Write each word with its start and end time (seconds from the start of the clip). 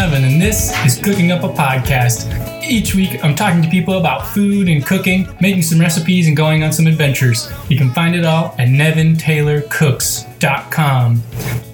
And 0.00 0.40
this 0.40 0.72
is 0.86 0.98
Cooking 0.98 1.30
Up 1.30 1.44
a 1.44 1.48
Podcast. 1.48 2.64
Each 2.64 2.94
week, 2.94 3.22
I'm 3.22 3.34
talking 3.34 3.60
to 3.60 3.68
people 3.68 3.98
about 3.98 4.26
food 4.26 4.66
and 4.66 4.82
cooking, 4.84 5.28
making 5.42 5.60
some 5.60 5.78
recipes, 5.78 6.26
and 6.26 6.34
going 6.34 6.62
on 6.62 6.72
some 6.72 6.86
adventures. 6.86 7.52
You 7.68 7.76
can 7.76 7.92
find 7.92 8.16
it 8.16 8.24
all 8.24 8.54
at 8.58 8.68
nevintaylorcooks.com. 8.68 11.22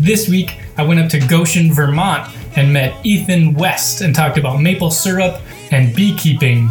This 0.00 0.28
week, 0.28 0.58
I 0.76 0.82
went 0.82 0.98
up 0.98 1.08
to 1.10 1.20
Goshen, 1.20 1.72
Vermont, 1.72 2.28
and 2.56 2.72
met 2.72 2.96
Ethan 3.06 3.54
West 3.54 4.00
and 4.00 4.12
talked 4.12 4.38
about 4.38 4.60
maple 4.60 4.90
syrup 4.90 5.40
and 5.70 5.94
beekeeping. 5.94 6.68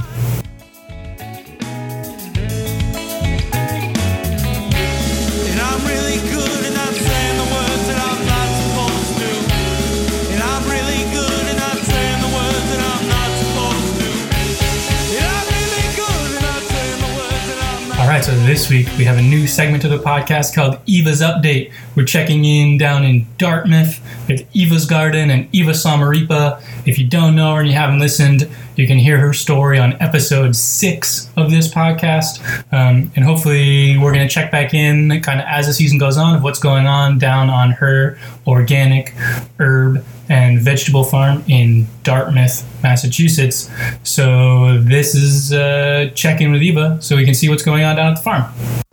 This 18.55 18.69
week 18.69 18.87
we 18.97 19.03
have 19.03 19.17
a 19.17 19.21
new 19.21 19.47
segment 19.47 19.83
of 19.83 19.89
the 19.89 19.97
podcast 19.97 20.55
called 20.55 20.79
Eva's 20.85 21.21
Update. 21.21 21.73
We're 21.93 22.05
checking 22.05 22.45
in 22.45 22.77
down 22.77 23.03
in 23.03 23.27
Dartmouth 23.37 23.99
with 24.29 24.47
Eva's 24.55 24.85
Garden 24.85 25.29
and 25.29 25.49
Eva 25.53 25.71
Sommaripa. 25.71 26.63
If 26.85 26.97
you 26.97 27.05
don't 27.05 27.35
know 27.35 27.57
and 27.57 27.67
you 27.67 27.73
haven't 27.73 27.99
listened, 27.99 28.49
you 28.75 28.87
can 28.87 28.97
hear 28.97 29.17
her 29.17 29.33
story 29.33 29.79
on 29.79 29.93
episode 30.01 30.55
six 30.55 31.29
of 31.35 31.51
this 31.51 31.67
podcast. 31.67 32.41
Um, 32.73 33.11
and 33.15 33.23
hopefully, 33.23 33.97
we're 33.97 34.13
going 34.13 34.27
to 34.27 34.33
check 34.33 34.51
back 34.51 34.73
in 34.73 35.21
kind 35.21 35.39
of 35.39 35.45
as 35.47 35.67
the 35.67 35.73
season 35.73 35.97
goes 35.97 36.17
on 36.17 36.35
of 36.35 36.43
what's 36.43 36.59
going 36.59 36.87
on 36.87 37.17
down 37.17 37.49
on 37.49 37.71
her 37.71 38.17
organic 38.47 39.13
herb 39.59 40.03
and 40.27 40.59
vegetable 40.59 41.03
farm 41.03 41.43
in 41.47 41.87
Dartmouth, 42.03 42.65
Massachusetts. 42.81 43.69
So, 44.03 44.79
this 44.79 45.15
is 45.15 45.53
uh, 45.53 46.11
check 46.15 46.41
in 46.41 46.51
with 46.51 46.61
Eva 46.61 46.97
so 47.01 47.15
we 47.15 47.25
can 47.25 47.33
see 47.33 47.49
what's 47.49 47.63
going 47.63 47.83
on 47.83 47.95
down 47.95 48.11
at 48.11 48.17
the 48.17 48.23
farm. 48.23 48.84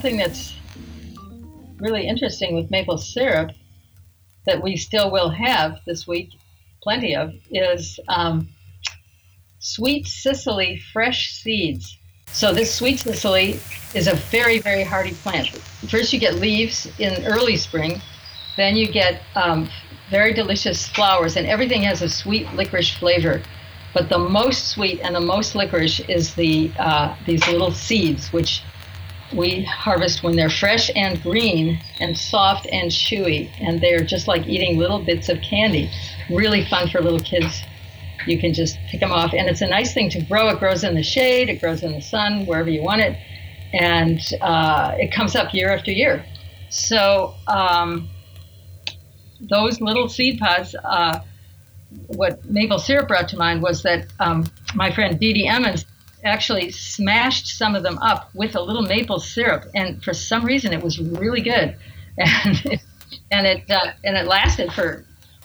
One 0.00 0.12
thing 0.12 0.16
that's 0.16 0.54
really 1.76 2.08
interesting 2.08 2.54
with 2.54 2.70
maple 2.70 2.96
syrup 2.96 3.50
that 4.46 4.62
we 4.62 4.78
still 4.78 5.10
will 5.10 5.28
have 5.28 5.76
this 5.86 6.06
week, 6.06 6.30
plenty 6.82 7.14
of, 7.14 7.34
is 7.50 8.00
um, 8.08 8.48
sweet 9.58 10.06
cicely 10.06 10.80
fresh 10.94 11.34
seeds. 11.34 11.98
So 12.28 12.54
this 12.54 12.74
sweet 12.74 13.00
cicely 13.00 13.60
is 13.92 14.06
a 14.06 14.14
very, 14.14 14.58
very 14.58 14.84
hardy 14.84 15.12
plant. 15.12 15.48
First, 15.90 16.14
you 16.14 16.18
get 16.18 16.36
leaves 16.36 16.88
in 16.98 17.22
early 17.26 17.58
spring, 17.58 18.00
then 18.56 18.76
you 18.76 18.90
get 18.90 19.20
um, 19.34 19.68
very 20.08 20.32
delicious 20.32 20.88
flowers, 20.88 21.36
and 21.36 21.46
everything 21.46 21.82
has 21.82 22.00
a 22.00 22.08
sweet 22.08 22.50
licorice 22.54 22.96
flavor. 22.96 23.42
But 23.92 24.08
the 24.08 24.18
most 24.18 24.68
sweet 24.68 25.00
and 25.02 25.14
the 25.14 25.20
most 25.20 25.54
licorice 25.54 26.00
is 26.08 26.34
the 26.36 26.72
uh, 26.78 27.14
these 27.26 27.46
little 27.48 27.72
seeds, 27.72 28.32
which 28.32 28.62
we 29.32 29.64
harvest 29.64 30.22
when 30.22 30.36
they're 30.36 30.50
fresh 30.50 30.90
and 30.94 31.22
green 31.22 31.80
and 32.00 32.16
soft 32.16 32.66
and 32.72 32.90
chewy, 32.90 33.50
and 33.60 33.80
they're 33.80 34.04
just 34.04 34.28
like 34.28 34.46
eating 34.46 34.78
little 34.78 34.98
bits 34.98 35.28
of 35.28 35.40
candy. 35.40 35.90
Really 36.28 36.64
fun 36.66 36.88
for 36.88 37.00
little 37.00 37.20
kids. 37.20 37.62
You 38.26 38.38
can 38.38 38.52
just 38.52 38.78
pick 38.88 39.00
them 39.00 39.12
off, 39.12 39.32
and 39.32 39.48
it's 39.48 39.62
a 39.62 39.66
nice 39.66 39.94
thing 39.94 40.10
to 40.10 40.20
grow. 40.22 40.48
It 40.48 40.58
grows 40.58 40.84
in 40.84 40.94
the 40.94 41.02
shade, 41.02 41.48
it 41.48 41.60
grows 41.60 41.82
in 41.82 41.92
the 41.92 42.02
sun, 42.02 42.44
wherever 42.46 42.68
you 42.68 42.82
want 42.82 43.00
it, 43.00 43.16
and 43.72 44.20
uh, 44.40 44.94
it 44.98 45.12
comes 45.12 45.36
up 45.36 45.54
year 45.54 45.72
after 45.72 45.90
year. 45.90 46.24
So 46.68 47.34
um, 47.46 48.08
those 49.40 49.80
little 49.80 50.08
seed 50.08 50.38
pods. 50.38 50.74
Uh, 50.84 51.20
what 52.06 52.44
maple 52.48 52.78
syrup 52.78 53.08
brought 53.08 53.28
to 53.28 53.36
mind 53.36 53.62
was 53.62 53.82
that 53.82 54.06
um, 54.20 54.44
my 54.74 54.92
friend 54.92 55.18
Dee 55.18 55.32
Dee 55.32 55.48
Emmons 55.48 55.84
actually 56.24 56.70
smashed 56.70 57.56
some 57.58 57.74
of 57.74 57.82
them 57.82 57.98
up 57.98 58.30
with 58.34 58.56
a 58.56 58.60
little 58.60 58.82
maple 58.82 59.20
syrup, 59.20 59.64
and 59.74 60.02
for 60.02 60.14
some 60.14 60.44
reason 60.44 60.72
it 60.72 60.82
was 60.82 60.98
really 60.98 61.40
good, 61.40 61.76
and 62.18 62.66
it, 62.66 62.80
and 63.30 63.46
it 63.46 63.70
uh, 63.70 63.92
and 64.04 64.16
it 64.16 64.26
lasted 64.26 64.72
for 64.72 65.04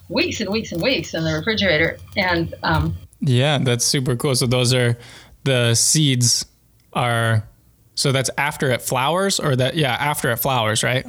weeks 0.10 0.42
and 0.42 0.50
weeks 0.50 0.72
and 0.72 0.82
weeks 0.82 1.14
in 1.14 1.24
the 1.24 1.34
refrigerator. 1.34 1.98
And 2.18 2.54
um, 2.64 2.96
Yeah, 3.20 3.58
that's 3.60 3.86
super 3.86 4.16
cool. 4.16 4.36
So, 4.36 4.48
those 4.48 4.74
are 4.74 4.98
the 5.44 5.76
seeds 5.76 6.46
are. 6.94 7.48
So 7.98 8.12
that's 8.12 8.30
after 8.38 8.72
it 8.72 8.82
flowers, 8.82 9.40
or 9.40 9.56
that 9.56 9.78
yeah, 9.78 9.94
after 9.94 10.30
it 10.32 10.38
flowers, 10.38 10.84
right? 10.84 11.06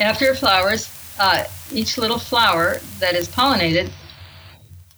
after 0.00 0.26
it 0.26 0.38
flowers, 0.38 0.88
uh, 1.18 1.44
each 1.72 1.98
little 1.98 2.18
flower 2.18 2.78
that 2.98 3.14
is 3.14 3.28
pollinated 3.28 3.90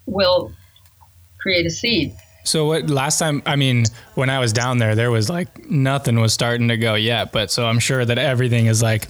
will 0.06 0.52
create 1.40 1.66
a 1.66 1.70
seed. 1.70 2.14
So 2.44 2.66
what 2.66 2.90
last 2.90 3.18
time 3.18 3.42
I 3.46 3.56
mean 3.56 3.84
when 4.14 4.30
I 4.30 4.38
was 4.38 4.52
down 4.52 4.78
there 4.78 4.94
there 4.94 5.10
was 5.10 5.30
like 5.30 5.70
nothing 5.70 6.18
was 6.18 6.32
starting 6.32 6.68
to 6.68 6.76
go 6.76 6.94
yet 6.94 7.32
but 7.32 7.50
so 7.50 7.66
I'm 7.66 7.78
sure 7.78 8.04
that 8.04 8.18
everything 8.18 8.66
is 8.66 8.82
like 8.82 9.06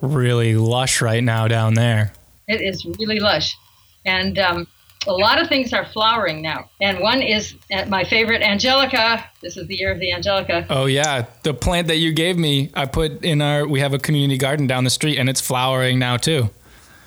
really 0.00 0.56
lush 0.56 1.00
right 1.00 1.22
now 1.22 1.48
down 1.48 1.74
there. 1.74 2.12
It 2.46 2.60
is 2.60 2.84
really 2.84 3.20
lush, 3.20 3.56
and 4.04 4.38
um, 4.38 4.66
a 5.06 5.12
lot 5.12 5.40
of 5.40 5.48
things 5.48 5.72
are 5.72 5.86
flowering 5.86 6.42
now. 6.42 6.68
And 6.80 7.00
one 7.00 7.22
is 7.22 7.54
uh, 7.72 7.86
my 7.86 8.04
favorite, 8.04 8.42
Angelica. 8.42 9.24
This 9.40 9.56
is 9.56 9.66
the 9.66 9.76
year 9.76 9.92
of 9.92 10.00
the 10.00 10.12
Angelica. 10.12 10.66
Oh 10.68 10.86
yeah, 10.86 11.26
the 11.42 11.54
plant 11.54 11.88
that 11.88 11.96
you 11.96 12.12
gave 12.12 12.36
me 12.36 12.70
I 12.74 12.86
put 12.86 13.24
in 13.24 13.40
our 13.40 13.66
we 13.66 13.80
have 13.80 13.94
a 13.94 13.98
community 13.98 14.38
garden 14.38 14.66
down 14.66 14.84
the 14.84 14.90
street 14.90 15.18
and 15.18 15.28
it's 15.28 15.40
flowering 15.40 15.98
now 15.98 16.16
too. 16.16 16.50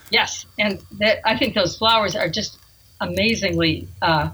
Yes, 0.09 0.45
and 0.57 0.79
that 0.99 1.19
I 1.25 1.37
think 1.37 1.53
those 1.53 1.77
flowers 1.77 2.15
are 2.15 2.29
just 2.29 2.57
amazingly 3.01 3.87
uh, 4.01 4.29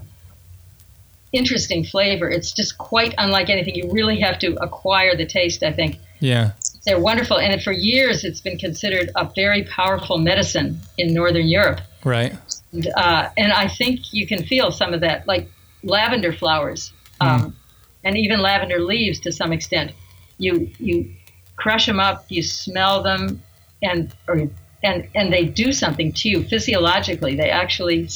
interesting 1.34 1.84
flavor. 1.84 2.28
It's 2.30 2.52
just 2.52 2.78
quite 2.78 3.14
unlike 3.18 3.50
anything. 3.50 3.74
You 3.74 3.90
really 3.90 4.18
have 4.20 4.38
to 4.40 4.54
acquire 4.62 5.16
the 5.16 5.26
taste. 5.26 5.62
I 5.62 5.72
think 5.72 5.98
Yeah. 6.20 6.52
they're 6.86 7.00
wonderful, 7.00 7.38
and 7.38 7.62
for 7.62 7.72
years 7.72 8.24
it's 8.24 8.40
been 8.40 8.58
considered 8.58 9.10
a 9.16 9.28
very 9.34 9.64
powerful 9.64 10.18
medicine 10.18 10.80
in 10.96 11.12
Northern 11.12 11.48
Europe. 11.48 11.80
Right. 12.04 12.34
And, 12.72 12.86
uh, 12.96 13.28
and 13.36 13.52
I 13.52 13.68
think 13.68 14.12
you 14.12 14.26
can 14.26 14.44
feel 14.44 14.70
some 14.70 14.94
of 14.94 15.00
that, 15.00 15.26
like 15.26 15.48
lavender 15.82 16.32
flowers, 16.32 16.92
um, 17.20 17.56
and 18.04 18.16
even 18.16 18.40
lavender 18.40 18.80
leaves 18.80 19.20
to 19.20 19.32
some 19.32 19.52
extent. 19.52 19.92
You 20.38 20.70
you 20.78 21.10
crush 21.56 21.86
them 21.86 22.00
up, 22.00 22.24
you 22.28 22.42
smell 22.42 23.02
them, 23.02 23.42
and 23.82 24.12
or, 24.28 24.48
and 24.82 25.08
and 25.14 25.32
they 25.32 25.44
do 25.44 25.72
something 25.72 26.12
to 26.12 26.28
you 26.28 26.42
physiologically. 26.44 27.34
They 27.36 27.50
actually 27.50 28.08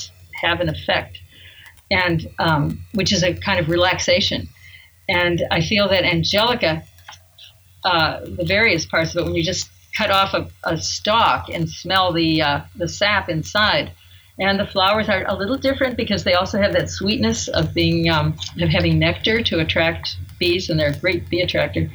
have 0.43 0.61
an 0.61 0.69
effect, 0.69 1.19
and 1.91 2.29
um, 2.39 2.81
which 2.93 3.13
is 3.13 3.23
a 3.23 3.35
kind 3.35 3.59
of 3.59 3.69
relaxation. 3.69 4.49
And 5.09 5.43
I 5.51 5.61
feel 5.63 5.89
that 5.89 6.05
Angelica, 6.05 6.83
uh, 7.85 8.21
the 8.21 8.45
various 8.45 8.85
parts 8.85 9.15
of 9.15 9.23
it, 9.23 9.25
when 9.25 9.35
you 9.35 9.43
just 9.43 9.71
cut 9.97 10.11
off 10.11 10.35
a, 10.35 10.49
a 10.65 10.77
stalk 10.77 11.49
and 11.49 11.69
smell 11.69 12.13
the 12.13 12.43
uh, 12.43 12.61
the 12.77 12.89
sap 12.89 13.29
inside, 13.29 13.91
and 14.39 14.61
the 14.61 14.67
flowers 14.67 15.09
are 15.09 15.25
a 15.27 15.35
little 15.35 15.57
different 15.57 15.97
because 15.97 16.25
they 16.25 16.35
also 16.35 16.61
have 16.61 16.73
that 16.73 16.91
sweetness 16.91 17.49
of 17.49 17.73
being 17.75 18.09
um, 18.11 18.37
of 18.61 18.69
having 18.69 18.99
nectar 18.99 19.43
to 19.43 19.61
attract 19.61 20.17
bees, 20.39 20.69
and 20.69 20.79
they're 20.79 20.91
a 20.91 20.97
great 20.99 21.29
bee 21.29 21.41
attractor. 21.41 21.91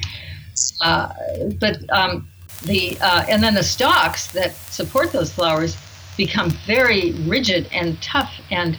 Uh, 0.80 1.12
but 1.60 1.78
um, 1.90 2.28
the 2.64 2.98
uh, 3.00 3.24
and 3.28 3.42
then 3.42 3.54
the 3.54 3.62
stalks 3.62 4.26
that 4.32 4.52
support 4.52 5.12
those 5.12 5.32
flowers 5.32 5.76
become 6.16 6.50
very 6.66 7.12
rigid 7.26 7.68
and 7.72 8.00
tough, 8.02 8.32
and 8.50 8.78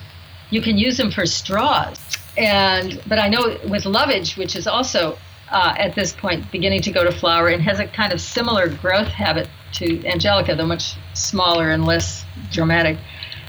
you 0.56 0.62
can 0.62 0.78
use 0.78 0.96
them 0.96 1.12
for 1.12 1.26
straws. 1.26 2.00
And 2.38 3.02
but 3.06 3.20
I 3.20 3.28
know 3.28 3.60
with 3.70 3.86
lovage, 3.86 4.38
which 4.38 4.56
is 4.56 4.68
also 4.68 5.18
uh, 5.52 5.76
at 5.78 5.96
this 5.96 6.14
point 6.14 6.50
beginning 6.50 6.82
to 6.84 6.92
go 6.92 7.04
to 7.04 7.12
flower 7.12 7.50
and 7.50 7.62
has 7.62 7.80
a 7.80 7.88
kind 7.88 8.14
of 8.14 8.22
similar 8.22 8.70
growth 8.70 9.08
habit 9.08 9.50
to 9.74 9.86
angelica, 10.08 10.56
though 10.56 10.66
much 10.66 10.96
smaller 11.14 11.70
and 11.70 11.86
less 11.86 12.24
dramatic. 12.52 12.98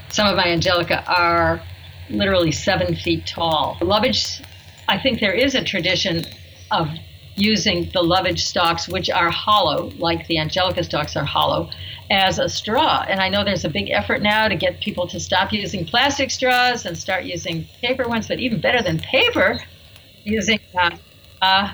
Some 0.08 0.26
of 0.26 0.36
my 0.36 0.48
angelica 0.48 1.04
are 1.06 1.62
literally 2.10 2.52
seven 2.52 2.96
feet 2.96 3.24
tall. 3.26 3.78
Lovage, 3.80 4.42
I 4.88 4.98
think 4.98 5.20
there 5.20 5.32
is 5.32 5.54
a 5.54 5.62
tradition 5.62 6.24
of 6.72 6.88
using 7.36 7.90
the 7.92 8.02
lovage 8.02 8.44
stalks, 8.44 8.88
which 8.88 9.10
are 9.10 9.30
hollow, 9.30 9.90
like 9.98 10.26
the 10.26 10.38
angelica 10.38 10.82
stalks 10.82 11.16
are 11.16 11.24
hollow, 11.24 11.70
as 12.10 12.38
a 12.38 12.48
straw. 12.48 13.04
And 13.08 13.20
I 13.20 13.28
know 13.28 13.44
there's 13.44 13.64
a 13.64 13.68
big 13.68 13.90
effort 13.90 14.22
now 14.22 14.48
to 14.48 14.54
get 14.54 14.80
people 14.80 15.06
to 15.08 15.18
stop 15.20 15.52
using 15.52 15.84
plastic 15.84 16.30
straws 16.30 16.86
and 16.86 16.96
start 16.96 17.24
using 17.24 17.66
paper 17.80 18.08
ones, 18.08 18.28
but 18.28 18.38
even 18.38 18.60
better 18.60 18.82
than 18.82 18.98
paper, 18.98 19.58
using 20.24 20.60
uh, 20.78 20.90
uh, 21.42 21.72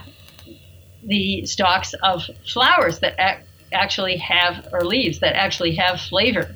the 1.04 1.44
stalks 1.46 1.94
of 2.02 2.22
flowers 2.50 3.00
that 3.00 3.14
ac- 3.18 3.44
actually 3.72 4.16
have, 4.18 4.68
or 4.72 4.84
leaves 4.84 5.20
that 5.20 5.34
actually 5.36 5.74
have 5.74 6.00
flavor. 6.00 6.54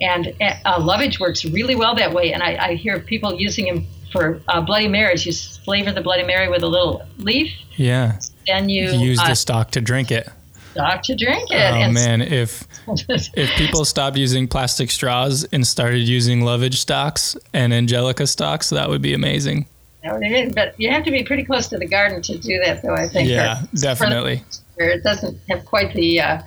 And 0.00 0.34
uh, 0.40 0.80
lovage 0.80 1.20
works 1.20 1.44
really 1.44 1.76
well 1.76 1.94
that 1.94 2.12
way. 2.12 2.32
And 2.32 2.42
I, 2.42 2.68
I 2.70 2.74
hear 2.74 2.98
people 3.00 3.34
using 3.38 3.66
them 3.66 3.86
for 4.10 4.40
uh, 4.48 4.60
Bloody 4.60 4.88
Marys. 4.88 5.24
You 5.24 5.32
flavor 5.32 5.92
the 5.92 6.00
Bloody 6.00 6.24
Mary 6.24 6.48
with 6.48 6.62
a 6.62 6.66
little 6.68 7.02
leaf, 7.18 7.52
Yeah. 7.76 8.18
then 8.46 8.68
you 8.68 8.90
Use 8.90 9.20
uh, 9.20 9.28
the 9.28 9.34
stock 9.36 9.70
to 9.72 9.80
drink 9.80 10.10
it. 10.10 10.28
Stock 10.74 11.02
to 11.04 11.14
drink 11.14 11.50
it. 11.50 11.56
Oh 11.56 11.76
and 11.76 11.94
man, 11.94 12.20
if 12.20 12.66
if 12.86 13.50
people 13.56 13.84
stopped 13.84 14.16
using 14.16 14.48
plastic 14.48 14.90
straws 14.90 15.44
and 15.52 15.66
started 15.66 16.08
using 16.08 16.42
lovage 16.42 16.80
stocks 16.80 17.36
and 17.52 17.72
angelica 17.72 18.26
stocks, 18.26 18.70
that 18.70 18.88
would 18.88 19.02
be 19.02 19.14
amazing. 19.14 19.66
But 20.02 20.78
you 20.78 20.90
have 20.90 21.04
to 21.04 21.10
be 21.10 21.24
pretty 21.24 21.44
close 21.44 21.68
to 21.68 21.78
the 21.78 21.86
garden 21.86 22.20
to 22.22 22.38
do 22.38 22.60
that, 22.64 22.82
though. 22.82 22.94
I 22.94 23.08
think. 23.08 23.28
Yeah, 23.28 23.62
or- 23.62 23.66
definitely. 23.80 24.42
where 24.74 24.90
it 24.90 25.02
doesn't 25.02 25.38
have 25.48 25.64
quite 25.64 25.94
the 25.94 26.20
uh, 26.20 26.42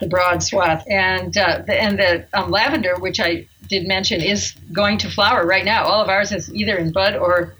the 0.00 0.06
broad 0.06 0.42
swath. 0.42 0.84
And 0.88 1.36
uh, 1.36 1.62
the, 1.66 1.80
and 1.80 1.98
the 1.98 2.26
um, 2.34 2.50
lavender, 2.50 2.96
which 2.98 3.18
I 3.18 3.46
did 3.68 3.88
mention, 3.88 4.20
is 4.20 4.52
going 4.72 4.98
to 4.98 5.10
flower 5.10 5.46
right 5.46 5.64
now. 5.64 5.84
All 5.84 6.00
of 6.00 6.08
ours 6.08 6.30
is 6.30 6.52
either 6.54 6.76
in 6.76 6.92
bud 6.92 7.16
or 7.16 7.54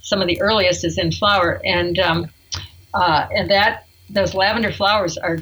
some 0.00 0.22
of 0.22 0.28
the 0.28 0.40
earliest 0.40 0.84
is 0.84 0.96
in 0.96 1.12
flower. 1.12 1.60
And 1.64 1.98
um, 1.98 2.30
uh, 2.94 3.26
and 3.34 3.50
that 3.50 3.84
those 4.12 4.34
lavender 4.34 4.72
flowers 4.72 5.16
are 5.16 5.38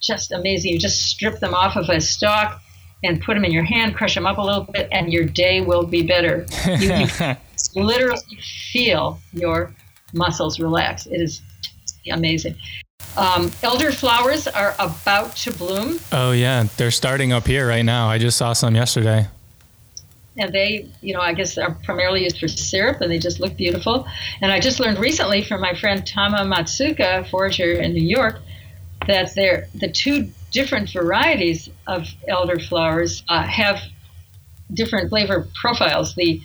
just 0.00 0.32
amazing. 0.32 0.72
You 0.72 0.78
just 0.78 1.02
strip 1.02 1.40
them 1.40 1.54
off 1.54 1.76
of 1.76 1.88
a 1.88 2.00
stalk 2.00 2.60
and 3.02 3.20
put 3.22 3.34
them 3.34 3.44
in 3.44 3.52
your 3.52 3.64
hand, 3.64 3.94
crush 3.94 4.14
them 4.14 4.26
up 4.26 4.38
a 4.38 4.42
little 4.42 4.64
bit, 4.64 4.88
and 4.92 5.12
your 5.12 5.24
day 5.24 5.60
will 5.60 5.86
be 5.86 6.02
better. 6.02 6.46
You, 6.66 7.06
you 7.06 7.36
literally 7.82 8.38
feel 8.72 9.18
your 9.32 9.74
muscles 10.12 10.58
relax. 10.60 11.06
It 11.06 11.20
is 11.20 11.42
amazing. 12.10 12.56
Um, 13.16 13.50
elder 13.62 13.90
flowers 13.90 14.46
are 14.46 14.74
about 14.78 15.34
to 15.36 15.52
bloom, 15.52 15.98
oh 16.12 16.32
yeah, 16.32 16.64
they're 16.76 16.92
starting 16.92 17.32
up 17.32 17.46
here 17.46 17.66
right 17.66 17.84
now. 17.84 18.08
I 18.08 18.18
just 18.18 18.38
saw 18.38 18.52
some 18.52 18.76
yesterday. 18.76 19.26
And 20.36 20.52
they, 20.52 20.88
you 21.00 21.12
know, 21.12 21.20
I 21.20 21.34
guess 21.34 21.58
are 21.58 21.76
primarily 21.84 22.22
used 22.24 22.38
for 22.38 22.48
syrup, 22.48 23.00
and 23.00 23.10
they 23.10 23.18
just 23.18 23.40
look 23.40 23.56
beautiful. 23.56 24.06
And 24.40 24.52
I 24.52 24.60
just 24.60 24.78
learned 24.78 24.98
recently 24.98 25.42
from 25.42 25.60
my 25.60 25.74
friend 25.74 26.06
Tama 26.06 26.38
Matsuoka, 26.38 27.28
forager 27.30 27.72
in 27.72 27.92
New 27.92 28.06
York, 28.06 28.40
that 29.06 29.34
they're 29.34 29.68
the 29.74 29.90
two 29.90 30.30
different 30.52 30.90
varieties 30.92 31.68
of 31.86 32.08
elder 32.28 32.58
flowers 32.58 33.22
uh, 33.28 33.42
have 33.42 33.80
different 34.72 35.08
flavor 35.08 35.48
profiles. 35.60 36.14
The 36.14 36.40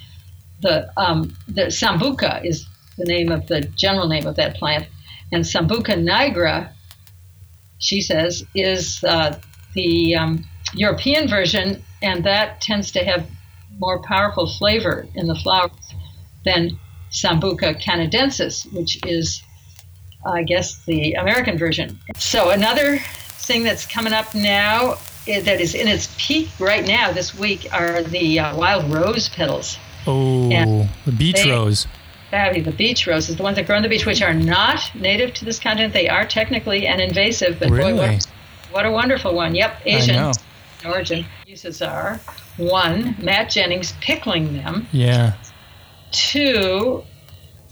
the 0.62 0.90
um, 0.98 1.36
the 1.48 1.64
sambuca 1.64 2.44
is 2.46 2.66
the 2.98 3.06
name 3.06 3.32
of 3.32 3.48
the 3.48 3.62
general 3.62 4.08
name 4.08 4.26
of 4.26 4.36
that 4.38 4.56
plant, 4.56 4.88
and 5.32 5.44
sambuca 5.44 5.96
nigra, 5.96 6.72
she 7.78 8.02
says, 8.02 8.44
is 8.56 9.04
uh, 9.04 9.38
the 9.74 10.16
um, 10.16 10.46
European 10.74 11.28
version, 11.28 11.84
and 12.02 12.24
that 12.24 12.62
tends 12.62 12.92
to 12.92 13.04
have 13.04 13.28
more 13.80 14.02
powerful 14.04 14.48
flavor 14.48 15.08
in 15.16 15.28
the 15.28 15.36
flowers 15.36 15.72
than 16.44 16.80
sambuca 17.12 17.82
canadensis, 17.82 18.72
which 18.74 19.00
is, 19.06 19.42
I 20.26 20.44
guess, 20.44 20.84
the 20.86 21.14
American 21.14 21.58
version. 21.58 22.00
So 22.18 22.50
another 22.52 22.98
thing 23.00 23.64
that's 23.64 23.86
coming 23.86 24.14
up 24.14 24.34
now 24.34 24.96
eh, 25.28 25.42
that 25.42 25.60
is 25.62 25.76
in 25.76 25.88
its 25.88 26.14
peak 26.18 26.50
right 26.60 26.86
now 26.86 27.12
this 27.12 27.36
week 27.38 27.68
are 27.72 28.02
the 28.04 28.40
uh, 28.40 28.58
wild 28.58 28.92
rose 28.92 29.30
petals. 29.30 29.78
Oh, 30.08 30.50
Yeah. 30.50 30.88
the 31.06 31.12
beach 31.12 31.44
They- 31.44 31.52
rose. 31.52 31.88
Fabby, 32.32 32.60
the 32.66 32.72
beach 32.72 33.06
roses, 33.08 33.36
the 33.38 33.44
ones 33.44 33.56
that 33.56 33.68
grow 33.68 33.76
on 33.78 33.84
the 33.84 33.88
beach, 33.88 34.06
which 34.06 34.22
are 34.22 34.34
not 34.34 34.82
native 34.96 35.34
to 35.36 35.46
this 35.46 35.60
continent. 35.60 35.94
They 35.94 36.10
are 36.10 36.26
technically 36.26 36.86
an 36.88 37.00
invasive, 37.00 37.60
but 37.60 37.70
boy, 37.70 37.76
Really? 37.76 37.94
what, 37.94 38.26
what 38.72 38.86
a 38.86 38.92
wonderful 38.92 39.34
one. 39.36 39.54
Yep, 39.56 39.82
Asian 39.86 40.34
origin. 40.84 41.26
Uses 41.46 41.82
are 41.84 42.20
one, 42.58 43.16
Matt 43.20 43.50
Jennings 43.50 43.94
pickling 44.02 44.54
them. 44.54 44.88
Yeah. 44.92 45.34
Two, 46.12 47.04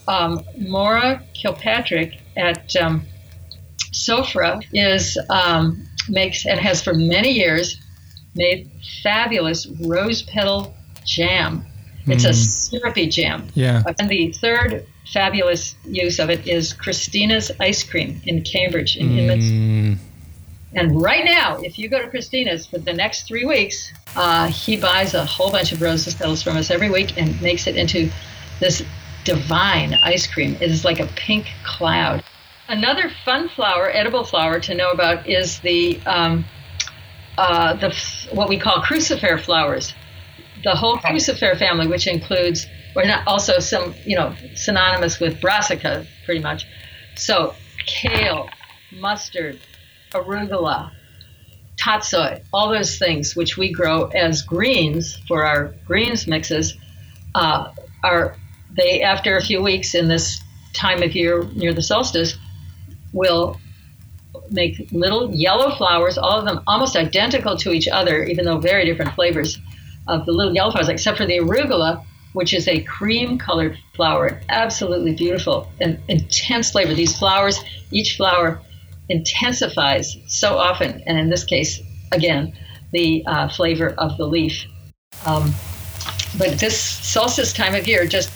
um, 0.08 0.44
Maura 0.58 1.24
Kilpatrick 1.34 2.20
at 2.36 2.76
um, 2.76 3.06
Sofra 3.94 4.62
is 4.74 5.18
um, 5.30 5.88
makes 6.10 6.46
and 6.46 6.60
has 6.60 6.82
for 6.82 6.94
many 6.94 7.32
years 7.32 7.80
made 8.36 8.70
fabulous 9.02 9.68
rose 9.82 10.24
petal 10.24 10.76
jam. 11.06 11.66
It's 12.06 12.26
a 12.26 12.34
syrupy 12.34 13.08
jam. 13.08 13.48
Yeah. 13.54 13.84
And 13.98 14.10
the 14.10 14.34
third 14.34 14.86
fabulous 15.14 15.76
use 15.86 16.20
of 16.20 16.30
it 16.30 16.46
is 16.48 16.74
Christina's 16.74 17.52
ice 17.60 17.84
cream 17.84 18.22
in 18.26 18.42
Cambridge 18.42 18.98
in. 18.98 19.10
Mm, 19.10 19.98
And 20.76 21.02
right 21.02 21.24
now, 21.24 21.60
if 21.60 21.78
you 21.78 21.88
go 21.88 22.02
to 22.02 22.10
Christina's 22.10 22.66
for 22.66 22.80
the 22.80 22.94
next 22.94 23.28
three 23.28 23.46
weeks, 23.46 23.94
uh, 24.16 24.48
he 24.48 24.76
buys 24.76 25.14
a 25.14 25.24
whole 25.24 25.52
bunch 25.52 25.72
of 25.72 25.82
rose 25.82 26.12
petals 26.14 26.42
from 26.42 26.58
us 26.58 26.72
every 26.72 26.90
week 26.90 27.18
and 27.18 27.40
makes 27.42 27.68
it 27.68 27.76
into 27.76 28.12
this 28.60 28.84
divine 29.24 29.94
ice 29.96 30.26
cream. 30.26 30.56
It 30.56 30.72
is 30.72 30.84
like 30.84 31.00
a 31.00 31.08
pink 31.16 31.48
cloud. 31.64 32.24
Another 32.68 33.12
fun 33.24 33.50
flower, 33.50 33.92
edible 33.92 34.24
flower 34.24 34.60
to 34.62 34.74
know 34.74 34.90
about 34.90 35.28
is 35.28 35.60
the 35.60 36.00
um, 36.06 36.46
uh, 37.38 37.74
the 37.74 37.96
what 38.32 38.50
we 38.50 38.58
call 38.58 38.82
crucifer 38.82 39.40
flowers. 39.40 39.94
The 40.64 40.76
whole 40.76 40.98
crucifer 40.98 41.58
family, 41.58 41.88
which 41.88 42.08
includes, 42.08 42.66
or 42.96 43.04
not 43.04 43.28
also 43.28 43.60
some, 43.60 43.94
you 44.06 44.16
know, 44.16 44.34
synonymous 44.56 45.20
with 45.20 45.42
brassica, 45.42 46.08
pretty 46.26 46.40
much. 46.42 46.66
So 47.16 47.54
kale, 47.86 48.50
mustard, 48.92 49.60
arugula, 50.14 50.92
tatsoi, 51.78 52.42
all 52.54 52.70
those 52.70 52.98
things 52.98 53.36
which 53.36 53.58
we 53.58 53.72
grow 53.72 54.06
as 54.08 54.42
greens 54.42 55.18
for 55.28 55.46
our 55.46 55.74
greens 55.86 56.28
mixes, 56.28 56.76
uh, 57.36 57.72
are 58.04 58.36
they 58.76 59.02
after 59.02 59.38
a 59.38 59.42
few 59.42 59.62
weeks 59.62 59.96
in 59.96 60.08
this 60.08 60.42
time 60.74 61.04
of 61.04 61.16
year 61.16 61.44
near 61.54 61.74
the 61.74 61.82
solstice 61.82 62.36
will 63.12 63.60
make 64.50 64.88
little 64.92 65.34
yellow 65.34 65.76
flowers, 65.76 66.18
all 66.18 66.40
of 66.40 66.46
them 66.46 66.62
almost 66.68 66.96
identical 66.96 67.56
to 67.58 67.72
each 67.72 67.88
other, 67.88 68.24
even 68.24 68.46
though 68.46 68.60
very 68.60 68.86
different 68.86 69.14
flavors 69.14 69.60
of 70.08 70.26
the 70.26 70.32
little 70.32 70.54
yellow 70.54 70.72
flowers, 70.72 70.90
except 70.90 71.18
for 71.18 71.26
the 71.26 71.38
arugula, 71.38 72.04
which 72.34 72.54
is 72.54 72.68
a 72.68 72.82
cream 72.84 73.38
colored 73.38 73.78
flower. 73.96 74.42
Absolutely 74.50 75.14
beautiful 75.16 75.72
and 75.80 76.00
intense 76.08 76.72
flavor. 76.72 76.94
These 76.94 77.18
flowers, 77.18 77.64
each 77.92 78.18
flower 78.18 78.60
intensifies 79.10 80.18
so 80.28 80.58
often, 80.58 81.04
and 81.06 81.18
in 81.18 81.30
this 81.30 81.44
case, 81.44 81.82
again, 82.12 82.54
the 82.92 83.24
uh, 83.26 83.50
flavor 83.50 83.90
of 83.98 84.18
the 84.18 84.26
leaf. 84.26 84.66
Um, 85.26 85.54
but 86.38 86.60
this 86.60 86.80
solstice 86.80 87.54
time 87.54 87.76
of 87.76 87.88
year 87.88 88.06
just 88.06 88.32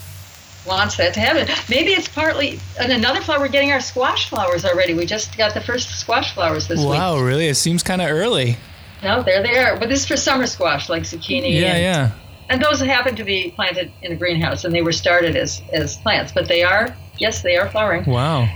wants 0.66 0.96
that 0.96 1.14
to 1.14 1.20
happen. 1.20 1.48
Maybe 1.68 1.92
it's 1.92 2.08
partly, 2.08 2.60
and 2.78 2.92
another 2.92 3.20
flower, 3.20 3.40
we're 3.40 3.48
getting 3.48 3.72
our 3.72 3.80
squash 3.80 4.28
flowers 4.28 4.64
already. 4.64 4.94
We 4.94 5.06
just 5.06 5.36
got 5.36 5.54
the 5.54 5.60
first 5.60 5.98
squash 5.98 6.34
flowers 6.34 6.68
this 6.68 6.78
week. 6.78 6.88
wow, 6.88 7.18
really? 7.18 7.48
It 7.48 7.56
seems 7.56 7.82
kind 7.82 8.02
of 8.02 8.10
early. 8.10 8.56
No, 9.02 9.22
there 9.22 9.42
they 9.42 9.56
are. 9.56 9.78
But 9.78 9.88
this 9.88 10.00
is 10.00 10.06
for 10.06 10.16
summer 10.16 10.46
squash, 10.46 10.88
like 10.88 11.04
zucchini. 11.04 11.60
Yeah, 11.60 11.74
and, 11.74 11.82
yeah. 11.82 12.10
and 12.50 12.62
those 12.62 12.80
happen 12.80 13.16
to 13.16 13.24
be 13.24 13.52
planted 13.54 13.90
in 14.02 14.12
a 14.12 14.16
greenhouse, 14.16 14.64
and 14.64 14.74
they 14.74 14.82
were 14.82 14.92
started 14.92 15.36
as, 15.36 15.62
as 15.72 15.96
plants. 15.96 16.32
But 16.32 16.48
they 16.48 16.62
are, 16.62 16.94
yes, 17.18 17.42
they 17.42 17.56
are 17.56 17.68
flowering. 17.70 18.04
Wow. 18.04 18.48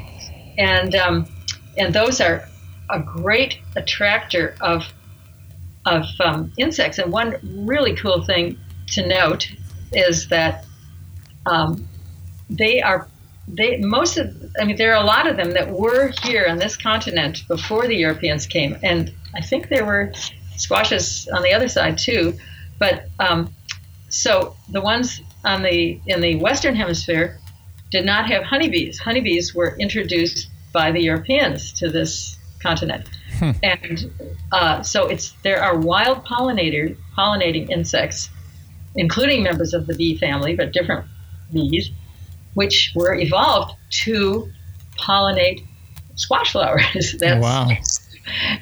and 0.58 0.94
um, 0.94 1.26
and 1.76 1.94
those 1.94 2.20
are 2.20 2.48
a 2.90 3.00
great 3.00 3.58
attractor 3.76 4.54
of 4.60 4.84
of 5.84 6.04
um, 6.20 6.52
insects. 6.58 6.98
And 6.98 7.12
one 7.12 7.36
really 7.66 7.96
cool 7.96 8.24
thing 8.24 8.58
to 8.88 9.06
note 9.06 9.50
is 9.92 10.28
that 10.28 10.64
um, 11.46 11.88
they 12.48 12.80
are 12.80 13.08
they 13.48 13.78
most 13.78 14.18
of 14.18 14.34
I 14.60 14.64
mean 14.64 14.76
there 14.76 14.92
are 14.94 15.02
a 15.02 15.06
lot 15.06 15.26
of 15.26 15.36
them 15.36 15.52
that 15.52 15.70
were 15.70 16.12
here 16.22 16.46
on 16.48 16.58
this 16.58 16.76
continent 16.76 17.42
before 17.48 17.86
the 17.86 17.96
Europeans 17.96 18.46
came, 18.46 18.78
and 18.82 19.12
I 19.34 19.40
think 19.40 19.68
there 19.68 19.84
were 19.84 20.12
squashes 20.56 21.28
on 21.34 21.42
the 21.42 21.52
other 21.52 21.68
side 21.68 21.98
too. 21.98 22.34
But 22.78 23.08
um, 23.18 23.52
so 24.08 24.56
the 24.70 24.80
ones 24.80 25.20
on 25.44 25.62
the 25.62 26.00
in 26.06 26.20
the 26.20 26.36
Western 26.36 26.76
Hemisphere 26.76 27.38
did 27.90 28.06
not 28.06 28.26
have 28.26 28.44
honeybees. 28.44 28.98
Honeybees 28.98 29.54
were 29.54 29.76
introduced 29.78 30.48
by 30.72 30.90
the 30.92 31.00
Europeans 31.00 31.72
to 31.74 31.88
this 31.90 32.38
continent, 32.62 33.08
and 33.62 34.10
uh, 34.52 34.82
so 34.82 35.06
it's 35.08 35.32
there 35.42 35.62
are 35.62 35.76
wild 35.78 36.24
pollinator 36.24 36.96
pollinating 37.16 37.68
insects, 37.70 38.28
including 38.96 39.42
members 39.42 39.74
of 39.74 39.86
the 39.86 39.94
bee 39.94 40.16
family, 40.16 40.54
but 40.54 40.72
different 40.72 41.04
bees, 41.52 41.90
which 42.54 42.92
were 42.94 43.14
evolved 43.14 43.74
to 44.04 44.48
pollinate 44.98 45.66
squash 46.14 46.52
flowers. 46.52 47.14
That's, 47.20 47.42
Wow. 47.42 47.68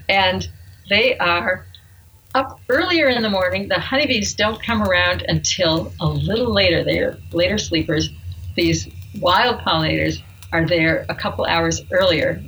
and 0.08 0.48
they 0.88 1.16
are 1.18 1.66
up 2.34 2.60
earlier 2.68 3.08
in 3.08 3.22
the 3.22 3.30
morning. 3.30 3.68
The 3.68 3.78
honeybees 3.80 4.34
don't 4.34 4.62
come 4.62 4.82
around 4.82 5.22
until 5.28 5.92
a 6.00 6.06
little 6.06 6.52
later. 6.52 6.84
They're 6.84 7.18
later 7.32 7.58
sleepers. 7.58 8.08
These 8.56 8.88
wild 9.20 9.60
pollinators 9.60 10.22
are 10.52 10.66
there 10.66 11.06
a 11.08 11.14
couple 11.14 11.44
hours 11.44 11.82
earlier 11.92 12.42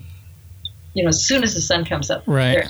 you 0.94 1.02
know, 1.02 1.08
as 1.08 1.24
soon 1.24 1.42
as 1.42 1.54
the 1.54 1.60
sun 1.60 1.84
comes 1.84 2.10
up, 2.10 2.22
Right. 2.26 2.52
they're 2.52 2.68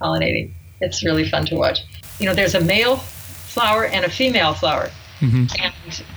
pollinating. 0.00 0.52
It's 0.80 1.02
really 1.02 1.28
fun 1.28 1.46
to 1.46 1.56
watch. 1.56 1.78
You 2.18 2.26
know, 2.26 2.34
there's 2.34 2.54
a 2.54 2.60
male 2.60 2.96
flower 2.96 3.86
and 3.86 4.04
a 4.04 4.10
female 4.10 4.52
flower, 4.52 4.90
and 5.22 5.48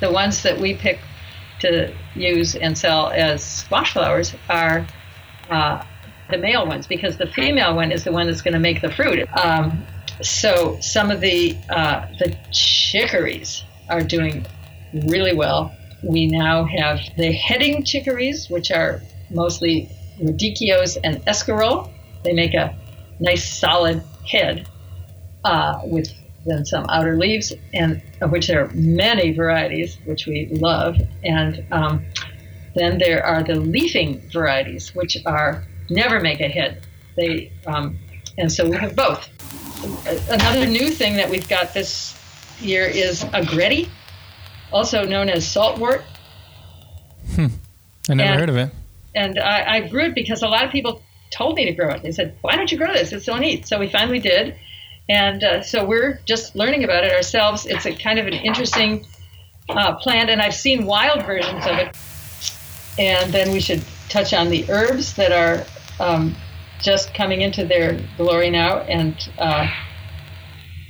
the 0.02 0.12
ones 0.12 0.44
that 0.44 0.60
we 0.60 0.74
pick 0.74 1.00
to 1.62 1.94
use 2.14 2.56
and 2.56 2.78
sell 2.78 3.10
as 3.12 3.42
squash 3.42 3.94
flowers 3.94 4.36
are 4.50 4.86
uh, 5.50 5.82
the 6.30 6.38
male 6.38 6.68
ones 6.68 6.88
because 6.88 7.18
the 7.18 7.28
female 7.28 7.74
one 7.76 7.92
is 7.92 8.04
the 8.04 8.12
one 8.12 8.28
that's 8.28 8.42
going 8.42 8.54
to 8.54 8.60
make 8.60 8.82
the 8.82 8.92
fruit. 8.92 9.28
Um, 9.38 9.86
so 10.22 10.78
some 10.82 11.10
of 11.10 11.22
the 11.22 11.56
uh, 11.70 12.06
the 12.20 12.36
chicories 12.52 13.64
are 13.90 14.02
doing 14.02 14.46
really 15.06 15.34
well. 15.34 15.74
We 16.04 16.28
now 16.28 16.66
have 16.66 17.00
the 17.18 17.32
heading 17.32 17.84
chicories, 17.84 18.50
which 18.50 18.72
are 18.72 19.02
mostly 19.30 19.90
radicchios 20.22 20.98
and 21.04 21.18
escarole. 21.26 21.92
They 22.24 22.34
make 22.34 22.54
a 22.54 22.78
nice 23.20 23.48
solid 23.48 24.04
head 24.26 24.68
uh, 25.44 25.82
with 25.84 26.12
then 26.46 26.66
some 26.66 26.86
outer 26.90 27.18
leaves, 27.18 27.54
and 27.74 28.02
of 28.22 28.32
which 28.32 28.48
there 28.48 28.64
are 28.64 28.70
many 28.74 29.34
varieties, 29.34 29.98
which 30.06 30.26
we 30.26 30.48
love. 30.48 30.96
And 31.24 31.66
um, 31.72 32.06
then 32.76 32.98
there 32.98 33.26
are 33.26 33.44
the 33.44 33.56
leafing 33.56 34.22
varieties, 34.32 34.96
which 34.96 35.18
are 35.26 35.64
never 35.90 36.20
make 36.20 36.40
a 36.40 36.48
head. 36.48 36.82
They 37.16 37.52
um, 37.68 38.00
and 38.38 38.52
so 38.52 38.70
we 38.70 38.78
have 38.78 38.96
both. 38.96 39.28
Another 40.30 40.66
new 40.66 40.90
thing 40.90 41.16
that 41.18 41.30
we've 41.30 41.48
got 41.48 41.74
this 41.74 42.18
year 42.62 42.86
is 42.86 43.24
agretti, 43.26 43.90
also 44.72 45.04
known 45.06 45.30
as 45.30 45.46
saltwort. 45.46 46.04
Hmm. 47.36 47.48
I 48.10 48.14
never 48.16 48.30
And- 48.32 48.40
heard 48.40 48.50
of 48.50 48.58
it. 48.58 48.70
and 49.16 49.40
I, 49.40 49.76
I 49.78 49.80
grew 49.88 50.06
it 50.06 50.16
because 50.16 50.42
a 50.42 50.48
lot 50.48 50.64
of 50.66 50.72
people 50.72 51.02
told 51.32 51.56
me 51.56 51.66
to 51.66 51.72
grow 51.74 51.90
it. 51.92 52.02
They 52.04 52.12
said, 52.12 52.36
"Why 52.42 52.56
don't 52.56 52.72
you 52.72 52.78
grow 52.78 52.92
this? 52.94 53.12
It's 53.12 53.26
so 53.26 53.38
neat." 53.38 53.68
So 53.68 53.78
we 53.80 53.88
finally 53.88 54.20
did, 54.20 54.56
and 55.08 55.44
uh, 55.44 55.62
so 55.62 55.86
we're 55.86 56.20
just 56.26 56.56
learning 56.56 56.84
about 56.84 57.04
it 57.04 57.12
ourselves. 57.14 57.66
It's 57.68 57.86
a 57.86 57.94
kind 57.96 58.18
of 58.20 58.26
an 58.28 58.34
interesting 58.34 59.06
uh, 59.70 59.94
plant, 59.96 60.30
and 60.32 60.42
I've 60.42 60.56
seen 60.56 60.86
wild 60.86 61.24
versions 61.26 61.66
of 61.68 61.78
it. 61.78 61.96
And 62.98 63.32
then 63.32 63.52
we 63.52 63.60
should 63.60 63.84
touch 64.10 64.34
on 64.34 64.50
the 64.50 64.66
herbs 64.70 65.14
that 65.16 65.32
are 65.32 65.66
um, 66.04 66.36
just 66.82 67.14
coming 67.14 67.42
into 67.42 67.64
their 67.66 68.00
glory 68.18 68.50
now, 68.50 68.80
and 68.80 69.16
uh, 69.38 69.68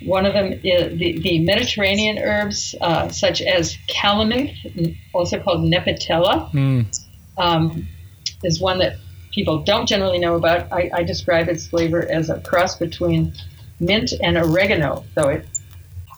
one 0.05 0.25
of 0.25 0.33
them 0.33 0.53
is 0.63 0.97
the, 0.97 1.19
the 1.19 1.39
Mediterranean 1.39 2.17
herbs, 2.19 2.75
uh, 2.81 3.09
such 3.09 3.41
as 3.41 3.77
calamint, 3.87 4.97
also 5.13 5.39
called 5.39 5.61
nepitella 5.61 6.51
Mm. 6.51 6.85
um, 7.37 7.87
is 8.43 8.59
one 8.61 8.79
that 8.79 8.97
people 9.33 9.59
don't 9.59 9.87
generally 9.87 10.19
know 10.19 10.35
about. 10.35 10.71
I, 10.71 10.89
I 10.93 11.03
describe 11.03 11.47
its 11.49 11.67
flavor 11.67 12.09
as 12.09 12.29
a 12.29 12.39
cross 12.41 12.75
between 12.77 13.33
mint 13.79 14.13
and 14.23 14.37
oregano. 14.37 15.05
So 15.15 15.29
it, 15.29 15.47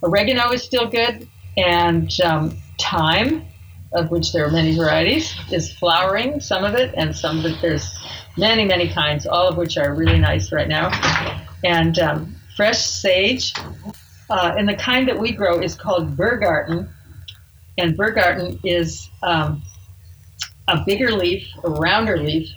oregano 0.03 0.51
is 0.51 0.63
still 0.63 0.87
good, 0.87 1.27
and 1.57 2.11
um, 2.21 2.57
thyme, 2.79 3.45
of 3.93 4.09
which 4.11 4.31
there 4.31 4.45
are 4.45 4.51
many 4.51 4.75
varieties, 4.75 5.33
is 5.51 5.73
flowering. 5.73 6.39
Some 6.39 6.63
of 6.63 6.75
it, 6.75 6.93
and 6.95 7.15
some 7.15 7.39
of 7.39 7.45
it 7.45 7.57
there's 7.61 7.91
many, 8.37 8.65
many 8.65 8.89
kinds, 8.89 9.25
all 9.25 9.47
of 9.47 9.57
which 9.57 9.77
are 9.77 9.93
really 9.93 10.19
nice 10.19 10.51
right 10.51 10.67
now. 10.67 10.89
And 11.63 11.99
um, 11.99 12.35
fresh 12.55 12.79
sage, 12.79 13.53
uh, 14.29 14.53
and 14.57 14.67
the 14.67 14.75
kind 14.75 15.07
that 15.07 15.17
we 15.17 15.31
grow 15.31 15.59
is 15.59 15.75
called 15.75 16.15
Berggarten, 16.15 16.89
and 17.77 17.97
Berggarten 17.97 18.59
is 18.63 19.09
um, 19.23 19.61
a 20.67 20.83
bigger 20.85 21.11
leaf, 21.11 21.47
a 21.63 21.69
rounder 21.69 22.17
leaf, 22.17 22.49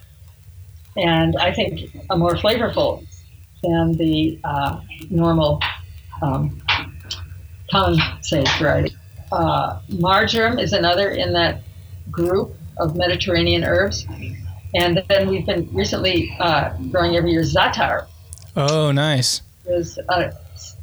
and 0.97 1.37
I 1.37 1.53
think 1.53 1.91
a 2.11 2.17
more 2.17 2.37
flavorful 2.37 3.05
than 3.63 3.97
the 3.97 4.39
uh, 4.45 4.81
normal 5.11 5.61
um, 6.23 6.61
sage 8.21 8.49
variety. 8.59 8.95
Uh, 9.33 9.81
marjoram 9.89 10.59
is 10.59 10.73
another 10.73 11.11
in 11.11 11.33
that 11.33 11.63
group 12.11 12.55
of 12.79 12.97
Mediterranean 12.97 13.65
herbs. 13.65 14.07
And 14.75 15.03
then 15.09 15.29
we've 15.29 15.47
been 15.47 15.69
recently 15.73 16.37
uh, 16.41 16.77
growing 16.91 17.17
every 17.17 17.33
year 17.33 17.43
za'atar. 17.43 18.07
Oh, 18.57 18.91
nice. 18.93 19.43
Is 19.66 19.99
uh, 20.09 20.30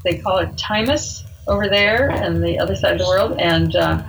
they 0.03 0.17
call 0.17 0.39
it 0.39 0.59
thymus 0.59 1.23
over 1.47 1.67
there 1.67 2.09
and 2.09 2.43
the 2.43 2.59
other 2.59 2.75
side 2.75 2.93
of 2.93 2.99
the 2.99 3.05
world, 3.05 3.39
and 3.39 3.75
uh, 3.75 4.03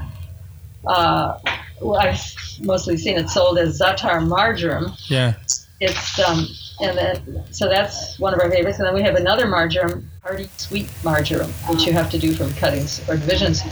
uh, 0.86 1.38
well, 1.80 2.00
I've 2.00 2.20
mostly 2.60 2.96
seen 2.96 3.18
it 3.18 3.28
sold 3.28 3.58
as 3.58 3.80
za'atar 3.80 4.26
marjoram. 4.26 4.92
Yeah. 5.08 5.34
It's 5.80 6.18
um, 6.20 6.46
and 6.80 6.96
then 6.96 7.44
so 7.50 7.68
that's 7.68 8.18
one 8.18 8.34
of 8.34 8.40
our 8.40 8.50
favorites. 8.50 8.78
And 8.78 8.86
then 8.86 8.94
we 8.94 9.02
have 9.02 9.16
another 9.16 9.46
marjoram, 9.46 10.08
hardy 10.22 10.48
sweet 10.56 10.88
marjoram, 11.02 11.50
which 11.68 11.86
you 11.86 11.92
have 11.92 12.10
to 12.10 12.18
do 12.18 12.34
from 12.34 12.52
cuttings 12.54 13.06
or 13.08 13.16
divisions. 13.16 13.62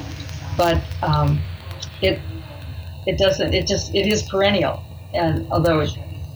But 0.57 0.83
um, 1.03 1.41
it 2.03 2.21
it 3.07 3.19
doesn't. 3.19 3.55
It 3.55 3.67
just 3.67 3.95
it 3.95 4.07
is 4.07 4.23
perennial, 4.25 4.83
and 5.15 5.51
although 5.53 5.81
it, 5.81 5.91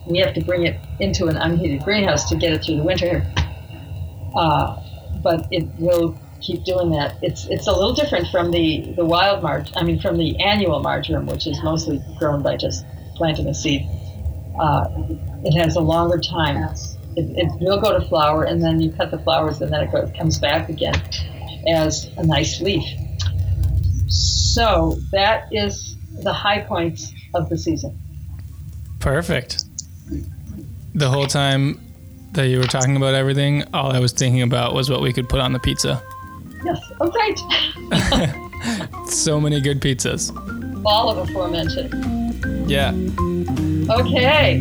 we 0.07 0.19
have 0.19 0.33
to 0.35 0.41
bring 0.41 0.65
it 0.65 0.79
into 0.99 1.27
an 1.27 1.37
unheated 1.37 1.83
greenhouse 1.83 2.29
to 2.29 2.35
get 2.35 2.53
it 2.53 2.63
through 2.63 2.77
the 2.77 2.83
winter, 2.83 3.25
uh, 4.35 4.81
but 5.23 5.47
it 5.51 5.67
will 5.79 6.17
keep 6.41 6.63
doing 6.63 6.91
that. 6.91 7.17
It's 7.21 7.47
it's 7.47 7.67
a 7.67 7.71
little 7.71 7.93
different 7.93 8.27
from 8.29 8.51
the 8.51 8.93
the 8.95 9.05
wild 9.05 9.41
marj. 9.41 9.71
I 9.75 9.83
mean, 9.83 9.99
from 9.99 10.17
the 10.17 10.39
annual 10.43 10.81
marjoram, 10.81 11.25
which 11.25 11.47
is 11.47 11.61
mostly 11.63 12.01
grown 12.17 12.41
by 12.41 12.57
just 12.57 12.85
planting 13.15 13.47
a 13.47 13.53
seed. 13.53 13.87
Uh, 14.59 14.87
it 15.43 15.53
has 15.59 15.75
a 15.75 15.81
longer 15.81 16.19
time. 16.19 16.57
It, 17.17 17.25
it 17.37 17.51
will 17.61 17.79
go 17.79 17.97
to 17.97 18.05
flower, 18.05 18.43
and 18.43 18.61
then 18.61 18.79
you 18.81 18.91
cut 18.91 19.11
the 19.11 19.19
flowers, 19.19 19.61
and 19.61 19.71
then 19.71 19.81
it 19.83 19.91
goes, 19.91 20.11
comes 20.17 20.37
back 20.39 20.69
again 20.69 20.95
as 21.67 22.09
a 22.17 22.25
nice 22.25 22.61
leaf. 22.61 22.83
So 24.07 24.97
that 25.11 25.47
is 25.51 25.95
the 26.23 26.33
high 26.33 26.61
points 26.61 27.11
of 27.33 27.49
the 27.49 27.57
season. 27.57 27.99
Perfect. 28.99 29.65
The 30.93 31.09
whole 31.09 31.27
time 31.27 31.84
that 32.35 32.47
you 32.47 32.59
were 32.59 32.65
talking 32.67 32.95
about 32.95 33.13
everything, 33.15 33.63
all 33.73 33.91
I 33.91 33.99
was 33.99 34.11
thinking 34.11 34.41
about 34.41 34.73
was 34.73 34.89
what 34.89 35.01
we 35.01 35.11
could 35.13 35.27
put 35.27 35.39
on 35.39 35.53
the 35.53 35.59
pizza. 35.59 36.01
Yes. 36.63 36.79
Oh, 36.99 37.09
great. 37.09 37.39
So 39.05 39.39
many 39.39 39.61
good 39.61 39.79
pizzas. 39.79 40.31
All 40.85 41.09
of 41.09 41.17
aforementioned. 41.29 42.69
Yeah. 42.69 42.91
Okay. 43.89 44.59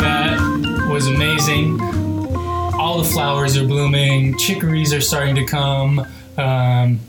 That 0.00 0.88
was 0.90 1.06
amazing. 1.06 1.80
All 1.80 2.98
the 3.02 3.08
flowers 3.08 3.56
are 3.56 3.66
blooming. 3.66 4.01
Chicories 4.38 4.92
are 4.92 5.00
starting 5.00 5.34
to 5.36 5.44
come. 5.44 6.06
Um, 6.36 7.00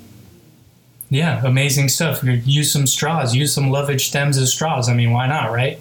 yeah, 1.10 1.46
amazing 1.46 1.90
stuff. 1.90 2.24
Use 2.24 2.72
some 2.72 2.88
straws. 2.88 3.36
Use 3.36 3.54
some 3.54 3.70
lovage 3.70 4.08
stems 4.08 4.38
as 4.38 4.52
straws. 4.52 4.90
I 4.90 4.94
mean, 4.94 5.12
why 5.12 5.28
not, 5.28 5.52
right? 5.52 5.80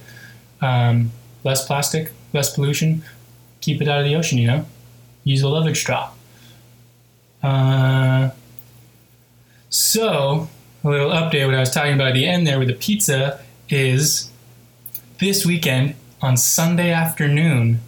Um, 0.60 1.10
less 1.44 1.66
plastic, 1.66 2.12
less 2.32 2.54
pollution. 2.54 3.02
Keep 3.60 3.80
it 3.80 3.88
out 3.88 4.00
of 4.00 4.04
the 4.04 4.14
ocean, 4.14 4.38
you 4.38 4.46
know? 4.46 4.66
Use 5.24 5.42
a 5.42 5.48
lovage 5.48 5.78
straw. 5.78 6.10
Uh, 7.42 8.30
so, 9.70 10.48
a 10.84 10.88
little 10.88 11.10
update. 11.10 11.46
What 11.46 11.54
I 11.54 11.60
was 11.60 11.70
talking 11.70 11.94
about 11.94 12.08
at 12.08 12.14
the 12.14 12.26
end 12.26 12.46
there 12.46 12.58
with 12.58 12.68
the 12.68 12.74
pizza 12.74 13.40
is 13.68 14.30
this 15.18 15.46
weekend 15.46 15.94
on 16.20 16.36
Sunday 16.36 16.92
afternoon, 16.92 17.80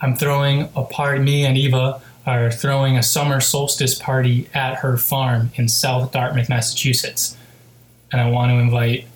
I'm 0.00 0.16
throwing 0.16 0.68
a 0.76 0.84
party. 0.84 1.20
Me 1.20 1.44
and 1.44 1.58
Eva 1.58 2.00
are 2.38 2.50
throwing 2.50 2.96
a 2.96 3.02
summer 3.02 3.40
solstice 3.40 3.94
party 3.94 4.48
at 4.54 4.76
her 4.76 4.96
farm 4.96 5.50
in 5.54 5.68
South 5.68 6.12
Dartmouth, 6.12 6.48
Massachusetts. 6.48 7.36
And 8.12 8.20
I 8.20 8.30
want 8.30 8.50
to 8.50 8.56
invite 8.56 9.06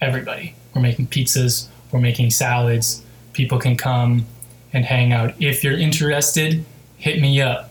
everybody. 0.00 0.54
We're 0.74 0.82
making 0.82 1.08
pizzas, 1.08 1.68
we're 1.90 2.00
making 2.00 2.30
salads. 2.30 3.02
People 3.32 3.58
can 3.58 3.76
come 3.76 4.26
and 4.72 4.84
hang 4.84 5.12
out. 5.12 5.34
If 5.40 5.62
you're 5.62 5.78
interested, 5.78 6.64
hit 6.96 7.20
me 7.20 7.40
up. 7.40 7.70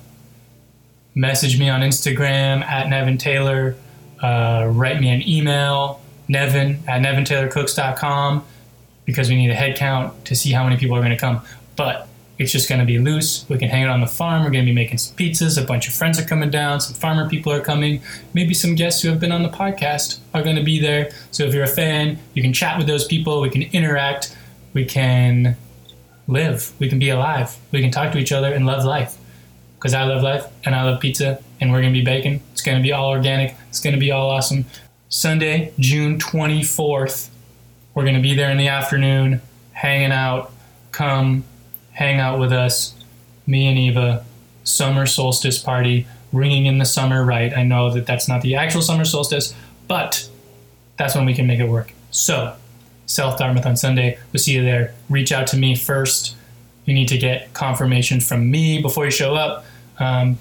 Message 1.14 1.60
me 1.60 1.70
on 1.70 1.82
Instagram 1.82 2.64
at 2.64 2.88
Nevin 2.88 3.18
Taylor. 3.18 3.76
Uh, 4.22 4.68
write 4.72 5.02
me 5.02 5.10
an 5.10 5.28
email, 5.28 6.00
nevin 6.28 6.80
at 6.88 7.02
nevintaylorcooks.com 7.02 8.46
because 9.06 9.30
we 9.30 9.36
need 9.36 9.50
a 9.50 9.56
head 9.56 9.76
count 9.76 10.26
to 10.26 10.36
see 10.36 10.52
how 10.52 10.64
many 10.64 10.78
people 10.78 10.96
are 10.96 11.02
going 11.02 11.12
to 11.12 11.18
come. 11.18 11.42
But 11.76 12.08
it's 12.38 12.52
just 12.52 12.68
going 12.68 12.80
to 12.80 12.86
be 12.86 12.98
loose. 12.98 13.46
We 13.50 13.58
can 13.58 13.70
hang 13.70 13.84
out 13.84 13.92
on 13.92 14.02
the 14.02 14.08
farm. 14.08 14.44
We're 14.44 14.50
going 14.50 14.66
to 14.66 14.70
be 14.72 14.76
making 14.76 14.98
some 14.98 15.16
pizzas. 15.16 15.62
A 15.62 15.66
bunch 15.66 15.88
of 15.88 15.94
friends 15.94 16.20
are 16.20 16.24
coming 16.26 16.50
down. 16.50 16.82
Some 16.82 16.96
farmer 16.96 17.30
people 17.30 17.52
are 17.54 17.62
coming. 17.62 18.02
Maybe 18.34 18.54
some 18.54 18.74
guests 18.76 19.02
who 19.02 19.10
have 19.10 19.20
been 19.20 19.32
on 19.32 19.44
the 19.44 19.50
podcast 19.50 20.20
are 20.34 20.42
going 20.42 20.56
to 20.56 20.64
be 20.64 20.80
there. 20.80 21.12
So 21.30 21.44
if 21.44 21.54
you're 21.54 21.64
a 21.64 21.68
fan, 21.68 22.18
you 22.34 22.42
can 22.42 22.52
chat 22.54 22.78
with 22.78 22.88
those 22.88 23.06
people. 23.06 23.42
We 23.42 23.50
can 23.52 23.62
interact. 23.62 24.36
We 24.74 24.86
can 24.86 25.56
live. 26.28 26.72
We 26.80 26.90
can 26.90 26.98
be 26.98 27.10
alive. 27.10 27.56
We 27.72 27.82
can 27.82 27.92
talk 27.92 28.12
to 28.14 28.18
each 28.18 28.32
other 28.32 28.52
and 28.54 28.66
love 28.66 28.86
life. 28.86 29.18
because 29.82 29.96
I 29.96 30.04
love 30.04 30.22
life 30.22 30.46
and 30.64 30.76
I 30.76 30.84
love 30.84 31.00
pizza 31.00 31.42
and 31.60 31.72
we're 31.72 31.82
gonna 31.82 31.92
be 31.92 32.04
baking. 32.06 32.42
It's 32.52 32.62
gonna 32.62 32.82
be 32.84 32.92
all 32.92 33.10
organic. 33.10 33.56
It's 33.70 33.80
gonna 33.80 33.98
be 33.98 34.12
all 34.12 34.30
awesome. 34.30 34.66
Sunday, 35.10 35.74
June 35.80 36.20
24th, 36.20 37.30
we're 37.96 38.06
gonna 38.06 38.22
be 38.22 38.36
there 38.36 38.52
in 38.52 38.58
the 38.58 38.68
afternoon, 38.68 39.42
hanging 39.74 40.12
out. 40.12 40.52
Come 40.92 41.46
hang 41.94 42.20
out 42.20 42.40
with 42.40 42.52
us, 42.52 42.96
me 43.48 43.68
and 43.68 43.78
Eva. 43.78 44.26
Summer 44.64 45.06
solstice 45.06 45.58
party, 45.58 46.06
ringing 46.32 46.68
in 46.68 46.78
the 46.78 46.86
summer 46.86 47.26
right. 47.26 47.52
I 47.56 47.64
know 47.64 47.92
that 47.92 48.06
that's 48.06 48.28
not 48.28 48.42
the 48.42 48.56
actual 48.56 48.82
summer 48.82 49.06
solstice, 49.06 49.56
but 49.88 50.30
that's 50.98 51.16
when 51.16 51.26
we 51.26 51.34
can 51.34 51.48
make 51.48 51.60
it 51.60 51.68
work. 51.68 51.94
So, 52.12 52.56
South 53.06 53.38
Dartmouth 53.38 53.66
on 53.66 53.76
Sunday. 53.76 54.18
We'll 54.32 54.40
see 54.40 54.54
you 54.54 54.64
there. 54.64 54.94
Reach 55.10 55.32
out 55.32 55.48
to 55.48 55.58
me 55.58 55.76
first. 55.76 56.36
You 56.86 56.94
need 56.94 57.08
to 57.10 57.18
get 57.18 57.54
confirmation 57.54 58.22
from 58.22 58.50
me 58.50 58.82
before 58.82 59.06
you 59.06 59.12
show 59.12 59.36
up 59.36 59.66
um, 60.00 60.38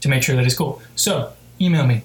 to 0.00 0.08
make 0.08 0.22
sure 0.22 0.36
that 0.36 0.44
it's 0.44 0.54
cool. 0.54 0.82
So, 0.94 1.32
email 1.60 1.86
me, 1.86 2.02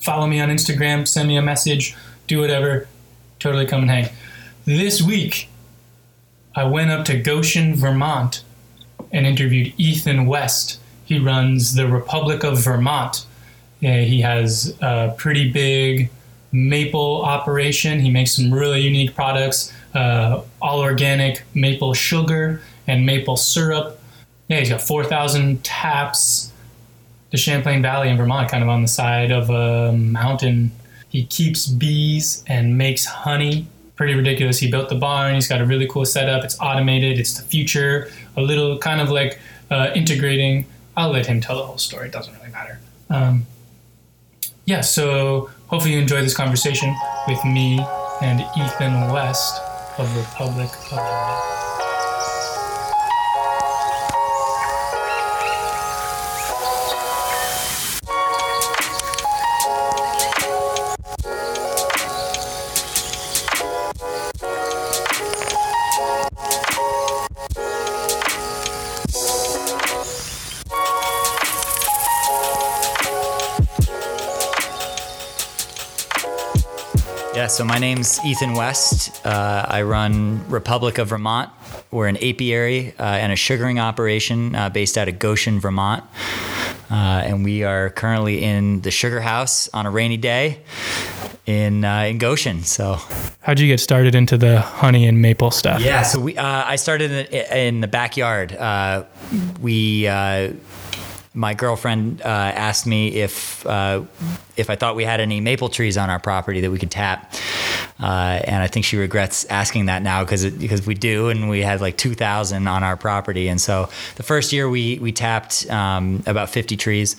follow 0.00 0.26
me 0.26 0.40
on 0.40 0.48
Instagram, 0.48 1.06
send 1.06 1.28
me 1.28 1.36
a 1.36 1.42
message, 1.42 1.96
do 2.26 2.40
whatever. 2.40 2.88
Totally 3.38 3.66
come 3.66 3.82
and 3.82 3.90
hang. 3.90 4.08
This 4.64 5.00
week, 5.00 5.48
I 6.54 6.64
went 6.64 6.90
up 6.90 7.04
to 7.06 7.18
Goshen, 7.18 7.74
Vermont, 7.74 8.42
and 9.12 9.26
interviewed 9.26 9.72
Ethan 9.78 10.26
West. 10.26 10.80
He 11.04 11.18
runs 11.18 11.74
the 11.74 11.88
Republic 11.88 12.44
of 12.44 12.58
Vermont. 12.58 13.26
He 13.80 14.20
has 14.20 14.76
a 14.80 15.14
pretty 15.16 15.50
big 15.50 16.10
maple 16.52 17.22
operation. 17.24 18.00
He 18.00 18.10
makes 18.10 18.32
some 18.32 18.52
really 18.52 18.80
unique 18.80 19.14
products, 19.14 19.72
uh, 19.94 20.42
all 20.60 20.80
organic 20.80 21.42
maple 21.54 21.94
sugar 21.94 22.62
and 22.86 23.06
maple 23.06 23.36
syrup. 23.36 24.00
Yeah, 24.48 24.58
he's 24.58 24.70
got 24.70 24.82
4,000 24.82 25.62
taps. 25.62 26.52
The 27.30 27.36
Champlain 27.36 27.82
Valley 27.82 28.08
in 28.08 28.16
Vermont, 28.16 28.50
kind 28.50 28.62
of 28.62 28.70
on 28.70 28.80
the 28.82 28.88
side 28.88 29.30
of 29.30 29.50
a 29.50 29.92
mountain. 29.92 30.72
He 31.10 31.26
keeps 31.26 31.66
bees 31.66 32.42
and 32.46 32.78
makes 32.78 33.04
honey. 33.04 33.66
Pretty 33.98 34.14
ridiculous. 34.14 34.58
He 34.58 34.70
built 34.70 34.88
the 34.88 34.94
barn. 34.94 35.34
He's 35.34 35.48
got 35.48 35.60
a 35.60 35.66
really 35.66 35.88
cool 35.88 36.06
setup. 36.06 36.44
It's 36.44 36.58
automated. 36.60 37.18
It's 37.18 37.34
the 37.34 37.42
future. 37.42 38.10
A 38.36 38.40
little 38.40 38.78
kind 38.78 39.00
of 39.00 39.10
like 39.10 39.38
uh, 39.70 39.90
integrating. 39.94 40.66
I'll 40.96 41.10
let 41.10 41.26
him 41.26 41.40
tell 41.40 41.56
the 41.56 41.66
whole 41.66 41.78
story. 41.78 42.06
It 42.06 42.12
doesn't 42.12 42.32
really 42.38 42.50
matter. 42.52 42.78
Um, 43.10 43.46
yeah, 44.66 44.82
so 44.82 45.50
hopefully 45.66 45.94
you 45.94 46.00
enjoy 46.00 46.22
this 46.22 46.36
conversation 46.36 46.94
with 47.26 47.44
me 47.44 47.84
and 48.22 48.40
Ethan 48.56 49.12
West 49.12 49.60
of 49.98 50.16
Republic 50.16 50.70
of 50.92 51.57
so 77.48 77.64
my 77.64 77.78
name's 77.78 78.20
Ethan 78.24 78.54
West. 78.54 79.24
Uh, 79.24 79.64
I 79.66 79.82
run 79.82 80.46
Republic 80.50 80.98
of 80.98 81.08
Vermont. 81.08 81.50
We're 81.90 82.06
an 82.06 82.16
apiary 82.18 82.94
uh, 82.98 83.02
and 83.02 83.32
a 83.32 83.36
sugaring 83.36 83.78
operation 83.78 84.54
uh, 84.54 84.68
based 84.68 84.98
out 84.98 85.08
of 85.08 85.18
Goshen, 85.18 85.58
Vermont. 85.58 86.04
Uh, 86.90 86.94
and 86.94 87.44
we 87.44 87.64
are 87.64 87.90
currently 87.90 88.42
in 88.42 88.82
the 88.82 88.90
sugar 88.90 89.20
house 89.20 89.68
on 89.72 89.86
a 89.86 89.90
rainy 89.90 90.16
day 90.16 90.60
in 91.46 91.84
uh, 91.84 92.02
in 92.02 92.18
Goshen. 92.18 92.62
So 92.64 92.98
How'd 93.40 93.60
you 93.60 93.66
get 93.66 93.80
started 93.80 94.14
into 94.14 94.36
the 94.36 94.60
honey 94.60 95.06
and 95.06 95.22
maple 95.22 95.50
stuff? 95.50 95.80
yeah, 95.80 96.02
so 96.02 96.20
we 96.20 96.36
uh, 96.36 96.64
I 96.66 96.76
started 96.76 97.10
in, 97.10 97.56
in 97.56 97.80
the 97.80 97.88
backyard. 97.88 98.52
Uh, 98.52 99.04
we 99.60 100.06
uh, 100.06 100.52
my 101.38 101.54
girlfriend 101.54 102.20
uh, 102.22 102.24
asked 102.24 102.84
me 102.84 103.14
if 103.14 103.64
uh, 103.64 104.02
if 104.56 104.70
I 104.70 104.74
thought 104.74 104.96
we 104.96 105.04
had 105.04 105.20
any 105.20 105.40
maple 105.40 105.68
trees 105.68 105.96
on 105.96 106.10
our 106.10 106.18
property 106.18 106.60
that 106.62 106.70
we 106.70 106.80
could 106.80 106.90
tap. 106.90 107.32
Uh, 108.00 108.40
and 108.44 108.60
I 108.60 108.66
think 108.66 108.84
she 108.84 108.96
regrets 108.96 109.44
asking 109.44 109.86
that 109.86 110.02
now 110.02 110.24
because 110.24 110.44
because 110.50 110.84
we 110.84 110.94
do, 110.94 111.28
and 111.28 111.48
we 111.48 111.62
had 111.62 111.80
like 111.80 111.96
2,000 111.96 112.66
on 112.66 112.82
our 112.82 112.96
property. 112.96 113.46
And 113.46 113.60
so 113.60 113.88
the 114.16 114.24
first 114.24 114.52
year 114.52 114.68
we 114.68 114.98
we 114.98 115.12
tapped 115.12 115.70
um, 115.70 116.24
about 116.26 116.50
50 116.50 116.76
trees, 116.76 117.14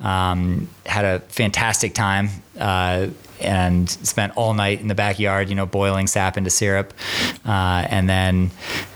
um, 0.00 0.68
had 0.84 1.04
a 1.04 1.20
fantastic 1.20 1.94
time. 1.94 2.28
Uh, 2.58 3.08
and 3.40 3.88
spent 3.88 4.36
all 4.36 4.52
night 4.52 4.82
in 4.82 4.88
the 4.88 4.94
backyard, 4.94 5.48
you 5.48 5.54
know, 5.54 5.64
boiling 5.64 6.06
sap 6.06 6.36
into 6.36 6.50
syrup. 6.50 6.92
Uh, 7.46 7.86
and 7.88 8.06
then 8.06 8.50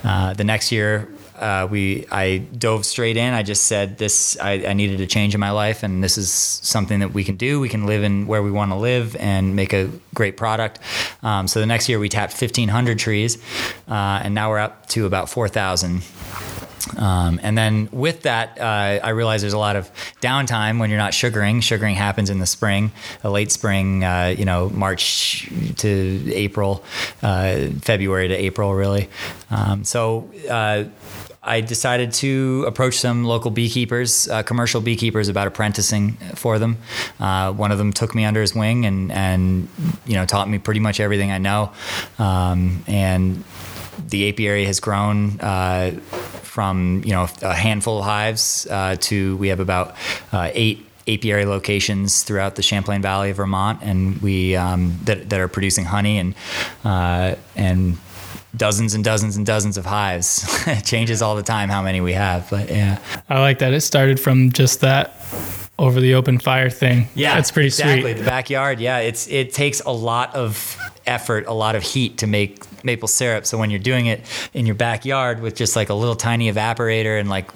uh, 0.04 0.34
the 0.34 0.44
next 0.44 0.70
year, 0.70 1.08
uh, 1.44 1.66
we 1.70 2.06
I 2.10 2.38
dove 2.38 2.86
straight 2.86 3.18
in. 3.18 3.34
I 3.34 3.42
just 3.42 3.64
said 3.64 3.98
this. 3.98 4.38
I, 4.40 4.52
I 4.66 4.72
needed 4.72 4.98
a 5.02 5.06
change 5.06 5.34
in 5.34 5.40
my 5.40 5.50
life, 5.50 5.82
and 5.82 6.02
this 6.02 6.16
is 6.16 6.30
something 6.30 7.00
that 7.00 7.12
we 7.12 7.22
can 7.22 7.36
do. 7.36 7.60
We 7.60 7.68
can 7.68 7.84
live 7.84 8.02
in 8.02 8.26
where 8.26 8.42
we 8.42 8.50
want 8.50 8.70
to 8.70 8.76
live 8.76 9.14
and 9.16 9.54
make 9.54 9.74
a 9.74 9.90
great 10.14 10.38
product. 10.38 10.78
Um, 11.22 11.46
so 11.46 11.60
the 11.60 11.66
next 11.66 11.86
year 11.86 11.98
we 11.98 12.08
tapped 12.08 12.32
1,500 12.40 12.98
trees, 12.98 13.36
uh, 13.88 14.22
and 14.24 14.34
now 14.34 14.48
we're 14.48 14.58
up 14.58 14.86
to 14.88 15.04
about 15.04 15.28
4,000. 15.28 16.02
Um, 16.96 17.40
and 17.42 17.56
then 17.56 17.88
with 17.92 18.22
that, 18.22 18.58
uh, 18.60 19.00
I 19.04 19.10
realized 19.10 19.42
there's 19.42 19.52
a 19.52 19.58
lot 19.58 19.76
of 19.76 19.90
downtime 20.20 20.78
when 20.78 20.88
you're 20.90 20.98
not 20.98 21.14
sugaring. 21.14 21.60
Sugaring 21.60 21.94
happens 21.94 22.30
in 22.30 22.38
the 22.38 22.46
spring, 22.46 22.92
late 23.22 23.52
spring, 23.52 24.04
uh, 24.04 24.34
you 24.36 24.44
know, 24.44 24.70
March 24.70 25.48
to 25.76 26.32
April, 26.32 26.84
uh, 27.22 27.68
February 27.80 28.28
to 28.28 28.34
April, 28.34 28.74
really. 28.74 29.08
Um, 29.50 29.84
so 29.84 30.30
uh, 30.50 30.84
I 31.44 31.60
decided 31.60 32.12
to 32.14 32.64
approach 32.66 32.98
some 32.98 33.24
local 33.24 33.50
beekeepers, 33.50 34.28
uh, 34.28 34.42
commercial 34.42 34.80
beekeepers, 34.80 35.28
about 35.28 35.46
apprenticing 35.46 36.12
for 36.34 36.58
them. 36.58 36.78
Uh, 37.20 37.52
one 37.52 37.70
of 37.72 37.78
them 37.78 37.92
took 37.92 38.14
me 38.14 38.24
under 38.24 38.40
his 38.40 38.54
wing 38.54 38.86
and, 38.86 39.12
and 39.12 39.68
you 40.06 40.14
know 40.14 40.24
taught 40.24 40.48
me 40.48 40.58
pretty 40.58 40.80
much 40.80 41.00
everything 41.00 41.30
I 41.30 41.38
know. 41.38 41.72
Um, 42.18 42.84
and 42.86 43.44
the 44.08 44.28
apiary 44.28 44.64
has 44.64 44.80
grown 44.80 45.40
uh, 45.40 45.92
from 46.42 47.02
you 47.04 47.12
know 47.12 47.28
a 47.42 47.54
handful 47.54 47.98
of 47.98 48.04
hives 48.04 48.66
uh, 48.70 48.96
to 49.00 49.36
we 49.36 49.48
have 49.48 49.60
about 49.60 49.94
uh, 50.32 50.50
eight 50.54 50.86
apiary 51.06 51.44
locations 51.44 52.22
throughout 52.22 52.56
the 52.56 52.62
Champlain 52.62 53.02
Valley 53.02 53.30
of 53.30 53.36
Vermont, 53.36 53.80
and 53.82 54.20
we 54.22 54.56
um, 54.56 54.98
that, 55.04 55.28
that 55.30 55.40
are 55.40 55.48
producing 55.48 55.84
honey 55.84 56.18
and 56.18 56.34
uh, 56.84 57.34
and 57.56 57.98
dozens 58.56 58.94
and 58.94 59.04
dozens 59.04 59.36
and 59.36 59.44
dozens 59.46 59.76
of 59.76 59.86
hives. 59.86 60.44
it 60.66 60.84
changes 60.84 61.22
all 61.22 61.36
the 61.36 61.42
time 61.42 61.68
how 61.68 61.82
many 61.82 62.00
we 62.00 62.12
have, 62.12 62.48
but 62.50 62.68
yeah. 62.68 62.98
I 63.28 63.40
like 63.40 63.58
that. 63.58 63.72
It 63.72 63.80
started 63.80 64.20
from 64.20 64.52
just 64.52 64.80
that 64.80 65.16
over 65.78 66.00
the 66.00 66.14
open 66.14 66.38
fire 66.38 66.70
thing. 66.70 67.08
Yeah, 67.14 67.34
That's 67.34 67.50
pretty 67.50 67.70
sweet. 67.70 67.84
exactly. 67.84 68.12
sweet. 68.12 68.22
The 68.22 68.30
backyard, 68.30 68.80
yeah, 68.80 68.98
it's 68.98 69.26
it 69.28 69.52
takes 69.52 69.80
a 69.80 69.90
lot 69.90 70.34
of 70.34 70.78
effort, 71.06 71.46
a 71.46 71.52
lot 71.52 71.74
of 71.74 71.82
heat 71.82 72.18
to 72.18 72.26
make 72.26 72.64
maple 72.84 73.08
syrup. 73.08 73.46
So 73.46 73.58
when 73.58 73.70
you're 73.70 73.80
doing 73.80 74.06
it 74.06 74.20
in 74.52 74.66
your 74.66 74.74
backyard 74.74 75.40
with 75.40 75.56
just 75.56 75.74
like 75.74 75.88
a 75.88 75.94
little 75.94 76.14
tiny 76.14 76.50
evaporator 76.52 77.18
and 77.18 77.28
like, 77.28 77.50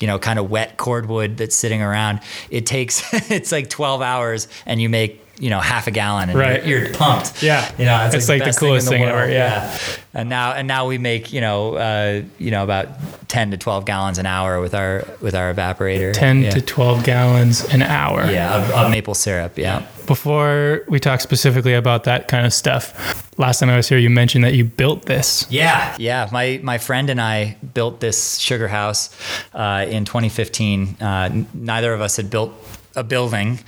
you 0.00 0.06
know, 0.06 0.18
kind 0.18 0.38
of 0.38 0.50
wet 0.50 0.76
cordwood 0.76 1.36
that's 1.36 1.54
sitting 1.56 1.82
around, 1.82 2.20
it 2.50 2.66
takes 2.66 3.02
it's 3.30 3.52
like 3.52 3.70
12 3.70 4.02
hours 4.02 4.48
and 4.66 4.80
you 4.80 4.88
make 4.88 5.21
you 5.38 5.50
know 5.50 5.60
half 5.60 5.86
a 5.86 5.90
gallon 5.90 6.28
and 6.30 6.38
Right. 6.38 6.64
you're, 6.64 6.84
you're 6.86 6.94
pumped 6.94 7.42
Yeah. 7.42 7.70
you 7.78 7.84
know 7.84 8.08
It's 8.12 8.28
like 8.28 8.40
the 8.40 8.46
best 8.46 8.58
coolest 8.58 8.86
in 8.86 8.92
thing 8.92 9.02
world. 9.02 9.14
ever, 9.22 9.30
yeah. 9.32 9.76
and 10.14 10.28
now 10.28 10.52
and 10.52 10.68
now 10.68 10.86
we 10.86 10.98
make 10.98 11.32
you 11.32 11.40
know 11.40 11.74
uh, 11.74 12.22
you 12.38 12.50
know 12.50 12.62
about 12.64 12.88
10 13.28 13.50
to 13.52 13.56
12 13.56 13.84
gallons 13.86 14.18
an 14.18 14.26
hour 14.26 14.60
with 14.60 14.74
our 14.74 15.04
with 15.20 15.34
our 15.34 15.52
evaporator 15.54 16.12
10 16.12 16.42
yeah. 16.42 16.50
to 16.50 16.60
12 16.60 17.02
gallons 17.04 17.64
an 17.72 17.82
hour. 17.82 18.24
yeah 18.30 18.56
of, 18.56 18.70
of 18.72 18.90
maple 18.90 19.14
syrup 19.14 19.56
yeah 19.58 19.82
Before 20.06 20.84
we 20.88 20.98
talk 21.00 21.20
specifically 21.20 21.74
about 21.74 22.04
that 22.04 22.26
kind 22.28 22.44
of 22.44 22.52
stuff, 22.52 22.92
last 23.38 23.60
time 23.60 23.70
I 23.70 23.76
was 23.76 23.88
here, 23.88 23.98
you 23.98 24.10
mentioned 24.10 24.44
that 24.44 24.52
you 24.54 24.64
built 24.64 25.06
this. 25.06 25.46
Yeah, 25.48 25.94
yeah. 25.98 26.28
My 26.32 26.58
my 26.62 26.78
friend 26.78 27.08
and 27.08 27.20
I 27.20 27.56
built 27.72 28.00
this 28.00 28.36
sugar 28.38 28.68
house 28.68 29.08
uh, 29.54 29.86
in 29.88 30.04
2015. 30.04 30.96
Uh, 31.00 31.04
n- 31.32 31.46
neither 31.54 31.94
of 31.94 32.00
us 32.00 32.16
had 32.16 32.28
built 32.30 32.50
a 32.96 33.04
building, 33.04 33.58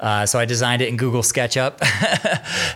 uh, 0.00 0.26
so 0.26 0.38
I 0.38 0.44
designed 0.44 0.82
it 0.82 0.88
in 0.88 0.96
Google 0.96 1.22
SketchUp. 1.22 1.78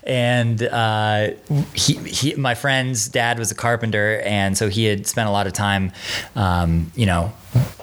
and 0.04 0.62
uh, 0.62 1.30
he, 1.74 1.94
he, 1.94 2.34
my 2.34 2.54
friend's 2.54 3.08
dad 3.08 3.38
was 3.38 3.50
a 3.50 3.54
carpenter, 3.54 4.20
and 4.24 4.56
so 4.56 4.68
he 4.68 4.84
had 4.84 5.06
spent 5.06 5.28
a 5.28 5.32
lot 5.32 5.46
of 5.46 5.52
time, 5.52 5.92
um, 6.34 6.90
you 6.94 7.06
know. 7.06 7.32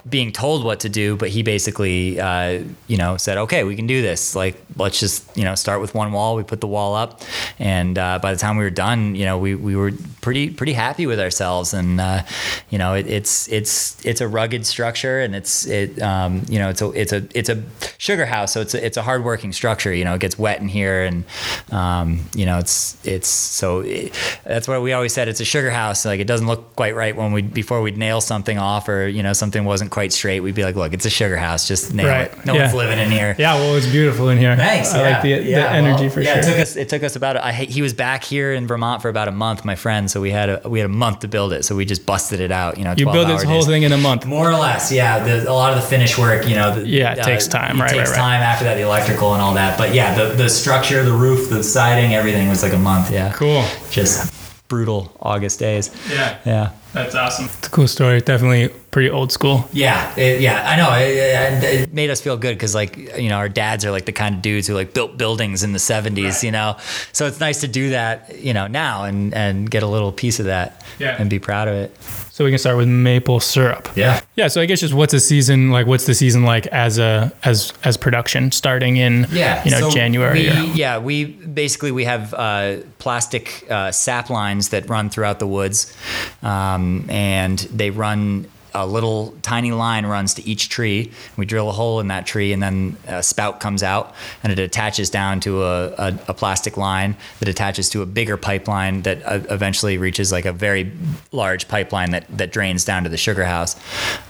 Being 0.07 0.31
told 0.31 0.65
what 0.65 0.81
to 0.81 0.89
do, 0.89 1.15
but 1.15 1.29
he 1.29 1.43
basically, 1.43 2.19
uh, 2.19 2.61
you 2.87 2.97
know, 2.97 3.17
said, 3.17 3.37
"Okay, 3.37 3.63
we 3.63 3.75
can 3.75 3.87
do 3.87 4.01
this. 4.01 4.35
Like, 4.35 4.61
let's 4.75 4.99
just, 4.99 5.25
you 5.37 5.43
know, 5.43 5.55
start 5.55 5.79
with 5.81 5.95
one 5.95 6.11
wall. 6.11 6.35
We 6.35 6.43
put 6.43 6.59
the 6.61 6.67
wall 6.67 6.93
up, 6.93 7.21
and 7.57 7.97
uh, 7.97 8.19
by 8.19 8.33
the 8.33 8.39
time 8.39 8.57
we 8.57 8.63
were 8.63 8.69
done, 8.69 9.15
you 9.15 9.25
know, 9.25 9.37
we, 9.37 9.55
we 9.55 9.75
were 9.75 9.91
pretty 10.21 10.49
pretty 10.49 10.73
happy 10.73 11.05
with 11.05 11.19
ourselves. 11.19 11.73
And 11.73 12.01
uh, 12.01 12.23
you 12.69 12.77
know, 12.77 12.95
it, 12.95 13.07
it's 13.07 13.47
it's 13.47 14.03
it's 14.05 14.19
a 14.19 14.27
rugged 14.27 14.65
structure, 14.65 15.21
and 15.21 15.35
it's 15.35 15.65
it, 15.67 16.01
um, 16.01 16.41
you 16.49 16.59
know, 16.59 16.69
it's 16.69 16.81
a 16.81 16.89
it's 16.89 17.13
a 17.13 17.27
it's 17.33 17.49
a 17.49 17.63
sugar 17.97 18.25
house, 18.25 18.51
so 18.51 18.61
it's 18.61 18.73
a, 18.73 18.85
it's 18.85 18.97
a 18.97 19.01
hardworking 19.03 19.53
structure. 19.53 19.93
You 19.93 20.03
know, 20.03 20.15
it 20.15 20.19
gets 20.19 20.37
wet 20.37 20.59
in 20.59 20.67
here, 20.67 21.03
and 21.03 21.23
um, 21.71 22.25
you 22.35 22.45
know, 22.45 22.57
it's 22.57 22.97
it's 23.05 23.27
so 23.27 23.79
it, 23.79 24.13
that's 24.43 24.67
why 24.67 24.79
we 24.79 24.91
always 24.91 25.13
said 25.13 25.27
it's 25.27 25.39
a 25.39 25.45
sugar 25.45 25.71
house. 25.71 26.05
Like, 26.05 26.19
it 26.19 26.27
doesn't 26.27 26.47
look 26.47 26.75
quite 26.75 26.95
right 26.95 27.15
when 27.15 27.31
we 27.31 27.41
before 27.41 27.81
we'd 27.81 27.97
nail 27.97 28.19
something 28.19 28.57
off, 28.57 28.89
or 28.89 29.07
you 29.07 29.23
know, 29.23 29.33
something 29.33 29.52
wasn't 29.61 29.91
quite 29.91 30.11
straight. 30.11 30.39
We'd 30.41 30.55
be 30.55 30.63
like, 30.63 30.75
look, 30.75 30.93
it's 30.93 31.05
a 31.05 31.09
sugar 31.09 31.37
house. 31.37 31.67
Just 31.67 31.93
nail 31.93 32.07
Right. 32.07 32.31
it. 32.31 32.45
No 32.45 32.53
Yeah. 32.53 32.61
one's 32.63 32.73
living 32.73 32.99
in 32.99 33.11
here. 33.11 33.35
Yeah, 33.37 33.55
well, 33.55 33.75
it's 33.75 33.85
beautiful 33.87 34.29
in 34.29 34.37
here. 34.37 34.55
Thanks. 34.55 34.93
I 34.93 34.97
yeah. 35.01 35.09
like 35.13 35.21
the, 35.21 35.29
yeah, 35.29 35.59
the 35.63 35.69
energy 35.71 36.03
well, 36.03 36.09
for 36.11 36.21
yeah, 36.21 36.33
sure. 36.33 36.39
it 36.41 36.45
took 36.51 36.59
us. 36.59 36.75
It 36.75 36.89
took 36.89 37.03
us 37.03 37.15
about. 37.15 37.35
A, 37.37 37.45
I, 37.45 37.51
he 37.51 37.81
was 37.81 37.93
back 37.93 38.23
here 38.23 38.53
in 38.53 38.67
Vermont 38.67 39.01
for 39.01 39.09
about 39.09 39.27
a 39.27 39.31
month, 39.31 39.63
my 39.65 39.75
friend. 39.75 40.09
So 40.09 40.19
we 40.21 40.31
had 40.31 40.49
a 40.49 40.61
we 40.67 40.79
had 40.79 40.85
a 40.85 40.93
month 40.93 41.19
to 41.19 41.27
build 41.27 41.53
it. 41.53 41.63
So 41.65 41.75
we 41.75 41.85
just 41.85 42.05
busted 42.05 42.39
it 42.39 42.51
out. 42.51 42.77
You 42.77 42.83
know, 42.83 42.93
you 42.97 43.05
build 43.11 43.27
this 43.29 43.43
whole 43.43 43.59
days. 43.59 43.67
thing 43.67 43.83
in 43.83 43.91
a 43.91 43.97
month. 43.97 44.25
More 44.25 44.49
or 44.49 44.55
less, 44.57 44.91
yeah. 44.91 45.23
The, 45.23 45.49
a 45.49 45.53
lot 45.53 45.73
of 45.73 45.81
the 45.81 45.87
finish 45.87 46.17
work, 46.17 46.47
you 46.47 46.55
know. 46.55 46.75
The, 46.75 46.87
Yeah, 46.87 47.13
it 47.13 47.19
uh, 47.19 47.23
takes 47.23 47.47
time, 47.47 47.77
It 47.77 47.81
right, 47.83 47.89
takes 47.91 48.09
right, 48.09 48.17
right. 48.17 48.17
time 48.17 48.41
after 48.41 48.65
that, 48.65 48.75
the 48.75 48.81
electrical 48.81 49.33
and 49.33 49.41
all 49.41 49.53
that. 49.55 49.77
But 49.77 49.93
yeah, 49.93 50.13
the 50.15 50.33
the 50.33 50.49
structure, 50.49 51.03
the 51.03 51.11
roof, 51.11 51.49
the 51.49 51.63
siding, 51.63 52.13
everything 52.13 52.49
was 52.49 52.63
like 52.63 52.73
a 52.73 52.77
month. 52.77 53.11
Yeah, 53.11 53.31
Cool. 53.33 53.63
Just 53.91 54.31
brutal 54.73 55.15
August 55.21 55.59
days. 55.59 55.91
Yeah, 56.09 56.37
Yeah. 56.45 56.69
that's 56.93 57.13
awesome. 57.13 57.45
It's 57.45 57.67
a 57.67 57.69
cool 57.69 57.87
story. 57.87 58.19
Definitely 58.21 58.69
pretty 58.89 59.09
old 59.11 59.31
school. 59.31 59.67
Yeah, 59.71 60.13
it, 60.17 60.41
yeah, 60.41 60.67
I 60.71 60.75
know. 60.77 60.91
It, 60.93 61.63
it, 61.63 61.81
it 61.89 61.93
made 61.93 62.09
us 62.09 62.21
feel 62.21 62.37
good 62.37 62.55
because, 62.55 62.73
like, 62.73 62.97
you 62.97 63.29
know, 63.29 63.35
our 63.35 63.49
dads 63.49 63.85
are 63.85 63.91
like 63.91 64.05
the 64.05 64.11
kind 64.11 64.33
of 64.35 64.41
dudes 64.41 64.67
who 64.67 64.73
like 64.73 64.93
built 64.93 65.15
buildings 65.17 65.63
in 65.63 65.73
the 65.73 65.79
'70s. 65.79 66.41
You 66.43 66.51
know, 66.51 66.77
so 67.11 67.27
it's 67.27 67.39
nice 67.39 67.61
to 67.61 67.67
do 67.67 67.91
that, 67.91 68.39
you 68.39 68.53
know, 68.53 68.65
now 68.67 69.03
and 69.03 69.33
and 69.35 69.69
get 69.69 69.83
a 69.83 69.87
little 69.87 70.11
piece 70.11 70.39
of 70.39 70.45
that 70.47 70.83
Yeah. 70.99 71.15
and 71.19 71.29
be 71.29 71.37
proud 71.39 71.67
of 71.67 71.75
it. 71.75 71.95
So 72.33 72.43
we 72.43 72.49
can 72.49 72.57
start 72.57 72.77
with 72.77 72.87
maple 72.87 73.39
syrup. 73.39 73.87
Yeah. 73.95 74.19
Yeah, 74.35 74.47
so 74.47 74.59
I 74.59 74.65
guess 74.65 74.79
just 74.79 74.95
what's 74.95 75.13
a 75.13 75.19
season 75.19 75.69
like? 75.69 75.85
What's 75.85 76.07
the 76.07 76.15
season 76.15 76.41
like 76.45 76.65
as 76.65 76.97
a 76.97 77.31
as 77.43 77.71
as 77.83 77.95
production 77.95 78.51
starting 78.51 78.97
in 78.97 79.27
Yeah, 79.29 79.63
you 79.63 79.69
know 79.69 79.81
so 79.81 79.91
January? 79.91 80.39
We, 80.45 80.49
or- 80.49 80.63
yeah, 80.73 80.97
we 80.97 81.25
basically 81.25 81.91
we 81.91 82.05
have 82.05 82.33
uh, 82.33 82.77
plastic 82.97 83.63
uh, 83.69 83.91
sap 83.91 84.31
lines 84.31 84.69
that 84.69 84.89
run 84.89 85.11
throughout 85.11 85.37
the 85.37 85.45
woods, 85.45 85.95
um, 86.41 87.05
and 87.07 87.59
they 87.59 87.91
run. 87.91 88.47
A 88.73 88.87
little 88.87 89.33
tiny 89.41 89.71
line 89.71 90.05
runs 90.05 90.33
to 90.35 90.47
each 90.47 90.69
tree. 90.69 91.11
We 91.37 91.45
drill 91.45 91.69
a 91.69 91.71
hole 91.71 91.99
in 91.99 92.07
that 92.07 92.25
tree, 92.25 92.53
and 92.53 92.61
then 92.61 92.97
a 93.07 93.21
spout 93.21 93.59
comes 93.59 93.83
out, 93.83 94.13
and 94.43 94.51
it 94.51 94.59
attaches 94.59 95.09
down 95.09 95.39
to 95.41 95.63
a, 95.63 95.87
a, 95.89 96.19
a 96.29 96.33
plastic 96.33 96.77
line 96.77 97.15
that 97.39 97.47
attaches 97.47 97.89
to 97.89 98.01
a 98.01 98.05
bigger 98.05 98.37
pipeline 98.37 99.03
that 99.03 99.21
uh, 99.25 99.39
eventually 99.49 99.97
reaches 99.97 100.31
like 100.31 100.45
a 100.45 100.51
very 100.53 100.91
large 101.31 101.67
pipeline 101.67 102.11
that, 102.11 102.25
that 102.37 102.51
drains 102.51 102.85
down 102.85 103.03
to 103.03 103.09
the 103.09 103.17
sugar 103.17 103.45
house. 103.45 103.75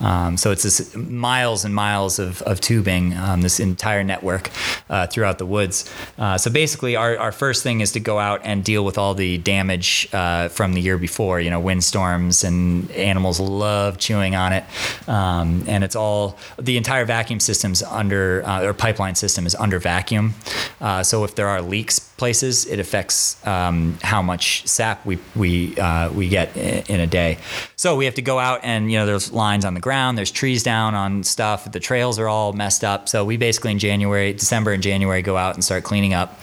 Um, 0.02 0.38
so 0.38 0.52
it's 0.52 0.64
this 0.64 0.96
miles 0.96 1.66
and 1.66 1.74
miles 1.74 2.20
of, 2.20 2.42
of 2.44 2.60
tubing, 2.60 3.16
um, 3.18 3.42
this 3.42 3.60
entire 3.60 4.04
network 4.04 4.50
uh, 4.90 5.08
throughout 5.08 5.38
the 5.38 5.46
woods. 5.46 5.90
Uh, 6.18 6.38
so 6.38 6.52
basically, 6.52 6.96
our, 6.96 7.18
our 7.18 7.32
first 7.32 7.64
thing 7.64 7.82
is 7.82 7.92
to 7.94 8.00
go 8.00 8.20
out 8.20 8.42
and 8.44 8.64
deal 8.64 8.84
with 8.84 8.98
all 8.98 9.14
the 9.14 9.38
damage 9.38 10.08
uh, 10.14 10.50
from 10.50 10.74
the 10.74 10.82
year 10.82 10.98
before. 10.98 11.40
You 11.40 11.50
know, 11.50 11.60
windstorms 11.60 12.44
and 12.44 12.90
animals 12.92 13.40
love 13.40 13.98
chewing 13.98 14.33
on 14.36 14.54
it, 14.54 14.64
um, 15.08 15.64
and 15.68 15.84
it's 15.84 15.96
all 15.96 16.38
the 16.58 16.78
entire 16.78 17.06
vacuum 17.06 17.40
system's 17.40 17.84
under 17.84 18.46
uh, 18.46 18.64
or 18.64 18.74
pipeline 18.74 19.16
system 19.16 19.46
is 19.46 19.56
under 19.56 19.80
vacuum. 19.80 20.34
Uh, 20.82 21.04
so 21.04 21.24
if 21.24 21.36
there 21.36 21.48
are 21.48 21.62
leaks 21.62 22.13
places, 22.24 22.66
it 22.68 22.80
affects 22.80 23.46
um, 23.46 23.98
how 24.02 24.22
much 24.22 24.66
sap 24.66 25.06
we 25.06 25.20
we 25.36 25.76
uh, 25.78 26.10
we 26.10 26.30
get 26.30 26.56
in, 26.56 27.02
a 27.02 27.06
day. 27.06 27.38
So 27.76 27.98
we 27.98 28.06
have 28.06 28.16
to 28.16 28.22
go 28.22 28.40
out 28.40 28.62
and 28.64 28.90
you 28.90 28.98
know 28.98 29.06
there's 29.06 29.34
lines 29.34 29.66
on 29.66 29.74
the 29.74 29.82
ground, 29.82 30.18
there's 30.18 30.32
trees 30.32 30.64
down 30.64 30.96
on 30.96 31.24
stuff. 31.24 31.70
The 31.70 31.82
trails 31.82 32.18
are 32.20 32.30
all 32.30 32.54
messed 32.54 32.86
up. 32.86 33.10
So 33.10 33.26
we 33.26 33.36
basically 33.36 33.72
in 33.72 33.80
January, 33.80 34.32
December 34.32 34.72
and 34.72 34.82
January 34.82 35.22
go 35.22 35.36
out 35.36 35.56
and 35.56 35.64
start 35.66 35.84
cleaning 35.84 36.14
up 36.14 36.40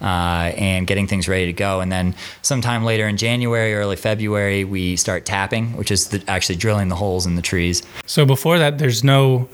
uh, 0.00 0.50
and 0.70 0.84
getting 0.88 1.06
things 1.06 1.28
ready 1.28 1.46
to 1.46 1.52
go. 1.52 1.80
And 1.80 1.92
then 1.92 2.16
sometime 2.42 2.82
later 2.82 3.06
in 3.06 3.16
January, 3.16 3.72
early 3.74 3.94
February, 3.94 4.64
we 4.64 4.96
start 4.96 5.24
tapping, 5.24 5.76
which 5.76 5.92
is 5.92 6.08
the, 6.08 6.24
actually 6.26 6.56
drilling 6.56 6.88
the 6.88 6.96
holes 6.96 7.24
in 7.24 7.36
the 7.36 7.42
trees. 7.42 7.84
So 8.04 8.26
before 8.26 8.58
that, 8.58 8.78
there's 8.78 9.04
no 9.04 9.48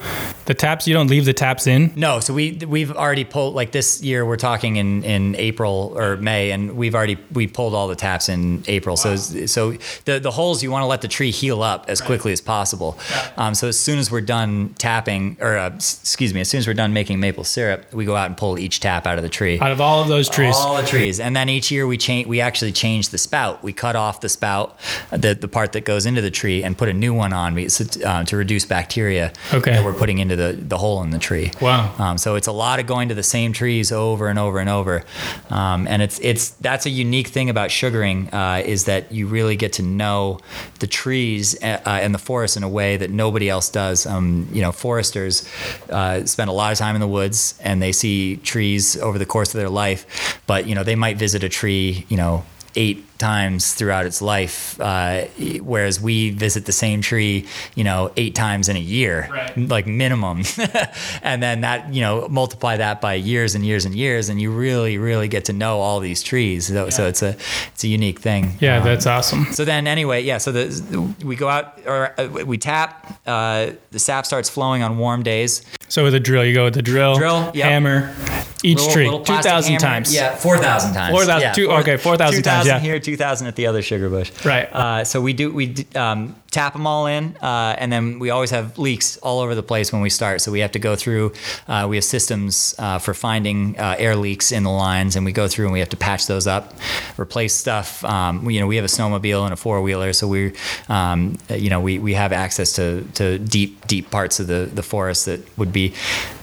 the 0.46 0.54
taps. 0.54 0.88
You 0.88 0.94
don't 0.94 1.10
leave 1.10 1.26
the 1.26 1.34
taps 1.34 1.66
in. 1.66 1.92
No, 1.96 2.20
so 2.20 2.32
we 2.32 2.56
we've 2.66 2.92
already 2.92 3.24
pulled 3.24 3.54
like 3.54 3.72
this 3.72 4.02
year. 4.02 4.24
We're 4.24 4.36
talking 4.36 4.76
in, 4.76 5.04
in 5.04 5.36
April 5.36 5.65
or 5.70 6.16
May, 6.16 6.50
and 6.52 6.76
we've 6.76 6.94
already 6.94 7.16
we 7.32 7.46
pulled 7.46 7.74
all 7.74 7.88
the 7.88 7.94
taps 7.96 8.28
in 8.28 8.62
April. 8.66 8.96
So 8.96 9.16
so 9.16 9.72
the 10.04 10.18
the 10.20 10.30
holes 10.30 10.62
you 10.62 10.70
want 10.70 10.82
to 10.82 10.86
let 10.86 11.00
the 11.02 11.08
tree 11.08 11.30
heal 11.30 11.62
up 11.62 11.84
as 11.88 12.00
quickly 12.00 12.32
as 12.32 12.40
possible. 12.40 12.98
Um, 13.36 13.54
so 13.54 13.68
as 13.68 13.78
soon 13.78 13.98
as 13.98 14.10
we're 14.10 14.20
done 14.20 14.74
tapping, 14.78 15.36
or 15.40 15.56
uh, 15.56 15.70
excuse 15.74 16.32
me, 16.34 16.40
as 16.40 16.48
soon 16.48 16.58
as 16.58 16.66
we're 16.66 16.74
done 16.74 16.92
making 16.92 17.20
maple 17.20 17.44
syrup, 17.44 17.92
we 17.92 18.04
go 18.04 18.16
out 18.16 18.26
and 18.26 18.36
pull 18.36 18.58
each 18.58 18.80
tap 18.80 19.06
out 19.06 19.18
of 19.18 19.22
the 19.22 19.28
tree. 19.28 19.58
Out 19.60 19.72
of 19.72 19.80
all 19.80 20.02
of 20.02 20.08
those 20.08 20.28
trees, 20.28 20.54
All 20.56 20.76
the 20.76 20.86
trees, 20.86 21.20
and 21.20 21.34
then 21.36 21.48
each 21.48 21.70
year 21.70 21.86
we 21.86 21.96
change. 21.96 22.26
We 22.26 22.40
actually 22.40 22.72
change 22.72 23.08
the 23.10 23.18
spout. 23.18 23.62
We 23.62 23.72
cut 23.72 23.96
off 23.96 24.20
the 24.20 24.28
spout, 24.28 24.78
the 25.10 25.34
the 25.34 25.48
part 25.48 25.72
that 25.72 25.84
goes 25.84 26.06
into 26.06 26.20
the 26.22 26.30
tree, 26.30 26.62
and 26.64 26.76
put 26.76 26.88
a 26.88 26.92
new 26.92 27.14
one 27.14 27.32
on 27.32 27.56
uh, 27.58 28.24
to 28.24 28.36
reduce 28.36 28.64
bacteria 28.64 29.32
Okay. 29.52 29.72
that 29.72 29.84
we're 29.84 29.92
putting 30.02 30.18
into 30.18 30.36
the 30.36 30.52
the 30.58 30.78
hole 30.78 31.02
in 31.02 31.10
the 31.10 31.18
tree. 31.18 31.50
Wow. 31.60 31.94
Um, 31.98 32.18
so 32.18 32.34
it's 32.36 32.46
a 32.46 32.52
lot 32.52 32.80
of 32.80 32.86
going 32.86 33.08
to 33.08 33.14
the 33.14 33.22
same 33.22 33.52
trees 33.52 33.92
over 33.92 34.28
and 34.28 34.38
over 34.38 34.58
and 34.58 34.68
over, 34.68 35.04
um, 35.50 35.55
and 35.56 36.02
it's 36.02 36.18
it's 36.20 36.50
that's 36.50 36.86
a 36.86 36.90
unique 36.90 37.28
thing 37.28 37.50
about 37.50 37.70
sugaring 37.70 38.28
uh, 38.32 38.62
is 38.64 38.84
that 38.84 39.10
you 39.12 39.26
really 39.26 39.56
get 39.56 39.72
to 39.74 39.82
know 39.82 40.38
the 40.80 40.86
trees 40.86 41.56
uh, 41.62 41.80
and 41.86 42.14
the 42.14 42.18
forest 42.18 42.56
in 42.56 42.62
a 42.62 42.68
way 42.68 42.96
that 42.96 43.10
nobody 43.10 43.48
else 43.48 43.70
does. 43.70 44.06
Um, 44.06 44.48
you 44.52 44.60
know, 44.60 44.72
foresters 44.72 45.48
uh, 45.90 46.24
spend 46.26 46.50
a 46.50 46.52
lot 46.52 46.72
of 46.72 46.78
time 46.78 46.94
in 46.94 47.00
the 47.00 47.08
woods 47.08 47.58
and 47.62 47.80
they 47.80 47.92
see 47.92 48.36
trees 48.38 48.96
over 48.98 49.18
the 49.18 49.26
course 49.26 49.54
of 49.54 49.58
their 49.58 49.70
life, 49.70 50.40
but 50.46 50.66
you 50.66 50.74
know 50.74 50.84
they 50.84 50.96
might 50.96 51.16
visit 51.16 51.42
a 51.42 51.48
tree, 51.48 52.06
you 52.08 52.16
know. 52.16 52.44
Eight 52.78 53.15
times 53.18 53.74
throughout 53.74 54.06
its 54.06 54.20
life, 54.20 54.80
uh, 54.80 55.22
whereas 55.62 56.00
we 56.00 56.30
visit 56.30 56.66
the 56.66 56.72
same 56.72 57.00
tree, 57.00 57.46
you 57.74 57.84
know, 57.84 58.12
eight 58.16 58.34
times 58.34 58.68
in 58.68 58.76
a 58.76 58.80
year, 58.80 59.28
Right. 59.30 59.56
like 59.68 59.86
minimum. 59.86 60.42
and 61.22 61.42
then 61.42 61.62
that, 61.62 61.92
you 61.94 62.00
know, 62.02 62.28
multiply 62.28 62.76
that 62.76 63.00
by 63.00 63.14
years 63.14 63.54
and 63.54 63.64
years 63.64 63.84
and 63.84 63.94
years, 63.94 64.28
and 64.28 64.40
you 64.40 64.50
really, 64.50 64.98
really 64.98 65.28
get 65.28 65.46
to 65.46 65.52
know 65.52 65.80
all 65.80 66.00
these 66.00 66.22
trees. 66.22 66.66
So, 66.66 66.90
so 66.90 67.06
it's 67.06 67.22
a, 67.22 67.36
it's 67.72 67.84
a 67.84 67.88
unique 67.88 68.20
thing. 68.20 68.56
yeah, 68.60 68.78
Um, 68.78 68.84
that's 68.84 69.06
awesome. 69.06 69.46
so 69.52 69.64
then, 69.64 69.86
anyway, 69.86 70.22
yeah. 70.22 70.38
So 70.38 70.52
the 70.52 71.14
we 71.24 71.36
go 71.36 71.48
out 71.48 71.80
or 71.86 72.12
uh, 72.20 72.28
we 72.44 72.58
tap. 72.58 73.20
Uh, 73.26 73.70
the 73.90 73.98
sap 73.98 74.26
starts 74.26 74.48
flowing 74.50 74.82
on 74.82 74.98
warm 74.98 75.22
days. 75.22 75.62
So 75.88 76.04
with 76.04 76.14
a 76.14 76.20
drill, 76.20 76.44
you 76.44 76.52
go 76.54 76.64
with 76.64 76.74
the 76.74 76.82
drill, 76.82 77.16
Drill, 77.16 77.50
yep. 77.54 77.68
hammer, 77.68 78.14
each 78.62 78.78
Little- 78.78 78.92
tree, 79.24 79.36
two 79.36 79.42
thousand 79.42 79.78
times. 79.78 80.12
Yeah, 80.14 80.34
four 80.34 80.58
thousand 80.58 80.94
times. 80.94 81.12
4,000, 81.12 81.40
Yeah, 81.40 81.52
two- 81.52 81.70
okay, 81.70 81.96
4,000 81.96 82.42
times, 82.42 82.64
2,000 82.64 82.66
yeah. 82.72 82.80
here, 82.80 82.98
two 83.06 83.16
thousand 83.16 83.46
at 83.46 83.54
the 83.54 83.66
other 83.68 83.82
sugar 83.82 84.08
bush. 84.10 84.30
Right. 84.44 84.68
Uh, 84.72 85.04
so 85.04 85.20
we 85.20 85.32
do 85.32 85.52
we 85.52 85.86
um, 85.94 86.34
tap 86.50 86.72
them 86.72 86.86
all 86.86 87.06
in, 87.06 87.36
uh, 87.42 87.74
and 87.78 87.92
then 87.92 88.18
we 88.18 88.30
always 88.30 88.50
have 88.50 88.78
leaks 88.78 89.16
all 89.18 89.40
over 89.40 89.54
the 89.54 89.62
place 89.62 89.92
when 89.92 90.00
we 90.02 90.10
start. 90.10 90.40
So 90.40 90.50
we 90.52 90.60
have 90.60 90.72
to 90.72 90.78
go 90.78 90.96
through. 90.96 91.32
Uh, 91.68 91.86
we 91.88 91.96
have 91.96 92.04
systems 92.04 92.74
uh, 92.78 92.98
for 92.98 93.14
finding 93.14 93.78
uh, 93.78 93.96
air 93.98 94.16
leaks 94.16 94.52
in 94.52 94.62
the 94.62 94.70
lines, 94.70 95.16
and 95.16 95.24
we 95.26 95.32
go 95.32 95.48
through 95.48 95.66
and 95.66 95.72
we 95.72 95.80
have 95.80 95.90
to 95.90 95.96
patch 95.96 96.26
those 96.26 96.46
up, 96.46 96.74
replace 97.18 97.54
stuff. 97.54 98.04
Um, 98.04 98.44
we- 98.44 98.54
you 98.54 98.60
know, 98.60 98.66
we 98.66 98.76
have 98.76 98.86
a 98.86 98.88
snowmobile 98.88 99.44
and 99.44 99.52
a 99.52 99.56
four 99.56 99.82
wheeler, 99.82 100.12
so 100.14 100.26
we, 100.28 100.52
um, 100.88 101.36
you 101.50 101.68
know, 101.68 101.80
we, 101.80 101.98
we 101.98 102.14
have 102.14 102.32
access 102.32 102.72
to, 102.76 103.02
to 103.14 103.38
deep 103.38 103.86
deep 103.86 104.10
parts 104.10 104.40
of 104.40 104.46
the 104.46 104.70
the 104.74 104.82
forest 104.82 105.26
that 105.26 105.40
would 105.58 105.72
be 105.72 105.92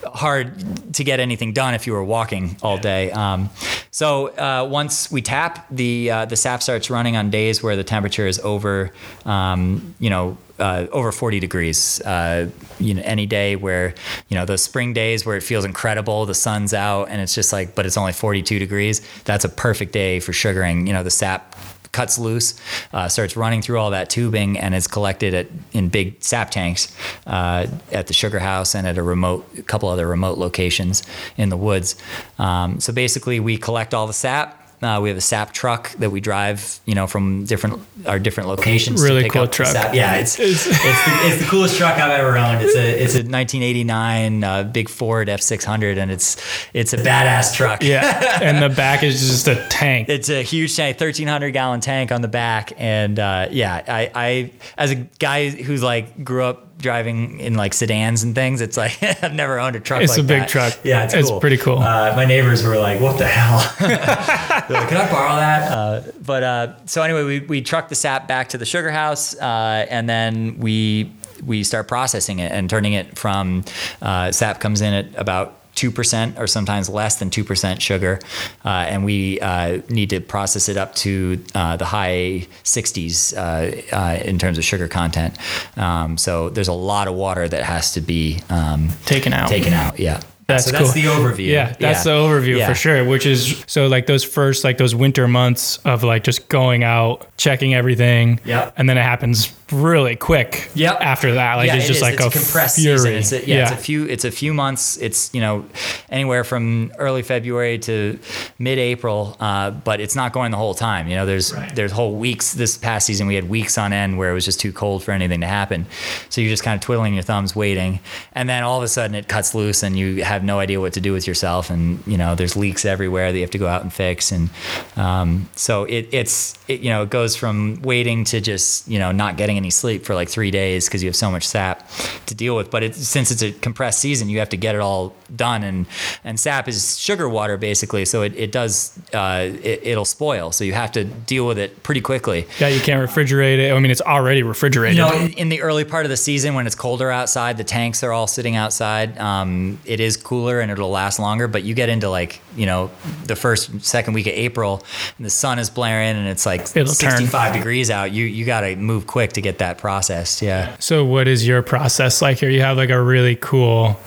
hard 0.05 0.93
to 0.93 1.03
get 1.03 1.19
anything 1.19 1.53
done 1.53 1.73
if 1.73 1.87
you 1.87 1.93
were 1.93 2.03
walking 2.03 2.55
all 2.61 2.77
day. 2.77 3.11
Um, 3.11 3.49
so 3.89 4.27
uh, 4.27 4.67
once 4.69 5.11
we 5.11 5.21
tap, 5.21 5.65
the 5.71 6.11
uh, 6.11 6.25
the 6.25 6.35
sap 6.35 6.61
starts 6.61 6.89
running 6.89 7.15
on 7.15 7.29
days 7.31 7.63
where 7.63 7.75
the 7.75 7.83
temperature 7.83 8.27
is 8.27 8.39
over, 8.39 8.91
um, 9.25 9.95
you 10.03 10.09
know. 10.09 10.37
Uh, 10.59 10.85
over 10.91 11.11
40 11.11 11.39
degrees. 11.39 11.99
Uh, 12.01 12.47
you 12.79 12.93
know, 12.93 13.01
any 13.03 13.25
day 13.25 13.55
where 13.55 13.95
you 14.29 14.37
know 14.37 14.45
those 14.45 14.61
spring 14.61 14.93
days 14.93 15.25
where 15.25 15.35
it 15.35 15.41
feels 15.41 15.65
incredible, 15.65 16.27
the 16.27 16.35
sun's 16.35 16.75
out, 16.75 17.09
and 17.09 17.19
it's 17.19 17.33
just 17.33 17.51
like, 17.51 17.73
but 17.73 17.87
it's 17.87 17.97
only 17.97 18.13
42 18.13 18.59
degrees. 18.59 19.01
That's 19.23 19.43
a 19.43 19.49
perfect 19.49 19.93
day 19.93 20.19
for 20.19 20.31
sugaring. 20.31 20.85
You 20.85 20.93
know, 20.93 21.01
the 21.01 21.09
sap 21.09 21.55
cuts 21.91 22.19
loose, 22.19 22.59
uh, 22.91 23.07
starts 23.07 23.37
running 23.37 23.61
through 23.61 23.79
all 23.79 23.91
that 23.91 24.09
tubing, 24.11 24.59
and 24.59 24.75
is 24.75 24.87
collected 24.87 25.33
at 25.33 25.47
in 25.71 25.89
big 25.89 26.21
sap 26.21 26.51
tanks 26.51 26.93
uh, 27.25 27.65
at 27.91 28.07
the 28.07 28.13
sugar 28.13 28.39
house 28.39 28.75
and 28.75 28.85
at 28.85 28.97
a 28.97 29.03
remote, 29.03 29.47
a 29.57 29.63
couple 29.63 29.87
other 29.89 30.07
remote 30.07 30.37
locations 30.37 31.03
in 31.35 31.49
the 31.49 31.57
woods. 31.57 31.95
Um, 32.37 32.79
so 32.79 32.93
basically, 32.93 33.39
we 33.39 33.57
collect 33.57 33.93
all 33.95 34.07
the 34.07 34.13
sap. 34.13 34.59
Uh, 34.83 34.99
we 35.01 35.09
have 35.09 35.17
a 35.17 35.21
sap 35.21 35.53
truck 35.53 35.91
that 35.93 36.09
we 36.11 36.19
drive, 36.19 36.79
you 36.85 36.95
know, 36.95 37.07
from 37.07 37.45
different 37.45 37.81
our 38.05 38.19
different 38.19 38.49
locations. 38.49 39.01
to 39.01 39.07
Really 39.07 39.23
pick 39.23 39.31
cool 39.31 39.47
truck. 39.47 39.69
sap. 39.69 39.93
Yeah, 39.95 40.15
it's 40.15 40.39
it's, 40.39 40.65
the, 40.65 40.71
it's 40.73 41.43
the 41.43 41.49
coolest 41.49 41.77
truck 41.77 41.97
I've 41.97 42.11
ever 42.19 42.37
owned. 42.37 42.61
It's 42.63 42.75
a 42.75 43.03
it's 43.03 43.13
a 43.15 43.23
1989 43.23 44.43
uh, 44.43 44.63
big 44.63 44.89
Ford 44.89 45.27
F600, 45.27 45.97
and 45.97 46.11
it's 46.11 46.37
it's 46.73 46.93
a 46.93 46.97
badass 46.97 47.53
truck. 47.55 47.83
Yeah, 47.83 48.39
and 48.41 48.61
the 48.61 48.75
back 48.75 49.03
is 49.03 49.19
just 49.19 49.47
a 49.47 49.55
tank. 49.69 50.09
It's 50.09 50.29
a 50.29 50.41
huge 50.41 50.75
tank, 50.75 50.99
1,300 50.99 51.51
gallon 51.51 51.79
tank 51.79 52.11
on 52.11 52.21
the 52.21 52.27
back, 52.27 52.73
and 52.77 53.17
uh, 53.19 53.47
yeah, 53.51 53.83
I, 53.87 54.11
I 54.13 54.51
as 54.77 54.91
a 54.91 54.95
guy 54.95 55.49
who's 55.49 55.83
like 55.83 56.23
grew 56.23 56.43
up 56.43 56.72
driving 56.83 57.39
in 57.39 57.55
like 57.55 57.73
sedans 57.73 58.21
and 58.21 58.35
things, 58.35 58.61
it's 58.61 58.77
like 58.77 59.01
I've 59.23 59.33
never 59.33 59.59
owned 59.59 59.75
a 59.75 59.79
truck. 59.79 60.03
It's 60.03 60.11
like 60.11 60.19
a 60.25 60.27
big 60.27 60.41
that. 60.41 60.49
truck. 60.49 60.77
Yeah, 60.83 61.05
it's, 61.05 61.15
It's 61.15 61.29
cool. 61.29 61.39
pretty 61.39 61.57
cool. 61.57 61.79
Uh, 61.79 62.13
my 62.15 62.25
neighbors 62.25 62.63
were 62.63 62.77
like, 62.77 63.01
"What 63.01 63.17
the 63.17 63.25
hell?" 63.25 63.57
They're 63.79 64.79
like, 64.79 64.89
Can 64.89 64.97
I 64.97 65.09
borrow 65.11 65.35
that? 65.37 65.71
Uh, 65.71 66.01
but 66.23 66.43
uh, 66.43 66.73
so 66.85 67.01
anyway, 67.01 67.23
we 67.23 67.39
we 67.39 67.61
truck 67.63 67.89
the 67.89 67.95
sap 67.95 68.27
back 68.27 68.49
to 68.49 68.59
the 68.59 68.65
sugar 68.65 68.91
house, 68.91 69.35
uh, 69.39 69.87
and 69.89 70.07
then 70.07 70.59
we 70.59 71.11
we 71.43 71.63
start 71.63 71.87
processing 71.87 72.37
it 72.39 72.51
and 72.51 72.69
turning 72.69 72.93
it 72.93 73.17
from 73.17 73.65
uh, 74.01 74.31
sap 74.31 74.59
comes 74.59 74.81
in 74.81 74.93
at 74.93 75.07
about. 75.19 75.57
2% 75.91 76.39
or 76.39 76.47
sometimes 76.47 76.89
less 76.89 77.17
than 77.17 77.29
2% 77.29 77.81
sugar. 77.81 78.19
Uh, 78.63 78.69
and 78.69 79.03
we 79.03 79.39
uh, 79.41 79.81
need 79.89 80.09
to 80.11 80.19
process 80.19 80.69
it 80.69 80.77
up 80.77 80.95
to 80.95 81.43
uh, 81.55 81.75
the 81.77 81.85
high 81.85 82.47
60s 82.63 83.35
uh, 83.35 83.95
uh, 83.95 84.19
in 84.23 84.39
terms 84.39 84.57
of 84.57 84.63
sugar 84.63 84.87
content. 84.87 85.37
Um, 85.77 86.17
so 86.17 86.49
there's 86.49 86.67
a 86.67 86.73
lot 86.73 87.07
of 87.07 87.15
water 87.15 87.47
that 87.47 87.63
has 87.63 87.93
to 87.93 88.01
be 88.01 88.39
um, 88.49 88.89
Taken 89.05 89.33
out. 89.33 89.49
Taken 89.49 89.73
out, 89.73 89.99
yeah. 89.99 90.21
That's 90.47 90.65
so 90.65 90.71
that's 90.71 90.91
cool. 90.91 91.01
the 91.01 91.07
overview. 91.07 91.47
Yeah, 91.47 91.73
that's 91.79 92.03
the 92.03 92.09
overview 92.11 92.57
Yeah. 92.57 92.67
for 92.67 92.75
sure. 92.75 93.05
Which 93.05 93.25
is 93.25 93.63
so 93.65 93.87
like 93.87 94.07
those 94.07 94.25
first 94.25 94.65
like 94.65 94.77
those 94.77 94.93
winter 94.93 95.25
months 95.27 95.77
of 95.85 96.03
like 96.03 96.23
just 96.25 96.49
going 96.49 96.83
out, 96.83 97.25
checking 97.37 97.73
everything. 97.73 98.41
Yep. 98.43 98.73
And 98.75 98.89
then 98.89 98.97
it 98.97 99.03
happens 99.03 99.53
really 99.73 100.15
quick. 100.15 100.69
Yep. 100.75 100.97
After 101.01 101.33
that, 101.35 101.55
like 101.55 101.67
yeah, 101.67 101.75
it's 101.75 101.85
it 101.85 101.87
just 101.89 102.01
like 102.01 102.13
it's 102.15 102.23
a, 102.23 102.27
a 102.27 102.31
compressed 102.31 102.77
fury. 102.79 102.97
season. 102.97 103.13
It's 103.13 103.31
a, 103.31 103.47
yeah, 103.47 103.63
it's 103.63 103.71
a 103.71 103.77
few. 103.77 104.05
It's 104.05 104.25
a 104.25 104.31
few 104.31 104.53
months. 104.53 104.97
It's 104.97 105.33
you 105.33 105.41
know 105.41 105.65
anywhere 106.09 106.43
from 106.43 106.91
early 106.97 107.21
February 107.23 107.79
to 107.79 108.19
mid-April, 108.59 109.35
uh, 109.39 109.71
but 109.71 109.99
it's 109.99 110.15
not 110.15 110.33
going 110.33 110.51
the 110.51 110.57
whole 110.57 110.73
time. 110.73 111.07
You 111.07 111.15
know, 111.15 111.25
there's 111.25 111.53
Right. 111.53 111.75
there's 111.75 111.91
whole 111.91 112.15
weeks. 112.15 112.53
This 112.53 112.77
past 112.77 113.05
season, 113.07 113.27
we 113.27 113.35
had 113.35 113.49
weeks 113.49 113.77
on 113.77 113.93
end 113.93 114.17
where 114.17 114.29
it 114.31 114.33
was 114.33 114.45
just 114.45 114.59
too 114.59 114.71
cold 114.71 115.03
for 115.03 115.11
anything 115.11 115.41
to 115.41 115.47
happen. 115.47 115.85
So 116.29 116.41
you're 116.41 116.49
just 116.49 116.63
kind 116.63 116.75
of 116.75 116.81
twiddling 116.81 117.13
your 117.13 117.23
thumbs, 117.23 117.55
waiting, 117.55 117.99
and 118.33 118.47
then 118.47 118.63
all 118.63 118.77
of 118.77 118.83
a 118.83 118.87
sudden 118.87 119.15
it 119.15 119.27
cuts 119.27 119.53
loose, 119.55 119.83
and 119.83 119.97
you 119.97 120.23
have 120.23 120.43
no 120.43 120.59
idea 120.59 120.79
what 120.79 120.93
to 120.93 121.01
do 121.01 121.13
with 121.13 121.27
yourself. 121.27 121.69
And 121.69 122.01
you 122.07 122.17
know, 122.17 122.35
there's 122.35 122.55
leaks 122.55 122.85
everywhere 122.85 123.31
that 123.31 123.37
you 123.37 123.43
have 123.43 123.51
to 123.51 123.57
go 123.57 123.67
out 123.67 123.81
and 123.81 123.91
fix. 123.91 124.31
And 124.31 124.49
um, 124.95 125.49
so 125.55 125.83
it, 125.85 126.07
it's 126.11 126.57
it, 126.67 126.81
you 126.81 126.89
know 126.89 127.03
it 127.03 127.09
goes 127.09 127.35
from 127.35 127.81
waiting 127.81 128.23
to 128.25 128.39
just 128.41 128.87
you 128.87 128.99
know 128.99 129.11
not 129.11 129.37
getting 129.37 129.57
any 129.63 129.69
sleep 129.69 130.03
for 130.05 130.13
like 130.13 130.29
three 130.29 130.51
days 130.51 130.87
because 130.87 131.01
you 131.01 131.09
have 131.09 131.15
so 131.15 131.31
much 131.31 131.47
sap 131.47 131.89
to 132.25 132.35
deal 132.35 132.55
with. 132.55 132.69
But 132.69 132.83
it, 132.83 132.95
since 132.95 133.31
it's 133.31 133.41
a 133.41 133.51
compressed 133.51 133.99
season, 133.99 134.29
you 134.29 134.39
have 134.39 134.49
to 134.49 134.57
get 134.57 134.75
it 134.75 134.81
all 134.81 135.15
done. 135.35 135.63
And 135.63 135.87
and 136.23 136.39
sap 136.39 136.67
is 136.67 136.99
sugar 136.99 137.27
water 137.29 137.57
basically, 137.57 138.05
so 138.05 138.21
it, 138.21 138.35
it 138.35 138.51
does 138.51 138.97
uh, 139.13 139.49
it, 139.63 139.79
it'll 139.83 140.05
spoil. 140.05 140.51
So 140.51 140.63
you 140.63 140.73
have 140.73 140.91
to 140.93 141.05
deal 141.05 141.47
with 141.47 141.57
it 141.57 141.83
pretty 141.83 142.01
quickly. 142.01 142.45
Yeah, 142.59 142.67
you 142.67 142.81
can't 142.81 143.09
refrigerate 143.09 143.59
it. 143.59 143.71
I 143.73 143.79
mean, 143.79 143.91
it's 143.91 144.01
already 144.01 144.43
refrigerated. 144.43 144.97
You 144.97 145.03
know, 145.03 145.13
in, 145.13 145.33
in 145.33 145.49
the 145.49 145.61
early 145.61 145.85
part 145.85 146.05
of 146.05 146.09
the 146.09 146.17
season 146.17 146.53
when 146.55 146.67
it's 146.67 146.75
colder 146.75 147.09
outside, 147.09 147.57
the 147.57 147.63
tanks 147.63 148.03
are 148.03 148.11
all 148.11 148.27
sitting 148.27 148.55
outside. 148.55 149.17
Um, 149.17 149.79
it 149.85 149.99
is 149.99 150.17
cooler 150.17 150.59
and 150.59 150.71
it'll 150.71 150.89
last 150.89 151.19
longer. 151.19 151.47
But 151.47 151.63
you 151.63 151.73
get 151.73 151.89
into 151.89 152.09
like 152.09 152.41
you 152.55 152.65
know 152.65 152.91
the 153.25 153.35
first 153.35 153.83
second 153.83 154.13
week 154.13 154.27
of 154.27 154.33
April, 154.33 154.83
and 155.17 155.25
the 155.25 155.29
sun 155.29 155.59
is 155.59 155.69
blaring 155.69 156.17
and 156.17 156.27
it's 156.27 156.45
like 156.45 156.61
It'll 156.75 156.93
turn. 156.93 157.17
65 157.17 157.53
degrees 157.53 157.89
out. 157.89 158.11
You 158.11 158.25
you 158.25 158.45
got 158.45 158.61
to 158.61 158.75
move 158.75 159.07
quick 159.07 159.33
to 159.33 159.41
get 159.41 159.52
that 159.59 159.77
processed. 159.77 160.41
Yeah. 160.41 160.75
So 160.79 161.03
what 161.05 161.27
is 161.27 161.47
your 161.47 161.61
process 161.61 162.21
like 162.21 162.39
here? 162.39 162.49
You 162.49 162.61
have 162.61 162.77
like 162.77 162.89
a 162.89 163.01
really 163.01 163.35
cool 163.35 163.99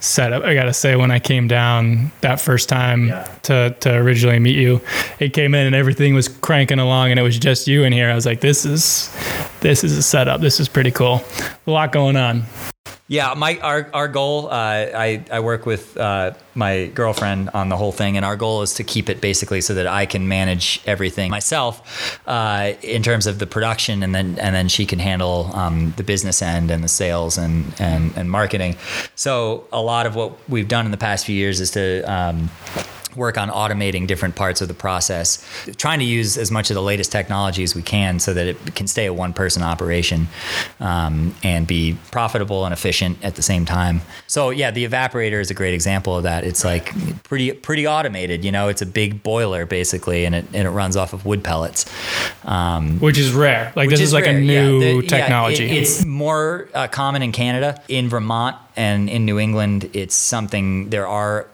setup. 0.00 0.42
I 0.44 0.54
gotta 0.54 0.72
say, 0.74 0.96
when 0.96 1.10
I 1.10 1.18
came 1.18 1.48
down 1.48 2.12
that 2.20 2.40
first 2.40 2.68
time 2.68 3.08
Yeah. 3.08 3.24
to 3.44 3.76
to 3.80 3.94
originally 3.94 4.38
meet 4.38 4.56
you, 4.56 4.80
it 5.18 5.32
came 5.32 5.54
in 5.54 5.66
and 5.66 5.74
everything 5.74 6.14
was 6.14 6.28
cranking 6.28 6.78
along, 6.78 7.10
and 7.10 7.18
it 7.18 7.22
was 7.22 7.38
just 7.38 7.66
you 7.68 7.84
in 7.84 7.92
here. 7.92 8.10
I 8.10 8.14
was 8.14 8.26
like, 8.26 8.40
this 8.40 8.64
is 8.64 9.14
this 9.60 9.84
is 9.84 9.96
a 9.96 10.02
setup. 10.02 10.40
This 10.40 10.60
is 10.60 10.68
pretty 10.68 10.90
cool. 10.90 11.22
A 11.66 11.70
lot 11.70 11.92
going 11.92 12.16
on. 12.16 12.44
Yeah, 13.06 13.34
my 13.36 13.58
our 13.58 13.90
our 13.92 14.08
goal. 14.08 14.46
Uh, 14.46 14.52
I 14.94 15.22
I 15.30 15.40
work 15.40 15.66
with 15.66 15.94
uh, 15.98 16.32
my 16.54 16.86
girlfriend 16.86 17.50
on 17.52 17.68
the 17.68 17.76
whole 17.76 17.92
thing, 17.92 18.16
and 18.16 18.24
our 18.24 18.34
goal 18.34 18.62
is 18.62 18.72
to 18.74 18.84
keep 18.84 19.10
it 19.10 19.20
basically 19.20 19.60
so 19.60 19.74
that 19.74 19.86
I 19.86 20.06
can 20.06 20.26
manage 20.26 20.80
everything 20.86 21.30
myself 21.30 22.18
uh, 22.26 22.72
in 22.80 23.02
terms 23.02 23.26
of 23.26 23.38
the 23.38 23.46
production, 23.46 24.02
and 24.02 24.14
then 24.14 24.38
and 24.38 24.54
then 24.54 24.68
she 24.68 24.86
can 24.86 24.98
handle 24.98 25.50
um, 25.52 25.92
the 25.98 26.02
business 26.02 26.40
end 26.40 26.70
and 26.70 26.82
the 26.82 26.88
sales 26.88 27.36
and, 27.36 27.74
and 27.78 28.16
and 28.16 28.30
marketing. 28.30 28.76
So 29.16 29.68
a 29.70 29.82
lot 29.82 30.06
of 30.06 30.14
what 30.14 30.38
we've 30.48 30.68
done 30.68 30.86
in 30.86 30.90
the 30.90 30.96
past 30.96 31.26
few 31.26 31.36
years 31.36 31.60
is 31.60 31.72
to. 31.72 32.02
Um, 32.10 32.50
work 33.16 33.38
on 33.38 33.48
automating 33.50 34.06
different 34.06 34.36
parts 34.36 34.60
of 34.60 34.68
the 34.68 34.74
process, 34.74 35.44
trying 35.76 35.98
to 35.98 36.04
use 36.04 36.36
as 36.38 36.50
much 36.50 36.70
of 36.70 36.74
the 36.74 36.82
latest 36.82 37.12
technology 37.12 37.62
as 37.62 37.74
we 37.74 37.82
can 37.82 38.18
so 38.20 38.34
that 38.34 38.46
it 38.46 38.74
can 38.74 38.86
stay 38.86 39.06
a 39.06 39.12
one 39.12 39.32
person 39.32 39.62
operation 39.62 40.28
um, 40.80 41.34
and 41.42 41.66
be 41.66 41.96
profitable 42.10 42.64
and 42.64 42.72
efficient 42.72 43.18
at 43.24 43.34
the 43.36 43.42
same 43.42 43.64
time. 43.64 44.00
So 44.26 44.50
yeah, 44.50 44.70
the 44.70 44.86
evaporator 44.86 45.40
is 45.40 45.50
a 45.50 45.54
great 45.54 45.74
example 45.74 46.16
of 46.16 46.22
that. 46.24 46.44
It's 46.44 46.64
like 46.64 46.92
pretty 47.24 47.52
pretty 47.52 47.86
automated. 47.86 48.44
You 48.44 48.52
know, 48.52 48.68
it's 48.68 48.82
a 48.82 48.86
big 48.86 49.22
boiler 49.22 49.66
basically, 49.66 50.24
and 50.24 50.34
it 50.34 50.44
and 50.52 50.66
it 50.66 50.70
runs 50.70 50.96
off 50.96 51.12
of 51.12 51.24
wood 51.24 51.42
pellets. 51.44 51.84
Um, 52.44 52.98
Which 53.00 53.18
is 53.18 53.32
rare. 53.32 53.72
Like 53.76 53.88
this 53.90 54.00
is, 54.00 54.12
like 54.12 54.24
rare. 54.26 54.36
a 54.36 54.40
Yeah, 54.40 54.62
new 54.62 54.80
the- 54.80 54.94
yeah, 55.04 55.08
technology. 55.08 55.64
it- 55.64 55.82
it's 55.84 56.04
more 56.04 56.68
uh, 56.74 56.88
common 56.88 57.22
in 57.22 57.32
Canada, 57.32 57.80
in 57.88 58.08
Vermont, 58.08 58.56
and 58.76 59.08
in 59.08 59.24
New 59.24 59.38
England. 59.38 59.90
It's 59.92 60.14
something. 60.14 60.90
There 60.90 61.06
are 61.06 61.46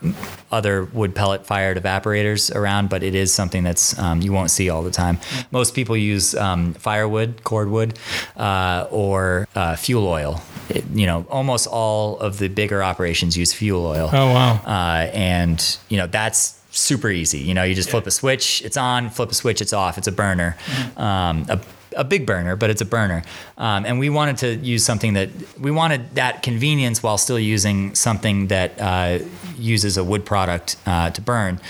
other 0.50 0.84
wood 0.84 1.14
pellet 1.14 1.46
fired 1.46 1.76
evaporators 1.76 2.54
around, 2.54 2.88
but 2.90 3.02
it 3.02 3.14
is 3.14 3.32
something 3.32 3.62
that's 3.62 3.98
um, 3.98 4.20
you 4.20 4.32
won't 4.32 4.50
see 4.50 4.68
all 4.70 4.82
the 4.82 4.90
time. 4.90 5.18
Most 5.50 5.74
people 5.74 5.96
use 5.96 6.34
um, 6.34 6.74
firewood, 6.74 7.42
cordwood, 7.44 7.98
uh, 8.36 8.86
or 8.90 9.46
uh, 9.54 9.76
fuel 9.76 10.06
oil. 10.06 10.42
It- 10.68 10.84
you 10.92 11.06
know, 11.06 11.26
almost 11.30 11.66
all 11.66 12.18
of 12.18 12.38
the 12.38 12.48
bigger 12.48 12.82
operations 12.82 13.36
use 13.36 13.52
fuel 13.52 13.86
oil 13.86 14.08
oh 14.12 14.26
wow. 14.32 14.60
uh, 14.66 15.10
and 15.12 15.78
you 15.88 15.96
know 15.96 16.06
that's 16.06 16.58
super 16.70 17.10
easy. 17.10 17.38
You 17.38 17.54
know, 17.54 17.64
you 17.64 17.74
just 17.74 17.90
flip 17.90 18.06
a 18.06 18.10
switch, 18.10 18.62
it's 18.64 18.76
on. 18.76 19.10
Flip 19.10 19.30
a 19.30 19.34
switch, 19.34 19.60
it's 19.60 19.72
off. 19.72 19.98
It's 19.98 20.06
a 20.06 20.12
burner, 20.12 20.56
um, 20.96 21.44
a, 21.48 21.60
a 21.96 22.04
big 22.04 22.26
burner, 22.26 22.56
but 22.56 22.70
it's 22.70 22.80
a 22.80 22.84
burner. 22.84 23.22
Um, 23.58 23.84
and 23.84 23.98
we 23.98 24.10
wanted 24.10 24.38
to 24.38 24.56
use 24.56 24.84
something 24.84 25.14
that 25.14 25.30
we 25.58 25.70
wanted 25.70 26.14
that 26.14 26.42
convenience 26.42 27.02
while 27.02 27.18
still 27.18 27.38
using 27.38 27.94
something 27.94 28.48
that 28.48 28.80
uh, 28.80 29.18
uses 29.56 29.96
a 29.96 30.04
wood 30.04 30.24
product 30.24 30.76
uh, 30.86 31.10
to 31.10 31.20
burn, 31.20 31.60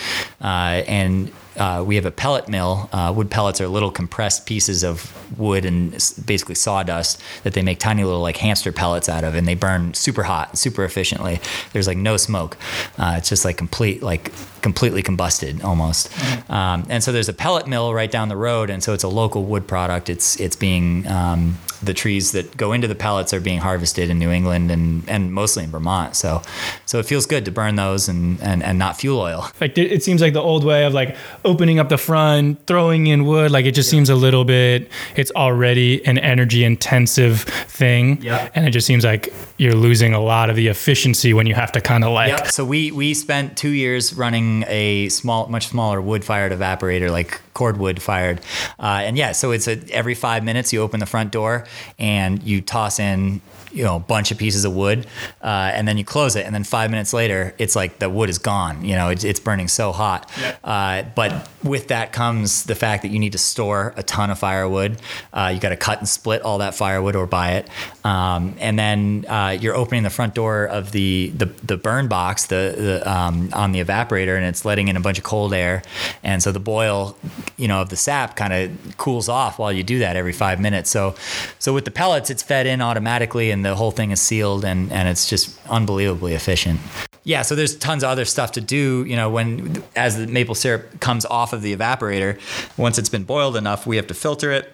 uh, 0.40 0.82
and. 0.86 1.32
Uh, 1.56 1.82
we 1.86 1.96
have 1.96 2.06
a 2.06 2.10
pellet 2.10 2.48
mill. 2.48 2.88
Uh, 2.92 3.12
wood 3.14 3.30
pellets 3.30 3.60
are 3.60 3.68
little 3.68 3.90
compressed 3.90 4.46
pieces 4.46 4.82
of 4.84 5.12
wood 5.38 5.64
and 5.64 5.92
basically 6.24 6.54
sawdust 6.54 7.20
that 7.42 7.54
they 7.54 7.62
make 7.62 7.78
tiny 7.78 8.04
little 8.04 8.20
like 8.20 8.36
hamster 8.36 8.72
pellets 8.72 9.08
out 9.08 9.24
of, 9.24 9.34
and 9.34 9.46
they 9.46 9.54
burn 9.54 9.92
super 9.94 10.22
hot, 10.22 10.56
super 10.56 10.84
efficiently. 10.84 11.40
There's 11.72 11.86
like 11.86 11.98
no 11.98 12.16
smoke. 12.16 12.56
Uh, 12.98 13.14
it's 13.18 13.28
just 13.28 13.44
like 13.44 13.56
complete, 13.56 14.02
like 14.02 14.32
completely 14.62 15.02
combusted 15.02 15.62
almost. 15.64 16.10
Um, 16.50 16.86
and 16.88 17.02
so 17.02 17.12
there's 17.12 17.28
a 17.28 17.32
pellet 17.34 17.66
mill 17.66 17.92
right 17.94 18.10
down 18.10 18.28
the 18.28 18.36
road, 18.36 18.70
and 18.70 18.82
so 18.82 18.92
it's 18.92 19.04
a 19.04 19.08
local 19.08 19.44
wood 19.44 19.66
product. 19.66 20.08
It's 20.08 20.38
it's 20.38 20.56
being 20.56 21.06
um, 21.06 21.58
the 21.82 21.94
trees 21.94 22.32
that 22.32 22.56
go 22.56 22.72
into 22.72 22.86
the 22.86 22.94
pellets 22.94 23.32
are 23.32 23.40
being 23.40 23.58
harvested 23.60 24.10
in 24.10 24.18
New 24.18 24.30
England 24.30 24.70
and 24.70 25.08
and 25.08 25.32
mostly 25.32 25.64
in 25.64 25.70
Vermont. 25.70 26.14
So 26.16 26.42
so 26.86 26.98
it 26.98 27.06
feels 27.06 27.26
good 27.26 27.44
to 27.46 27.50
burn 27.50 27.76
those 27.76 28.08
and 28.08 28.40
and, 28.42 28.62
and 28.62 28.78
not 28.78 28.96
fuel 28.98 29.18
oil. 29.20 29.50
like 29.60 29.76
it, 29.78 29.90
it 29.92 30.02
seems 30.02 30.20
like 30.20 30.32
the 30.34 30.42
old 30.42 30.64
way 30.64 30.84
of 30.84 30.92
like 30.94 31.16
opening 31.44 31.78
up 31.78 31.88
the 31.88 31.98
front 31.98 32.66
throwing 32.66 33.06
in 33.06 33.24
wood 33.24 33.50
like 33.50 33.64
it 33.64 33.72
just 33.72 33.88
seems 33.90 34.10
a 34.10 34.14
little 34.14 34.44
bit 34.44 34.88
it's 35.16 35.30
already 35.32 36.04
an 36.06 36.18
energy 36.18 36.64
intensive 36.64 37.42
thing 37.42 38.20
Yeah. 38.22 38.50
and 38.54 38.66
it 38.66 38.70
just 38.70 38.86
seems 38.86 39.04
like 39.04 39.32
you're 39.60 39.74
losing 39.74 40.14
a 40.14 40.20
lot 40.20 40.48
of 40.48 40.56
the 40.56 40.68
efficiency 40.68 41.34
when 41.34 41.46
you 41.46 41.54
have 41.54 41.70
to 41.70 41.82
kind 41.82 42.02
of 42.02 42.12
like 42.12 42.30
Yep. 42.30 42.46
So 42.46 42.64
we 42.64 42.90
we 42.92 43.12
spent 43.12 43.58
two 43.58 43.68
years 43.68 44.14
running 44.14 44.64
a 44.66 45.10
small, 45.10 45.48
much 45.48 45.66
smaller 45.66 46.00
wood 46.00 46.24
fired 46.24 46.50
evaporator, 46.50 47.10
like 47.10 47.42
cordwood 47.52 48.00
fired, 48.00 48.40
uh, 48.78 49.02
and 49.04 49.18
yeah. 49.18 49.32
So 49.32 49.50
it's 49.50 49.68
a, 49.68 49.78
every 49.92 50.14
five 50.14 50.44
minutes 50.44 50.72
you 50.72 50.80
open 50.80 50.98
the 50.98 51.06
front 51.06 51.30
door 51.30 51.66
and 51.98 52.42
you 52.42 52.62
toss 52.62 52.98
in 52.98 53.42
you 53.72 53.84
know 53.84 53.96
a 53.96 54.00
bunch 54.00 54.30
of 54.30 54.38
pieces 54.38 54.64
of 54.64 54.74
wood, 54.74 55.06
uh, 55.42 55.70
and 55.74 55.86
then 55.86 55.98
you 55.98 56.04
close 56.04 56.36
it, 56.36 56.46
and 56.46 56.54
then 56.54 56.64
five 56.64 56.90
minutes 56.90 57.12
later, 57.12 57.54
it's 57.58 57.76
like 57.76 57.98
the 57.98 58.08
wood 58.08 58.28
is 58.28 58.38
gone. 58.38 58.84
You 58.84 58.94
know, 58.94 59.08
it's, 59.08 59.24
it's 59.24 59.40
burning 59.40 59.68
so 59.68 59.92
hot. 59.92 60.30
Uh, 60.64 61.04
but 61.14 61.48
with 61.62 61.88
that 61.88 62.12
comes 62.12 62.64
the 62.64 62.74
fact 62.74 63.02
that 63.02 63.08
you 63.08 63.18
need 63.18 63.32
to 63.32 63.38
store 63.38 63.94
a 63.96 64.02
ton 64.02 64.30
of 64.30 64.38
firewood. 64.38 64.98
Uh, 65.32 65.50
you 65.54 65.60
got 65.60 65.70
to 65.70 65.76
cut 65.76 65.98
and 65.98 66.08
split 66.08 66.42
all 66.42 66.58
that 66.58 66.74
firewood 66.74 67.16
or 67.16 67.26
buy 67.26 67.52
it, 67.52 67.68
um, 68.04 68.54
and 68.58 68.78
then 68.78 69.24
uh, 69.28 69.56
you're 69.60 69.76
opening 69.76 70.02
the 70.02 70.10
front 70.10 70.34
door 70.34 70.66
of 70.66 70.92
the 70.92 71.30
the, 71.36 71.46
the 71.62 71.76
burn 71.76 72.08
box 72.08 72.46
the, 72.46 72.74
the 72.76 73.10
um, 73.10 73.50
on 73.52 73.72
the 73.72 73.82
evaporator, 73.82 74.36
and 74.36 74.44
it's 74.44 74.64
letting 74.64 74.88
in 74.88 74.96
a 74.96 75.00
bunch 75.00 75.18
of 75.18 75.24
cold 75.24 75.54
air, 75.54 75.82
and 76.22 76.42
so 76.42 76.52
the 76.52 76.60
boil, 76.60 77.16
you 77.56 77.68
know, 77.68 77.82
of 77.82 77.88
the 77.88 77.96
sap 77.96 78.36
kind 78.36 78.52
of 78.52 78.96
cools 78.96 79.28
off 79.28 79.58
while 79.58 79.72
you 79.72 79.82
do 79.82 79.98
that 80.00 80.16
every 80.16 80.32
five 80.32 80.60
minutes. 80.60 80.90
So, 80.90 81.14
so 81.58 81.72
with 81.72 81.84
the 81.84 81.90
pellets, 81.90 82.30
it's 82.30 82.42
fed 82.42 82.66
in 82.66 82.80
automatically, 82.80 83.50
and 83.50 83.59
the 83.62 83.74
whole 83.74 83.90
thing 83.90 84.10
is 84.10 84.20
sealed, 84.20 84.64
and 84.64 84.92
and 84.92 85.08
it's 85.08 85.28
just 85.28 85.58
unbelievably 85.68 86.34
efficient. 86.34 86.80
Yeah, 87.24 87.42
so 87.42 87.54
there's 87.54 87.76
tons 87.76 88.02
of 88.02 88.10
other 88.10 88.24
stuff 88.24 88.52
to 88.52 88.60
do. 88.60 89.04
You 89.06 89.16
know, 89.16 89.30
when 89.30 89.82
as 89.96 90.16
the 90.16 90.26
maple 90.26 90.54
syrup 90.54 91.00
comes 91.00 91.24
off 91.26 91.52
of 91.52 91.62
the 91.62 91.76
evaporator, 91.76 92.40
once 92.76 92.98
it's 92.98 93.10
been 93.10 93.24
boiled 93.24 93.56
enough, 93.56 93.86
we 93.86 93.96
have 93.96 94.06
to 94.08 94.14
filter 94.14 94.50
it 94.52 94.72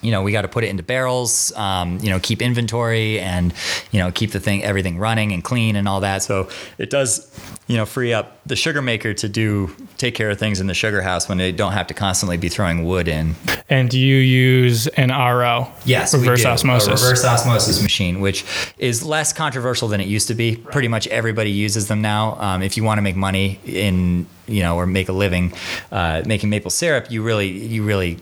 you 0.00 0.10
know, 0.10 0.22
we 0.22 0.32
got 0.32 0.42
to 0.42 0.48
put 0.48 0.64
it 0.64 0.68
into 0.68 0.82
barrels, 0.82 1.52
um, 1.56 1.98
you 2.00 2.10
know, 2.10 2.20
keep 2.20 2.42
inventory 2.42 3.18
and, 3.18 3.54
you 3.90 3.98
know, 3.98 4.10
keep 4.12 4.32
the 4.32 4.40
thing, 4.40 4.62
everything 4.62 4.98
running 4.98 5.32
and 5.32 5.42
clean 5.42 5.76
and 5.76 5.88
all 5.88 6.00
that. 6.00 6.22
So 6.22 6.48
it 6.76 6.90
does, 6.90 7.30
you 7.66 7.76
know, 7.76 7.86
free 7.86 8.12
up 8.12 8.38
the 8.46 8.56
sugar 8.56 8.82
maker 8.82 9.14
to 9.14 9.28
do, 9.28 9.74
take 9.96 10.14
care 10.14 10.30
of 10.30 10.38
things 10.38 10.60
in 10.60 10.66
the 10.66 10.74
sugar 10.74 11.00
house 11.00 11.28
when 11.28 11.38
they 11.38 11.52
don't 11.52 11.72
have 11.72 11.86
to 11.86 11.94
constantly 11.94 12.36
be 12.36 12.48
throwing 12.48 12.84
wood 12.84 13.08
in. 13.08 13.34
And 13.70 13.88
do 13.88 13.98
you 13.98 14.16
use 14.16 14.86
an 14.88 15.08
RO? 15.08 15.68
Yes, 15.84 16.12
we 16.12 16.20
reverse 16.20 16.42
do. 16.42 16.48
osmosis. 16.48 17.02
A 17.02 17.04
reverse 17.04 17.24
osmosis 17.24 17.82
machine, 17.82 18.20
which 18.20 18.44
is 18.78 19.02
less 19.02 19.32
controversial 19.32 19.88
than 19.88 20.00
it 20.00 20.06
used 20.06 20.28
to 20.28 20.34
be. 20.34 20.56
Pretty 20.56 20.88
much 20.88 21.06
everybody 21.06 21.50
uses 21.50 21.88
them 21.88 22.02
now. 22.02 22.36
Um, 22.40 22.62
if 22.62 22.76
you 22.76 22.84
want 22.84 22.98
to 22.98 23.02
make 23.02 23.16
money 23.16 23.58
in 23.64 24.26
you 24.46 24.62
know 24.62 24.76
or 24.76 24.86
make 24.86 25.08
a 25.08 25.12
living 25.12 25.52
uh, 25.92 26.22
making 26.26 26.50
maple 26.50 26.70
syrup, 26.70 27.10
you 27.10 27.22
really 27.22 27.48
you 27.48 27.82
really 27.82 28.18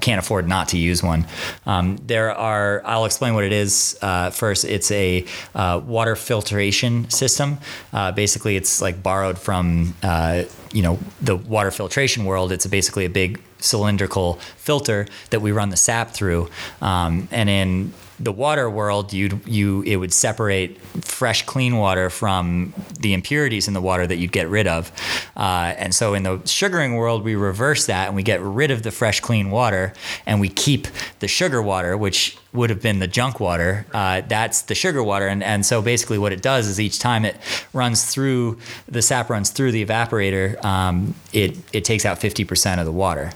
can't 0.00 0.18
afford 0.18 0.48
not 0.48 0.68
to 0.68 0.78
use 0.78 1.02
one. 1.02 1.26
Um, 1.66 1.98
there 2.06 2.32
are 2.32 2.82
I'll 2.84 3.04
explain 3.04 3.34
what 3.34 3.44
it 3.44 3.52
is 3.52 3.98
uh, 4.02 4.30
first. 4.30 4.64
It's 4.64 4.90
a 4.90 5.24
uh, 5.54 5.80
water 5.84 6.16
filtration 6.16 7.08
system. 7.10 7.58
Uh, 7.92 8.12
basically, 8.12 8.56
it's 8.56 8.80
like 8.80 9.02
borrowed 9.02 9.38
from 9.38 9.94
uh, 10.02 10.44
you 10.72 10.82
know 10.82 10.98
the 11.20 11.36
water 11.36 11.70
filtration 11.70 12.24
world. 12.24 12.52
It's 12.52 12.66
basically 12.66 13.04
a 13.04 13.10
big 13.10 13.40
cylindrical 13.58 14.34
filter 14.56 15.06
that 15.30 15.40
we 15.40 15.52
run 15.52 15.68
the 15.70 15.76
sap 15.76 16.10
through, 16.10 16.48
um, 16.80 17.28
and 17.30 17.50
in 17.50 17.92
the 18.20 18.32
water 18.32 18.68
world, 18.68 19.12
you 19.12 19.40
you 19.46 19.82
it 19.82 19.96
would 19.96 20.12
separate 20.12 20.78
fresh, 21.02 21.44
clean 21.46 21.76
water 21.76 22.10
from 22.10 22.74
the 23.00 23.14
impurities 23.14 23.66
in 23.66 23.74
the 23.74 23.80
water 23.80 24.06
that 24.06 24.16
you'd 24.16 24.32
get 24.32 24.48
rid 24.48 24.66
of. 24.66 24.92
Uh, 25.36 25.74
and 25.78 25.94
so 25.94 26.12
in 26.14 26.22
the 26.22 26.40
sugaring 26.44 26.94
world, 26.94 27.24
we 27.24 27.34
reverse 27.34 27.86
that 27.86 28.08
and 28.08 28.14
we 28.14 28.22
get 28.22 28.40
rid 28.42 28.70
of 28.70 28.82
the 28.82 28.90
fresh, 28.90 29.20
clean 29.20 29.50
water, 29.50 29.94
and 30.26 30.40
we 30.40 30.48
keep 30.48 30.86
the 31.20 31.28
sugar 31.28 31.62
water, 31.62 31.96
which 31.96 32.36
would 32.52 32.68
have 32.70 32.82
been 32.82 32.98
the 32.98 33.06
junk 33.06 33.38
water. 33.38 33.86
Uh, 33.92 34.22
that's 34.22 34.62
the 34.62 34.74
sugar 34.74 35.02
water, 35.02 35.28
and 35.28 35.42
and 35.42 35.64
so 35.64 35.80
basically 35.80 36.18
what 36.18 36.32
it 36.32 36.42
does 36.42 36.66
is 36.66 36.80
each 36.80 36.98
time 36.98 37.24
it 37.24 37.36
runs 37.72 38.04
through 38.04 38.58
the 38.88 39.02
sap 39.02 39.30
runs 39.30 39.50
through 39.50 39.70
the 39.72 39.84
evaporator, 39.84 40.62
um, 40.64 41.14
it 41.32 41.56
it 41.72 41.84
takes 41.84 42.04
out 42.04 42.18
50% 42.18 42.80
of 42.80 42.86
the 42.86 42.92
water, 42.92 43.32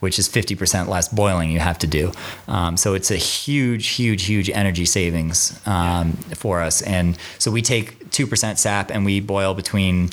which 0.00 0.18
is 0.18 0.28
50% 0.28 0.88
less 0.88 1.08
boiling 1.08 1.50
you 1.50 1.60
have 1.60 1.78
to 1.78 1.86
do. 1.86 2.12
Um, 2.48 2.76
so 2.76 2.94
it's 2.94 3.10
a 3.10 3.16
huge, 3.16 3.88
huge, 3.88 4.24
huge 4.24 4.50
energy 4.50 4.84
savings 4.84 5.60
um, 5.66 6.12
for 6.34 6.60
us, 6.60 6.82
and 6.82 7.16
so 7.38 7.50
we 7.50 7.62
take 7.62 8.10
two 8.10 8.26
percent 8.26 8.58
sap 8.58 8.90
and 8.90 9.04
we 9.04 9.20
boil 9.20 9.54
between 9.54 10.10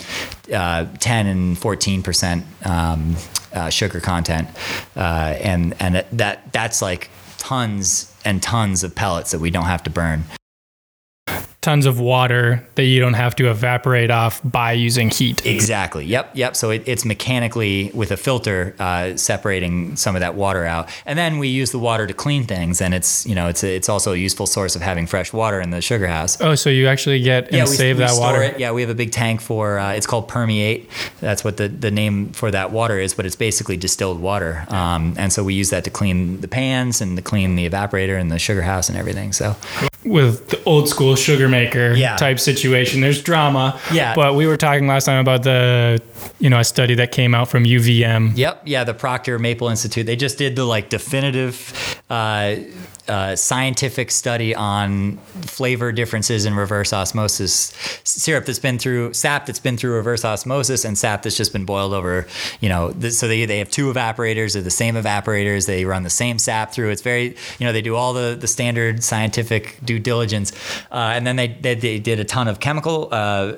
uh, 0.53 0.85
10 0.99 1.27
and 1.27 1.57
14 1.57 2.03
percent 2.03 2.45
um, 2.65 3.15
uh, 3.53 3.69
sugar 3.69 3.99
content, 3.99 4.47
uh, 4.95 5.35
and 5.41 5.75
and 5.79 6.05
that 6.11 6.51
that's 6.53 6.83
like 6.83 7.09
tons 7.39 8.12
and 8.25 8.41
tons 8.41 8.83
of 8.83 8.95
pellets 8.95 9.31
that 9.31 9.39
we 9.39 9.49
don't 9.49 9.65
have 9.65 9.83
to 9.83 9.89
burn. 9.89 10.23
Tons 11.63 11.85
of 11.85 11.97
water 11.97 12.61
that 12.75 12.83
you 12.83 12.99
don't 12.99 13.13
have 13.13 13.37
to 13.37 13.49
evaporate 13.49 14.11
off 14.11 14.41
by 14.43 14.73
using 14.73 15.09
heat. 15.09 15.45
Exactly. 15.45 16.03
Yep. 16.03 16.31
Yep. 16.33 16.57
So 16.57 16.71
it, 16.71 16.83
it's 16.85 17.05
mechanically 17.05 17.89
with 17.93 18.11
a 18.11 18.17
filter 18.17 18.75
uh, 18.79 19.15
separating 19.15 19.95
some 19.95 20.13
of 20.13 20.19
that 20.19 20.35
water 20.35 20.65
out, 20.65 20.89
and 21.05 21.17
then 21.17 21.37
we 21.37 21.47
use 21.47 21.71
the 21.71 21.79
water 21.79 22.05
to 22.05 22.13
clean 22.13 22.43
things, 22.43 22.81
and 22.81 22.93
it's 22.93 23.25
you 23.25 23.33
know 23.33 23.47
it's 23.47 23.63
a, 23.63 23.73
it's 23.73 23.87
also 23.87 24.11
a 24.11 24.17
useful 24.17 24.45
source 24.45 24.75
of 24.75 24.81
having 24.81 25.07
fresh 25.07 25.31
water 25.31 25.61
in 25.61 25.69
the 25.69 25.79
sugar 25.79 26.05
house. 26.05 26.39
Oh, 26.41 26.55
so 26.55 26.69
you 26.69 26.87
actually 26.87 27.21
get 27.21 27.45
and 27.45 27.55
yeah, 27.55 27.63
we, 27.63 27.77
save 27.77 27.95
we 27.95 28.01
that 28.01 28.09
store 28.09 28.33
water. 28.33 28.43
It. 28.43 28.59
Yeah, 28.59 28.73
we 28.73 28.81
have 28.81 28.89
a 28.89 28.95
big 28.95 29.13
tank 29.13 29.39
for 29.39 29.79
uh, 29.79 29.93
it's 29.93 30.05
called 30.05 30.27
Permeate. 30.27 30.89
That's 31.21 31.45
what 31.45 31.55
the, 31.55 31.69
the 31.69 31.91
name 31.91 32.33
for 32.33 32.51
that 32.51 32.71
water 32.71 32.99
is, 32.99 33.13
but 33.13 33.25
it's 33.25 33.37
basically 33.37 33.77
distilled 33.77 34.19
water. 34.19 34.65
Um, 34.67 35.15
and 35.17 35.31
so 35.31 35.45
we 35.45 35.53
use 35.53 35.69
that 35.69 35.85
to 35.85 35.89
clean 35.89 36.41
the 36.41 36.49
pans 36.49 36.99
and 36.99 37.15
to 37.15 37.23
clean 37.23 37.55
the 37.55 37.69
evaporator 37.69 38.19
and 38.19 38.29
the 38.29 38.37
sugar 38.37 38.63
house 38.63 38.89
and 38.89 38.97
everything. 38.97 39.31
So 39.31 39.55
with 40.05 40.49
the 40.49 40.61
old 40.65 40.89
school 40.89 41.15
sugar 41.15 41.47
maker 41.53 41.93
Yeah. 41.93 42.15
type 42.17 42.39
situation. 42.39 43.01
There's 43.01 43.21
drama. 43.21 43.79
Yeah. 43.91 44.13
But 44.15 44.35
we 44.35 44.45
were 44.47 44.57
talking 44.57 44.87
last 44.87 45.05
time 45.05 45.19
about 45.19 45.43
the, 45.43 46.01
you 46.39 46.49
know, 46.49 46.59
a 46.59 46.63
study 46.63 46.95
that 46.95 47.11
came 47.11 47.33
out 47.33 47.47
from 47.49 47.63
UVM. 47.65 48.33
Yep, 48.35 48.63
yeah, 48.65 48.83
the 48.83 48.93
Proctor 48.93 49.39
Maple 49.39 49.69
Institute. 49.69 50.05
They 50.05 50.15
just 50.15 50.37
did 50.37 50.55
the 50.55 50.65
like 50.65 50.89
definitive 50.89 51.73
uh, 52.09 52.55
uh, 53.07 53.35
scientific 53.35 54.09
study 54.11 54.55
on 54.55 55.17
flavor 55.41 55.91
differences 55.91 56.45
in 56.45 56.55
reverse 56.55 56.93
osmosis 56.93 57.73
syrup 58.05 58.45
that's 58.45 58.59
been 58.59 58.79
through 58.79 59.11
sap 59.11 59.45
that's 59.45 59.59
been 59.59 59.75
through 59.75 59.93
reverse 59.93 60.23
osmosis 60.23 60.85
and 60.85 60.97
sap 60.97 61.21
that's 61.21 61.35
just 61.35 61.51
been 61.51 61.65
boiled 61.65 61.93
over. 61.93 62.25
You 62.61 62.69
know, 62.69 62.91
th- 62.93 63.11
so 63.13 63.27
they 63.27 63.45
they 63.45 63.57
have 63.59 63.69
two 63.69 63.91
evaporators. 63.91 64.53
They're 64.53 64.61
the 64.61 64.69
same 64.69 64.95
evaporators. 64.95 65.67
They 65.67 65.83
run 65.83 66.03
the 66.03 66.09
same 66.09 66.39
sap 66.39 66.71
through. 66.71 66.91
It's 66.91 67.01
very 67.01 67.35
you 67.59 67.65
know 67.67 67.73
they 67.73 67.81
do 67.81 67.95
all 67.95 68.13
the 68.13 68.37
the 68.39 68.47
standard 68.47 69.03
scientific 69.03 69.77
due 69.83 69.99
diligence, 69.99 70.53
uh, 70.91 71.11
and 71.15 71.27
then 71.27 71.35
they, 71.35 71.42
they 71.47 71.75
they 71.75 71.99
did 71.99 72.19
a 72.19 72.23
ton 72.23 72.47
of 72.47 72.59
chemical 72.59 73.09
uh, 73.11 73.53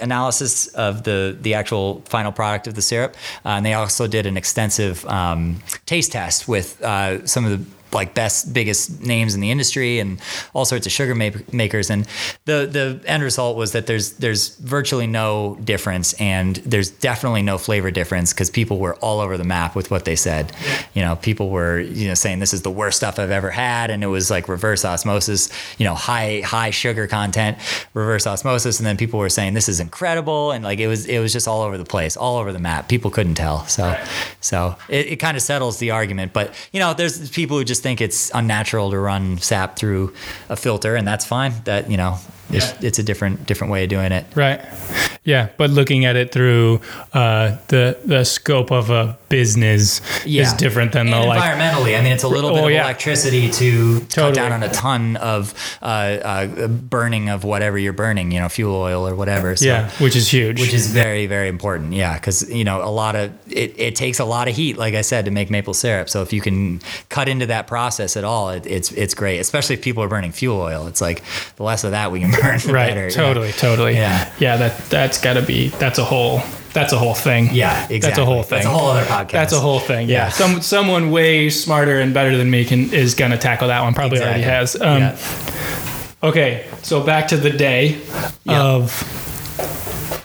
analysis 0.00 0.68
of 0.68 1.02
the 1.02 1.36
the 1.40 1.54
actual 1.54 2.02
final 2.06 2.32
product 2.32 2.66
of 2.66 2.74
the 2.74 2.82
syrup, 2.82 3.16
uh, 3.44 3.50
and 3.50 3.66
they 3.66 3.74
also 3.74 4.06
did 4.06 4.26
an 4.26 4.36
extensive 4.36 5.04
um, 5.06 5.60
taste 5.86 6.12
test 6.12 6.48
with 6.48 6.80
uh, 6.82 7.24
some 7.26 7.44
of 7.44 7.50
the 7.50 7.79
like 7.92 8.14
best 8.14 8.52
biggest 8.52 9.02
names 9.02 9.34
in 9.34 9.40
the 9.40 9.50
industry 9.50 9.98
and 9.98 10.20
all 10.54 10.64
sorts 10.64 10.86
of 10.86 10.92
sugar 10.92 11.14
ma- 11.14 11.30
makers. 11.52 11.90
And 11.90 12.06
the 12.44 12.66
the 12.66 13.00
end 13.06 13.22
result 13.22 13.56
was 13.56 13.72
that 13.72 13.86
there's 13.86 14.12
there's 14.14 14.56
virtually 14.56 15.06
no 15.06 15.58
difference 15.64 16.12
and 16.14 16.56
there's 16.56 16.90
definitely 16.90 17.42
no 17.42 17.58
flavor 17.58 17.90
difference 17.90 18.32
because 18.32 18.50
people 18.50 18.78
were 18.78 18.96
all 18.96 19.20
over 19.20 19.36
the 19.36 19.44
map 19.44 19.74
with 19.74 19.90
what 19.90 20.04
they 20.04 20.16
said. 20.16 20.52
You 20.94 21.02
know 21.02 21.16
people 21.16 21.50
were 21.50 21.80
you 21.80 22.08
know 22.08 22.14
saying 22.14 22.40
this 22.40 22.54
is 22.54 22.62
the 22.62 22.70
worst 22.70 22.98
stuff 22.98 23.18
I've 23.18 23.30
ever 23.30 23.50
had 23.50 23.90
and 23.90 24.02
it 24.02 24.08
was 24.08 24.30
like 24.30 24.48
reverse 24.48 24.84
osmosis 24.84 25.48
you 25.78 25.84
know 25.84 25.94
high 25.94 26.42
high 26.44 26.70
sugar 26.70 27.06
content 27.06 27.58
reverse 27.94 28.26
osmosis. 28.26 28.78
And 28.78 28.86
then 28.86 28.96
people 28.96 29.18
were 29.18 29.28
saying 29.28 29.54
this 29.54 29.68
is 29.68 29.80
incredible 29.80 30.52
and 30.52 30.64
like 30.64 30.78
it 30.78 30.88
was 30.88 31.06
it 31.06 31.18
was 31.18 31.32
just 31.32 31.48
all 31.48 31.62
over 31.62 31.78
the 31.78 31.84
place 31.84 32.16
all 32.16 32.38
over 32.38 32.52
the 32.52 32.58
map. 32.58 32.88
People 32.88 33.10
couldn't 33.10 33.34
tell. 33.34 33.66
So 33.66 33.98
so 34.40 34.76
it, 34.88 35.06
it 35.06 35.16
kind 35.16 35.36
of 35.36 35.42
settles 35.42 35.78
the 35.78 35.90
argument. 35.90 36.32
But 36.32 36.54
you 36.72 36.80
know 36.80 36.94
there's 36.94 37.30
people 37.30 37.58
who 37.58 37.64
just 37.64 37.79
think 37.80 38.00
it's 38.00 38.30
unnatural 38.34 38.90
to 38.90 38.98
run 38.98 39.38
sap 39.38 39.76
through 39.76 40.14
a 40.48 40.56
filter 40.56 40.96
and 40.96 41.06
that's 41.06 41.24
fine. 41.24 41.54
That 41.64 41.90
you 41.90 41.96
know 41.96 42.18
it's, 42.52 42.72
it's 42.82 42.98
a 42.98 43.02
different 43.02 43.46
different 43.46 43.72
way 43.72 43.84
of 43.84 43.90
doing 43.90 44.12
it 44.12 44.24
Right. 44.34 44.60
Yeah, 45.22 45.50
but 45.58 45.68
looking 45.70 46.06
at 46.06 46.16
it 46.16 46.32
through 46.32 46.80
uh, 47.12 47.58
the 47.68 47.98
the 48.04 48.24
scope 48.24 48.72
of 48.72 48.88
a 48.88 49.18
business 49.28 50.00
is 50.26 50.52
different 50.54 50.92
than 50.92 51.10
the 51.10 51.16
and 51.16 51.28
like. 51.28 51.40
environmentally. 51.40 51.96
I 51.96 52.02
mean, 52.02 52.12
it's 52.12 52.22
a 52.24 52.28
little 52.28 52.50
bit 52.54 52.62
Oh, 52.62 52.66
of 52.66 52.72
yeah. 52.72 52.84
electricity 52.84 53.50
to 53.50 54.00
cut 54.14 54.34
down 54.34 54.50
on 54.52 54.62
a 54.62 54.70
ton 54.70 55.16
of 55.16 55.52
uh, 55.82 55.84
uh, 55.84 56.68
burning 56.68 57.28
of 57.28 57.44
whatever 57.44 57.78
you're 57.78 57.92
burning, 57.92 58.32
you 58.32 58.40
know, 58.40 58.48
fuel 58.48 58.74
oil 58.74 59.06
or 59.06 59.14
whatever. 59.14 59.54
So, 59.56 59.66
Yeah, 59.66 59.90
which 59.98 60.16
is 60.16 60.26
huge. 60.32 60.58
which 60.58 60.72
is 60.72 60.86
very 60.86 61.26
very 61.26 61.48
important. 61.48 61.92
Yeah, 61.92 62.14
because 62.14 62.50
you 62.50 62.64
know 62.64 62.82
a 62.82 62.88
lot 62.90 63.14
of 63.14 63.30
it, 63.52 63.74
it 63.78 63.96
takes 63.96 64.20
a 64.20 64.24
lot 64.24 64.48
of 64.48 64.56
heat, 64.56 64.78
like 64.78 64.94
I 64.94 65.02
said, 65.02 65.26
to 65.26 65.30
make 65.30 65.50
maple 65.50 65.74
syrup. 65.74 66.08
So 66.08 66.22
if 66.22 66.32
you 66.32 66.40
can 66.40 66.80
cut 67.10 67.28
into 67.28 67.46
that 67.46 67.66
process 67.66 68.16
at 68.16 68.24
all, 68.24 68.48
it, 68.50 68.66
it's 68.66 68.90
it's 68.92 69.12
great. 69.14 69.38
Especially 69.38 69.74
if 69.74 69.82
people 69.82 70.02
are 70.02 70.08
burning 70.08 70.32
fuel 70.32 70.58
oil. 70.60 70.86
It's 70.86 71.02
like 71.02 71.22
the 71.56 71.62
less 71.62 71.84
of 71.84 71.90
that 71.90 72.10
we 72.10 72.20
can 72.20 72.30
burn, 72.42 72.58
the 72.58 72.72
right. 72.72 72.88
better. 72.94 73.04
Yeah. 73.04 73.08
Totally. 73.10 73.52
Totally. 73.52 73.94
Yeah. 73.94 74.32
Yeah. 74.38 74.56
That 74.56 74.76
that's 74.90 75.20
got 75.20 75.34
to 75.34 75.42
be. 75.42 75.68
That's 75.68 75.98
a 75.98 76.04
whole. 76.04 76.40
That's 76.72 76.92
a 76.92 76.98
whole 76.98 77.14
thing. 77.14 77.48
Yeah, 77.52 77.82
exactly. 77.90 77.98
That's 77.98 78.18
a 78.18 78.24
whole 78.24 78.42
thing. 78.44 78.58
That's 78.62 78.66
a 78.66 78.70
whole 78.70 78.90
other 78.90 79.04
podcast. 79.04 79.30
That's 79.32 79.52
a 79.52 79.58
whole 79.58 79.80
thing. 79.80 80.08
Yeah. 80.08 80.26
Yeah. 80.26 80.28
Some 80.28 80.62
someone 80.62 81.10
way 81.10 81.50
smarter 81.50 81.98
and 82.00 82.14
better 82.14 82.36
than 82.36 82.48
me 82.48 82.64
can 82.64 82.92
is 82.94 83.16
gonna 83.16 83.36
tackle 83.38 83.66
that 83.68 83.82
one. 83.82 83.92
Probably 83.92 84.20
already 84.20 84.42
has. 84.42 84.80
Um, 84.80 85.00
Yeah. 85.02 85.16
Okay. 86.22 86.66
So 86.82 87.02
back 87.02 87.26
to 87.28 87.36
the 87.36 87.50
day 87.50 87.98
Yeah. 88.44 88.62
of 88.62 88.92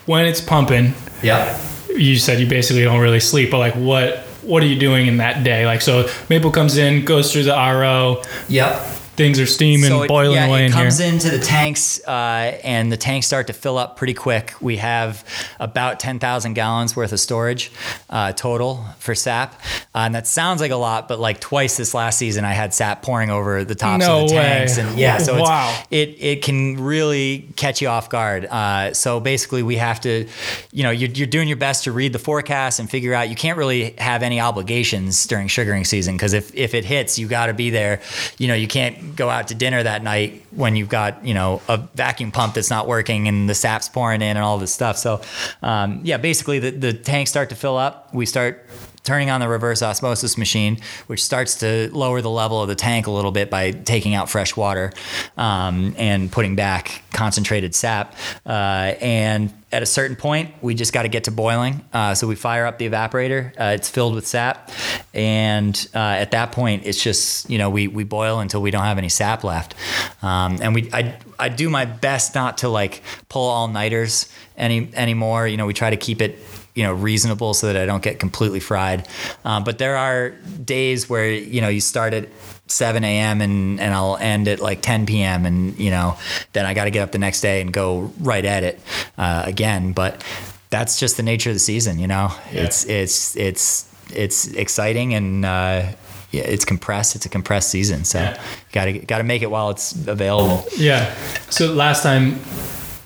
when 0.06 0.26
it's 0.26 0.40
pumping. 0.40 0.94
Yeah. 1.22 1.58
you 1.96 2.16
said 2.16 2.38
you 2.38 2.46
basically 2.46 2.84
don't 2.84 3.00
really 3.00 3.20
sleep, 3.20 3.50
but 3.50 3.58
like 3.58 3.74
what 3.74 4.18
what 4.42 4.62
are 4.62 4.66
you 4.66 4.78
doing 4.78 5.08
in 5.08 5.16
that 5.16 5.42
day? 5.42 5.66
Like 5.66 5.80
so 5.80 6.08
Maple 6.28 6.52
comes 6.52 6.76
in, 6.76 7.04
goes 7.04 7.32
through 7.32 7.44
the 7.44 7.54
RO, 7.56 8.22
Yep. 8.48 8.86
Things 9.16 9.40
are 9.40 9.46
steaming, 9.46 9.88
So 9.90 10.02
it- 10.02 10.08
boiling 10.08 10.36
yeah, 10.36 10.46
away 10.46 10.62
it 10.62 10.66
in 10.66 10.72
comes 10.72 10.98
here. 10.98 11.08
into 11.12 11.30
the 11.30 11.38
tanks, 11.38 12.00
uh, 12.06 12.58
and 12.64 12.90
the 12.92 12.96
tanks 12.96 13.26
start 13.26 13.46
to 13.48 13.52
fill 13.52 13.78
up 13.78 13.96
pretty 13.96 14.14
quick. 14.14 14.54
We 14.60 14.76
have 14.76 15.24
about 15.60 15.98
10,000 16.00 16.54
gallons 16.54 16.94
worth 16.96 17.12
of 17.12 17.20
storage 17.20 17.70
uh, 18.10 18.32
total 18.32 18.84
for 18.98 19.14
sap, 19.14 19.54
uh, 19.94 19.98
and 20.00 20.14
that 20.14 20.26
sounds 20.26 20.60
like 20.60 20.70
a 20.70 20.76
lot, 20.76 21.08
but 21.08 21.18
like 21.18 21.40
twice 21.40 21.76
this 21.76 21.94
last 21.94 22.18
season, 22.18 22.44
I 22.44 22.52
had 22.52 22.74
sap 22.74 23.02
pouring 23.02 23.30
over 23.30 23.64
the 23.64 23.74
tops 23.74 24.06
No 24.06 24.22
of 24.24 24.28
the 24.30 24.36
way. 24.36 24.42
tanks, 24.42 24.78
and 24.78 24.98
yeah, 24.98 25.18
so 25.18 25.40
Wow. 25.42 25.74
it's, 25.90 26.12
it 26.20 26.24
it 26.26 26.42
can 26.42 26.76
really 26.82 27.48
catch 27.56 27.80
you 27.80 27.88
off 27.88 28.08
guard. 28.10 28.46
Uh, 28.46 28.92
so 28.92 29.20
basically, 29.20 29.62
we 29.62 29.76
have 29.76 30.00
to, 30.02 30.26
you 30.72 30.82
know, 30.82 30.90
you're, 30.90 31.10
you're 31.10 31.26
doing 31.26 31.48
your 31.48 31.56
best 31.56 31.84
to 31.84 31.92
read 31.92 32.12
the 32.12 32.18
forecast 32.18 32.78
and 32.80 32.90
figure 32.90 33.14
out. 33.14 33.28
You 33.28 33.36
can't 33.36 33.56
really 33.58 33.94
have 33.98 34.22
any 34.22 34.40
obligations 34.40 35.26
during 35.26 35.48
sugaring 35.48 35.84
season 35.84 36.16
because 36.16 36.32
if 36.32 36.54
if 36.54 36.74
it 36.74 36.84
hits, 36.84 37.18
you 37.18 37.26
got 37.28 37.46
to 37.46 37.54
be 37.54 37.70
there. 37.70 38.00
You 38.38 38.48
know, 38.48 38.54
you 38.54 38.68
can't 38.68 39.05
go 39.14 39.30
out 39.30 39.48
to 39.48 39.54
dinner 39.54 39.82
that 39.82 40.02
night 40.02 40.44
when 40.50 40.76
you've 40.76 40.88
got 40.88 41.24
you 41.24 41.34
know 41.34 41.62
a 41.68 41.78
vacuum 41.94 42.32
pump 42.32 42.54
that's 42.54 42.70
not 42.70 42.86
working 42.86 43.28
and 43.28 43.48
the 43.48 43.54
sap's 43.54 43.88
pouring 43.88 44.22
in 44.22 44.36
and 44.36 44.38
all 44.38 44.58
this 44.58 44.72
stuff. 44.72 44.96
So 44.96 45.20
um, 45.62 46.00
yeah, 46.02 46.16
basically 46.16 46.58
the 46.58 46.70
the 46.70 46.92
tanks 46.92 47.30
start 47.30 47.50
to 47.50 47.54
fill 47.54 47.76
up. 47.76 48.12
We 48.14 48.26
start 48.26 48.66
turning 49.06 49.30
on 49.30 49.40
the 49.40 49.48
reverse 49.48 49.82
osmosis 49.82 50.36
machine, 50.36 50.78
which 51.06 51.22
starts 51.22 51.54
to 51.60 51.88
lower 51.92 52.20
the 52.20 52.30
level 52.30 52.60
of 52.60 52.68
the 52.68 52.74
tank 52.74 53.06
a 53.06 53.10
little 53.10 53.32
bit 53.32 53.48
by 53.48 53.70
taking 53.70 54.14
out 54.14 54.28
fresh 54.28 54.56
water 54.56 54.92
um, 55.36 55.94
and 55.96 56.30
putting 56.30 56.56
back 56.56 57.02
concentrated 57.12 57.74
sap. 57.74 58.14
Uh, 58.44 58.94
and 59.00 59.52
at 59.72 59.82
a 59.82 59.86
certain 59.86 60.16
point, 60.16 60.50
we 60.60 60.74
just 60.74 60.92
got 60.92 61.02
to 61.02 61.08
get 61.08 61.24
to 61.24 61.30
boiling. 61.30 61.84
Uh, 61.92 62.14
so 62.14 62.26
we 62.26 62.34
fire 62.34 62.66
up 62.66 62.78
the 62.78 62.88
evaporator. 62.88 63.52
Uh, 63.58 63.74
it's 63.74 63.88
filled 63.88 64.14
with 64.14 64.26
sap, 64.26 64.70
and 65.12 65.88
uh, 65.94 65.98
at 65.98 66.30
that 66.30 66.52
point, 66.52 66.86
it's 66.86 67.02
just 67.02 67.50
you 67.50 67.58
know 67.58 67.68
we 67.68 67.88
we 67.88 68.04
boil 68.04 68.40
until 68.40 68.62
we 68.62 68.70
don't 68.70 68.84
have 68.84 68.98
any 68.98 69.08
sap 69.08 69.44
left. 69.44 69.74
Um, 70.22 70.58
and 70.60 70.74
we 70.74 70.88
I 70.92 71.18
I 71.38 71.48
do 71.48 71.68
my 71.68 71.84
best 71.84 72.34
not 72.34 72.58
to 72.58 72.68
like 72.68 73.02
pull 73.28 73.48
all 73.48 73.68
nighters 73.68 74.32
any 74.56 74.90
anymore. 74.94 75.46
You 75.46 75.56
know, 75.56 75.66
we 75.66 75.74
try 75.74 75.90
to 75.90 75.96
keep 75.96 76.22
it 76.22 76.38
you 76.76 76.84
know 76.84 76.92
reasonable 76.92 77.54
so 77.54 77.66
that 77.66 77.76
I 77.76 77.86
don't 77.86 78.02
get 78.02 78.20
completely 78.20 78.60
fried. 78.60 79.08
Um, 79.44 79.64
but 79.64 79.78
there 79.78 79.96
are 79.96 80.30
days 80.30 81.08
where 81.08 81.28
you 81.32 81.60
know 81.60 81.68
you 81.68 81.80
start 81.80 82.14
at 82.14 82.28
7 82.68 83.02
a.m. 83.02 83.40
and 83.40 83.80
and 83.80 83.94
I'll 83.94 84.16
end 84.18 84.46
at 84.46 84.60
like 84.60 84.82
10 84.82 85.06
p.m. 85.06 85.46
and 85.46 85.76
you 85.78 85.90
know 85.90 86.16
then 86.52 86.66
I 86.66 86.74
got 86.74 86.84
to 86.84 86.90
get 86.90 87.02
up 87.02 87.10
the 87.10 87.18
next 87.18 87.40
day 87.40 87.60
and 87.60 87.72
go 87.72 88.12
right 88.20 88.44
at 88.44 88.62
it 88.62 88.80
uh, 89.18 89.42
again. 89.46 89.92
But 89.92 90.22
that's 90.70 91.00
just 91.00 91.16
the 91.16 91.22
nature 91.22 91.50
of 91.50 91.56
the 91.56 91.60
season. 91.60 91.98
You 91.98 92.06
know, 92.06 92.32
it's 92.52 92.84
it's 92.84 93.34
it's 93.36 93.90
it's 94.14 94.46
exciting 94.48 95.14
and. 95.14 95.44
Uh, 95.44 95.92
yeah, 96.32 96.42
it's 96.42 96.64
compressed. 96.64 97.14
It's 97.14 97.24
a 97.24 97.28
compressed 97.28 97.70
season, 97.70 98.04
so 98.04 98.36
gotta 98.72 98.98
gotta 98.98 99.22
make 99.22 99.42
it 99.42 99.50
while 99.50 99.70
it's 99.70 99.92
available. 100.06 100.66
Yeah. 100.76 101.14
So 101.50 101.72
last 101.72 102.02
time 102.02 102.40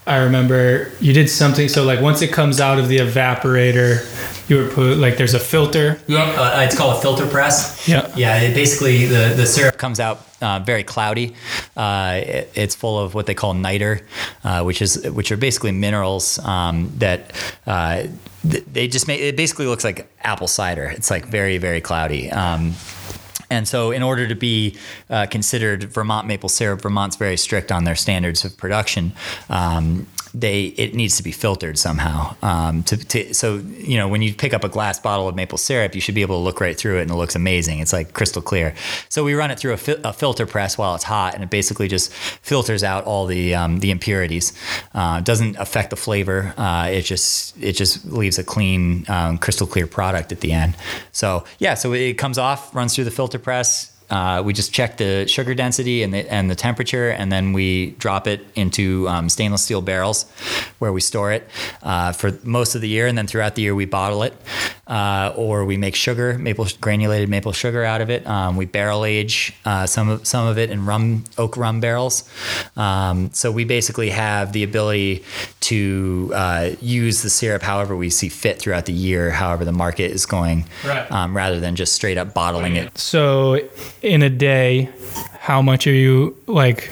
I 0.06 0.16
remember 0.24 0.90
you 1.00 1.12
did 1.12 1.28
something. 1.28 1.68
So 1.68 1.84
like 1.84 2.00
once 2.00 2.22
it 2.22 2.32
comes 2.32 2.60
out 2.60 2.78
of 2.78 2.88
the 2.88 2.98
evaporator, 2.98 4.00
you 4.48 4.56
would 4.56 4.72
put 4.72 4.96
like 4.98 5.16
there's 5.16 5.34
a 5.34 5.38
filter. 5.38 6.00
Uh, 6.08 6.62
it's 6.66 6.76
called 6.76 6.96
a 6.98 7.00
filter 7.00 7.26
press. 7.26 7.86
Yeah. 7.86 8.10
Yeah. 8.16 8.40
It 8.40 8.54
basically, 8.54 9.06
the, 9.06 9.34
the 9.36 9.46
syrup 9.46 9.76
comes 9.76 10.00
out 10.00 10.26
uh, 10.40 10.58
very 10.60 10.82
cloudy. 10.82 11.34
Uh, 11.76 12.20
it- 12.24 12.50
it's 12.54 12.74
full 12.74 12.98
of 12.98 13.14
what 13.14 13.26
they 13.26 13.34
call 13.34 13.54
niter, 13.54 14.00
uh, 14.42 14.62
which 14.64 14.82
is 14.82 15.08
which 15.10 15.30
are 15.30 15.36
basically 15.36 15.72
minerals 15.72 16.38
um, 16.40 16.90
that. 16.98 17.32
Uh, 17.66 18.06
th- 18.50 18.64
they 18.72 18.88
just 18.88 19.06
make 19.06 19.20
it 19.20 19.36
basically 19.36 19.66
looks 19.66 19.84
like 19.84 20.10
apple 20.22 20.48
cider. 20.48 20.84
It's 20.86 21.10
like 21.10 21.26
very 21.26 21.58
very 21.58 21.80
cloudy. 21.80 22.30
Um, 22.32 22.72
and 23.50 23.66
so, 23.66 23.90
in 23.90 24.02
order 24.02 24.26
to 24.28 24.34
be 24.34 24.76
uh, 25.10 25.26
considered 25.26 25.84
Vermont 25.84 26.26
maple 26.26 26.48
syrup, 26.48 26.82
Vermont's 26.82 27.16
very 27.16 27.36
strict 27.36 27.72
on 27.72 27.84
their 27.84 27.96
standards 27.96 28.44
of 28.44 28.56
production. 28.56 29.12
Um, 29.48 30.06
they 30.34 30.66
it 30.76 30.94
needs 30.94 31.16
to 31.16 31.22
be 31.22 31.32
filtered 31.32 31.78
somehow. 31.78 32.36
Um, 32.42 32.82
to, 32.84 32.96
to 32.96 33.34
so 33.34 33.56
you 33.56 33.96
know 33.96 34.08
when 34.08 34.22
you 34.22 34.34
pick 34.34 34.54
up 34.54 34.64
a 34.64 34.68
glass 34.68 34.98
bottle 34.98 35.28
of 35.28 35.34
maple 35.34 35.58
syrup, 35.58 35.94
you 35.94 36.00
should 36.00 36.14
be 36.14 36.22
able 36.22 36.36
to 36.36 36.42
look 36.42 36.60
right 36.60 36.76
through 36.76 36.98
it 36.98 37.02
and 37.02 37.10
it 37.10 37.14
looks 37.14 37.34
amazing. 37.34 37.80
It's 37.80 37.92
like 37.92 38.12
crystal 38.12 38.42
clear. 38.42 38.74
So 39.08 39.24
we 39.24 39.34
run 39.34 39.50
it 39.50 39.58
through 39.58 39.72
a, 39.72 39.76
fi- 39.76 40.00
a 40.04 40.12
filter 40.12 40.46
press 40.46 40.78
while 40.78 40.94
it's 40.94 41.04
hot, 41.04 41.34
and 41.34 41.42
it 41.42 41.50
basically 41.50 41.88
just 41.88 42.12
filters 42.12 42.84
out 42.84 43.04
all 43.04 43.26
the 43.26 43.54
um, 43.54 43.80
the 43.80 43.90
impurities. 43.90 44.52
Uh, 44.94 45.20
doesn't 45.20 45.56
affect 45.56 45.90
the 45.90 45.96
flavor. 45.96 46.54
Uh, 46.56 46.88
it 46.90 47.02
just 47.02 47.56
it 47.62 47.72
just 47.72 48.04
leaves 48.06 48.38
a 48.38 48.44
clean, 48.44 49.04
um, 49.08 49.38
crystal 49.38 49.66
clear 49.66 49.86
product 49.86 50.32
at 50.32 50.40
the 50.40 50.52
end. 50.52 50.76
So 51.12 51.44
yeah, 51.58 51.74
so 51.74 51.92
it 51.92 52.14
comes 52.14 52.38
off, 52.38 52.74
runs 52.74 52.94
through 52.94 53.04
the 53.04 53.10
filter 53.10 53.38
press. 53.38 53.96
Uh, 54.10 54.42
we 54.44 54.52
just 54.52 54.72
check 54.72 54.96
the 54.96 55.26
sugar 55.28 55.54
density 55.54 56.02
and 56.02 56.12
the, 56.12 56.32
and 56.32 56.50
the 56.50 56.54
temperature, 56.54 57.10
and 57.10 57.30
then 57.30 57.52
we 57.52 57.92
drop 57.92 58.26
it 58.26 58.44
into 58.54 59.08
um, 59.08 59.28
stainless 59.28 59.62
steel 59.62 59.80
barrels 59.80 60.30
where 60.78 60.92
we 60.92 61.00
store 61.00 61.32
it 61.32 61.48
uh, 61.82 62.12
for 62.12 62.32
most 62.42 62.74
of 62.74 62.80
the 62.80 62.88
year. 62.88 63.06
And 63.06 63.16
then 63.16 63.26
throughout 63.26 63.54
the 63.54 63.62
year, 63.62 63.74
we 63.74 63.86
bottle 63.86 64.22
it 64.22 64.34
uh, 64.90 65.32
or 65.36 65.64
we 65.64 65.76
make 65.76 65.94
sugar, 65.94 66.36
maple 66.36 66.66
granulated 66.80 67.28
maple 67.28 67.52
sugar 67.52 67.84
out 67.84 68.00
of 68.00 68.10
it. 68.10 68.26
Um, 68.26 68.56
we 68.56 68.66
barrel 68.66 69.04
age 69.04 69.54
uh, 69.64 69.86
some 69.86 70.08
of 70.10 70.26
some 70.26 70.46
of 70.46 70.58
it 70.58 70.68
in 70.70 70.84
rum 70.84 71.24
oak 71.38 71.56
rum 71.56 71.80
barrels. 71.80 72.28
Um, 72.76 73.30
so 73.32 73.52
we 73.52 73.64
basically 73.64 74.10
have 74.10 74.52
the 74.52 74.64
ability 74.64 75.24
to 75.60 76.32
uh, 76.34 76.70
use 76.80 77.22
the 77.22 77.30
syrup 77.30 77.62
however 77.62 77.94
we 77.94 78.10
see 78.10 78.28
fit 78.28 78.58
throughout 78.58 78.86
the 78.86 78.92
year, 78.92 79.30
however 79.30 79.64
the 79.64 79.72
market 79.72 80.10
is 80.10 80.26
going, 80.26 80.64
Right. 80.84 81.10
um, 81.12 81.36
rather 81.36 81.60
than 81.60 81.76
just 81.76 81.92
straight 81.92 82.18
up 82.18 82.34
bottling 82.34 82.74
it. 82.76 82.98
So 82.98 83.60
in 84.02 84.22
a 84.22 84.30
day, 84.30 84.88
how 85.38 85.62
much 85.62 85.86
are 85.86 85.92
you 85.92 86.36
like? 86.46 86.90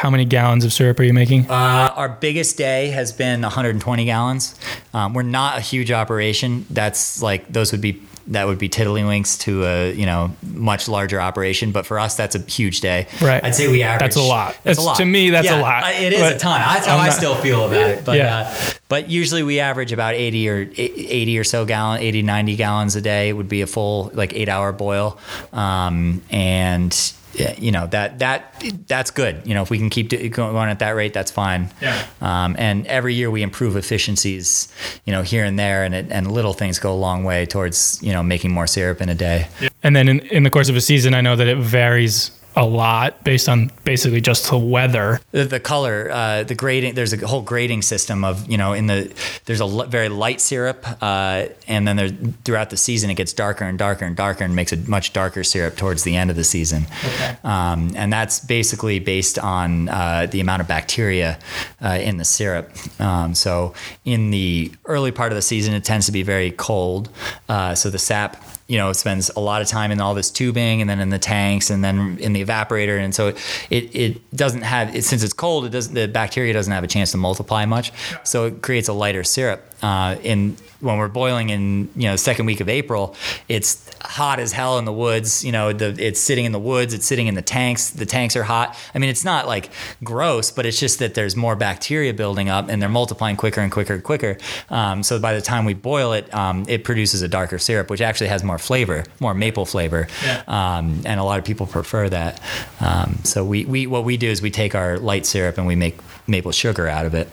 How 0.00 0.08
many 0.08 0.24
gallons 0.24 0.64
of 0.64 0.72
syrup 0.72 0.98
are 0.98 1.02
you 1.02 1.12
making? 1.12 1.50
Uh, 1.50 1.92
our 1.94 2.08
biggest 2.08 2.56
day 2.56 2.86
has 2.88 3.12
been 3.12 3.42
120 3.42 4.06
gallons. 4.06 4.58
Um, 4.94 5.12
we're 5.12 5.20
not 5.24 5.58
a 5.58 5.60
huge 5.60 5.92
operation. 5.92 6.64
That's 6.70 7.20
like 7.20 7.46
those 7.52 7.70
would 7.72 7.82
be 7.82 8.00
that 8.28 8.46
would 8.46 8.58
be 8.58 8.70
tiddlywinks 8.70 9.38
to 9.40 9.64
a 9.66 9.92
you 9.92 10.06
know 10.06 10.34
much 10.42 10.88
larger 10.88 11.20
operation. 11.20 11.70
But 11.70 11.84
for 11.84 11.98
us, 11.98 12.16
that's 12.16 12.34
a 12.34 12.38
huge 12.38 12.80
day. 12.80 13.08
Right. 13.20 13.44
I'd 13.44 13.54
say 13.54 13.70
we 13.70 13.82
average. 13.82 14.00
That's 14.00 14.16
a 14.16 14.22
lot. 14.22 14.56
That's 14.62 14.78
a 14.78 14.82
lot. 14.82 14.96
to 14.96 15.04
me, 15.04 15.28
that's 15.28 15.50
a 15.50 15.60
lot. 15.60 15.92
It 15.92 16.14
is 16.14 16.20
But 16.20 16.36
a 16.36 16.38
ton. 16.38 16.60
That's 16.60 16.86
how 16.86 16.96
I'm 16.96 17.02
I 17.02 17.10
still 17.10 17.34
feel 17.34 17.66
about 17.66 17.90
it. 17.90 18.02
But 18.02 18.16
Yeah. 18.16 18.54
uh, 18.56 18.70
but 18.88 19.10
usually 19.10 19.42
we 19.42 19.60
average 19.60 19.92
about 19.92 20.14
80 20.14 20.48
or 20.48 20.70
80 20.78 21.38
or 21.38 21.44
so 21.44 21.66
gallon, 21.66 22.00
80 22.00 22.22
90 22.22 22.56
gallons 22.56 22.96
a 22.96 23.02
day 23.02 23.28
It 23.28 23.34
would 23.34 23.50
be 23.50 23.60
a 23.60 23.66
full 23.66 24.10
like 24.14 24.32
eight 24.32 24.48
hour 24.48 24.72
boil. 24.72 25.18
Um, 25.52 26.22
and 26.30 26.90
yeah, 26.92 27.19
you 27.34 27.70
know 27.70 27.86
that 27.88 28.18
that 28.18 28.62
that's 28.86 29.10
good. 29.10 29.42
You 29.46 29.54
know, 29.54 29.62
if 29.62 29.70
we 29.70 29.78
can 29.78 29.90
keep 29.90 30.10
going 30.32 30.70
at 30.70 30.78
that 30.80 30.90
rate, 30.90 31.12
that's 31.12 31.30
fine. 31.30 31.70
Yeah. 31.80 32.06
Um, 32.20 32.56
and 32.58 32.86
every 32.86 33.14
year 33.14 33.30
we 33.30 33.42
improve 33.42 33.76
efficiencies, 33.76 34.72
you 35.04 35.12
know, 35.12 35.22
here 35.22 35.44
and 35.44 35.58
there, 35.58 35.84
and 35.84 35.94
it, 35.94 36.06
and 36.10 36.30
little 36.30 36.52
things 36.52 36.78
go 36.78 36.92
a 36.92 36.96
long 36.96 37.24
way 37.24 37.46
towards 37.46 38.02
you 38.02 38.12
know 38.12 38.22
making 38.22 38.52
more 38.52 38.66
syrup 38.66 39.00
in 39.00 39.08
a 39.08 39.14
day. 39.14 39.48
And 39.82 39.96
then 39.96 40.08
in, 40.08 40.20
in 40.20 40.42
the 40.42 40.50
course 40.50 40.68
of 40.68 40.76
a 40.76 40.80
season, 40.80 41.14
I 41.14 41.20
know 41.20 41.36
that 41.36 41.46
it 41.46 41.58
varies 41.58 42.30
a 42.56 42.66
lot 42.66 43.22
based 43.24 43.48
on 43.48 43.70
basically 43.84 44.20
just 44.20 44.50
the 44.50 44.58
weather. 44.58 45.20
The, 45.30 45.44
the 45.44 45.60
color, 45.60 46.10
uh, 46.10 46.42
the 46.42 46.54
grading. 46.54 46.94
There's 46.94 47.12
a 47.12 47.26
whole 47.26 47.42
grading 47.42 47.82
system 47.82 48.24
of 48.24 48.48
you 48.50 48.58
know 48.58 48.72
in 48.72 48.86
the 48.86 49.12
there's 49.44 49.60
a 49.60 49.64
l- 49.64 49.86
very 49.86 50.08
light 50.08 50.40
syrup, 50.40 50.84
uh, 51.00 51.46
and 51.68 51.86
then 51.86 51.96
there 51.96 52.08
throughout 52.44 52.70
the 52.70 52.76
season 52.76 53.10
it 53.10 53.14
gets 53.14 53.32
darker 53.32 53.64
and 53.64 53.78
darker 53.78 54.04
and 54.04 54.16
darker 54.16 54.44
and 54.44 54.56
makes 54.56 54.72
a 54.72 54.76
much 54.88 55.12
darker 55.12 55.44
syrup 55.44 55.76
towards 55.76 56.02
the 56.02 56.16
end 56.16 56.30
of 56.30 56.36
the 56.36 56.44
season. 56.44 56.86
Okay. 57.04 57.36
Um, 57.44 57.92
and 57.94 58.12
that's 58.12 58.40
basically 58.40 58.98
based 58.98 59.38
on 59.38 59.88
uh, 59.88 60.26
the 60.30 60.40
amount 60.40 60.62
of 60.62 60.68
bacteria 60.68 61.38
uh, 61.82 61.98
in 62.00 62.16
the 62.16 62.24
syrup. 62.24 62.70
Um, 63.00 63.34
so 63.34 63.74
in 64.04 64.30
the 64.30 64.72
early 64.86 65.12
part 65.12 65.32
of 65.32 65.36
the 65.36 65.42
season, 65.42 65.74
it 65.74 65.84
tends 65.84 66.06
to 66.06 66.12
be 66.12 66.22
very 66.22 66.50
cold. 66.50 67.08
Uh, 67.48 67.74
so 67.74 67.90
the 67.90 67.98
sap, 67.98 68.42
you 68.70 68.76
know, 68.76 68.92
spends 68.92 69.30
a 69.34 69.40
lot 69.40 69.60
of 69.60 69.66
time 69.66 69.90
in 69.90 70.00
all 70.00 70.14
this 70.14 70.30
tubing 70.30 70.80
and 70.80 70.88
then 70.88 71.00
in 71.00 71.08
the 71.08 71.18
tanks 71.18 71.70
and 71.70 71.82
then 71.82 72.16
in 72.20 72.34
the 72.34 72.44
evaporator. 72.44 73.00
And 73.00 73.12
so 73.12 73.34
it, 73.68 73.92
it 73.92 74.36
doesn't 74.36 74.62
have, 74.62 74.94
it, 74.94 75.02
since 75.02 75.24
it's 75.24 75.32
cold, 75.32 75.64
it 75.64 75.70
doesn't, 75.70 75.92
the 75.92 76.06
bacteria 76.06 76.52
doesn't 76.52 76.72
have 76.72 76.84
a 76.84 76.86
chance 76.86 77.10
to 77.10 77.16
multiply 77.16 77.64
much. 77.64 77.92
So 78.22 78.44
it 78.44 78.62
creates 78.62 78.86
a 78.86 78.92
lighter 78.92 79.24
syrup. 79.24 79.69
Uh, 79.82 80.16
in 80.22 80.56
when 80.80 80.96
we're 80.96 81.08
boiling 81.08 81.50
in 81.50 81.88
you 81.94 82.08
know 82.08 82.16
second 82.16 82.46
week 82.46 82.60
of 82.60 82.68
April, 82.68 83.14
it's 83.48 83.86
hot 84.02 84.40
as 84.40 84.52
hell 84.52 84.78
in 84.78 84.84
the 84.84 84.92
woods. 84.92 85.44
You 85.44 85.52
know, 85.52 85.72
the 85.72 85.94
it's 85.98 86.20
sitting 86.20 86.44
in 86.44 86.52
the 86.52 86.58
woods, 86.58 86.94
it's 86.94 87.06
sitting 87.06 87.26
in 87.26 87.34
the 87.34 87.42
tanks. 87.42 87.90
The 87.90 88.06
tanks 88.06 88.36
are 88.36 88.42
hot. 88.42 88.76
I 88.94 88.98
mean, 88.98 89.10
it's 89.10 89.24
not 89.24 89.46
like 89.46 89.70
gross, 90.02 90.50
but 90.50 90.66
it's 90.66 90.78
just 90.78 90.98
that 90.98 91.14
there's 91.14 91.36
more 91.36 91.56
bacteria 91.56 92.14
building 92.14 92.48
up 92.48 92.68
and 92.68 92.80
they're 92.80 92.88
multiplying 92.88 93.36
quicker 93.36 93.60
and 93.60 93.70
quicker 93.70 93.94
and 93.94 94.02
quicker. 94.02 94.38
Um, 94.70 95.02
so 95.02 95.18
by 95.18 95.34
the 95.34 95.42
time 95.42 95.64
we 95.64 95.74
boil 95.74 96.12
it, 96.12 96.32
um, 96.34 96.64
it 96.68 96.84
produces 96.84 97.22
a 97.22 97.28
darker 97.28 97.58
syrup, 97.58 97.90
which 97.90 98.00
actually 98.00 98.28
has 98.28 98.42
more 98.42 98.58
flavor, 98.58 99.04
more 99.20 99.34
maple 99.34 99.66
flavor. 99.66 100.08
Yeah. 100.24 100.42
Um, 100.46 101.02
and 101.04 101.20
a 101.20 101.24
lot 101.24 101.38
of 101.38 101.44
people 101.44 101.66
prefer 101.66 102.08
that. 102.08 102.40
Um, 102.80 103.18
so 103.24 103.44
we, 103.44 103.64
we 103.64 103.86
what 103.86 104.04
we 104.04 104.16
do 104.16 104.28
is 104.28 104.42
we 104.42 104.50
take 104.50 104.74
our 104.74 104.98
light 104.98 105.26
syrup 105.26 105.58
and 105.58 105.66
we 105.66 105.76
make 105.76 105.98
maple 106.26 106.52
sugar 106.52 106.88
out 106.88 107.06
of 107.06 107.14
it 107.14 107.28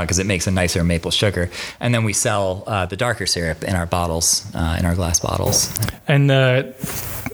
because 0.00 0.18
it 0.18 0.26
makes 0.26 0.46
a 0.46 0.50
nicer 0.50 0.82
maple 0.84 1.10
sugar. 1.10 1.50
And 1.80 1.94
then 1.94 2.04
we 2.04 2.12
sell 2.12 2.64
uh, 2.66 2.86
the 2.86 2.96
darker 2.96 3.26
syrup 3.26 3.62
in 3.64 3.74
our 3.74 3.86
bottles, 3.86 4.46
uh, 4.54 4.76
in 4.78 4.86
our 4.86 4.94
glass 4.94 5.20
bottles. 5.20 5.76
And 6.08 6.30
uh, 6.30 6.64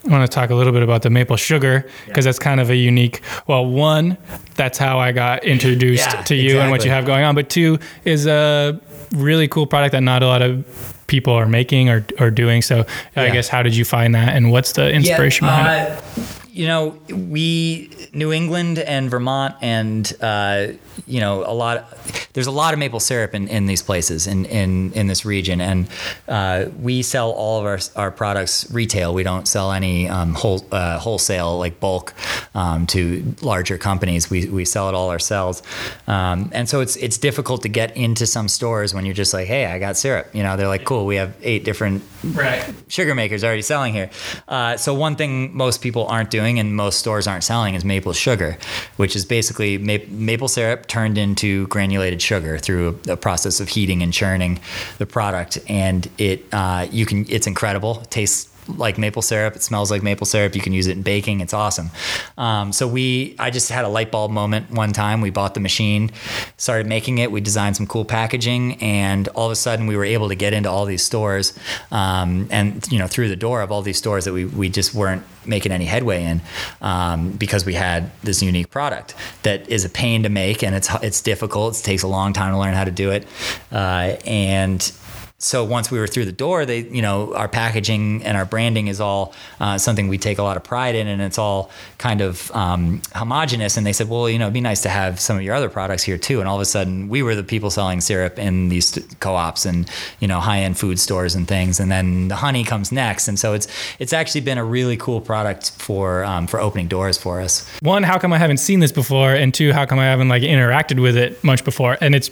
I 0.04 0.08
want 0.10 0.30
to 0.30 0.34
talk 0.34 0.50
a 0.50 0.54
little 0.54 0.72
bit 0.72 0.82
about 0.82 1.02
the 1.02 1.10
maple 1.10 1.36
sugar 1.36 1.88
because 2.06 2.24
that's 2.24 2.38
kind 2.38 2.60
of 2.60 2.70
a 2.70 2.76
unique. 2.76 3.20
Well, 3.46 3.66
one, 3.66 4.16
that's 4.54 4.78
how 4.78 4.98
I 4.98 5.12
got 5.12 5.44
introduced 5.44 6.12
Yeah, 6.12 6.22
to 6.22 6.34
you 6.34 6.60
and 6.60 6.70
what 6.70 6.84
you 6.84 6.90
have 6.90 7.04
going 7.06 7.24
on. 7.24 7.34
But 7.34 7.48
two 7.48 7.78
is 8.04 8.26
a 8.26 8.80
really 9.12 9.48
cool 9.48 9.66
product 9.66 9.92
that 9.92 10.02
not 10.02 10.22
a 10.22 10.26
lot 10.26 10.42
of 10.42 10.94
people 11.06 11.32
are 11.32 11.46
making 11.46 11.88
or, 11.88 12.06
or 12.20 12.30
doing. 12.30 12.62
So 12.62 12.84
I 13.16 13.30
guess 13.30 13.48
how 13.48 13.62
did 13.62 13.74
you 13.76 13.84
find 13.84 14.14
that 14.14 14.34
and 14.34 14.50
what's 14.50 14.72
the 14.72 14.90
inspiration 14.90 15.46
behind 15.46 15.92
it? 15.92 16.37
You 16.58 16.66
know, 16.66 16.98
we 17.08 17.88
New 18.12 18.32
England 18.32 18.80
and 18.80 19.08
Vermont 19.08 19.54
and 19.62 20.12
uh, 20.20 20.72
you 21.06 21.20
know 21.20 21.44
a 21.46 21.54
lot. 21.54 21.86
There's 22.32 22.48
a 22.48 22.52
lot 22.52 22.72
of 22.72 22.78
maple 22.80 23.00
syrup 23.00 23.34
in, 23.34 23.48
in 23.48 23.66
these 23.66 23.82
places 23.82 24.26
in, 24.26 24.44
in, 24.44 24.92
in 24.92 25.06
this 25.06 25.24
region, 25.24 25.60
and 25.60 25.88
uh, 26.28 26.66
we 26.80 27.02
sell 27.02 27.30
all 27.30 27.60
of 27.60 27.66
our, 27.66 27.78
our 27.96 28.10
products 28.10 28.70
retail. 28.72 29.14
We 29.14 29.22
don't 29.22 29.46
sell 29.48 29.72
any 29.72 30.08
um, 30.08 30.34
whole, 30.34 30.64
uh, 30.70 30.98
wholesale 30.98 31.58
like 31.58 31.80
bulk 31.80 32.14
um, 32.54 32.86
to 32.88 33.34
larger 33.40 33.78
companies. 33.78 34.28
We, 34.30 34.48
we 34.48 34.64
sell 34.64 34.88
it 34.88 34.94
all 34.94 35.10
ourselves, 35.10 35.62
um, 36.06 36.50
and 36.52 36.68
so 36.68 36.80
it's 36.80 36.96
it's 36.96 37.18
difficult 37.18 37.62
to 37.62 37.68
get 37.68 37.96
into 37.96 38.26
some 38.26 38.48
stores 38.48 38.94
when 38.94 39.04
you're 39.04 39.14
just 39.14 39.32
like, 39.32 39.46
hey, 39.46 39.66
I 39.66 39.78
got 39.78 39.96
syrup. 39.96 40.26
You 40.32 40.42
know, 40.42 40.56
they're 40.56 40.68
like, 40.68 40.84
cool, 40.84 41.06
we 41.06 41.16
have 41.16 41.34
eight 41.42 41.64
different 41.64 42.02
Right. 42.24 42.74
sugar 42.88 43.14
makers 43.14 43.44
already 43.44 43.62
selling 43.62 43.94
here. 43.94 44.10
Uh, 44.48 44.76
so 44.76 44.92
one 44.92 45.14
thing 45.14 45.56
most 45.56 45.80
people 45.82 46.06
aren't 46.08 46.30
doing 46.30 46.47
and 46.56 46.76
most 46.76 47.00
stores 47.00 47.26
aren't 47.26 47.42
selling 47.42 47.74
is 47.74 47.84
maple 47.84 48.12
sugar, 48.12 48.56
which 48.96 49.16
is 49.16 49.24
basically 49.24 49.76
ma- 49.76 50.06
maple 50.08 50.46
syrup 50.46 50.86
turned 50.86 51.18
into 51.18 51.66
granulated 51.66 52.22
sugar 52.22 52.58
through 52.58 53.00
a, 53.08 53.12
a 53.14 53.16
process 53.16 53.58
of 53.58 53.68
heating 53.70 54.02
and 54.04 54.12
churning 54.12 54.60
the 54.98 55.06
product. 55.06 55.58
And 55.68 56.08
it 56.16 56.44
uh, 56.52 56.86
you 56.92 57.06
can 57.06 57.26
it's 57.28 57.48
incredible. 57.48 58.00
It 58.02 58.10
tastes 58.12 58.48
like 58.68 58.98
maple 58.98 59.22
syrup. 59.22 59.56
It 59.56 59.62
smells 59.62 59.90
like 59.90 60.02
maple 60.02 60.26
syrup. 60.26 60.54
You 60.54 60.60
can 60.60 60.72
use 60.72 60.86
it 60.86 60.96
in 60.96 61.02
baking. 61.02 61.40
It's 61.40 61.54
awesome. 61.54 61.90
Um, 62.36 62.72
so 62.72 62.86
we, 62.86 63.34
I 63.38 63.50
just 63.50 63.70
had 63.70 63.84
a 63.84 63.88
light 63.88 64.10
bulb 64.10 64.30
moment 64.30 64.70
one 64.70 64.92
time. 64.92 65.20
We 65.20 65.30
bought 65.30 65.54
the 65.54 65.60
machine, 65.60 66.10
started 66.56 66.86
making 66.86 67.18
it. 67.18 67.32
We 67.32 67.40
designed 67.40 67.76
some 67.76 67.86
cool 67.86 68.04
packaging, 68.04 68.82
and 68.82 69.28
all 69.28 69.46
of 69.46 69.52
a 69.52 69.56
sudden 69.56 69.86
we 69.86 69.96
were 69.96 70.04
able 70.04 70.28
to 70.28 70.34
get 70.34 70.52
into 70.52 70.70
all 70.70 70.84
these 70.84 71.02
stores, 71.02 71.58
um, 71.90 72.48
and 72.50 72.86
you 72.90 72.98
know 72.98 73.06
through 73.06 73.28
the 73.28 73.36
door 73.36 73.62
of 73.62 73.72
all 73.72 73.82
these 73.82 73.98
stores 73.98 74.24
that 74.24 74.32
we 74.32 74.44
we 74.44 74.68
just 74.68 74.94
weren't 74.94 75.22
making 75.46 75.72
any 75.72 75.86
headway 75.86 76.22
in 76.24 76.40
um, 76.82 77.32
because 77.32 77.64
we 77.64 77.74
had 77.74 78.10
this 78.22 78.42
unique 78.42 78.70
product 78.70 79.14
that 79.42 79.66
is 79.68 79.84
a 79.84 79.88
pain 79.88 80.22
to 80.22 80.28
make 80.28 80.62
and 80.62 80.74
it's 80.74 80.88
it's 81.02 81.22
difficult. 81.22 81.78
It 81.78 81.82
takes 81.82 82.02
a 82.02 82.08
long 82.08 82.32
time 82.32 82.52
to 82.52 82.58
learn 82.58 82.74
how 82.74 82.84
to 82.84 82.90
do 82.90 83.10
it, 83.10 83.26
uh, 83.72 84.16
and 84.26 84.92
so 85.40 85.62
once 85.62 85.88
we 85.88 86.00
were 86.00 86.08
through 86.08 86.24
the 86.24 86.32
door, 86.32 86.66
they, 86.66 86.80
you 86.80 87.00
know, 87.00 87.32
our 87.34 87.46
packaging 87.46 88.24
and 88.24 88.36
our 88.36 88.44
branding 88.44 88.88
is 88.88 89.00
all 89.00 89.32
uh, 89.60 89.78
something 89.78 90.08
we 90.08 90.18
take 90.18 90.38
a 90.38 90.42
lot 90.42 90.56
of 90.56 90.64
pride 90.64 90.96
in, 90.96 91.06
and 91.06 91.22
it's 91.22 91.38
all 91.38 91.70
kind 91.96 92.20
of 92.20 92.50
um, 92.56 93.00
homogenous. 93.14 93.76
And 93.76 93.86
they 93.86 93.92
said, 93.92 94.08
well, 94.08 94.28
you 94.28 94.36
know, 94.36 94.46
it'd 94.46 94.54
be 94.54 94.60
nice 94.60 94.82
to 94.82 94.88
have 94.88 95.20
some 95.20 95.36
of 95.36 95.44
your 95.44 95.54
other 95.54 95.68
products 95.68 96.02
here 96.02 96.18
too. 96.18 96.40
And 96.40 96.48
all 96.48 96.56
of 96.56 96.60
a 96.60 96.64
sudden, 96.64 97.08
we 97.08 97.22
were 97.22 97.36
the 97.36 97.44
people 97.44 97.70
selling 97.70 98.00
syrup 98.00 98.36
in 98.36 98.68
these 98.68 98.98
co-ops 99.20 99.64
and 99.64 99.88
you 100.18 100.26
know 100.26 100.40
high-end 100.40 100.76
food 100.76 100.98
stores 100.98 101.36
and 101.36 101.46
things. 101.46 101.78
And 101.78 101.88
then 101.88 102.26
the 102.26 102.36
honey 102.36 102.64
comes 102.64 102.90
next, 102.90 103.28
and 103.28 103.38
so 103.38 103.52
it's 103.52 103.68
it's 104.00 104.12
actually 104.12 104.40
been 104.40 104.58
a 104.58 104.64
really 104.64 104.96
cool 104.96 105.20
product 105.20 105.70
for 105.70 106.24
um, 106.24 106.48
for 106.48 106.58
opening 106.58 106.88
doors 106.88 107.16
for 107.16 107.40
us. 107.40 107.64
One, 107.80 108.02
how 108.02 108.18
come 108.18 108.32
I 108.32 108.38
haven't 108.38 108.58
seen 108.58 108.80
this 108.80 108.90
before? 108.90 109.34
And 109.34 109.54
two, 109.54 109.72
how 109.72 109.86
come 109.86 110.00
I 110.00 110.06
haven't 110.06 110.30
like 110.30 110.42
interacted 110.42 111.00
with 111.00 111.16
it 111.16 111.44
much 111.44 111.64
before? 111.64 111.96
And 112.00 112.16
it's 112.16 112.28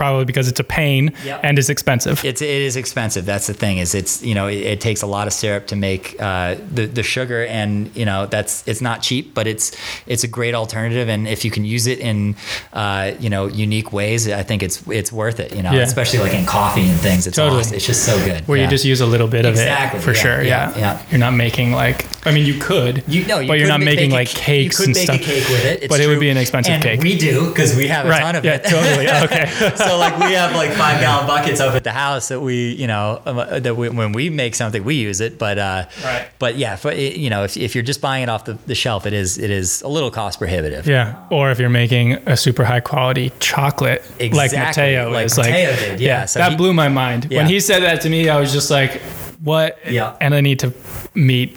probably 0.00 0.24
because 0.24 0.48
it's 0.52 0.60
a 0.60 0.64
pain 0.82 1.02
Yep. 1.24 1.40
and 1.46 1.58
it's 1.58 1.68
expensive. 1.76 2.24
It's 2.24 2.40
it 2.42 2.62
is 2.68 2.74
expensive. 2.84 3.24
That's 3.32 3.46
the 3.46 3.54
thing. 3.62 3.74
Is 3.84 3.94
it's 3.94 4.22
you 4.28 4.34
know 4.38 4.46
it, 4.54 4.60
it 4.74 4.80
takes 4.88 5.02
a 5.02 5.06
lot 5.16 5.26
of 5.28 5.32
syrup 5.40 5.64
to 5.72 5.76
make 5.76 6.02
uh, 6.28 6.56
the 6.76 6.84
the 6.98 7.02
sugar, 7.14 7.40
and 7.58 7.70
you 8.00 8.06
know 8.10 8.20
that's 8.34 8.52
it's 8.70 8.80
not 8.88 9.02
cheap, 9.08 9.24
but 9.38 9.46
it's 9.52 9.66
it's 10.12 10.24
a 10.24 10.28
great 10.38 10.54
alternative. 10.62 11.06
And 11.14 11.28
if 11.28 11.40
you 11.44 11.50
can 11.56 11.64
use 11.76 11.86
it 11.86 11.98
in 12.10 12.34
uh, 12.72 13.12
you 13.24 13.30
know 13.34 13.44
unique 13.66 13.92
ways, 13.92 14.20
I 14.28 14.42
think 14.48 14.62
it's 14.62 14.76
it's 14.88 15.12
worth 15.12 15.38
it. 15.44 15.50
You 15.56 15.62
know, 15.64 15.72
Yeah. 15.72 15.82
especially 15.90 16.20
like 16.26 16.34
in 16.40 16.46
coffee 16.46 16.86
and 16.92 16.98
things. 17.00 17.26
It's 17.26 17.36
Totally. 17.36 17.60
awesome. 17.60 17.76
It's 17.76 17.86
just 17.86 18.02
so 18.10 18.16
good. 18.24 18.40
where 18.48 18.56
Yeah. 18.58 18.64
you 18.64 18.70
just 18.76 18.84
use 18.92 19.00
a 19.02 19.10
little 19.14 19.28
bit 19.36 19.44
of 19.44 19.52
Exactly, 19.52 19.98
it 20.00 20.02
for 20.06 20.14
yeah, 20.14 20.22
sure. 20.24 20.40
yeah, 20.52 20.78
Yeah. 20.82 20.92
You're 21.10 21.24
not 21.26 21.34
making 21.46 21.72
like. 21.82 21.98
I 22.26 22.30
mean, 22.32 22.44
you 22.50 22.56
could. 22.68 22.94
You 23.08 23.20
know, 23.30 23.38
you 23.40 23.48
but 23.50 23.58
you're 23.58 23.68
not 23.74 23.80
ma- 23.80 23.92
making 23.92 24.10
like 24.20 24.28
ca- 24.28 24.40
cakes 24.50 24.78
You 24.78 24.78
could 24.78 24.86
and 24.88 24.94
bake 24.94 25.08
stuff. 25.08 25.20
a 25.20 25.24
cake 25.32 25.46
with 25.54 25.64
it. 25.72 25.76
It's 25.84 25.90
but 25.92 26.00
it 26.00 26.06
would 26.10 26.20
be 26.20 26.30
an 26.30 26.36
expensive 26.44 26.74
and 26.74 26.82
cake. 26.82 27.00
We 27.02 27.14
do 27.28 27.34
because 27.50 27.70
we 27.76 27.86
have 27.94 28.04
a 28.06 28.10
right. 28.14 28.20
ton 28.26 28.36
of 28.36 28.44
yeah, 28.44 28.56
it. 28.56 28.64
totally. 28.74 29.06
Okay. 29.26 29.46
so 29.86 29.89
like 29.98 30.16
we 30.18 30.32
have 30.34 30.54
like 30.54 30.70
five 30.72 31.00
gallon 31.00 31.26
buckets 31.26 31.60
up 31.60 31.74
at 31.74 31.84
the 31.84 31.92
house 31.92 32.28
that 32.28 32.40
we 32.40 32.72
you 32.74 32.86
know 32.86 33.20
um, 33.26 33.38
uh, 33.38 33.58
that 33.60 33.76
we, 33.76 33.88
when 33.88 34.12
we 34.12 34.30
make 34.30 34.54
something 34.54 34.82
we 34.84 34.94
use 34.96 35.20
it 35.20 35.38
but 35.38 35.58
uh 35.58 35.84
Right. 36.04 36.28
but 36.38 36.56
yeah 36.56 36.76
for, 36.76 36.92
you 36.92 37.30
know 37.30 37.44
if, 37.44 37.56
if 37.56 37.74
you're 37.74 37.84
just 37.84 38.00
buying 38.00 38.22
it 38.24 38.28
off 38.28 38.44
the, 38.44 38.54
the 38.66 38.74
shelf 38.74 39.06
it 39.06 39.12
is 39.12 39.38
it 39.38 39.50
is 39.50 39.82
a 39.82 39.88
little 39.88 40.10
cost 40.10 40.38
prohibitive 40.38 40.86
yeah. 40.86 41.16
Or 41.30 41.50
if 41.50 41.58
you're 41.58 41.68
making 41.68 42.14
a 42.28 42.36
super 42.36 42.64
high 42.64 42.80
quality 42.80 43.32
chocolate, 43.40 44.02
like 44.18 44.20
Exactly, 44.20 44.58
Mateo 44.58 45.10
like 45.10 45.26
is 45.26 45.36
Mateo 45.36 45.70
like. 45.70 45.78
did, 45.78 46.00
yeah. 46.00 46.24
So 46.24 46.38
that 46.40 46.50
he- 46.52 46.56
blew 46.56 46.72
my 46.72 46.88
mind 46.88 47.28
Yeah. 47.30 47.38
when 47.38 47.46
he 47.46 47.60
said 47.60 47.80
that 47.82 48.00
to 48.02 48.08
me. 48.10 48.28
I 48.28 48.40
was 48.40 48.52
just 48.52 48.70
like, 48.70 49.00
"What?" 49.42 49.78
Yeah. 49.88 50.16
And 50.20 50.34
I 50.34 50.40
need 50.40 50.58
to 50.60 50.72
meet, 51.14 51.56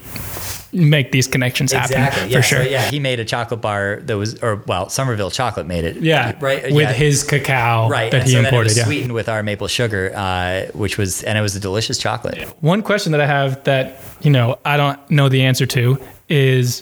make 0.74 1.12
these 1.12 1.26
connections 1.28 1.72
happen 1.72 1.92
exactly 1.96 2.28
yeah, 2.30 2.36
for 2.38 2.42
sure. 2.42 2.64
so, 2.64 2.68
yeah 2.68 2.90
he 2.90 2.98
made 2.98 3.20
a 3.20 3.24
chocolate 3.24 3.60
bar 3.60 4.00
that 4.02 4.16
was 4.16 4.34
or 4.42 4.56
well 4.66 4.88
Somerville 4.90 5.30
chocolate 5.30 5.66
made 5.66 5.84
it 5.84 5.96
Yeah, 6.02 6.36
right 6.40 6.64
With 6.64 6.74
yeah. 6.74 6.92
his 6.92 7.22
cacao 7.22 7.88
right 7.88 8.10
that 8.10 8.22
and 8.22 8.26
he 8.28 8.32
so 8.32 8.36
then 8.38 8.44
it 8.46 8.48
imported. 8.48 8.64
was 8.70 8.76
Yeah. 8.78 8.84
sweetened 8.84 9.12
with 9.14 9.28
our 9.28 9.42
maple 9.42 9.68
sugar 9.68 10.12
uh, 10.14 10.66
which 10.72 10.98
was 10.98 11.22
and 11.22 11.38
it 11.38 11.40
was 11.42 11.54
a 11.56 11.60
delicious 11.60 11.96
chocolate 11.98 12.48
One 12.60 12.82
question 12.82 13.12
that 13.12 13.20
I 13.20 13.26
have 13.26 13.62
that 13.64 14.00
you 14.22 14.30
know 14.30 14.58
I 14.64 14.76
don't 14.76 14.98
know 15.10 15.28
the 15.28 15.42
answer 15.42 15.66
to 15.66 15.98
is 16.28 16.80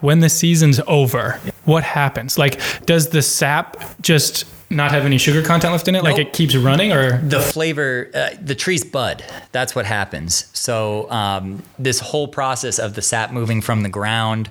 when 0.00 0.18
the 0.20 0.28
season's 0.28 0.80
over, 0.88 1.38
what 1.64 1.84
happens? 1.84 2.36
Like, 2.36 2.60
does 2.86 3.10
the 3.10 3.22
sap 3.22 3.76
just 4.02 4.44
not 4.72 4.90
have 4.90 5.04
any 5.04 5.18
sugar 5.18 5.42
content 5.42 5.72
left 5.72 5.88
in 5.88 5.94
it? 5.94 6.02
Like, 6.02 6.18
it 6.18 6.32
keeps 6.32 6.54
running, 6.54 6.92
or? 6.92 7.18
The 7.18 7.40
flavor 7.40 8.10
uh, 8.14 8.30
the 8.40 8.54
trees 8.54 8.84
bud. 8.84 9.24
That's 9.52 9.74
what 9.74 9.86
happens. 9.86 10.46
So 10.52 11.10
um, 11.10 11.62
this 11.78 12.00
whole 12.00 12.28
process 12.28 12.78
of 12.78 12.94
the 12.94 13.02
sap 13.02 13.32
moving 13.32 13.60
from 13.60 13.82
the 13.82 13.88
ground 13.88 14.48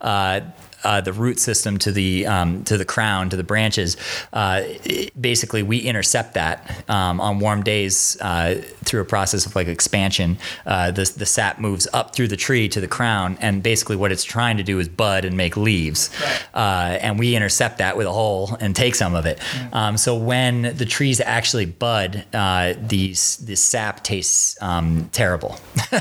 uh, 0.00 0.40
uh, 0.84 1.00
the 1.00 1.12
root 1.12 1.38
system 1.38 1.78
to 1.78 1.90
the 1.92 2.26
um, 2.26 2.62
to 2.64 2.76
the 2.76 2.84
crown 2.84 3.30
to 3.30 3.36
the 3.36 3.42
branches. 3.44 3.96
Uh, 4.32 4.60
it- 4.84 5.10
basically, 5.20 5.62
we 5.62 5.78
intercept 5.78 6.34
that 6.34 6.84
um, 6.90 7.20
on 7.20 7.38
warm 7.40 7.62
days 7.62 8.16
uh, 8.20 8.60
through 8.84 9.00
a 9.00 9.04
process 9.04 9.46
of 9.46 9.54
like 9.56 9.66
expansion. 9.68 10.36
Uh, 10.66 10.90
the 10.90 11.04
the 11.16 11.26
sap 11.26 11.58
moves 11.58 11.86
up 11.92 12.14
through 12.14 12.28
the 12.28 12.36
tree 12.36 12.68
to 12.68 12.80
the 12.80 12.88
crown, 12.88 13.36
and 13.40 13.62
basically 13.62 13.96
what 13.96 14.12
it's 14.12 14.24
trying 14.24 14.56
to 14.56 14.62
do 14.62 14.78
is 14.78 14.88
bud 14.88 15.24
and 15.24 15.36
make 15.36 15.56
leaves. 15.56 16.10
Uh, 16.54 16.98
and 17.00 17.18
we 17.18 17.34
intercept 17.36 17.78
that 17.78 17.96
with 17.96 18.06
a 18.06 18.12
hole 18.12 18.56
and 18.60 18.74
take 18.76 18.94
some 18.94 19.14
of 19.14 19.26
it. 19.26 19.38
Um, 19.72 19.96
so 19.96 20.14
when 20.16 20.62
the 20.76 20.84
trees 20.84 21.20
actually 21.20 21.66
bud, 21.66 22.24
uh, 22.34 22.74
these 22.80 23.36
this 23.38 23.62
sap 23.62 24.02
tastes 24.04 24.60
um, 24.62 25.08
terrible. 25.12 25.56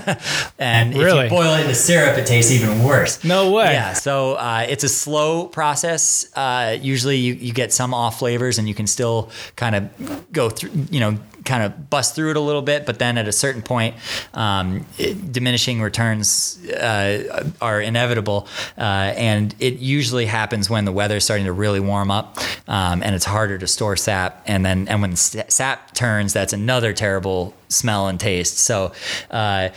and 0.60 0.94
if 0.94 0.98
Really? 1.02 1.24
you 1.26 1.30
boil 1.30 1.54
it 1.56 1.62
into 1.62 1.76
syrup, 1.76 2.18
it 2.18 2.26
tastes 2.26 2.52
even 2.52 2.84
worse. 2.84 3.24
No 3.24 3.52
way. 3.52 3.74
Yeah. 3.74 3.94
So 3.94 4.34
uh, 4.34 4.66
it's 4.74 4.84
a 4.84 4.90
slow 4.90 5.46
process. 5.46 6.28
Uh, 6.36 6.76
usually, 6.82 7.18
you, 7.18 7.36
you 7.36 7.54
get 7.54 7.72
some 7.72 7.94
off 7.94 8.18
flavors, 8.18 8.58
and 8.58 8.68
you 8.68 8.74
can 8.74 8.88
still 8.88 9.30
kind 9.56 9.76
of 9.76 10.32
go 10.32 10.50
through. 10.50 10.72
You 10.90 11.00
know, 11.00 11.20
kind 11.46 11.64
of 11.64 11.90
bust 11.90 12.16
through 12.16 12.32
it 12.32 12.38
a 12.38 12.42
little 12.42 12.62
bit, 12.62 12.86
but 12.86 13.00
then 13.00 13.18
at 13.18 13.28
a 13.28 13.32
certain 13.32 13.62
point, 13.62 13.96
um, 14.34 14.86
it, 14.98 15.32
diminishing 15.32 15.82
returns 15.82 16.64
uh, 16.70 17.50
are 17.62 17.82
inevitable, 17.82 18.48
uh, 18.78 18.82
and 18.82 19.56
it 19.60 19.80
usually 19.80 20.26
happens 20.26 20.70
when 20.70 20.86
the 20.86 20.92
weather's 20.92 21.24
starting 21.24 21.46
to 21.46 21.54
really 21.54 21.80
warm 21.80 22.12
up, 22.12 22.38
um, 22.68 23.04
and 23.04 23.16
it's 23.16 23.26
harder 23.26 23.58
to 23.58 23.68
store 23.68 23.96
sap. 23.96 24.44
And 24.48 24.66
then, 24.66 24.88
and 24.88 25.02
when 25.02 25.16
sap 25.16 25.94
turns, 25.94 26.34
that's 26.34 26.54
another 26.54 26.94
terrible 26.94 27.54
smell 27.70 28.08
and 28.08 28.20
taste. 28.20 28.58
So 28.60 28.94
uh, 29.32 29.70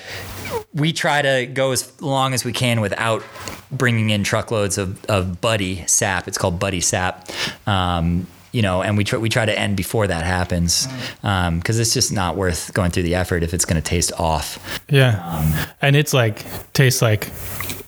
we 0.74 0.92
try 0.92 1.22
to 1.22 1.46
go 1.46 1.72
as 1.72 2.00
long 2.00 2.34
as 2.34 2.44
we 2.44 2.52
can 2.52 2.80
without 2.80 3.22
bringing 3.70 4.10
in 4.10 4.22
truckloads 4.22 4.78
of, 4.78 5.04
of 5.06 5.40
buddy 5.40 5.86
sap. 5.86 6.28
It's 6.28 6.38
called 6.38 6.58
buddy 6.58 6.80
sap. 6.80 7.28
Um, 7.66 8.26
you 8.52 8.62
know, 8.62 8.82
and 8.82 8.96
we 8.96 9.04
try, 9.04 9.18
we 9.18 9.28
try 9.28 9.44
to 9.44 9.58
end 9.58 9.76
before 9.76 10.06
that 10.06 10.24
happens 10.24 10.88
because 11.20 11.78
it's 11.78 11.94
just 11.94 12.12
not 12.12 12.36
worth 12.36 12.72
going 12.74 12.90
through 12.90 13.02
the 13.04 13.14
effort 13.14 13.42
if 13.42 13.52
it's 13.52 13.64
going 13.64 13.80
to 13.80 13.86
taste 13.86 14.12
off. 14.18 14.80
yeah, 14.88 15.22
Um, 15.24 15.52
and 15.82 15.96
it's 15.96 16.12
like 16.14 16.44
tastes 16.72 17.02
like 17.02 17.30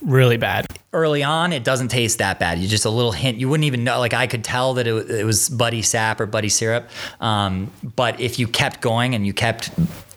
really 0.02 0.36
bad. 0.36 0.66
Early 0.92 1.22
on, 1.22 1.52
it 1.52 1.64
doesn't 1.64 1.88
taste 1.88 2.18
that 2.18 2.38
bad. 2.38 2.59
You 2.59 2.66
just 2.66 2.84
a 2.86 2.90
little 2.90 3.12
hint. 3.12 3.38
You 3.38 3.48
wouldn't 3.48 3.66
even 3.66 3.84
know. 3.84 3.98
Like 3.98 4.14
I 4.14 4.26
could 4.26 4.42
tell 4.42 4.74
that 4.74 4.86
it, 4.86 5.11
it 5.11 5.24
was 5.24 5.48
buddy 5.48 5.82
sap 5.82 6.20
or 6.20 6.26
buddy 6.26 6.48
syrup. 6.48 6.88
Um, 7.20 7.70
but 7.96 8.18
if 8.20 8.38
you 8.38 8.48
kept 8.48 8.80
going 8.80 9.14
and 9.14 9.26
you 9.26 9.32
kept 9.34 9.70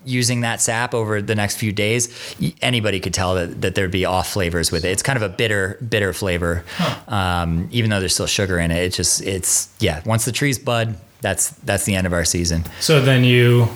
using 0.06 0.42
that 0.42 0.62
sap 0.62 0.94
over 0.94 1.22
the 1.22 1.36
next 1.36 1.58
few 1.58 1.72
days, 1.72 2.36
anybody 2.62 3.00
could 3.00 3.14
tell 3.14 3.36
that, 3.36 3.62
that 3.62 3.76
there'd 3.76 3.92
be 3.92 4.06
off 4.06 4.32
flavors 4.32 4.72
with 4.72 4.86
it. 4.86 4.90
It's 4.90 5.04
kind 5.04 5.18
of 5.18 5.24
a 5.24 5.30
bitter, 5.30 5.78
bitter 5.88 6.14
flavor. 6.14 6.64
Um, 7.08 7.68
even 7.72 7.90
though 7.90 8.00
there's 8.00 8.14
still 8.14 8.28
sugar 8.28 8.60
in 8.60 8.72
it, 8.72 8.84
it 8.84 8.94
just 8.94 9.22
it's 9.22 9.70
yeah. 9.80 10.02
Once 10.06 10.26
the 10.26 10.32
trees 10.32 10.58
bud, 10.58 10.98
that's 11.22 11.50
that's 11.50 11.86
the 11.86 11.96
end 11.96 12.08
of 12.08 12.14
our 12.14 12.26
season. 12.26 12.66
So 12.80 13.02
then 13.02 13.24
you 13.24 13.68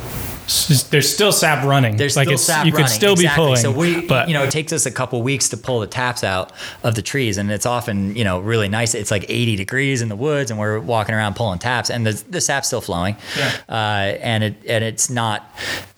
there's 0.90 1.12
still 1.12 1.32
sap 1.32 1.66
running. 1.66 1.98
There's 1.98 2.16
like 2.16 2.28
still 2.28 2.38
sap 2.38 2.66
you 2.66 2.72
could 2.72 2.90
still 2.90 3.14
exactly. 3.14 3.28
be 3.28 3.36
pulling. 3.36 3.58
So 3.58 3.72
we, 3.72 4.06
but 4.06 4.28
you 4.28 4.34
know, 4.34 4.44
it 4.44 4.52
takes 4.52 4.72
us 4.72 4.86
a 4.86 4.92
couple 4.92 5.22
weeks 5.24 5.50
to 5.50 5.58
pull 5.58 5.80
the 5.80 5.88
taps 5.88 6.24
out 6.24 6.52
of 6.84 6.96
the 6.96 7.02
trees, 7.02 7.38
and 7.38 7.52
it's 7.52 7.66
often, 7.66 8.16
you 8.16 8.24
know, 8.24 8.40
really 8.40 8.70
nice. 8.70 8.94
It's 8.94 9.12
like 9.12 9.26
80 9.28 9.56
degrees 9.56 10.02
in 10.02 10.10
the 10.10 10.16
woods, 10.16 10.52
and 10.52 10.60
we're 10.60 10.80
walking 10.80 11.16
around 11.16 11.36
pulling 11.36 11.60
taps, 11.60 11.90
and 11.90 12.06
the 12.06 12.24
the 12.30 12.42
sap's 12.42 12.68
still 12.68 12.82
flowing. 12.82 13.18
Yeah. 13.38 13.52
Uh, 13.68 14.18
and 14.22 14.44
it 14.44 14.56
and 14.68 14.84
it's 14.84 15.10
not. 15.10 15.50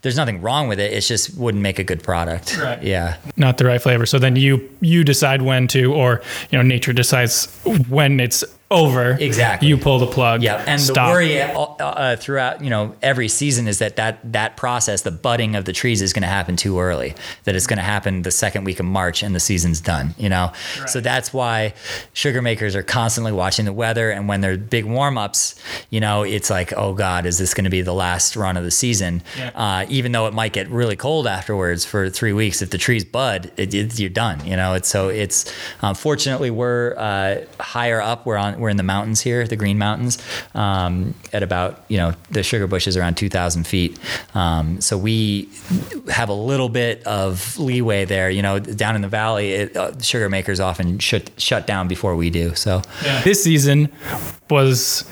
There's 0.02 0.18
nothing 0.18 0.42
wrong 0.42 0.68
with 0.68 0.80
it. 0.80 0.94
It 0.94 1.02
just 1.02 1.36
wouldn't 1.36 1.62
make 1.62 1.80
a 1.80 1.84
good 1.84 2.02
product. 2.02 2.58
Right. 2.58 2.82
Yeah. 2.82 3.18
not 3.36 3.58
the 3.58 3.66
right 3.66 3.82
flavor. 3.82 4.06
So 4.06 4.20
then 4.20 4.36
you 4.36 4.70
you 4.80 5.04
decide 5.04 5.42
when 5.42 5.68
to, 5.70 5.94
or 5.94 6.22
you 6.50 6.58
know, 6.58 6.62
nature 6.62 6.94
decides 6.94 7.48
when 7.90 8.20
it's 8.20 8.44
over. 8.70 9.12
Exactly. 9.12 9.68
You 9.68 9.78
pull 9.78 10.00
the 10.00 10.08
plug. 10.08 10.44
Yeah, 10.44 10.64
and 10.68 10.82
stop. 10.82 11.08
the 11.08 11.14
worry 11.14 11.42
uh, 11.42 11.54
uh, 11.58 12.16
throughout 12.18 12.64
you 12.64 12.70
know 12.70 12.96
every 13.02 13.28
season 13.28 13.68
is 13.68 13.80
that 13.80 13.96
that 13.96 14.20
that 14.34 14.58
process, 14.58 15.02
the 15.02 15.12
budding 15.12 15.56
of 15.56 15.66
the 15.66 15.74
trees, 15.74 16.02
is 16.02 16.14
going 16.14 16.24
to 16.24 16.28
happen 16.28 16.56
too 16.56 16.80
early. 16.80 17.16
That 17.46 17.56
it's 17.56 17.68
going 17.68 17.78
to 17.78 17.84
happen 17.84 18.24
the 18.24 18.32
second 18.32 18.66
week 18.66 18.80
of 18.80 18.86
March 18.86 19.24
and 19.24 19.34
the 19.34 19.40
season's 19.40 19.80
done. 19.80 20.14
You 20.18 20.30
know, 20.30 20.52
so 20.88 21.00
that's 21.00 21.34
why 21.34 21.74
sugar 22.14 22.42
makers 22.42 22.76
are 22.76 22.84
constantly 22.84 23.32
watching 23.32 23.66
the 23.66 23.74
weather, 23.74 24.12
and 24.12 24.28
when 24.28 24.42
they're 24.42 24.58
big 24.58 24.86
warm 24.86 25.18
ups, 25.18 25.56
you 25.90 26.00
know, 26.00 26.24
it's 26.24 26.50
like, 26.50 26.74
oh 26.74 26.94
God, 26.94 27.26
is 27.26 27.38
this 27.38 27.54
going 27.54 27.66
to 27.66 27.70
be 27.70 27.82
the 27.82 27.94
last 27.94 28.36
run 28.36 28.58
of 28.58 28.64
the 28.64 28.72
season? 28.72 29.24
Yeah. 29.38 29.52
Uh, 29.56 29.86
even 29.90 30.12
though 30.12 30.28
it 30.28 30.34
might 30.34 30.52
get 30.54 30.70
really 30.70 30.96
cold 30.96 31.26
afterwards 31.26 31.86
for 31.86 32.10
three 32.10 32.34
weeks, 32.34 32.62
if 32.62 32.70
the 32.70 32.78
trees 32.78 33.06
bud, 33.06 33.52
it, 33.56 33.74
it, 33.74 33.98
you're 33.98 34.10
done. 34.10 34.46
You 34.46 34.58
know, 34.58 34.74
it's 34.74 34.90
so 34.90 35.08
it's 35.08 35.52
um, 35.82 35.96
fortunately 35.96 36.52
we're 36.52 36.96
uh, 36.98 37.46
higher 37.62 38.02
up. 38.02 38.26
We're 38.26 38.36
on 38.36 38.57
we're 38.58 38.70
in 38.70 38.78
the 38.78 38.84
mountains 38.84 39.22
here, 39.22 39.48
the 39.48 39.56
Green 39.56 39.78
Mountains, 39.78 40.18
um, 40.54 41.14
at 41.34 41.44
about 41.44 41.84
you 41.88 41.98
know 41.98 42.14
the 42.32 42.44
sugar 42.44 42.68
bush 42.68 42.88
is 42.88 42.98
around 42.98 43.16
2,000 43.16 43.66
feet. 43.66 44.00
Um, 44.34 44.82
so 44.82 44.98
we 44.98 45.50
have 46.10 46.30
a 46.30 46.34
little 46.34 46.70
bit 46.70 47.04
of 47.06 47.58
leeway 47.58 48.06
there. 48.06 48.30
You 48.30 48.42
know, 48.42 48.60
down 48.60 48.96
in 48.96 49.02
the 49.02 49.08
valley, 49.08 49.54
it, 49.54 49.78
uh, 49.78 50.00
sugar 50.02 50.30
makers 50.30 50.60
often 50.60 51.00
shut 51.00 51.30
shut 51.38 51.68
down 51.68 51.88
before 51.88 52.16
we 52.16 52.30
do. 52.30 52.56
So 52.56 52.82
This 53.24 53.44
season 53.44 53.90
was 54.50 55.04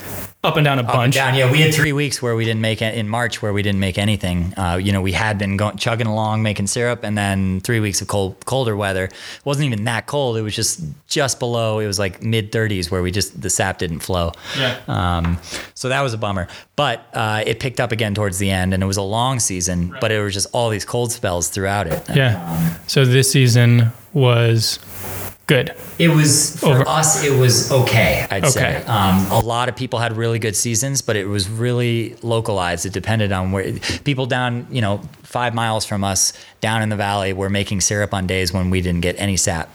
up 0.46 0.58
and 0.58 0.66
down 0.66 0.80
a 0.80 0.82
up 0.82 0.90
and 0.90 0.94
bunch. 0.94 1.16
down. 1.16 1.36
Yeah, 1.36 1.52
we 1.52 1.62
had 1.62 1.74
three 1.74 1.94
weeks 1.94 2.22
where 2.22 2.36
we 2.36 2.46
didn't 2.46 2.62
make 2.62 2.82
it 2.82 2.96
in 2.96 3.10
March 3.10 3.42
where 3.42 3.54
we 3.54 3.62
didn't 3.64 3.80
make 3.80 3.98
anything. 3.98 4.54
Uh, 4.58 4.76
you 4.82 4.92
know, 4.92 5.02
we 5.02 5.12
had 5.12 5.38
been 5.38 5.58
going 5.58 5.78
chugging 5.78 6.08
along 6.08 6.44
making 6.44 6.68
syrup, 6.68 7.04
and 7.04 7.18
then 7.18 7.60
three 7.62 7.80
weeks 7.80 8.02
of 8.02 8.08
cold, 8.08 8.46
colder 8.46 8.76
weather. 8.76 9.06
It 9.06 9.14
wasn't 9.44 9.66
even 9.66 9.84
that 9.86 10.06
cold. 10.06 10.38
It 10.38 10.42
was 10.42 10.56
just 10.56 10.82
just 11.08 11.40
below. 11.40 11.80
It 11.80 11.88
was 11.88 12.00
like 12.00 12.22
mid 12.24 12.52
30s 12.52 12.92
where 12.92 13.02
we 13.02 13.12
just 13.12 13.42
the 13.42 13.50
sap 13.50 13.78
didn't 13.80 14.00
flow. 14.00 14.32
Yeah. 14.58 14.80
Um, 14.88 15.40
so 15.74 15.90
that 15.90 16.02
was 16.02 16.14
a 16.14 16.18
bummer. 16.18 16.48
But 16.76 17.06
uh, 17.14 17.44
it 17.46 17.60
picked 17.60 17.80
up 17.80 17.92
again 17.92 18.14
towards 18.16 18.38
the 18.38 18.50
end, 18.50 18.74
and 18.74 18.84
it 18.84 18.86
was 18.86 18.98
a 18.98 19.02
long 19.02 19.40
season. 19.40 19.96
But 20.02 20.12
it 20.12 20.22
was 20.22 20.34
just 20.34 20.48
all 20.54 20.70
these 20.70 20.86
cold 20.86 21.12
spells 21.12 21.50
throughout 21.50 21.88
it. 21.88 22.04
Yeah. 22.14 22.78
So 22.88 23.06
this 23.06 23.32
season 23.32 23.92
was 24.14 24.80
good. 25.48 25.76
It 26.00 26.10
was 26.10 26.60
for 26.60 26.68
Over- 26.76 26.88
us. 26.88 27.24
It 27.24 27.38
was 27.40 27.72
okay. 27.72 28.26
I'd 28.32 28.48
say. 28.48 28.78
Okay. 28.78 28.86
Um, 28.88 29.26
a 29.32 29.40
lot 29.40 29.70
of 29.70 29.76
people 29.76 30.00
had 30.00 30.18
really 30.18 30.40
good 30.40 30.56
seasons, 30.56 31.02
but 31.02 31.16
it 31.16 31.26
was 31.26 31.48
really 31.50 32.16
localized. 32.24 32.86
It 32.86 32.94
depended 32.94 33.32
on 33.32 33.52
where 33.52 33.74
people 34.04 34.26
down, 34.26 34.68
you 34.72 34.82
know, 34.82 35.02
five 35.24 35.54
miles 35.54 35.86
from 35.86 36.04
us, 36.04 36.34
down 36.62 36.82
in 36.82 36.90
the 36.90 36.96
valley, 36.96 37.34
were 37.34 37.50
making 37.50 37.82
syrup 37.82 38.14
on 38.14 38.26
days 38.26 38.54
when 38.54 38.70
we 38.70 38.82
didn't 38.82 39.02
get 39.02 39.16
any 39.20 39.38
sap. 39.38 39.70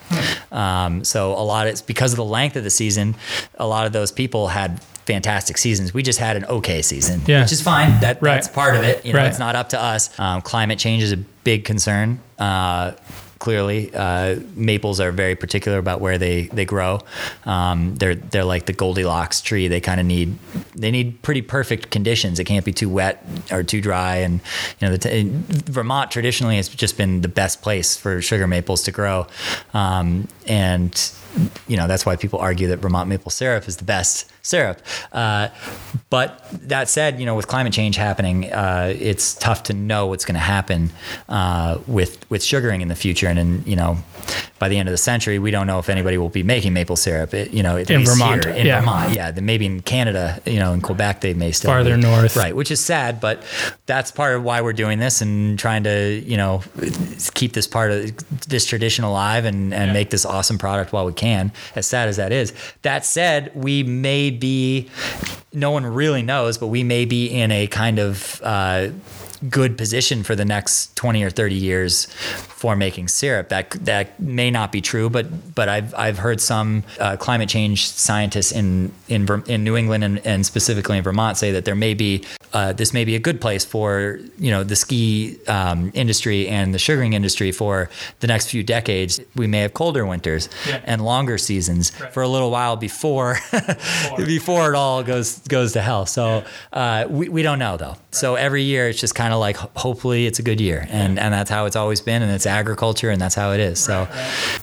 Um, 0.52 1.04
so 1.04 1.32
a 1.32 1.44
lot 1.44 1.66
of 1.66 1.72
it's 1.72 1.82
because 1.82 2.12
of 2.12 2.16
the 2.16 2.24
length 2.24 2.56
of 2.56 2.64
the 2.64 2.70
season. 2.70 3.14
A 3.56 3.66
lot 3.66 3.86
of 3.86 3.92
those 3.92 4.10
people 4.10 4.48
had 4.48 4.82
fantastic 5.06 5.58
seasons. 5.58 5.92
We 5.92 6.02
just 6.02 6.18
had 6.18 6.36
an 6.36 6.44
okay 6.46 6.82
season, 6.82 7.22
Yeah. 7.26 7.42
which 7.42 7.52
is 7.52 7.60
fine. 7.62 7.98
That 8.00 8.22
Right. 8.22 8.34
that's 8.34 8.48
part 8.48 8.76
of 8.76 8.84
it. 8.84 9.04
You 9.04 9.12
know, 9.12 9.18
Right. 9.20 9.28
it's 9.28 9.38
not 9.38 9.54
up 9.56 9.68
to 9.70 9.80
us. 9.80 10.10
Um, 10.18 10.40
climate 10.40 10.78
change 10.78 11.02
is 11.02 11.12
a 11.12 11.16
big 11.16 11.64
concern. 11.64 12.20
Uh, 12.38 12.92
clearly, 13.40 13.90
uh, 13.92 14.36
maples 14.54 15.00
are 15.00 15.10
very 15.10 15.34
particular 15.34 15.78
about 15.78 16.00
where 16.00 16.16
they 16.18 16.44
they 16.46 16.64
grow. 16.64 17.00
Um, 17.44 17.96
they're 17.96 18.14
they're 18.14 18.44
like 18.44 18.66
the 18.66 18.72
Goldilocks 18.72 19.40
tree. 19.40 19.66
They 19.66 19.80
kind 19.80 19.98
of 19.98 20.06
need 20.06 20.38
they 20.76 20.92
need 20.92 21.20
pretty 21.22 21.42
perfect 21.42 21.90
conditions. 21.90 22.38
It 22.38 22.44
can't 22.44 22.64
be 22.64 22.72
too 22.72 22.88
wet 22.88 23.24
or 23.50 23.64
too 23.64 23.80
dry. 23.80 24.16
And 24.16 24.40
you 24.78 24.88
know, 24.88 24.96
t- 24.96 25.28
Vermont 25.28 26.12
traditionally 26.12 26.56
has 26.56 26.68
just 26.68 26.96
been 26.96 27.22
the 27.22 27.28
best 27.28 27.62
place 27.62 27.96
for 27.96 28.22
sugar 28.22 28.46
maples 28.46 28.84
to 28.84 28.92
grow. 28.92 29.26
Um, 29.74 30.28
and 30.46 31.12
you 31.66 31.76
know 31.76 31.88
that's 31.88 32.06
why 32.06 32.16
people 32.16 32.38
argue 32.38 32.68
that 32.68 32.78
Vermont 32.78 33.08
maple 33.08 33.30
syrup 33.30 33.66
is 33.66 33.78
the 33.78 33.84
best 33.84 34.30
syrup. 34.42 34.80
Uh, 35.12 35.48
but 36.08 36.44
that 36.52 36.88
said, 36.88 37.20
you 37.20 37.26
know, 37.26 37.34
with 37.34 37.46
climate 37.46 37.72
change 37.72 37.96
happening, 37.96 38.52
uh, 38.52 38.92
it's 38.98 39.34
tough 39.34 39.62
to 39.64 39.72
know 39.72 40.06
what's 40.06 40.24
going 40.24 40.34
to 40.34 40.40
happen 40.40 40.90
uh, 41.28 41.78
with 41.86 42.28
with 42.30 42.42
sugaring 42.42 42.80
in 42.80 42.88
the 42.88 42.96
future. 42.96 43.26
And 43.28 43.38
in, 43.38 43.62
you 43.66 43.76
know, 43.76 43.98
by 44.58 44.68
the 44.68 44.76
end 44.76 44.88
of 44.88 44.92
the 44.92 44.98
century, 44.98 45.38
we 45.38 45.50
don't 45.50 45.66
know 45.66 45.78
if 45.78 45.88
anybody 45.88 46.18
will 46.18 46.28
be 46.28 46.42
making 46.42 46.72
maple 46.72 46.96
syrup. 46.96 47.32
It, 47.34 47.52
you 47.52 47.62
know, 47.62 47.76
In 47.76 48.04
Vermont, 48.04 48.44
here, 48.44 48.54
in 48.54 48.66
yeah. 48.66 48.80
Vermont, 48.80 49.14
yeah. 49.14 49.30
Then 49.30 49.46
maybe 49.46 49.66
in 49.66 49.80
Canada, 49.80 50.40
you 50.44 50.58
know, 50.58 50.72
in 50.72 50.80
Quebec, 50.80 51.20
they 51.22 51.34
may 51.34 51.52
still 51.52 51.70
Farther 51.70 51.96
be. 51.96 52.02
north. 52.02 52.36
right? 52.36 52.54
Which 52.54 52.70
is 52.70 52.84
sad, 52.84 53.20
but 53.20 53.42
that's 53.86 54.10
part 54.10 54.36
of 54.36 54.42
why 54.42 54.60
we're 54.60 54.72
doing 54.72 54.98
this 54.98 55.20
and 55.22 55.58
trying 55.58 55.84
to, 55.84 56.22
you 56.24 56.36
know, 56.36 56.62
keep 57.34 57.52
this 57.54 57.66
part 57.66 57.90
of 57.90 58.16
this 58.48 58.66
tradition 58.66 59.04
alive 59.04 59.44
and 59.44 59.72
and 59.72 59.92
make 59.92 60.10
this 60.10 60.24
awesome 60.26 60.58
product 60.58 60.92
while 60.92 61.06
we 61.06 61.12
can. 61.12 61.52
As 61.74 61.86
sad 61.86 62.08
as 62.08 62.16
that 62.16 62.32
is. 62.32 62.52
That 62.82 63.04
said, 63.04 63.50
we 63.54 63.82
be. 64.38 64.88
No 65.52 65.72
one 65.72 65.84
really 65.84 66.22
knows, 66.22 66.58
but 66.58 66.68
we 66.68 66.84
may 66.84 67.04
be 67.04 67.26
in 67.26 67.50
a 67.50 67.66
kind 67.66 67.98
of. 67.98 68.40
Uh, 68.42 68.90
good 69.48 69.78
position 69.78 70.22
for 70.22 70.34
the 70.36 70.44
next 70.44 70.94
20 70.96 71.22
or 71.22 71.30
30 71.30 71.54
years 71.54 72.06
for 72.06 72.76
making 72.76 73.08
syrup. 73.08 73.48
That 73.48 73.70
that 73.86 74.20
may 74.20 74.50
not 74.50 74.70
be 74.72 74.80
true 74.80 75.08
but 75.08 75.54
but 75.54 75.68
I've 75.68 75.94
I've 75.94 76.18
heard 76.18 76.40
some 76.40 76.84
uh, 76.98 77.16
climate 77.16 77.48
change 77.48 77.88
scientists 77.88 78.52
in 78.52 78.92
in 79.08 79.24
Ver- 79.26 79.42
in 79.46 79.64
New 79.64 79.76
England 79.76 80.04
and, 80.04 80.26
and 80.26 80.44
specifically 80.44 80.98
in 80.98 81.02
Vermont 81.02 81.36
say 81.38 81.52
that 81.52 81.64
there 81.64 81.74
may 81.74 81.94
be 81.94 82.22
uh, 82.52 82.72
this 82.72 82.92
may 82.92 83.04
be 83.04 83.14
a 83.14 83.18
good 83.20 83.40
place 83.40 83.64
for 83.64 84.18
you 84.38 84.50
know 84.50 84.62
the 84.64 84.76
ski 84.76 85.38
um, 85.46 85.90
industry 85.94 86.48
and 86.48 86.74
the 86.74 86.78
sugaring 86.78 87.12
industry 87.14 87.52
for 87.52 87.88
the 88.20 88.26
next 88.26 88.48
few 88.50 88.62
decades. 88.62 89.20
We 89.36 89.46
may 89.46 89.60
have 89.60 89.72
colder 89.72 90.04
winters 90.04 90.48
Yeah. 90.66 90.80
and 90.84 91.02
longer 91.04 91.38
seasons 91.38 91.90
for 92.12 92.22
a 92.22 92.28
little 92.28 92.50
while 92.50 92.76
before 92.76 93.38
before. 94.16 94.70
it 94.72 94.76
all 94.76 95.02
goes 95.02 95.38
goes 95.48 95.72
to 95.72 95.80
hell. 95.80 96.06
So 96.06 96.44
uh, 96.72 97.06
we, 97.08 97.28
we 97.28 97.42
don't 97.42 97.58
know 97.58 97.76
though. 97.76 97.96
So 98.10 98.34
every 98.34 98.62
year 98.64 98.88
it's 98.88 99.00
just 99.00 99.14
kind 99.14 99.29
of 99.32 99.38
like 99.40 99.56
hopefully 99.56 100.26
it's 100.26 100.38
a 100.38 100.42
good 100.42 100.60
year 100.60 100.86
and 100.90 101.18
and 101.18 101.32
that's 101.34 101.50
how 101.50 101.66
it's 101.66 101.76
always 101.76 102.00
been 102.00 102.22
and 102.22 102.30
it's 102.32 102.46
agriculture 102.46 103.10
and 103.10 103.20
that's 103.20 103.34
how 103.34 103.52
it 103.52 103.60
is 103.60 103.78
so 103.78 104.06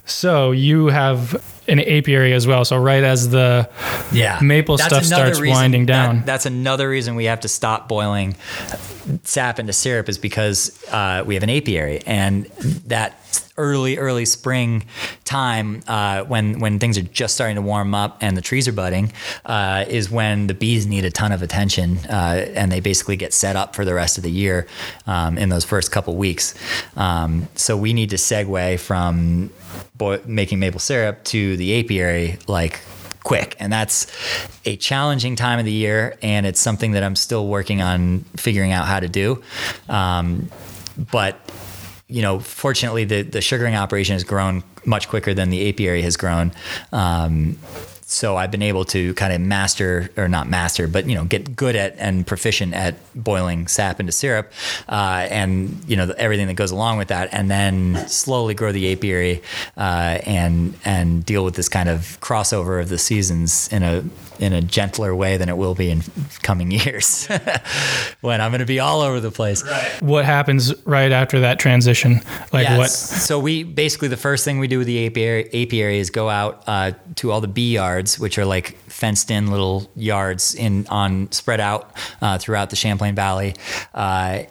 So 0.05 0.51
you 0.51 0.87
have 0.87 1.41
an 1.67 1.79
apiary 1.81 2.31
as 2.33 2.47
well. 2.47 2.63
So 2.63 2.77
right 2.77 3.03
as 3.03 3.29
the 3.29 3.69
yeah 4.13 4.39
maple 4.41 4.77
stuff 4.77 5.03
starts 5.03 5.39
reason- 5.39 5.55
winding 5.57 5.85
that- 5.87 6.05
down. 6.05 6.23
that's 6.25 6.45
another 6.45 6.87
reason 6.89 7.15
we 7.15 7.25
have 7.25 7.41
to 7.41 7.47
stop 7.49 7.87
boiling 7.89 8.35
sap 9.23 9.59
into 9.59 9.73
syrup 9.73 10.09
is 10.09 10.17
because 10.17 10.71
uh, 10.91 11.23
we 11.25 11.33
have 11.33 11.43
an 11.43 11.49
apiary 11.49 12.01
and 12.05 12.45
that 12.87 13.15
early 13.57 13.97
early 13.97 14.25
spring 14.25 14.85
time 15.23 15.81
uh, 15.87 16.23
when 16.23 16.59
when 16.59 16.79
things 16.79 16.97
are 16.97 17.03
just 17.03 17.35
starting 17.35 17.55
to 17.55 17.61
warm 17.61 17.93
up 17.93 18.17
and 18.21 18.37
the 18.37 18.41
trees 18.41 18.67
are 18.67 18.71
budding 18.73 19.11
uh, 19.45 19.85
is 19.87 20.09
when 20.09 20.47
the 20.47 20.53
bees 20.53 20.85
need 20.85 21.05
a 21.05 21.11
ton 21.11 21.31
of 21.31 21.41
attention 21.41 21.97
uh, 22.09 22.45
and 22.55 22.71
they 22.71 22.79
basically 22.79 23.15
get 23.15 23.33
set 23.33 23.55
up 23.55 23.75
for 23.75 23.83
the 23.85 23.93
rest 23.93 24.17
of 24.17 24.23
the 24.23 24.31
year 24.31 24.67
um, 25.05 25.37
in 25.37 25.49
those 25.49 25.65
first 25.65 25.91
couple 25.91 26.15
weeks. 26.15 26.53
Um, 26.95 27.47
so 27.55 27.75
we 27.75 27.93
need 27.93 28.09
to 28.11 28.15
segue 28.15 28.79
from 28.79 29.51
boi- 29.97 30.21
making 30.25 30.59
maple 30.59 30.79
syrup 30.79 31.23
to 31.25 31.57
the 31.57 31.79
apiary 31.79 32.37
like 32.47 32.81
quick. 33.23 33.57
And 33.59 33.73
that's 33.73 34.07
a 34.65 34.77
challenging 34.77 35.35
time 35.35 35.59
of 35.59 35.65
the 35.65 35.71
year 35.71 36.17
and 36.21 36.45
it's 36.45 36.61
something 36.61 36.91
that 36.93 37.03
i'm 37.03 37.15
still 37.15 37.47
working 37.47 37.81
on 37.81 38.19
figuring 38.37 38.71
out 38.71 38.85
how 38.85 38.99
to 38.99 39.09
do. 39.09 39.43
Um, 39.89 40.49
but 41.11 41.37
you 42.07 42.21
know 42.21 42.39
fortunately 42.39 43.03
the, 43.03 43.21
the 43.21 43.41
sugaring 43.41 43.75
operation 43.75 44.13
has 44.13 44.23
grown 44.23 44.63
much 44.85 45.09
quicker 45.09 45.33
than 45.33 45.49
the 45.49 45.69
apiary 45.69 46.01
has 46.01 46.17
grown. 46.17 46.51
Um, 46.91 47.57
so 48.09 48.37
I've 48.37 48.51
been 48.51 48.61
able 48.61 48.85
to 48.85 49.13
kind 49.15 49.33
of 49.33 49.41
master, 49.41 50.09
or 50.15 50.29
not 50.29 50.47
master, 50.49 50.87
but 50.87 51.09
you 51.09 51.13
know, 51.15 51.25
get 51.25 51.57
good 51.57 51.75
at 51.75 51.93
and 51.97 52.25
proficient 52.25 52.73
at 52.73 52.95
boiling 53.13 53.67
sap 53.67 53.99
into 53.99 54.13
syrup, 54.13 54.49
uh, 54.87 55.27
and 55.29 55.83
you 55.87 55.97
know 55.97 56.13
everything 56.17 56.47
that 56.47 56.53
goes 56.53 56.71
along 56.71 56.97
with 56.99 57.09
that, 57.09 57.27
and 57.33 57.51
then 57.51 58.07
slowly 58.07 58.53
grow 58.53 58.71
the 58.71 58.93
apiary 58.93 59.41
uh, 59.75 60.19
and 60.25 60.73
and 60.85 61.25
deal 61.25 61.43
with 61.43 61.55
this 61.55 61.67
kind 61.67 61.89
of 61.89 62.17
crossover 62.21 62.79
of 62.81 62.87
the 62.87 62.97
seasons 62.97 63.67
in 63.73 63.83
a 63.83 64.03
in 64.39 64.53
a 64.53 64.61
gentler 64.61 65.15
way 65.15 65.35
than 65.35 65.49
it 65.49 65.57
will 65.57 65.73
be 65.75 65.89
in 65.89 66.01
coming 66.43 66.71
years, 66.79 67.27
when 68.21 68.39
I'm 68.39 68.51
going 68.51 68.59
to 68.59 68.65
be 68.65 68.79
all 68.79 69.01
over 69.01 69.19
the 69.19 69.31
place. 69.31 69.63
what 69.99 70.25
happens 70.25 70.73
right 70.85 71.11
after 71.11 71.41
that 71.41 71.59
transition? 71.59 72.21
Like 72.53 72.67
Yes. 72.67 72.77
what? 72.77 72.89
So 72.91 73.39
we 73.39 73.63
basically 73.63 74.07
the 74.07 74.15
first 74.17 74.45
thing 74.45 74.59
we 74.59 74.67
do 74.67 74.77
with 74.77 74.87
the 74.87 75.07
apiary, 75.07 75.49
apiary 75.53 75.97
is 75.99 76.09
go 76.09 76.29
out 76.29 76.63
uh, 76.67 76.91
to 77.15 77.31
all 77.31 77.41
the 77.41 77.47
bee 77.47 77.73
yards, 77.73 77.96
which 78.19 78.37
are 78.37 78.45
like 78.45 78.77
fenced 78.87 79.31
in 79.31 79.51
little 79.51 79.89
yards 79.95 80.55
in 80.55 80.87
on 80.87 81.31
spread 81.31 81.59
out 81.59 81.91
uh, 82.21 82.37
throughout 82.37 82.69
the 82.69 82.75
Champlain 82.75 83.15
Valley. 83.15 83.55
Uh, 83.93 84.43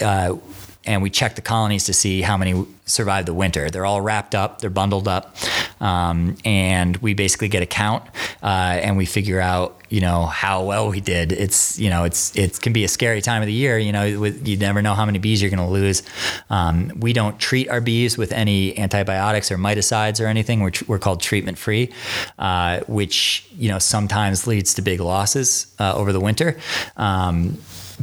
uh, 0.00 0.36
and 0.84 1.02
we 1.02 1.10
check 1.10 1.36
the 1.36 1.42
colonies 1.42 1.84
to 1.84 1.92
see 1.92 2.22
how 2.22 2.36
many 2.36 2.66
survive 2.92 3.26
the 3.26 3.34
winter. 3.34 3.70
They're 3.70 3.86
all 3.86 4.00
wrapped 4.00 4.34
up, 4.34 4.60
they're 4.60 4.70
bundled 4.70 5.08
up, 5.08 5.34
um, 5.80 6.36
and 6.44 6.96
we 6.98 7.14
basically 7.14 7.48
get 7.48 7.62
a 7.62 7.66
count, 7.66 8.04
uh, 8.42 8.78
and 8.82 8.96
we 8.96 9.06
figure 9.06 9.40
out, 9.40 9.80
you 9.88 10.00
know, 10.00 10.26
how 10.26 10.64
well 10.64 10.88
we 10.88 11.00
did. 11.00 11.32
It's, 11.32 11.78
you 11.78 11.90
know, 11.90 12.04
it's 12.04 12.34
it 12.36 12.60
can 12.60 12.72
be 12.72 12.84
a 12.84 12.88
scary 12.88 13.20
time 13.20 13.42
of 13.42 13.46
the 13.46 13.52
year. 13.52 13.78
You 13.78 13.92
know, 13.92 14.20
with, 14.20 14.46
you 14.46 14.56
never 14.56 14.82
know 14.82 14.94
how 14.94 15.04
many 15.04 15.18
bees 15.18 15.42
you're 15.42 15.50
going 15.50 15.66
to 15.66 15.72
lose. 15.72 16.02
Um, 16.50 16.92
we 16.96 17.12
don't 17.12 17.38
treat 17.38 17.68
our 17.68 17.80
bees 17.80 18.16
with 18.16 18.32
any 18.32 18.78
antibiotics 18.78 19.50
or 19.50 19.56
miticides 19.56 20.20
or 20.20 20.26
anything. 20.26 20.60
We're, 20.60 20.72
we're 20.86 20.98
called 20.98 21.20
treatment 21.20 21.58
free, 21.58 21.92
uh, 22.38 22.80
which 22.86 23.46
you 23.56 23.68
know 23.68 23.78
sometimes 23.78 24.46
leads 24.46 24.74
to 24.74 24.82
big 24.82 25.00
losses 25.00 25.74
uh, 25.78 25.94
over 25.94 26.12
the 26.12 26.20
winter. 26.20 26.58
Um, 26.96 27.58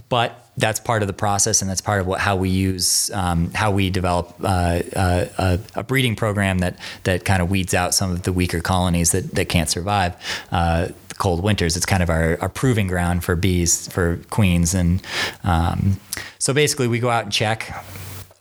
but 0.09 0.45
that's 0.57 0.79
part 0.79 1.01
of 1.01 1.07
the 1.07 1.13
process, 1.13 1.61
and 1.61 1.69
that's 1.69 1.81
part 1.81 2.01
of 2.01 2.07
what 2.07 2.19
how 2.19 2.35
we 2.35 2.49
use 2.49 3.09
um, 3.11 3.51
how 3.51 3.71
we 3.71 3.89
develop 3.89 4.35
uh, 4.43 4.81
uh, 4.95 5.57
a, 5.75 5.83
breeding 5.83 6.15
program 6.15 6.59
that 6.59 6.77
that 7.03 7.25
kind 7.25 7.41
of 7.41 7.49
weeds 7.49 7.73
out 7.73 7.93
some 7.93 8.11
of 8.11 8.23
the 8.23 8.33
weaker 8.33 8.59
colonies 8.59 9.11
that 9.11 9.31
that 9.35 9.49
can't 9.49 9.69
survive. 9.69 10.15
Uh, 10.51 10.89
the 11.07 11.15
Cold 11.15 11.43
winters. 11.43 11.75
It's 11.77 11.85
kind 11.85 12.03
of 12.03 12.09
our, 12.09 12.37
our 12.41 12.49
proving 12.49 12.87
ground 12.87 13.23
for 13.23 13.35
bees, 13.35 13.87
for 13.87 14.17
queens, 14.29 14.73
and 14.73 15.01
um, 15.43 15.99
so 16.37 16.53
basically 16.53 16.87
we 16.87 16.99
go 16.99 17.09
out 17.09 17.23
and 17.23 17.33
check 17.33 17.73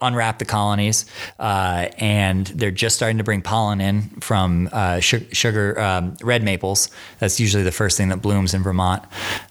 unwrap 0.01 0.38
the 0.38 0.44
colonies, 0.44 1.07
uh, 1.38 1.88
and 1.99 2.46
they're 2.49 2.70
just 2.70 2.96
starting 2.96 3.18
to 3.18 3.24
bring 3.24 3.42
pollen 3.42 3.80
in 3.80 4.03
from 4.20 4.68
uh, 4.72 5.01
su- 5.01 5.26
sugar 5.32 5.78
um, 5.80 6.16
red 6.22 6.42
maples. 6.42 6.90
That's 7.18 7.40
usually 7.40 7.64
the 7.64 7.72
first 7.72 7.96
thing 7.96 8.09
that 8.11 8.22
blooms 8.22 8.55
in 8.55 8.62
Vermont, 8.62 9.03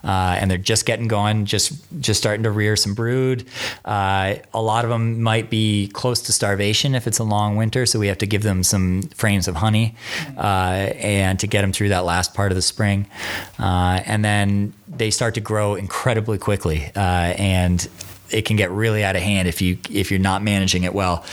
uh, 0.02 0.36
and 0.40 0.50
they're 0.50 0.58
just 0.58 0.86
getting 0.86 1.08
going, 1.08 1.44
just 1.44 1.72
just 2.00 2.18
starting 2.18 2.44
to 2.44 2.50
rear 2.50 2.76
some 2.76 2.94
brood. 2.94 3.46
Uh, 3.84 4.36
a 4.54 4.62
lot 4.62 4.84
of 4.84 4.90
them 4.90 5.22
might 5.22 5.50
be 5.50 5.88
close 5.88 6.22
to 6.22 6.32
starvation 6.32 6.94
if 6.94 7.06
it's 7.06 7.18
a 7.18 7.24
long 7.24 7.56
winter, 7.56 7.84
so 7.84 7.98
we 7.98 8.06
have 8.06 8.18
to 8.18 8.26
give 8.26 8.42
them 8.42 8.62
some 8.62 9.02
frames 9.14 9.48
of 9.48 9.56
honey, 9.56 9.94
uh, 10.38 10.92
and 10.96 11.38
to 11.40 11.46
get 11.46 11.60
them 11.62 11.72
through 11.72 11.90
that 11.90 12.04
last 12.04 12.34
part 12.34 12.52
of 12.52 12.56
the 12.56 12.62
spring, 12.62 13.06
and 13.58 14.24
then 14.24 14.72
they 14.86 15.10
start 15.10 15.34
to 15.34 15.40
grow 15.40 15.74
incredibly 15.74 16.38
quickly, 16.38 16.90
and 16.94 17.88
it 18.30 18.44
can 18.44 18.56
get 18.56 18.70
really 18.70 19.04
out 19.04 19.16
of 19.16 19.22
hand 19.22 19.48
if 19.48 19.60
you 19.60 19.78
if 19.90 20.10
you're 20.10 20.20
not 20.20 20.42
managing 20.42 20.84
it 20.84 20.94
well. 20.94 21.24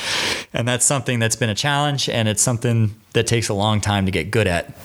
And 0.53 0.67
that's 0.67 0.85
something 0.85 1.19
that's 1.19 1.35
been 1.35 1.49
a 1.49 1.55
challenge 1.55 2.09
and 2.09 2.27
it's 2.27 2.41
something 2.41 2.95
that 3.13 3.27
takes 3.27 3.49
a 3.49 3.53
long 3.53 3.81
time 3.81 4.05
to 4.05 4.11
get 4.11 4.31
good 4.31 4.47
at 4.47 4.75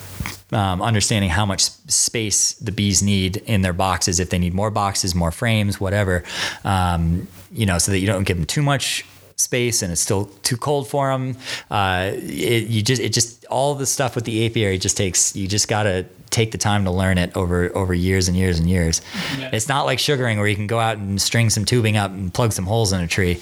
um, 0.53 0.83
understanding 0.83 1.31
how 1.31 1.47
much 1.47 1.63
space 1.63 2.55
the 2.55 2.73
bees 2.73 3.03
need 3.03 3.39
in 3.39 3.63
their 3.63 3.73
boxes. 3.73 4.19
If 4.21 4.31
they 4.31 4.39
need 4.39 4.55
more 4.55 4.71
boxes 4.71 5.15
more 5.15 5.31
frames 5.31 5.81
whatever 5.81 6.25
um, 6.65 7.29
you 7.53 7.67
know 7.67 7.79
so 7.79 7.93
that 7.93 7.99
you 7.99 8.07
don't 8.07 8.25
give 8.25 8.37
them 8.37 8.47
too 8.47 8.63
much 8.63 9.05
space 9.37 9.83
and 9.83 9.91
it's 9.91 10.01
still 10.01 10.27
too 10.43 10.57
cold 10.57 10.87
for 10.87 11.11
them 11.11 11.37
uh, 11.71 12.11
it, 12.15 12.69
you 12.69 12.83
just 12.83 13.01
it 13.01 13.11
just 13.11 13.45
all 13.47 13.75
the 13.75 13.87
stuff 13.87 14.15
with 14.15 14.25
the 14.25 14.45
apiary 14.47 14.79
just 14.79 14.97
takes 14.97 15.35
you 15.35 15.49
just 15.49 15.67
gotta 15.67 16.05
take 16.31 16.53
the 16.53 16.59
time 16.59 16.85
to 16.85 16.91
learn 16.91 17.19
it 17.19 17.37
over 17.37 17.71
over 17.77 17.93
years 17.93 18.29
and 18.29 18.37
years 18.37 18.59
and 18.59 18.69
years 18.71 19.03
Yeah. 19.39 19.51
it's 19.53 19.69
not 19.69 19.85
like 19.87 19.99
sugaring 19.99 20.39
where 20.39 20.47
you 20.49 20.57
can 20.57 20.67
go 20.67 20.79
out 20.79 20.97
and 20.99 21.21
string 21.21 21.51
some 21.51 21.65
tubing 21.65 21.97
up 21.97 22.11
and 22.11 22.33
plug 22.33 22.53
some 22.53 22.67
holes 22.67 22.93
in 22.93 23.01
a 23.01 23.07
tree 23.07 23.41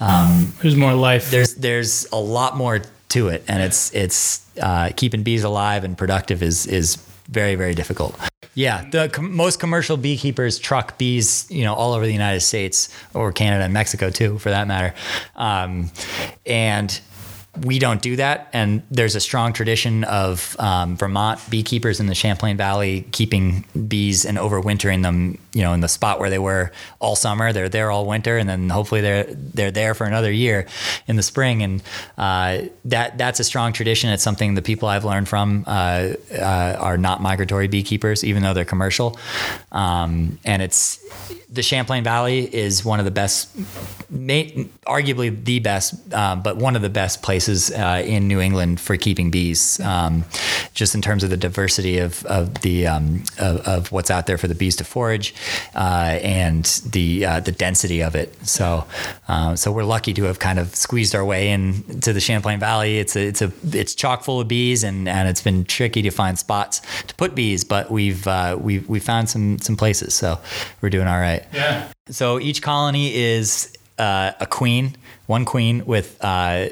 um, 0.00 0.52
There's 0.62 0.76
more 0.76 0.94
life. 0.94 1.30
there's 1.30 1.54
there's 1.56 2.06
a 2.12 2.16
lot 2.20 2.56
more 2.56 2.80
to 3.10 3.28
it 3.28 3.44
and 3.48 3.62
it's 3.62 3.92
it's 3.94 4.46
uh, 4.60 4.90
keeping 4.96 5.22
bees 5.22 5.44
alive 5.44 5.84
and 5.84 5.96
productive 5.98 6.42
is 6.42 6.66
is 6.66 6.96
very 7.28 7.54
very 7.54 7.74
difficult 7.74 8.16
yeah 8.54 8.88
the 8.90 9.08
com- 9.08 9.34
most 9.36 9.60
commercial 9.60 9.96
beekeepers 9.96 10.58
truck 10.58 10.98
bees 10.98 11.46
you 11.50 11.62
know 11.64 11.74
all 11.74 11.92
over 11.92 12.04
the 12.06 12.12
united 12.12 12.40
states 12.40 12.88
or 13.14 13.32
canada 13.32 13.64
and 13.64 13.72
mexico 13.72 14.10
too 14.10 14.38
for 14.38 14.50
that 14.50 14.66
matter 14.66 14.92
um, 15.36 15.90
and 16.46 17.00
we 17.64 17.78
don't 17.78 18.00
do 18.00 18.16
that, 18.16 18.48
and 18.52 18.82
there's 18.90 19.16
a 19.16 19.20
strong 19.20 19.52
tradition 19.52 20.04
of 20.04 20.56
um, 20.58 20.96
Vermont 20.96 21.40
beekeepers 21.50 21.98
in 21.98 22.06
the 22.06 22.14
Champlain 22.14 22.56
Valley 22.56 23.04
keeping 23.12 23.64
bees 23.88 24.24
and 24.24 24.38
overwintering 24.38 25.02
them. 25.02 25.38
You 25.52 25.62
know, 25.62 25.72
in 25.72 25.80
the 25.80 25.88
spot 25.88 26.20
where 26.20 26.30
they 26.30 26.38
were 26.38 26.70
all 26.98 27.16
summer, 27.16 27.52
they're 27.52 27.68
there 27.68 27.90
all 27.90 28.06
winter, 28.06 28.38
and 28.38 28.48
then 28.48 28.68
hopefully 28.68 29.00
they're 29.00 29.24
they're 29.24 29.70
there 29.70 29.94
for 29.94 30.04
another 30.04 30.30
year 30.30 30.66
in 31.06 31.16
the 31.16 31.22
spring. 31.22 31.62
And 31.62 31.82
uh, 32.16 32.62
that 32.84 33.18
that's 33.18 33.40
a 33.40 33.44
strong 33.44 33.72
tradition. 33.72 34.10
It's 34.10 34.22
something 34.22 34.54
the 34.54 34.62
people 34.62 34.88
I've 34.88 35.04
learned 35.04 35.28
from 35.28 35.64
uh, 35.66 36.14
uh, 36.32 36.76
are 36.78 36.98
not 36.98 37.20
migratory 37.20 37.68
beekeepers, 37.68 38.24
even 38.24 38.42
though 38.42 38.54
they're 38.54 38.64
commercial. 38.64 39.18
Um, 39.72 40.38
and 40.44 40.62
it's 40.62 41.00
the 41.52 41.62
Champlain 41.62 42.04
Valley 42.04 42.54
is 42.54 42.84
one 42.84 43.00
of 43.00 43.04
the 43.04 43.10
best, 43.10 43.50
may, 44.08 44.68
arguably 44.86 45.44
the 45.44 45.58
best, 45.58 46.12
um, 46.14 46.42
but 46.42 46.56
one 46.56 46.76
of 46.76 46.82
the 46.82 46.88
best 46.88 47.22
places 47.22 47.72
uh, 47.72 48.02
in 48.06 48.28
New 48.28 48.40
England 48.40 48.80
for 48.80 48.96
keeping 48.96 49.32
bees, 49.32 49.80
um, 49.80 50.24
just 50.74 50.94
in 50.94 51.02
terms 51.02 51.24
of 51.24 51.30
the 51.30 51.36
diversity 51.36 51.98
of, 51.98 52.24
of 52.26 52.60
the 52.62 52.86
um, 52.86 53.24
of, 53.38 53.66
of 53.66 53.92
what's 53.92 54.10
out 54.10 54.26
there 54.26 54.38
for 54.38 54.46
the 54.46 54.54
bees 54.54 54.76
to 54.76 54.84
forage 54.84 55.34
uh, 55.74 56.18
and 56.22 56.64
the 56.90 57.24
uh, 57.24 57.40
the 57.40 57.52
density 57.52 58.02
of 58.02 58.14
it. 58.14 58.34
So 58.46 58.86
uh, 59.28 59.56
so 59.56 59.72
we're 59.72 59.84
lucky 59.84 60.12
to 60.14 60.24
have 60.24 60.38
kind 60.38 60.58
of 60.58 60.74
squeezed 60.74 61.14
our 61.14 61.24
way 61.24 61.50
into 61.50 62.12
the 62.12 62.20
Champlain 62.20 62.60
Valley. 62.60 62.98
It's 62.98 63.16
a, 63.16 63.26
it's 63.26 63.42
a 63.42 63.52
it's 63.72 63.94
chock 63.94 64.22
full 64.22 64.40
of 64.40 64.48
bees 64.48 64.84
and, 64.84 65.08
and 65.08 65.28
it's 65.28 65.42
been 65.42 65.64
tricky 65.64 66.02
to 66.02 66.10
find 66.10 66.38
spots 66.38 66.80
to 67.06 67.14
put 67.14 67.34
bees, 67.34 67.64
but 67.64 67.90
we've 67.90 68.26
uh, 68.26 68.56
we've 68.60 68.88
we 68.88 69.00
found 69.00 69.28
some 69.30 69.58
some 69.58 69.76
places. 69.76 70.14
So 70.14 70.38
we're 70.80 70.90
doing 70.90 71.06
all 71.06 71.20
right. 71.20 71.44
yeah. 71.52 71.92
So 72.10 72.40
each 72.40 72.60
colony 72.62 73.14
is 73.14 73.72
uh, 73.98 74.32
a 74.40 74.46
queen, 74.46 74.96
one 75.30 75.44
queen 75.44 75.86
with 75.86 76.18
uh, 76.22 76.68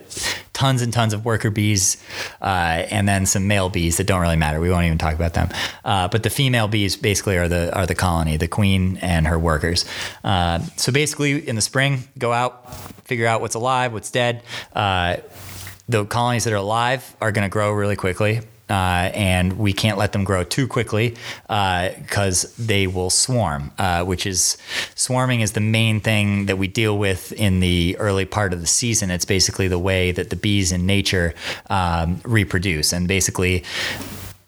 tons 0.53 0.83
and 0.83 0.93
tons 0.93 1.15
of 1.15 1.25
worker 1.25 1.49
bees, 1.49 1.97
uh, 2.43 2.83
and 2.91 3.09
then 3.09 3.25
some 3.25 3.47
male 3.47 3.69
bees 3.69 3.97
that 3.97 4.07
don't 4.09 4.21
really 4.21 4.37
matter. 4.37 4.61
We 4.61 4.69
won't 4.69 4.85
even 4.85 4.99
talk 4.99 5.15
about 5.15 5.33
them. 5.35 5.49
Uh, 5.85 6.09
but 6.09 6.25
the 6.25 6.31
female 6.31 6.67
bees 6.67 6.97
basically 6.97 7.37
are 7.39 7.49
the 7.49 7.75
are 7.75 7.87
the 7.87 7.95
colony, 7.95 8.37
the 8.37 8.49
queen 8.49 8.99
and 9.01 9.29
her 9.29 9.39
workers. 9.39 9.85
Uh, 10.25 10.59
so 10.77 10.93
basically, 10.93 11.49
in 11.49 11.55
the 11.55 11.63
spring, 11.63 12.03
go 12.19 12.33
out, 12.33 12.75
figure 13.05 13.27
out 13.27 13.41
what's 13.41 13.55
alive, 13.55 13.93
what's 13.93 14.11
dead. 14.11 14.43
Uh, 14.75 15.19
the 15.89 16.05
colonies 16.05 16.45
that 16.45 16.53
are 16.53 16.57
alive 16.57 17.17
are 17.21 17.33
going 17.33 17.49
to 17.49 17.53
grow 17.53 17.73
really 17.73 17.97
quickly. 17.97 18.41
Uh, 18.69 19.11
and 19.15 19.59
we 19.59 19.73
can't 19.73 19.97
let 19.97 20.13
them 20.13 20.25
grow 20.25 20.45
too 20.45 20.67
quickly 20.67 21.17
because 21.47 22.55
they 22.57 22.87
will 22.87 23.11
swarm, 23.11 23.73
uh, 23.79 24.05
which 24.05 24.27
is 24.27 24.59
swarming 24.95 25.41
is 25.41 25.53
the 25.53 25.61
main 25.61 26.01
thing 26.01 26.47
that 26.47 26.59
we 26.59 26.69
deal 26.69 26.99
with 26.99 27.33
in 27.33 27.61
the 27.61 27.97
early 27.99 28.25
part 28.25 28.53
of 28.53 28.61
the 28.61 28.67
season. 28.67 29.11
It's 29.11 29.25
basically 29.25 29.69
the 29.69 29.79
way 29.79 30.13
that 30.13 30.31
the 30.31 30.37
bees 30.37 30.73
in 30.73 30.87
nature 30.87 31.35
um, 31.71 32.21
reproduce. 32.25 32.93
And 32.93 33.09
basically, 33.09 33.65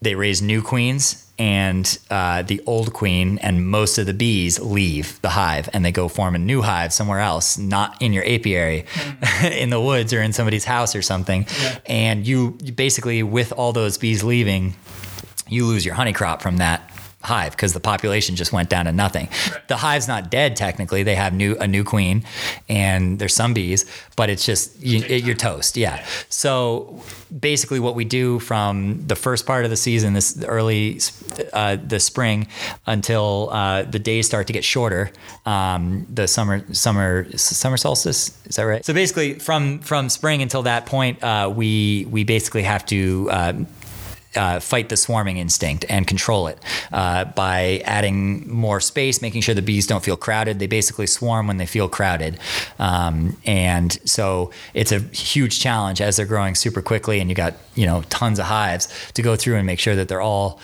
they 0.02 0.14
raise 0.14 0.42
new 0.42 0.62
queens 0.62 1.29
and 1.40 1.98
uh, 2.10 2.42
the 2.42 2.62
old 2.66 2.92
queen 2.92 3.38
and 3.38 3.66
most 3.66 3.96
of 3.96 4.04
the 4.04 4.12
bees 4.12 4.60
leave 4.60 5.18
the 5.22 5.30
hive 5.30 5.70
and 5.72 5.82
they 5.82 5.90
go 5.90 6.06
form 6.06 6.34
a 6.34 6.38
new 6.38 6.60
hive 6.60 6.92
somewhere 6.92 7.18
else 7.18 7.56
not 7.56 8.00
in 8.02 8.12
your 8.12 8.22
apiary 8.28 8.84
in 9.42 9.70
the 9.70 9.80
woods 9.80 10.12
or 10.12 10.20
in 10.20 10.34
somebody's 10.34 10.66
house 10.66 10.94
or 10.94 11.00
something. 11.00 11.46
And 11.86 12.26
you, 12.26 12.58
you 12.62 12.72
basically 12.72 13.22
with 13.22 13.52
all 13.52 13.72
those 13.72 13.96
bees 13.96 14.22
leaving 14.22 14.74
you 15.48 15.64
lose 15.64 15.84
your 15.84 15.94
honey 15.94 16.12
crop 16.12 16.42
from 16.42 16.58
that 16.58 16.89
hive 17.22 17.52
because 17.52 17.72
the 17.72 17.80
population 17.80 18.36
just 18.36 18.52
went 18.52 18.68
down 18.68 18.86
to 18.86 18.92
nothing. 18.92 19.28
The 19.68 19.76
hive's 19.76 20.08
not 20.08 20.30
dead 20.30 20.56
technically; 20.56 21.02
they 21.02 21.14
have 21.14 21.32
new 21.32 21.56
a 21.58 21.66
new 21.66 21.84
queen, 21.84 22.24
and 22.68 23.18
there's 23.18 23.34
some 23.34 23.54
bees, 23.54 23.84
but 24.16 24.30
it's 24.30 24.44
just 24.44 24.80
you, 24.82 25.02
it, 25.04 25.24
you're 25.24 25.34
toast. 25.34 25.76
Yeah. 25.76 26.04
So 26.28 27.02
basically, 27.38 27.80
what 27.80 27.94
we 27.94 28.04
do 28.04 28.38
from 28.38 29.06
the 29.06 29.16
first 29.16 29.46
part 29.46 29.64
of 29.64 29.70
the 29.70 29.76
season, 29.76 30.14
this 30.14 30.42
early 30.44 31.00
uh, 31.52 31.76
the 31.76 32.00
spring, 32.00 32.48
until 32.86 33.50
uh, 33.52 33.82
the 33.82 33.98
days 33.98 34.26
start 34.26 34.46
to 34.46 34.52
get 34.52 34.64
shorter, 34.64 35.10
um, 35.46 36.06
the 36.12 36.26
summer 36.26 36.64
summer 36.72 37.26
summer 37.36 37.76
solstice 37.76 38.36
is 38.46 38.56
that 38.56 38.62
right? 38.62 38.84
So 38.84 38.94
basically, 38.94 39.34
from 39.34 39.78
from 39.80 40.08
spring 40.08 40.42
until 40.42 40.62
that 40.62 40.86
point, 40.86 41.22
uh, 41.22 41.52
we 41.54 42.06
we 42.10 42.24
basically 42.24 42.62
have 42.62 42.84
to. 42.86 43.30
Uh, 44.36 44.60
fight 44.60 44.88
the 44.90 44.96
swarming 44.96 45.38
instinct 45.38 45.84
and 45.88 46.06
control 46.06 46.46
it 46.46 46.56
uh, 46.92 47.24
by 47.24 47.82
adding 47.84 48.48
more 48.48 48.80
space, 48.80 49.20
making 49.20 49.40
sure 49.40 49.56
the 49.56 49.62
bees 49.62 49.88
don't 49.88 50.04
feel 50.04 50.16
crowded. 50.16 50.60
They 50.60 50.68
basically 50.68 51.08
swarm 51.08 51.48
when 51.48 51.56
they 51.56 51.66
feel 51.66 51.88
crowded. 51.88 52.38
Um, 52.78 53.36
and 53.44 53.98
so 54.08 54.52
it's 54.72 54.92
a 54.92 55.00
huge 55.00 55.58
challenge 55.58 56.00
as 56.00 56.16
they're 56.16 56.26
growing 56.26 56.54
super 56.54 56.80
quickly 56.80 57.18
and 57.18 57.28
you 57.28 57.34
got, 57.34 57.54
you 57.74 57.86
know, 57.86 58.02
tons 58.02 58.38
of 58.38 58.46
hives 58.46 58.86
to 59.14 59.22
go 59.22 59.34
through 59.34 59.56
and 59.56 59.66
make 59.66 59.80
sure 59.80 59.96
that 59.96 60.06
they're 60.06 60.20
all 60.20 60.60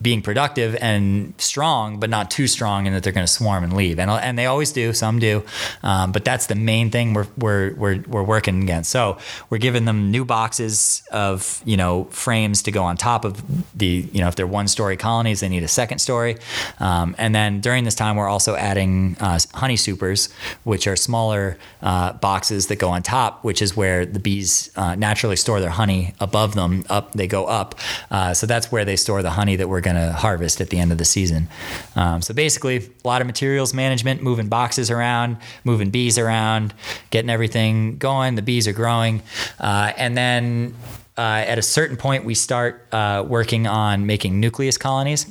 being 0.00 0.22
productive 0.22 0.76
and 0.80 1.34
strong, 1.38 1.98
but 1.98 2.08
not 2.08 2.30
too 2.30 2.46
strong, 2.46 2.86
and 2.86 2.94
that 2.94 3.02
they're 3.02 3.12
going 3.12 3.26
to 3.26 3.32
swarm 3.32 3.64
and 3.64 3.72
leave. 3.72 3.98
And 3.98 4.10
and 4.10 4.38
they 4.38 4.46
always 4.46 4.72
do. 4.72 4.92
Some 4.92 5.18
do, 5.18 5.44
um, 5.82 6.12
but 6.12 6.24
that's 6.24 6.46
the 6.46 6.54
main 6.54 6.90
thing 6.90 7.14
we're 7.14 7.26
we're 7.36 7.74
we're 7.74 8.00
we're 8.06 8.22
working 8.22 8.62
against. 8.62 8.90
So 8.90 9.18
we're 9.50 9.58
giving 9.58 9.86
them 9.86 10.10
new 10.10 10.24
boxes 10.24 11.02
of 11.10 11.60
you 11.64 11.76
know 11.76 12.04
frames 12.10 12.62
to 12.62 12.70
go 12.70 12.84
on 12.84 12.96
top 12.96 13.24
of 13.24 13.42
the 13.76 14.08
you 14.12 14.20
know 14.20 14.28
if 14.28 14.36
they're 14.36 14.46
one 14.46 14.68
story 14.68 14.96
colonies, 14.96 15.40
they 15.40 15.48
need 15.48 15.64
a 15.64 15.68
second 15.68 15.98
story, 15.98 16.36
um, 16.78 17.16
and 17.18 17.34
then 17.34 17.60
during 17.60 17.84
this 17.84 17.94
time 17.94 18.16
we're 18.16 18.28
also 18.28 18.54
adding 18.54 19.16
uh, 19.18 19.38
honey 19.54 19.76
supers, 19.76 20.32
which 20.62 20.86
are 20.86 20.96
smaller 20.96 21.58
uh, 21.82 22.12
boxes 22.12 22.68
that 22.68 22.76
go 22.76 22.88
on 22.88 23.02
top, 23.02 23.42
which 23.42 23.60
is 23.60 23.76
where 23.76 24.06
the 24.06 24.20
bees 24.20 24.70
uh, 24.76 24.94
naturally 24.94 25.36
store 25.36 25.60
their 25.60 25.70
honey 25.70 26.14
above 26.20 26.54
them. 26.54 26.84
Up 26.88 27.12
they 27.12 27.26
go 27.26 27.46
up, 27.46 27.74
uh, 28.12 28.32
so 28.32 28.46
that's 28.46 28.70
where 28.70 28.84
they 28.84 28.94
store 28.96 29.22
the 29.22 29.30
honey 29.30 29.56
that 29.56 29.68
we're 29.68 29.87
going 29.92 30.08
to 30.08 30.12
harvest 30.12 30.60
at 30.60 30.70
the 30.70 30.78
end 30.78 30.92
of 30.92 30.98
the 30.98 31.04
season. 31.04 31.48
Um, 31.96 32.22
so 32.22 32.34
basically, 32.34 32.76
a 32.76 33.08
lot 33.08 33.20
of 33.20 33.26
materials 33.26 33.72
management, 33.74 34.22
moving 34.22 34.48
boxes 34.48 34.90
around, 34.90 35.38
moving 35.64 35.90
bees 35.90 36.18
around, 36.18 36.74
getting 37.10 37.30
everything 37.30 37.98
going. 37.98 38.34
The 38.34 38.42
bees 38.42 38.68
are 38.68 38.72
growing, 38.72 39.22
uh, 39.60 39.92
and 39.96 40.16
then. 40.16 40.74
Uh, 41.16 41.44
at 41.48 41.58
a 41.58 41.62
certain 41.62 41.96
point, 41.96 42.24
we 42.24 42.32
start 42.32 42.86
uh, 42.92 43.24
working 43.26 43.66
on 43.66 44.06
making 44.06 44.38
nucleus 44.38 44.78
colonies 44.78 45.26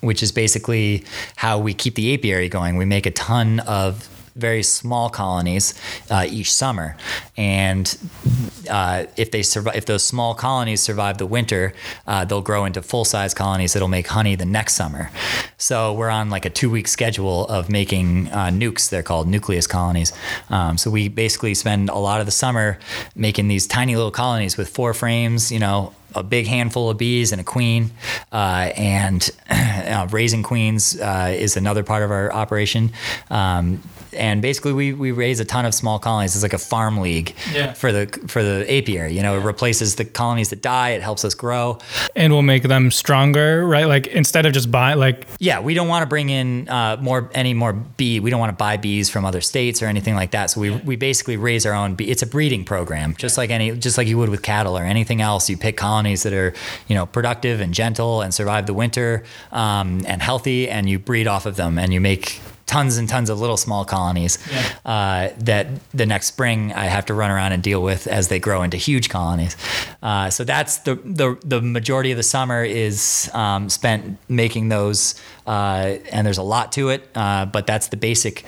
which 0.00 0.22
is 0.22 0.32
basically 0.32 1.04
how 1.36 1.58
we 1.58 1.74
keep 1.74 1.96
the 1.96 2.14
apiary 2.14 2.48
going. 2.48 2.76
We 2.76 2.84
make 2.84 3.04
a 3.06 3.10
ton 3.10 3.60
of 3.60 4.08
very 4.36 4.62
small 4.62 5.08
colonies 5.10 5.74
uh, 6.10 6.26
each 6.28 6.52
summer, 6.52 6.96
and 7.36 7.96
uh, 8.68 9.04
if 9.16 9.30
they 9.30 9.42
survive, 9.42 9.76
if 9.76 9.86
those 9.86 10.04
small 10.04 10.34
colonies 10.34 10.80
survive 10.80 11.18
the 11.18 11.26
winter, 11.26 11.72
uh, 12.06 12.24
they'll 12.24 12.42
grow 12.42 12.64
into 12.64 12.82
full 12.82 13.04
size 13.04 13.34
colonies 13.34 13.72
that'll 13.72 13.88
make 13.88 14.06
honey 14.06 14.34
the 14.34 14.44
next 14.44 14.74
summer. 14.74 15.10
So 15.58 15.92
we're 15.92 16.10
on 16.10 16.30
like 16.30 16.44
a 16.44 16.50
two 16.50 16.70
week 16.70 16.88
schedule 16.88 17.46
of 17.46 17.68
making 17.70 18.28
uh, 18.28 18.48
nukes. 18.48 18.90
They're 18.90 19.02
called 19.02 19.28
nucleus 19.28 19.66
colonies. 19.66 20.12
Um, 20.50 20.78
so 20.78 20.90
we 20.90 21.08
basically 21.08 21.54
spend 21.54 21.88
a 21.88 21.98
lot 21.98 22.20
of 22.20 22.26
the 22.26 22.32
summer 22.32 22.78
making 23.14 23.48
these 23.48 23.66
tiny 23.66 23.96
little 23.96 24.10
colonies 24.10 24.56
with 24.56 24.68
four 24.68 24.94
frames. 24.94 25.50
You 25.50 25.58
know, 25.58 25.92
a 26.14 26.22
big 26.22 26.46
handful 26.46 26.90
of 26.90 26.98
bees 26.98 27.32
and 27.32 27.40
a 27.40 27.44
queen, 27.44 27.90
uh, 28.32 28.70
and 28.76 29.30
uh, 29.50 30.08
raising 30.10 30.42
queens 30.42 30.98
uh, 31.00 31.34
is 31.36 31.56
another 31.56 31.82
part 31.82 32.02
of 32.02 32.10
our 32.10 32.32
operation. 32.32 32.92
Um, 33.30 33.82
and 34.16 34.42
basically, 34.42 34.72
we, 34.72 34.92
we 34.92 35.12
raise 35.12 35.38
a 35.40 35.44
ton 35.44 35.64
of 35.66 35.74
small 35.74 35.98
colonies. 35.98 36.34
It's 36.34 36.42
like 36.42 36.52
a 36.52 36.58
farm 36.58 36.98
league 36.98 37.34
Yeah. 37.52 37.72
for 37.74 37.92
the 37.92 38.06
for 38.26 38.42
the 38.42 38.64
apiary. 38.72 39.14
You 39.14 39.22
know, 39.22 39.38
it 39.38 39.42
replaces 39.44 39.96
the 39.96 40.04
colonies 40.04 40.50
that 40.50 40.62
die. 40.62 40.90
It 40.90 41.02
helps 41.02 41.24
us 41.24 41.34
grow. 41.34 41.78
and 42.16 42.32
we'll 42.32 42.42
make 42.42 42.62
them 42.64 42.90
stronger, 42.90 43.66
right? 43.66 43.86
Like 43.86 44.06
instead 44.08 44.46
of 44.46 44.52
just 44.52 44.70
buy 44.70 44.94
like 44.94 45.26
Yeah, 45.38 45.60
we 45.60 45.74
don't 45.74 45.88
want 45.88 46.02
to 46.02 46.06
bring 46.06 46.30
in 46.30 46.68
uh, 46.68 46.96
more 47.00 47.30
any 47.34 47.54
more 47.54 47.72
bee. 47.72 48.20
We 48.20 48.30
don't 48.30 48.40
want 48.40 48.50
to 48.50 48.56
buy 48.56 48.76
bees 48.76 49.08
from 49.10 49.24
other 49.24 49.40
states 49.40 49.82
or 49.82 49.86
anything 49.86 50.14
like 50.14 50.30
that. 50.32 50.50
So 50.50 50.60
we, 50.60 50.70
we 50.70 50.96
basically 50.96 51.36
raise 51.36 51.66
our 51.66 51.72
own 51.74 51.94
bee. 51.94 52.10
It's 52.10 52.22
a 52.22 52.26
breeding 52.26 52.64
program, 52.64 53.14
just 53.16 53.36
like 53.38 53.50
any 53.50 53.72
just 53.76 53.98
like 53.98 54.08
you 54.08 54.18
would 54.18 54.30
with 54.30 54.42
cattle 54.42 54.76
or 54.78 54.82
anything 54.84 55.20
else. 55.20 55.48
You 55.50 55.56
pick 55.56 55.76
colonies 55.76 56.22
that 56.22 56.32
are 56.32 56.54
you 56.88 56.94
know 56.94 57.06
productive 57.06 57.60
and 57.60 57.74
gentle 57.74 58.22
and 58.22 58.32
survive 58.34 58.66
the 58.66 58.74
winter 58.74 59.24
um, 59.52 60.02
and 60.06 60.22
healthy, 60.22 60.68
and 60.68 60.88
you 60.88 60.98
breed 60.98 61.26
off 61.26 61.46
of 61.46 61.56
them, 61.56 61.78
and 61.78 61.92
you 61.92 62.00
make 62.00 62.40
tons 62.66 62.96
and 62.98 63.08
tons 63.08 63.30
of 63.30 63.40
little 63.40 63.56
small 63.56 63.84
colonies 63.84 64.38
uh, 64.84 65.28
that 65.38 65.68
the 65.94 66.04
next 66.04 66.26
spring 66.26 66.72
I 66.72 66.84
have 66.86 67.06
to 67.06 67.14
run 67.14 67.30
around 67.30 67.52
and 67.52 67.62
deal 67.62 67.82
with 67.82 68.06
as 68.06 68.28
they 68.28 68.38
grow 68.38 68.62
into 68.62 68.76
huge 68.76 69.08
colonies. 69.08 69.56
Uh, 70.02 70.30
so 70.30 70.44
that's 70.44 70.78
the, 70.78 70.96
the 70.96 71.38
the 71.44 71.62
majority 71.62 72.10
of 72.10 72.16
the 72.16 72.22
summer 72.22 72.64
is 72.64 73.30
um, 73.34 73.68
spent 73.70 74.18
making 74.28 74.68
those, 74.68 75.14
uh, 75.46 75.96
and 76.12 76.26
there's 76.26 76.38
a 76.38 76.42
lot 76.42 76.72
to 76.72 76.88
it, 76.90 77.08
uh, 77.14 77.46
but 77.46 77.66
that's 77.66 77.88
the 77.88 77.96
basic. 77.96 78.44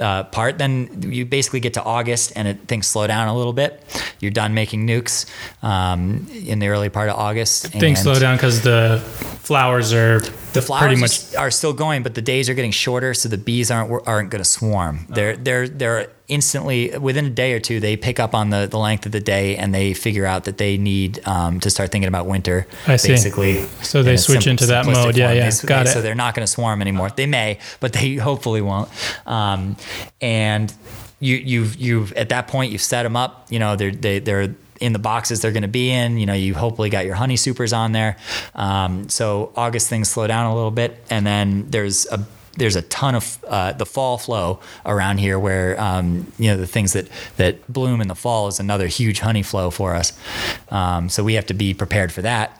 Uh, 0.00 0.24
part 0.24 0.58
then 0.58 1.02
you 1.12 1.24
basically 1.26 1.60
get 1.60 1.74
to 1.74 1.82
August 1.82 2.32
and 2.34 2.48
it, 2.48 2.58
things 2.66 2.86
slow 2.86 3.06
down 3.06 3.28
a 3.28 3.36
little 3.36 3.52
bit. 3.52 3.84
You're 4.20 4.30
done 4.30 4.54
making 4.54 4.86
nukes 4.86 5.26
um, 5.62 6.26
in 6.32 6.58
the 6.58 6.68
early 6.68 6.88
part 6.88 7.10
of 7.10 7.16
August. 7.16 7.66
things 7.68 8.00
slow 8.00 8.18
down 8.18 8.36
because 8.36 8.62
the 8.62 9.02
flowers 9.40 9.92
are 9.92 10.20
the 10.52 10.62
flowers 10.62 10.80
pretty 10.80 11.00
much 11.00 11.12
much 11.32 11.36
are 11.36 11.50
still 11.50 11.72
going, 11.72 12.02
but 12.02 12.14
the 12.14 12.22
days 12.22 12.48
are 12.48 12.54
getting 12.54 12.70
shorter, 12.70 13.14
so 13.14 13.28
the 13.28 13.38
bees 13.38 13.70
aren't 13.70 13.90
aren't 14.06 14.30
going 14.30 14.42
to 14.42 14.48
swarm. 14.48 15.06
Oh. 15.10 15.14
They're 15.14 15.36
they're 15.36 15.68
they're 15.68 16.10
instantly 16.32 16.96
within 16.98 17.26
a 17.26 17.30
day 17.30 17.52
or 17.52 17.60
two 17.60 17.78
they 17.80 17.96
pick 17.96 18.18
up 18.18 18.34
on 18.34 18.50
the, 18.50 18.66
the 18.66 18.78
length 18.78 19.06
of 19.06 19.12
the 19.12 19.20
day 19.20 19.56
and 19.56 19.74
they 19.74 19.94
figure 19.94 20.24
out 20.26 20.44
that 20.44 20.58
they 20.58 20.76
need 20.78 21.20
um, 21.26 21.60
to 21.60 21.70
start 21.70 21.90
thinking 21.92 22.08
about 22.08 22.26
winter. 22.26 22.66
I 22.86 22.96
see. 22.96 23.08
Basically, 23.08 23.62
So 23.82 24.02
they 24.02 24.12
in 24.12 24.18
switch 24.18 24.46
into 24.46 24.66
that 24.66 24.86
mode. 24.86 25.16
Yeah, 25.16 25.28
form. 25.28 25.36
yeah. 25.38 25.50
They- 25.50 25.66
Got 25.66 25.88
So 25.88 25.98
it. 25.98 26.02
they're 26.02 26.14
not 26.14 26.34
going 26.34 26.44
to 26.46 26.50
swarm 26.52 26.80
anymore. 26.82 27.10
They 27.14 27.26
may, 27.26 27.58
but 27.80 27.92
they 27.92 28.14
hopefully 28.28 28.62
won't. 28.62 28.88
Um, 29.26 29.76
and 30.20 30.72
you 31.20 31.36
you've 31.36 31.76
you've 31.76 32.12
at 32.14 32.30
that 32.30 32.48
point 32.48 32.72
you've 32.72 32.80
set 32.82 33.02
them 33.04 33.16
up. 33.16 33.46
You 33.50 33.58
know 33.60 33.76
they're 33.76 33.92
they, 33.92 34.18
they're 34.18 34.54
in 34.80 34.92
the 34.92 34.98
boxes 34.98 35.40
they're 35.40 35.52
going 35.52 35.62
to 35.62 35.68
be 35.68 35.90
in. 35.90 36.18
You 36.18 36.26
know, 36.26 36.34
you 36.34 36.54
hopefully 36.54 36.90
got 36.90 37.04
your 37.06 37.14
honey 37.14 37.36
supers 37.36 37.72
on 37.72 37.92
there. 37.92 38.16
Um, 38.56 39.08
so 39.08 39.52
August 39.54 39.88
things 39.88 40.08
slow 40.10 40.26
down 40.26 40.46
a 40.50 40.54
little 40.54 40.72
bit, 40.72 40.98
and 41.10 41.24
then 41.24 41.70
there's 41.70 42.06
a 42.06 42.18
there's 42.56 42.76
a 42.76 42.82
ton 42.82 43.14
of 43.14 43.38
uh, 43.46 43.72
the 43.72 43.86
fall 43.86 44.18
flow 44.18 44.60
around 44.84 45.18
here 45.18 45.38
where 45.38 45.80
um, 45.80 46.30
you 46.38 46.48
know 46.50 46.56
the 46.56 46.66
things 46.66 46.92
that 46.92 47.08
that 47.36 47.70
bloom 47.72 48.00
in 48.00 48.08
the 48.08 48.14
fall 48.14 48.48
is 48.48 48.60
another 48.60 48.86
huge 48.86 49.20
honey 49.20 49.42
flow 49.42 49.70
for 49.70 49.94
us. 49.94 50.12
Um, 50.70 51.08
so 51.08 51.24
we 51.24 51.34
have 51.34 51.46
to 51.46 51.54
be 51.54 51.74
prepared 51.74 52.12
for 52.12 52.22
that 52.22 52.58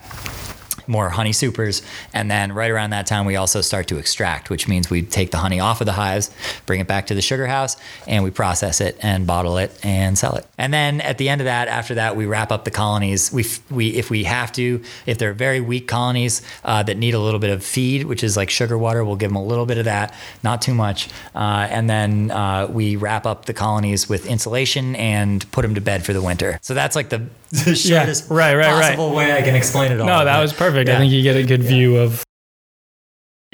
more 0.93 1.09
honey 1.09 1.33
supers. 1.33 1.83
And 2.13 2.31
then 2.31 2.53
right 2.53 2.71
around 2.71 2.91
that 2.91 3.07
time, 3.07 3.27
we 3.27 3.35
also 3.35 3.63
start 3.63 3.89
to 3.89 3.97
extract, 3.99 4.51
which 4.51 4.69
means 4.69 4.91
we 4.91 5.03
take 5.03 5.31
the 5.31 5.39
honey 5.39 5.59
off 5.59 5.81
of 5.81 5.87
the 5.87 5.93
hives, 5.93 6.31
bring 6.67 6.79
it 6.79 6.87
back 6.87 7.07
to 7.09 7.15
the 7.15 7.23
sugar 7.23 7.47
house, 7.47 7.77
and 8.07 8.23
we 8.23 8.31
process 8.31 8.81
it 8.81 8.97
and 9.01 9.27
bottle 9.27 9.57
it 9.57 9.77
and 9.83 10.17
sell 10.17 10.35
it. 10.37 10.47
And 10.59 10.73
then 10.73 11.01
at 11.01 11.19
the 11.19 11.29
end 11.29 11.41
of 11.41 11.47
that, 11.47 11.67
after 11.67 11.95
that, 11.95 12.15
we 12.15 12.27
wrap 12.27 12.53
up 12.53 12.65
the 12.65 12.71
colonies. 12.71 13.33
We, 13.33 13.45
we 13.71 13.89
if 13.97 14.11
we 14.11 14.25
have 14.25 14.53
to, 14.53 14.83
if 15.07 15.19
they're 15.19 15.33
very 15.33 15.61
weak 15.61 15.89
colonies 15.89 16.43
uh, 16.65 16.83
that 16.85 16.97
need 16.97 17.15
a 17.15 17.19
little 17.19 17.41
bit 17.41 17.51
of 17.51 17.65
feed, 17.65 18.05
which 18.05 18.23
is 18.23 18.37
like 18.37 18.51
sugar 18.51 18.79
water, 18.79 19.05
we'll 19.05 19.17
give 19.17 19.31
them 19.31 19.37
a 19.37 19.45
little 19.45 19.67
bit 19.67 19.79
of 19.79 19.87
that, 19.87 20.15
not 20.45 20.63
too 20.63 20.75
much. 20.75 21.09
Uh, 21.35 21.67
and 21.71 21.89
then 21.89 22.31
uh, 22.31 22.69
we 22.71 22.97
wrap 22.97 23.27
up 23.27 23.47
the 23.47 23.55
colonies 23.55 24.09
with 24.09 24.27
insulation 24.27 24.95
and 24.97 25.51
put 25.53 25.63
them 25.63 25.75
to 25.75 25.81
bed 25.81 26.05
for 26.05 26.13
the 26.13 26.23
winter. 26.23 26.59
So 26.61 26.75
that's 26.75 26.95
like 26.95 27.09
the, 27.09 27.23
the 27.65 27.75
shortest 27.75 28.31
right, 28.31 28.55
right, 28.55 28.73
right. 28.73 28.81
possible 28.81 29.15
way 29.15 29.37
I 29.37 29.43
can 29.43 29.55
explain 29.55 29.93
it 29.93 30.01
all. 30.01 30.07
no, 30.07 30.25
that 30.25 30.41
was 30.41 30.53
perfect. 30.53 30.89
I 30.89 30.97
think 30.99 31.13
you 31.13 31.23
get 31.23 31.37
a 31.37 31.43
good 31.45 31.63
view 31.63 31.99
of 31.99 32.25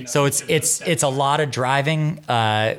So 0.06 0.24
it's 0.26 0.44
it's 0.48 0.80
it's 0.82 1.02
a 1.02 1.08
lot 1.08 1.40
of 1.40 1.50
driving 1.50 2.20
uh, 2.28 2.76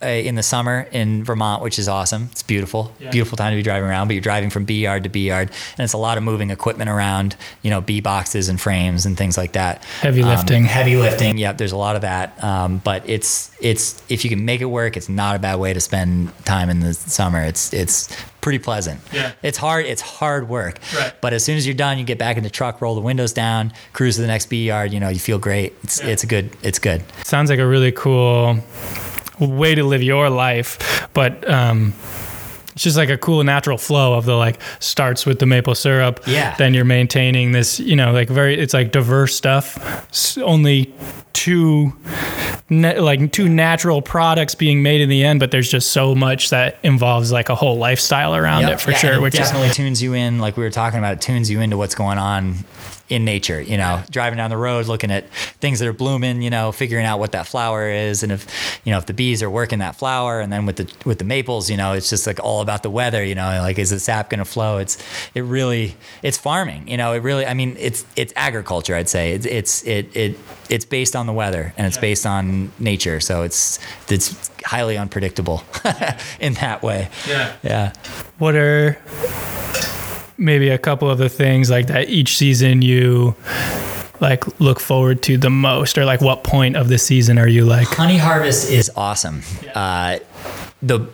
uh, 0.00 0.06
in 0.06 0.36
the 0.36 0.42
summer 0.44 0.86
in 0.92 1.24
Vermont, 1.24 1.60
which 1.62 1.80
is 1.80 1.88
awesome. 1.88 2.28
It's 2.30 2.44
beautiful, 2.44 2.92
beautiful 3.10 3.36
time 3.36 3.50
to 3.50 3.56
be 3.56 3.62
driving 3.62 3.88
around. 3.88 4.06
But 4.06 4.14
you're 4.14 4.20
driving 4.22 4.50
from 4.50 4.64
bee 4.64 4.80
yard 4.80 5.02
to 5.02 5.08
bee 5.08 5.26
yard, 5.26 5.50
and 5.76 5.82
it's 5.84 5.94
a 5.94 5.98
lot 5.98 6.16
of 6.16 6.22
moving 6.22 6.50
equipment 6.50 6.88
around. 6.88 7.34
You 7.62 7.70
know, 7.70 7.80
bee 7.80 8.00
boxes 8.00 8.48
and 8.48 8.60
frames 8.60 9.04
and 9.06 9.16
things 9.18 9.36
like 9.36 9.52
that. 9.52 9.82
Heavy 10.00 10.22
Um, 10.22 10.28
lifting. 10.28 10.64
heavy 10.64 10.96
lifting. 10.96 11.38
Yep, 11.38 11.58
there's 11.58 11.72
a 11.72 11.76
lot 11.76 11.96
of 11.96 12.02
that. 12.02 12.42
Um, 12.44 12.80
but 12.84 13.02
it's 13.08 13.50
it's 13.60 14.00
if 14.08 14.22
you 14.22 14.30
can 14.30 14.44
make 14.44 14.60
it 14.60 14.66
work, 14.66 14.96
it's 14.96 15.08
not 15.08 15.34
a 15.34 15.40
bad 15.40 15.56
way 15.58 15.72
to 15.72 15.80
spend 15.80 16.30
time 16.44 16.70
in 16.70 16.78
the 16.78 16.94
summer. 16.94 17.40
It's 17.40 17.72
it's 17.72 18.08
pretty 18.44 18.58
pleasant. 18.58 19.00
Yeah. 19.10 19.32
It's 19.42 19.56
hard. 19.56 19.86
It's 19.86 20.02
hard 20.02 20.50
work. 20.50 20.78
Right. 20.94 21.14
But 21.22 21.32
as 21.32 21.42
soon 21.42 21.56
as 21.56 21.66
you're 21.66 21.74
done, 21.74 21.98
you 21.98 22.04
get 22.04 22.18
back 22.18 22.36
in 22.36 22.42
the 22.44 22.50
truck, 22.50 22.82
roll 22.82 22.94
the 22.94 23.00
windows 23.00 23.32
down, 23.32 23.72
cruise 23.94 24.16
to 24.16 24.20
the 24.20 24.26
next 24.28 24.46
bee 24.50 24.66
yard. 24.66 24.92
You 24.92 25.00
know, 25.00 25.08
you 25.08 25.18
feel 25.18 25.38
great. 25.38 25.72
It's 25.82 25.98
it's 26.00 26.24
a 26.24 26.26
good. 26.26 26.50
It's 26.62 26.78
good. 26.78 27.02
sounds 27.24 27.48
like 27.48 27.58
a 27.58 27.66
really 27.66 27.90
cool 27.90 28.58
way 29.40 29.74
to 29.74 29.82
live 29.82 30.02
your 30.02 30.28
life, 30.28 31.08
but 31.14 31.48
um, 31.48 31.94
it's 32.74 32.82
just 32.84 32.96
like 32.96 33.08
a 33.08 33.16
cool 33.18 33.42
natural 33.44 33.78
flow 33.78 34.14
of 34.14 34.24
the 34.26 34.34
like 34.34 34.60
starts 34.80 35.24
with 35.24 35.38
the 35.38 35.46
maple 35.46 35.74
syrup. 35.74 36.20
Yeah. 36.26 36.54
Then 36.56 36.74
you're 36.74 36.84
maintaining 36.84 37.52
this, 37.52 37.80
you 37.80 37.96
know, 37.96 38.12
like 38.12 38.28
very 38.28 38.58
it's 38.58 38.74
like 38.74 38.92
diverse 38.92 39.34
stuff. 39.34 39.78
S- 40.10 40.36
only 40.38 40.92
two 41.32 41.92
na- 42.70 43.00
like 43.00 43.32
two 43.32 43.48
natural 43.48 44.02
products 44.02 44.54
being 44.54 44.82
made 44.82 45.00
in 45.00 45.08
the 45.08 45.24
end, 45.24 45.40
but 45.40 45.50
there's 45.50 45.70
just 45.70 45.92
so 45.92 46.14
much 46.14 46.50
that 46.50 46.78
involves 46.82 47.32
like 47.32 47.48
a 47.48 47.54
whole 47.54 47.76
lifestyle 47.78 48.34
around 48.34 48.62
Yep. 48.62 48.72
it 48.72 48.80
for 48.80 48.90
Yeah, 48.92 48.96
sure. 48.98 49.20
Which 49.20 49.34
is 49.34 49.40
definitely 49.40 49.70
tunes 49.70 50.02
you 50.02 50.14
in, 50.14 50.38
like 50.38 50.56
we 50.56 50.64
were 50.64 50.70
talking 50.70 50.98
about. 50.98 51.14
It 51.14 51.20
tunes 51.20 51.50
you 51.50 51.60
into 51.60 51.76
what's 51.76 51.94
going 51.94 52.18
on 52.18 52.54
in 53.08 53.24
nature. 53.24 53.60
You 53.60 53.76
know, 53.76 54.02
driving 54.10 54.36
down 54.38 54.50
the 54.50 54.56
road, 54.56 54.86
looking 54.86 55.10
at 55.10 55.28
things 55.60 55.78
that 55.78 55.88
are 55.88 55.92
blooming. 55.92 56.42
You 56.42 56.50
know, 56.50 56.72
figuring 56.72 57.04
out 57.04 57.18
what 57.18 57.32
that 57.32 57.46
flower 57.46 57.88
is, 57.88 58.22
and 58.22 58.32
if 58.32 58.46
you 58.84 58.92
know 58.92 58.98
if 58.98 59.06
the 59.06 59.14
bees 59.14 59.42
are 59.42 59.50
working 59.50 59.80
that 59.80 59.96
flower, 59.96 60.40
and 60.40 60.52
then 60.52 60.66
with 60.66 60.76
the 60.76 60.92
with 61.04 61.18
the 61.18 61.24
maples, 61.24 61.70
you 61.70 61.76
know, 61.76 61.92
it's 61.92 62.10
just 62.10 62.26
like 62.26 62.40
all 62.42 62.60
about 62.60 62.82
the 62.82 62.90
weather. 62.90 63.24
You 63.24 63.34
know, 63.34 63.46
like 63.62 63.78
is 63.78 63.90
the 63.90 64.00
sap 64.00 64.30
going 64.30 64.38
to 64.38 64.44
flow? 64.44 64.78
It's 64.78 64.98
it 65.34 65.42
really 65.42 65.96
it's 66.22 66.38
farming. 66.38 66.88
You 66.88 66.96
know, 66.96 67.12
it 67.12 67.22
really. 67.22 67.46
I 67.46 67.54
mean, 67.54 67.76
it's 67.78 68.04
it's 68.16 68.32
agriculture. 68.36 68.94
I'd 68.94 69.08
say 69.08 69.32
it's 69.32 69.46
it's 69.46 69.82
it 69.84 70.16
it 70.16 70.38
it's 70.68 70.84
based 70.84 71.14
on 71.14 71.26
the 71.26 71.32
weather 71.32 71.74
and 71.76 71.86
it's 71.86 71.98
based 71.98 72.26
on 72.26 72.72
nature. 72.78 73.20
So 73.20 73.42
it's 73.42 73.78
it's 74.08 74.50
highly 74.64 74.96
unpredictable 74.96 75.62
in 76.40 76.54
that 76.54 76.82
way. 76.82 77.08
Yeah. 77.28 77.56
Yeah. 77.62 77.92
what 78.38 78.54
are 78.54 78.98
maybe 80.36 80.68
a 80.68 80.78
couple 80.78 81.10
of 81.10 81.18
the 81.18 81.28
things 81.28 81.70
like 81.70 81.86
that 81.88 82.08
each 82.08 82.36
season 82.36 82.82
you 82.82 83.34
like 84.20 84.60
look 84.60 84.80
forward 84.80 85.22
to 85.22 85.36
the 85.36 85.50
most, 85.50 85.98
or 85.98 86.04
like 86.04 86.20
what 86.20 86.44
point 86.44 86.76
of 86.76 86.88
the 86.88 86.98
season 86.98 87.38
are 87.38 87.48
you 87.48 87.64
like? 87.64 87.88
honey 87.88 88.16
harvest 88.16 88.70
is 88.70 88.90
awesome. 88.96 89.42
Uh, 89.74 90.18
the 90.86 91.08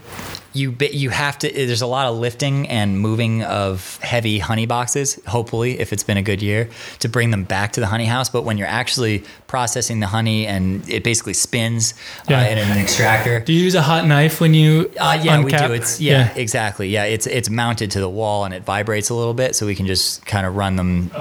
you 0.53 0.73
ba- 0.73 0.95
you 0.95 1.11
have 1.11 1.39
to. 1.39 1.49
There's 1.49 1.81
a 1.83 1.87
lot 1.87 2.09
of 2.09 2.17
lifting 2.19 2.69
and 2.69 2.99
moving 2.99 3.45
of 3.45 3.99
heavy 4.03 4.41
honey 4.41 4.67
boxes. 4.67 5.21
Hopefully, 5.29 5.79
if 5.79 5.93
it's 5.93 6.03
been 6.03 6.17
a 6.17 6.23
good 6.23 6.43
year, 6.43 6.69
to 6.99 7.09
bring 7.09 7.31
them 7.31 7.45
back 7.45 7.73
to 7.75 7.81
the 7.81 7.87
honey 7.87 8.05
house. 8.07 8.29
But 8.29 8.43
when 8.43 8.59
you're 8.59 8.67
actually 8.67 9.23
processing 9.47 10.01
the 10.01 10.09
honey 10.09 10.49
and 10.49 10.89
it 10.89 11.05
basically 11.05 11.35
spins 11.35 11.95
Yeah. 12.29 12.41
uh, 12.41 12.45
in 12.49 12.59
an 12.59 12.79
extractor. 12.79 13.41
Do 13.41 13.53
you 13.53 13.63
use 13.63 13.77
a 13.77 13.83
hot 13.83 14.07
knife 14.09 14.41
when 14.41 14.53
you? 14.55 14.91
Uh, 14.99 15.21
yeah, 15.23 15.41
we 15.45 15.53
do. 15.53 15.73
It's 15.73 16.01
yeah, 16.01 16.33
exactly. 16.35 16.89
Yeah, 16.89 17.05
it's 17.05 17.29
it's 17.29 17.49
mounted 17.49 17.93
to 17.93 18.01
the 18.01 18.11
wall 18.11 18.45
and 18.45 18.53
it 18.53 18.65
vibrates 18.65 19.09
a 19.11 19.15
little 19.15 19.35
bit, 19.35 19.55
so 19.55 19.67
we 19.67 19.77
can 19.77 19.87
just 19.87 20.27
kind 20.27 20.47
of 20.47 20.57
run 20.57 20.75
them 20.75 21.13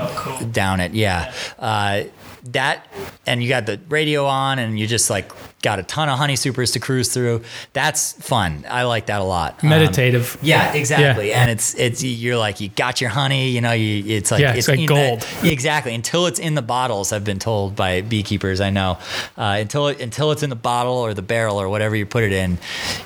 down 0.52 0.80
it. 0.80 0.94
Yeah, 0.94 1.32
uh, 1.60 2.04
that 2.44 2.88
and 3.28 3.44
you 3.44 3.50
got 3.50 3.66
the 3.66 3.80
radio 3.90 4.26
on, 4.26 4.60
and 4.60 4.80
you 4.80 4.88
just 4.88 5.10
like 5.10 5.32
got 5.62 5.78
a 5.78 5.84
ton 5.84 6.08
of 6.08 6.18
honey 6.18 6.36
supers 6.38 6.72
to 6.72 6.80
cruise 6.80 7.14
through. 7.14 7.42
That's 7.74 8.14
fun. 8.14 8.66
I 8.70 8.84
like 8.84 9.08
that 9.08 9.20
a 9.22 9.24
lot. 9.26 9.62
Um, 9.64 9.70
Meditative. 9.70 10.38
yeah, 10.42 10.74
exactly. 10.74 11.34
And 11.34 11.52
it's 11.52 11.76
it's 11.76 12.04
you're 12.04 12.38
like 12.38 12.60
you 12.62 12.70
got 12.70 13.02
your 13.02 13.10
honey, 13.10 13.50
you 13.50 13.62
know, 13.62 13.74
you 13.74 14.04
it's 14.16 14.32
like 14.32 14.42
Yeah, 14.42 14.54
it's 14.56 14.68
like 14.68 14.80
in 14.80 14.86
gold. 14.88 15.22
the- 15.42 15.52
exactly. 15.52 15.94
Until 15.94 16.26
it's 16.28 16.40
in 16.40 16.56
the 16.56 16.62
bottles, 16.62 17.12
I've 17.12 17.26
been 17.26 17.40
told 17.40 17.76
by 17.76 18.02
beekeepers 18.02 18.62
I 18.62 18.70
know. 18.70 18.98
Uh, 19.38 19.58
until 19.60 19.88
it, 19.90 20.00
until 20.02 20.32
it's 20.32 20.44
in 20.44 20.50
the 20.50 20.56
bottle 20.56 20.94
or 20.96 21.14
the 21.14 21.22
barrel 21.22 21.60
or 21.62 21.70
whatever 21.70 21.96
you 21.96 22.06
put 22.06 22.24
it 22.24 22.32
in, 22.32 22.58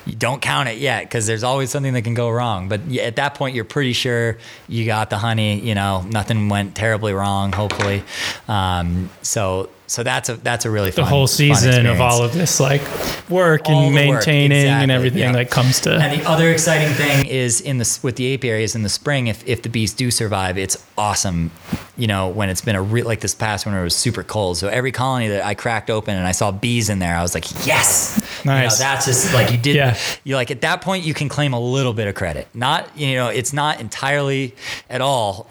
you 0.06 0.16
don't 0.16 0.42
count 0.42 0.70
it 0.70 0.78
yet 0.78 1.04
because 1.06 1.26
there's 1.28 1.44
always 1.44 1.70
something 1.72 1.94
that 1.94 2.04
can 2.04 2.14
go 2.14 2.30
wrong. 2.30 2.70
But 2.70 2.82
at 2.98 3.16
that 3.18 3.34
point, 3.36 3.56
you're 3.56 3.66
pretty 3.66 3.94
sure 3.94 4.38
you 4.70 4.86
got 4.86 5.10
the 5.10 5.18
honey. 5.18 5.60
You 5.60 5.76
know, 5.76 6.04
nothing 6.04 6.50
went 6.50 6.76
terribly 6.76 7.14
wrong. 7.14 7.52
Hopefully, 7.52 8.04
um, 8.48 9.10
so. 9.24 9.70
So 9.94 10.02
that's 10.02 10.28
a 10.28 10.38
that's 10.38 10.66
a 10.66 10.72
really 10.72 10.90
the 10.90 11.04
fun, 11.04 11.06
whole 11.06 11.28
season 11.28 11.86
of 11.86 12.02
all 12.02 12.24
of 12.24 12.34
this 12.34 12.60
like 12.60 12.82
work 13.30 13.70
All 13.70 13.86
and 13.90 13.96
the 13.96 14.08
work, 14.08 14.26
maintaining 14.26 14.66
and 14.66 14.90
everything 14.90 15.20
yeah. 15.20 15.32
that 15.34 15.52
comes 15.52 15.82
to 15.82 15.94
And 15.94 16.20
the 16.20 16.28
other 16.28 16.50
exciting 16.50 16.92
thing 16.96 17.28
is 17.28 17.62
in 17.62 17.78
the 17.78 18.00
with 18.02 18.16
the 18.16 18.34
apiaries 18.34 18.74
in 18.74 18.82
the 18.82 18.90
spring, 18.90 19.28
if, 19.28 19.48
if 19.48 19.62
the 19.62 19.70
bees 19.70 19.94
do 19.94 20.10
survive, 20.10 20.58
it's 20.58 20.84
awesome. 20.98 21.52
You 21.96 22.08
know, 22.08 22.28
when 22.30 22.50
it's 22.50 22.62
been 22.62 22.76
a 22.76 22.82
real 22.82 23.06
like 23.06 23.20
this 23.20 23.36
past 23.36 23.68
winter 23.68 23.82
it 23.82 23.84
was 23.84 23.96
super 23.96 24.24
cold. 24.24 24.58
So 24.58 24.68
every 24.68 24.92
colony 24.92 25.28
that 25.28 25.46
I 25.46 25.54
cracked 25.54 25.92
open 25.92 26.16
and 26.18 26.26
I 26.26 26.32
saw 26.32 26.52
bees 26.52 26.90
in 26.90 26.98
there, 26.98 27.16
I 27.16 27.22
was 27.22 27.36
like, 27.36 27.46
yes. 27.68 28.20
You 28.44 28.50
know, 28.50 28.58
Nice. 28.58 28.80
that's 28.80 29.06
just 29.06 29.32
like 29.36 29.52
you 29.52 29.60
did. 29.60 29.76
Yeah. 29.76 29.96
You 30.24 30.36
like 30.38 30.50
at 30.50 30.62
that 30.62 30.82
point 30.82 31.06
you 31.06 31.14
can 31.14 31.30
claim 31.30 31.54
a 31.54 31.60
little 31.60 31.94
bit 31.94 32.08
of 32.08 32.16
credit. 32.16 32.48
Not 32.56 32.98
you 32.98 33.14
know 33.14 33.28
it's 33.28 33.54
not 33.54 33.80
entirely 33.80 34.56
at 34.90 35.02
all 35.02 35.48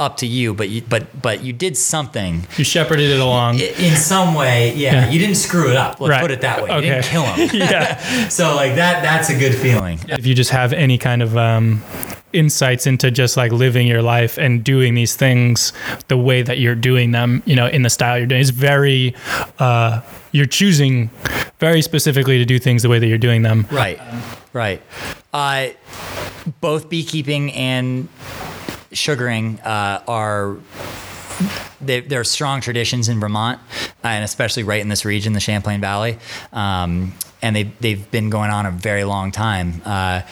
up 0.00 0.16
to 0.16 0.26
you, 0.26 0.52
but 0.52 0.68
you 0.68 0.82
but 0.82 1.22
but 1.22 1.44
you 1.44 1.52
did 1.52 1.76
something 1.76 2.44
you 2.58 2.64
shepherded 2.64 3.08
it 3.08 3.20
along. 3.20 3.60
i- 3.60 3.83
in 3.84 3.96
some 3.96 4.34
way. 4.34 4.74
Yeah, 4.74 4.92
Yeah. 4.94 5.10
you 5.10 5.18
didn't 5.18 5.36
screw 5.36 5.70
it 5.70 5.76
up. 5.76 6.00
Let's 6.00 6.10
Right. 6.10 6.20
put 6.20 6.30
it 6.30 6.40
that 6.42 6.62
way. 6.62 6.74
You 6.74 6.80
didn't 6.82 7.04
kill 7.04 7.22
him. 7.24 7.50
yeah. 7.54 8.28
so 8.28 8.54
like 8.56 8.74
that 8.76 9.02
that's 9.02 9.30
a 9.30 9.34
good 9.34 9.54
feeling. 9.54 9.98
if 10.08 10.26
you 10.26 10.34
just 10.34 10.50
have 10.50 10.72
any 10.72 10.98
kind 10.98 11.22
of 11.22 11.36
um, 11.36 11.82
insights 12.32 12.86
into 12.86 13.10
just 13.10 13.36
like 13.36 13.52
living 13.52 13.86
your 13.86 14.02
life 14.02 14.38
and 14.38 14.64
doing 14.64 14.94
these 14.94 15.14
things 15.16 15.72
the 16.08 16.16
way 16.16 16.42
that 16.42 16.58
you're 16.58 16.74
doing 16.74 17.12
them, 17.12 17.42
you 17.46 17.54
know, 17.56 17.66
in 17.66 17.82
the 17.82 17.90
style 17.90 18.18
you're 18.18 18.26
doing, 18.26 18.40
it's 18.40 18.50
very, 18.50 19.14
uh, 19.58 20.00
you're 20.32 20.46
choosing 20.46 21.10
very 21.60 21.80
specifically 21.80 22.38
to 22.38 22.44
do 22.44 22.58
things 22.58 22.82
the 22.82 22.88
way 22.88 22.98
that 22.98 23.06
you're 23.06 23.18
doing 23.18 23.42
them. 23.42 23.66
Right, 23.70 24.00
right. 24.52 24.82
Uh, 25.32 25.68
both 26.60 26.88
beekeeping 26.88 27.52
and 27.52 28.08
sugaring 28.92 29.60
uh, 29.60 30.00
are 30.08 30.56
they, 31.86 32.00
there 32.00 32.20
are 32.20 32.24
strong 32.24 32.60
traditions 32.60 33.08
in 33.08 33.20
Vermont, 33.20 33.60
uh, 34.04 34.08
and 34.08 34.24
especially 34.24 34.62
right 34.62 34.80
in 34.80 34.88
this 34.88 35.04
region, 35.04 35.32
the 35.32 35.40
Champlain 35.40 35.80
Valley. 35.80 36.18
Um, 36.52 37.12
and 37.44 37.54
they, 37.54 37.64
they've 37.80 38.10
been 38.10 38.30
going 38.30 38.50
on 38.50 38.64
a 38.64 38.70
very 38.70 39.04
long 39.04 39.30
time. 39.30 39.82
Uh, 39.84 40.22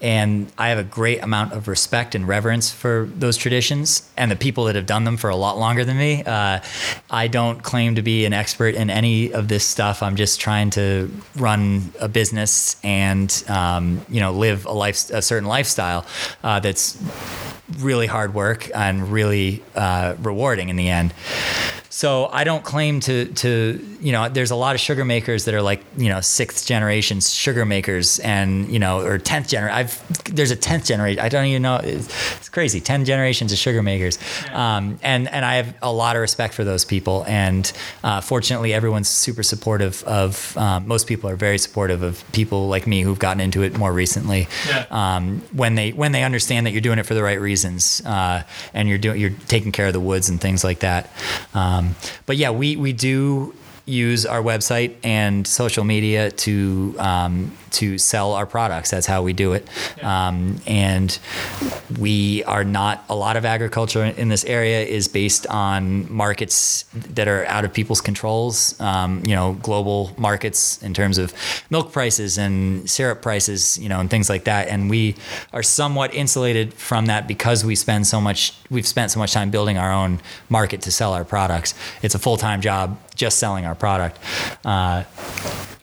and 0.00 0.50
I 0.56 0.70
have 0.70 0.78
a 0.78 0.82
great 0.82 1.22
amount 1.22 1.52
of 1.52 1.68
respect 1.68 2.14
and 2.14 2.26
reverence 2.26 2.70
for 2.70 3.10
those 3.14 3.36
traditions 3.36 4.10
and 4.16 4.30
the 4.30 4.36
people 4.36 4.64
that 4.64 4.74
have 4.74 4.86
done 4.86 5.04
them 5.04 5.18
for 5.18 5.28
a 5.28 5.36
lot 5.36 5.58
longer 5.58 5.84
than 5.84 5.98
me. 5.98 6.24
Uh, 6.24 6.60
I 7.10 7.28
don't 7.28 7.62
claim 7.62 7.96
to 7.96 8.02
be 8.02 8.24
an 8.24 8.32
expert 8.32 8.74
in 8.74 8.88
any 8.88 9.34
of 9.34 9.48
this 9.48 9.66
stuff. 9.66 10.02
I'm 10.02 10.16
just 10.16 10.40
trying 10.40 10.70
to 10.70 11.12
run 11.36 11.92
a 12.00 12.08
business 12.08 12.76
and, 12.82 13.30
um, 13.48 14.00
you 14.08 14.20
know, 14.20 14.32
live 14.32 14.64
a 14.64 14.72
life, 14.72 15.10
a 15.10 15.20
certain 15.20 15.48
lifestyle 15.48 16.06
uh, 16.42 16.58
that's 16.60 16.96
really 17.80 18.06
hard 18.06 18.32
work 18.32 18.70
and 18.74 19.12
really 19.12 19.62
uh, 19.74 20.14
rewarding 20.22 20.70
in 20.70 20.76
the 20.76 20.88
end. 20.88 21.12
So 21.94 22.30
I 22.32 22.44
don't 22.44 22.64
claim 22.64 23.00
to 23.00 23.26
to 23.26 23.86
you 24.00 24.12
know 24.12 24.26
there's 24.30 24.50
a 24.50 24.56
lot 24.56 24.74
of 24.74 24.80
sugar 24.80 25.04
makers 25.04 25.44
that 25.44 25.52
are 25.54 25.60
like 25.60 25.84
you 25.98 26.08
know 26.08 26.22
sixth 26.22 26.66
generation 26.66 27.20
sugar 27.20 27.66
makers 27.66 28.18
and 28.20 28.66
you 28.72 28.78
know 28.78 29.00
or 29.02 29.18
tenth 29.18 29.48
generation 29.48 29.76
I've 29.76 30.24
there's 30.34 30.50
a 30.50 30.56
tenth 30.56 30.86
generation 30.86 31.22
I 31.22 31.28
don't 31.28 31.44
even 31.44 31.60
know 31.60 31.76
it's, 31.76 32.08
it's 32.38 32.48
crazy 32.48 32.80
ten 32.80 33.04
generations 33.04 33.52
of 33.52 33.58
sugar 33.58 33.82
makers 33.82 34.18
um, 34.52 34.98
and 35.02 35.28
and 35.28 35.44
I 35.44 35.56
have 35.56 35.74
a 35.82 35.92
lot 35.92 36.16
of 36.16 36.22
respect 36.22 36.54
for 36.54 36.64
those 36.64 36.86
people 36.86 37.26
and 37.28 37.70
uh, 38.02 38.22
fortunately 38.22 38.72
everyone's 38.72 39.10
super 39.10 39.42
supportive 39.42 40.02
of 40.04 40.56
um, 40.56 40.88
most 40.88 41.06
people 41.06 41.28
are 41.28 41.36
very 41.36 41.58
supportive 41.58 42.02
of 42.02 42.24
people 42.32 42.68
like 42.68 42.86
me 42.86 43.02
who've 43.02 43.18
gotten 43.18 43.40
into 43.40 43.62
it 43.62 43.76
more 43.76 43.92
recently 43.92 44.48
Yeah. 44.66 44.86
um, 44.90 45.42
when 45.52 45.74
they 45.74 45.90
when 45.92 46.12
they 46.12 46.22
understand 46.24 46.64
that 46.66 46.70
you're 46.72 46.80
doing 46.88 46.98
it 46.98 47.04
for 47.04 47.12
the 47.14 47.22
right 47.22 47.40
reasons 47.40 48.00
uh, 48.06 48.44
and 48.72 48.88
you're 48.88 48.96
doing 49.06 49.20
you're 49.20 49.36
taking 49.48 49.72
care 49.72 49.88
of 49.88 49.92
the 49.92 50.00
woods 50.00 50.30
and 50.30 50.40
things 50.40 50.64
like 50.64 50.78
that. 50.80 51.10
Um, 51.52 51.81
Um, 51.82 51.96
but 52.26 52.36
yeah, 52.36 52.50
we 52.50 52.76
we 52.76 52.92
do 52.92 53.54
use 53.84 54.24
our 54.24 54.40
website 54.40 54.96
and 55.02 55.46
social 55.46 55.84
media 55.84 56.30
to 56.30 56.94
um, 56.98 57.52
to 57.72 57.98
sell 57.98 58.34
our 58.34 58.46
products. 58.46 58.90
That's 58.90 59.06
how 59.06 59.22
we 59.22 59.32
do 59.32 59.54
it. 59.54 59.66
Um, 60.04 60.60
and 60.66 61.18
we 61.98 62.44
are 62.44 62.64
not 62.64 63.04
a 63.08 63.16
lot 63.16 63.36
of 63.36 63.44
agriculture 63.44 64.04
in 64.04 64.28
this 64.28 64.44
area 64.44 64.84
is 64.84 65.08
based 65.08 65.46
on 65.46 66.12
markets 66.12 66.84
that 66.92 67.28
are 67.28 67.46
out 67.46 67.64
of 67.64 67.72
people's 67.72 68.00
controls. 68.00 68.78
Um, 68.80 69.22
you 69.24 69.34
know, 69.34 69.54
global 69.54 70.12
markets 70.18 70.82
in 70.82 70.94
terms 70.94 71.18
of 71.18 71.32
milk 71.70 71.92
prices 71.92 72.38
and 72.38 72.88
syrup 72.88 73.22
prices. 73.22 73.78
You 73.78 73.88
know, 73.88 74.00
and 74.00 74.10
things 74.10 74.28
like 74.28 74.44
that. 74.44 74.68
And 74.68 74.90
we 74.90 75.16
are 75.52 75.62
somewhat 75.62 76.14
insulated 76.14 76.74
from 76.74 77.06
that 77.06 77.26
because 77.26 77.64
we 77.64 77.74
spend 77.74 78.06
so 78.06 78.20
much. 78.20 78.54
We've 78.70 78.86
spent 78.86 79.10
so 79.10 79.18
much 79.18 79.32
time 79.32 79.50
building 79.50 79.78
our 79.78 79.92
own 79.92 80.20
market 80.48 80.82
to 80.82 80.92
sell 80.92 81.12
our 81.12 81.24
products. 81.24 81.74
It's 82.02 82.14
a 82.14 82.18
full 82.18 82.36
time 82.36 82.60
job 82.60 82.98
just 83.14 83.38
selling 83.38 83.66
our 83.66 83.74
product. 83.74 84.18
Uh, 84.64 85.04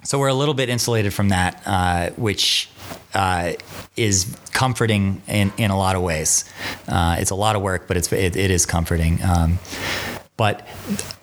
so 0.04 0.18
we're 0.18 0.28
a 0.28 0.34
little 0.34 0.54
bit 0.54 0.70
insulated 0.70 1.14
from 1.14 1.30
that, 1.30 1.62
uh, 1.66 2.10
which 2.12 2.70
uh, 3.14 3.54
is 3.96 4.36
comforting 4.54 5.22
in, 5.28 5.52
in 5.58 5.72
a 5.72 5.78
lot 5.78 5.96
of 5.96 6.02
ways. 6.02 6.46
Uh, 6.88 7.18
it's 7.20 7.32
a 7.32 7.36
lot 7.36 7.56
of 7.56 7.62
work, 7.62 7.88
but 7.88 7.98
it's 7.98 8.12
it, 8.12 8.36
it 8.36 8.52
is 8.52 8.66
comforting. 8.66 9.20
Um, 9.24 9.60
but 10.38 10.68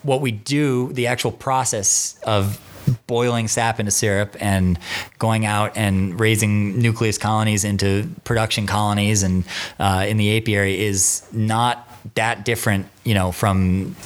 what 0.02 0.20
we 0.20 0.30
do, 0.30 0.92
the 0.92 1.06
actual 1.06 1.32
process 1.32 2.18
of 2.24 2.60
boiling 3.06 3.48
sap 3.48 3.80
into 3.80 3.90
syrup 3.90 4.36
and 4.40 4.78
going 5.18 5.44
out 5.44 5.76
and 5.76 6.20
raising 6.20 6.78
nucleus 6.78 7.18
colonies 7.18 7.64
into 7.64 8.08
production 8.24 8.66
colonies 8.66 9.22
and 9.22 9.44
uh, 9.78 10.04
in 10.08 10.16
the 10.16 10.36
apiary 10.36 10.80
is 10.80 11.26
not 11.32 11.88
that 12.14 12.44
different, 12.44 12.86
you 13.04 13.14
know, 13.14 13.32
from 13.32 13.96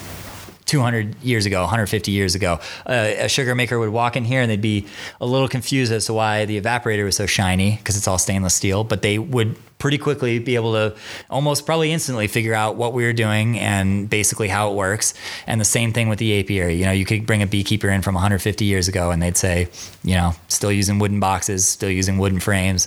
200 0.70 1.20
years 1.24 1.46
ago, 1.46 1.62
150 1.62 2.12
years 2.12 2.36
ago. 2.36 2.60
Uh, 2.86 3.10
a 3.18 3.28
sugar 3.28 3.56
maker 3.56 3.76
would 3.76 3.88
walk 3.88 4.14
in 4.14 4.24
here 4.24 4.40
and 4.40 4.48
they'd 4.48 4.62
be 4.62 4.86
a 5.20 5.26
little 5.26 5.48
confused 5.48 5.92
as 5.92 6.06
to 6.06 6.12
why 6.14 6.44
the 6.44 6.60
evaporator 6.60 7.04
was 7.04 7.16
so 7.16 7.26
shiny 7.26 7.76
because 7.76 7.96
it's 7.96 8.06
all 8.06 8.18
stainless 8.18 8.54
steel, 8.54 8.84
but 8.84 9.02
they 9.02 9.18
would 9.18 9.56
pretty 9.80 9.98
quickly 9.98 10.38
be 10.38 10.54
able 10.54 10.74
to 10.74 10.94
almost 11.28 11.66
probably 11.66 11.90
instantly 11.90 12.28
figure 12.28 12.54
out 12.54 12.76
what 12.76 12.92
we 12.92 13.02
were 13.02 13.12
doing 13.12 13.58
and 13.58 14.08
basically 14.08 14.46
how 14.46 14.70
it 14.70 14.76
works. 14.76 15.12
And 15.48 15.60
the 15.60 15.64
same 15.64 15.92
thing 15.92 16.08
with 16.08 16.20
the 16.20 16.38
apiary. 16.38 16.76
You 16.76 16.84
know, 16.84 16.92
you 16.92 17.04
could 17.04 17.26
bring 17.26 17.42
a 17.42 17.48
beekeeper 17.48 17.88
in 17.88 18.00
from 18.00 18.14
150 18.14 18.64
years 18.64 18.86
ago 18.86 19.10
and 19.10 19.20
they'd 19.20 19.36
say, 19.36 19.68
you 20.04 20.14
know, 20.14 20.34
still 20.46 20.70
using 20.70 21.00
wooden 21.00 21.18
boxes, 21.18 21.66
still 21.66 21.90
using 21.90 22.18
wooden 22.18 22.38
frames, 22.38 22.86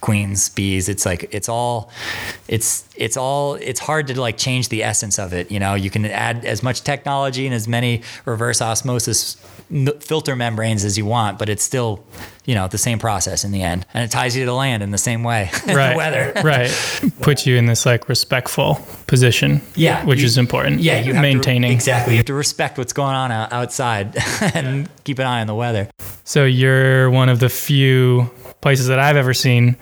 queens, 0.00 0.48
bees. 0.50 0.88
It's 0.88 1.04
like 1.04 1.28
it's 1.32 1.48
all 1.48 1.90
it's 2.46 2.85
it's 2.98 3.16
all 3.16 3.54
it's 3.54 3.80
hard 3.80 4.06
to 4.08 4.20
like 4.20 4.36
change 4.36 4.68
the 4.68 4.82
essence 4.82 5.18
of 5.18 5.32
it. 5.32 5.50
You 5.50 5.58
know, 5.60 5.74
you 5.74 5.90
can 5.90 6.04
add 6.06 6.44
as 6.44 6.62
much 6.62 6.82
technology 6.82 7.46
and 7.46 7.54
as 7.54 7.66
many 7.68 8.02
reverse 8.24 8.60
osmosis 8.62 9.36
filter 10.00 10.36
membranes 10.36 10.84
as 10.84 10.96
you 10.96 11.04
want, 11.04 11.38
but 11.40 11.48
it's 11.48 11.62
still 11.64 12.04
you 12.44 12.54
know 12.54 12.68
the 12.68 12.78
same 12.78 12.98
process 13.00 13.44
in 13.44 13.50
the 13.50 13.62
end, 13.62 13.84
and 13.92 14.04
it 14.04 14.10
ties 14.12 14.36
you 14.36 14.42
to 14.42 14.46
the 14.46 14.54
land 14.54 14.82
in 14.82 14.90
the 14.92 14.98
same 14.98 15.22
way. 15.24 15.50
Right. 15.66 15.90
the 15.92 15.96
weather. 15.96 16.32
right. 16.44 17.10
Puts 17.20 17.46
you 17.46 17.56
in 17.56 17.66
this 17.66 17.84
like 17.84 18.08
respectful 18.08 18.80
position. 19.08 19.60
Yeah, 19.74 20.04
Which 20.04 20.20
you- 20.20 20.26
is 20.26 20.38
important. 20.38 20.80
Yeah, 20.80 21.00
you 21.00 21.12
maintaining. 21.14 21.70
to, 21.70 21.74
exactly. 21.74 22.14
You 22.14 22.18
have 22.18 22.26
to 22.26 22.34
respect 22.34 22.78
what's 22.78 22.92
going 22.92 23.14
on 23.16 23.30
outside 23.32 24.16
and 24.54 24.88
keep 25.04 25.18
an 25.18 25.26
eye 25.26 25.40
on 25.40 25.48
the 25.48 25.54
weather. 25.54 25.88
So 26.24 26.44
you're 26.44 27.10
one 27.10 27.28
of 27.28 27.40
the 27.40 27.48
few 27.48 28.30
places 28.60 28.86
that 28.86 28.98
I've 29.00 29.16
ever 29.16 29.34
seen, 29.34 29.76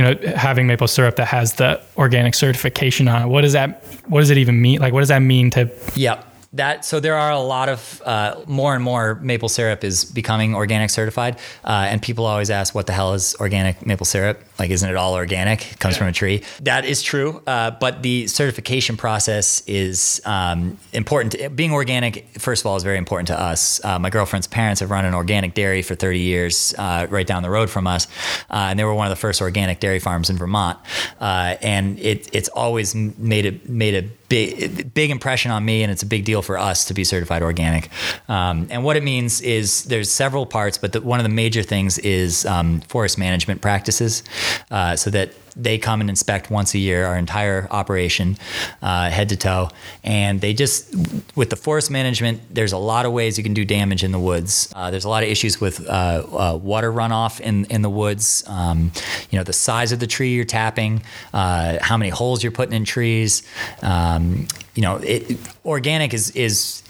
you 0.00 0.14
know, 0.14 0.32
having 0.34 0.66
maple 0.66 0.88
syrup 0.88 1.16
that 1.16 1.26
has 1.26 1.54
the 1.54 1.78
organic 1.98 2.34
certification 2.34 3.06
on 3.06 3.22
it. 3.22 3.26
What 3.26 3.42
does 3.42 3.52
that 3.52 3.84
what 4.06 4.20
does 4.20 4.30
it 4.30 4.38
even 4.38 4.62
mean? 4.62 4.80
Like 4.80 4.94
what 4.94 5.00
does 5.00 5.10
that 5.10 5.18
mean 5.18 5.50
to 5.50 5.70
Yep. 5.94 6.26
That 6.52 6.84
so 6.84 6.98
there 6.98 7.14
are 7.14 7.30
a 7.30 7.38
lot 7.38 7.68
of 7.68 8.02
uh, 8.04 8.40
more 8.46 8.74
and 8.74 8.82
more 8.82 9.14
maple 9.16 9.48
syrup 9.48 9.84
is 9.84 10.04
becoming 10.04 10.54
organic 10.54 10.90
certified, 10.90 11.38
uh, 11.64 11.86
and 11.88 12.02
people 12.02 12.26
always 12.26 12.50
ask, 12.50 12.74
"What 12.74 12.86
the 12.86 12.92
hell 12.92 13.14
is 13.14 13.36
organic 13.38 13.86
maple 13.86 14.04
syrup? 14.04 14.42
Like, 14.58 14.70
isn't 14.70 14.88
it 14.88 14.96
all 14.96 15.14
organic? 15.14 15.72
It 15.72 15.78
comes 15.78 15.96
from 15.96 16.08
a 16.08 16.12
tree." 16.12 16.42
That 16.62 16.84
is 16.84 17.02
true, 17.02 17.40
uh, 17.46 17.70
but 17.72 18.02
the 18.02 18.26
certification 18.26 18.96
process 18.96 19.62
is 19.68 20.20
um, 20.24 20.76
important. 20.92 21.54
Being 21.54 21.72
organic, 21.72 22.26
first 22.38 22.62
of 22.62 22.66
all, 22.66 22.76
is 22.76 22.82
very 22.82 22.98
important 22.98 23.28
to 23.28 23.40
us. 23.40 23.80
Uh, 23.84 24.00
my 24.00 24.10
girlfriend's 24.10 24.48
parents 24.48 24.80
have 24.80 24.90
run 24.90 25.04
an 25.04 25.14
organic 25.14 25.54
dairy 25.54 25.82
for 25.82 25.94
30 25.94 26.18
years, 26.18 26.74
uh, 26.78 27.06
right 27.10 27.26
down 27.26 27.44
the 27.44 27.50
road 27.50 27.70
from 27.70 27.86
us, 27.86 28.08
uh, 28.50 28.68
and 28.70 28.78
they 28.78 28.84
were 28.84 28.94
one 28.94 29.06
of 29.06 29.10
the 29.10 29.20
first 29.20 29.40
organic 29.40 29.78
dairy 29.78 30.00
farms 30.00 30.28
in 30.28 30.36
Vermont. 30.36 30.78
Uh, 31.20 31.56
and 31.62 31.98
it, 32.00 32.28
it's 32.34 32.48
always 32.48 32.94
made 32.94 33.46
a 33.46 33.70
made 33.70 33.94
a 33.94 34.19
big 34.30 34.94
big 34.94 35.10
impression 35.10 35.50
on 35.50 35.62
me, 35.62 35.82
and 35.82 35.92
it's 35.92 36.02
a 36.02 36.06
big 36.06 36.24
deal 36.24 36.40
for 36.40 36.56
us 36.56 36.86
to 36.86 36.94
be 36.94 37.04
certified 37.04 37.42
organic. 37.42 37.90
Um, 38.28 38.66
and 38.70 38.82
what 38.82 38.96
it 38.96 39.02
means 39.02 39.42
is 39.42 39.84
there's 39.84 40.10
several 40.10 40.46
parts, 40.46 40.78
but 40.78 40.92
the, 40.92 41.02
one 41.02 41.20
of 41.20 41.24
the 41.24 41.34
major 41.34 41.62
things 41.62 41.98
is 41.98 42.46
um, 42.46 42.80
forest 42.88 43.18
management 43.18 43.60
practices, 43.60 44.22
uh, 44.70 44.96
so 44.96 45.10
that 45.10 45.34
they 45.56 45.78
come 45.78 46.00
and 46.00 46.10
inspect 46.10 46.50
once 46.50 46.74
a 46.74 46.78
year 46.78 47.06
our 47.06 47.16
entire 47.16 47.68
operation, 47.70 48.36
uh, 48.82 49.10
head 49.10 49.28
to 49.30 49.36
toe, 49.36 49.68
and 50.04 50.40
they 50.40 50.54
just 50.54 50.94
with 51.36 51.50
the 51.50 51.56
forest 51.56 51.90
management. 51.90 52.40
There's 52.50 52.72
a 52.72 52.78
lot 52.78 53.06
of 53.06 53.12
ways 53.12 53.38
you 53.38 53.44
can 53.44 53.54
do 53.54 53.64
damage 53.64 54.04
in 54.04 54.12
the 54.12 54.18
woods. 54.18 54.72
Uh, 54.74 54.90
there's 54.90 55.04
a 55.04 55.08
lot 55.08 55.22
of 55.22 55.28
issues 55.28 55.60
with 55.60 55.86
uh, 55.88 55.92
uh, 55.92 56.56
water 56.60 56.92
runoff 56.92 57.40
in 57.40 57.64
in 57.66 57.82
the 57.82 57.90
woods. 57.90 58.44
Um, 58.46 58.92
you 59.30 59.38
know 59.38 59.44
the 59.44 59.52
size 59.52 59.92
of 59.92 60.00
the 60.00 60.06
tree 60.06 60.34
you're 60.34 60.44
tapping, 60.44 61.02
uh, 61.32 61.78
how 61.80 61.96
many 61.96 62.10
holes 62.10 62.42
you're 62.42 62.52
putting 62.52 62.74
in 62.74 62.84
trees. 62.84 63.42
Um, 63.82 64.46
you 64.74 64.82
know, 64.82 64.96
it, 64.96 65.38
organic 65.64 66.14
is 66.14 66.30
is 66.30 66.82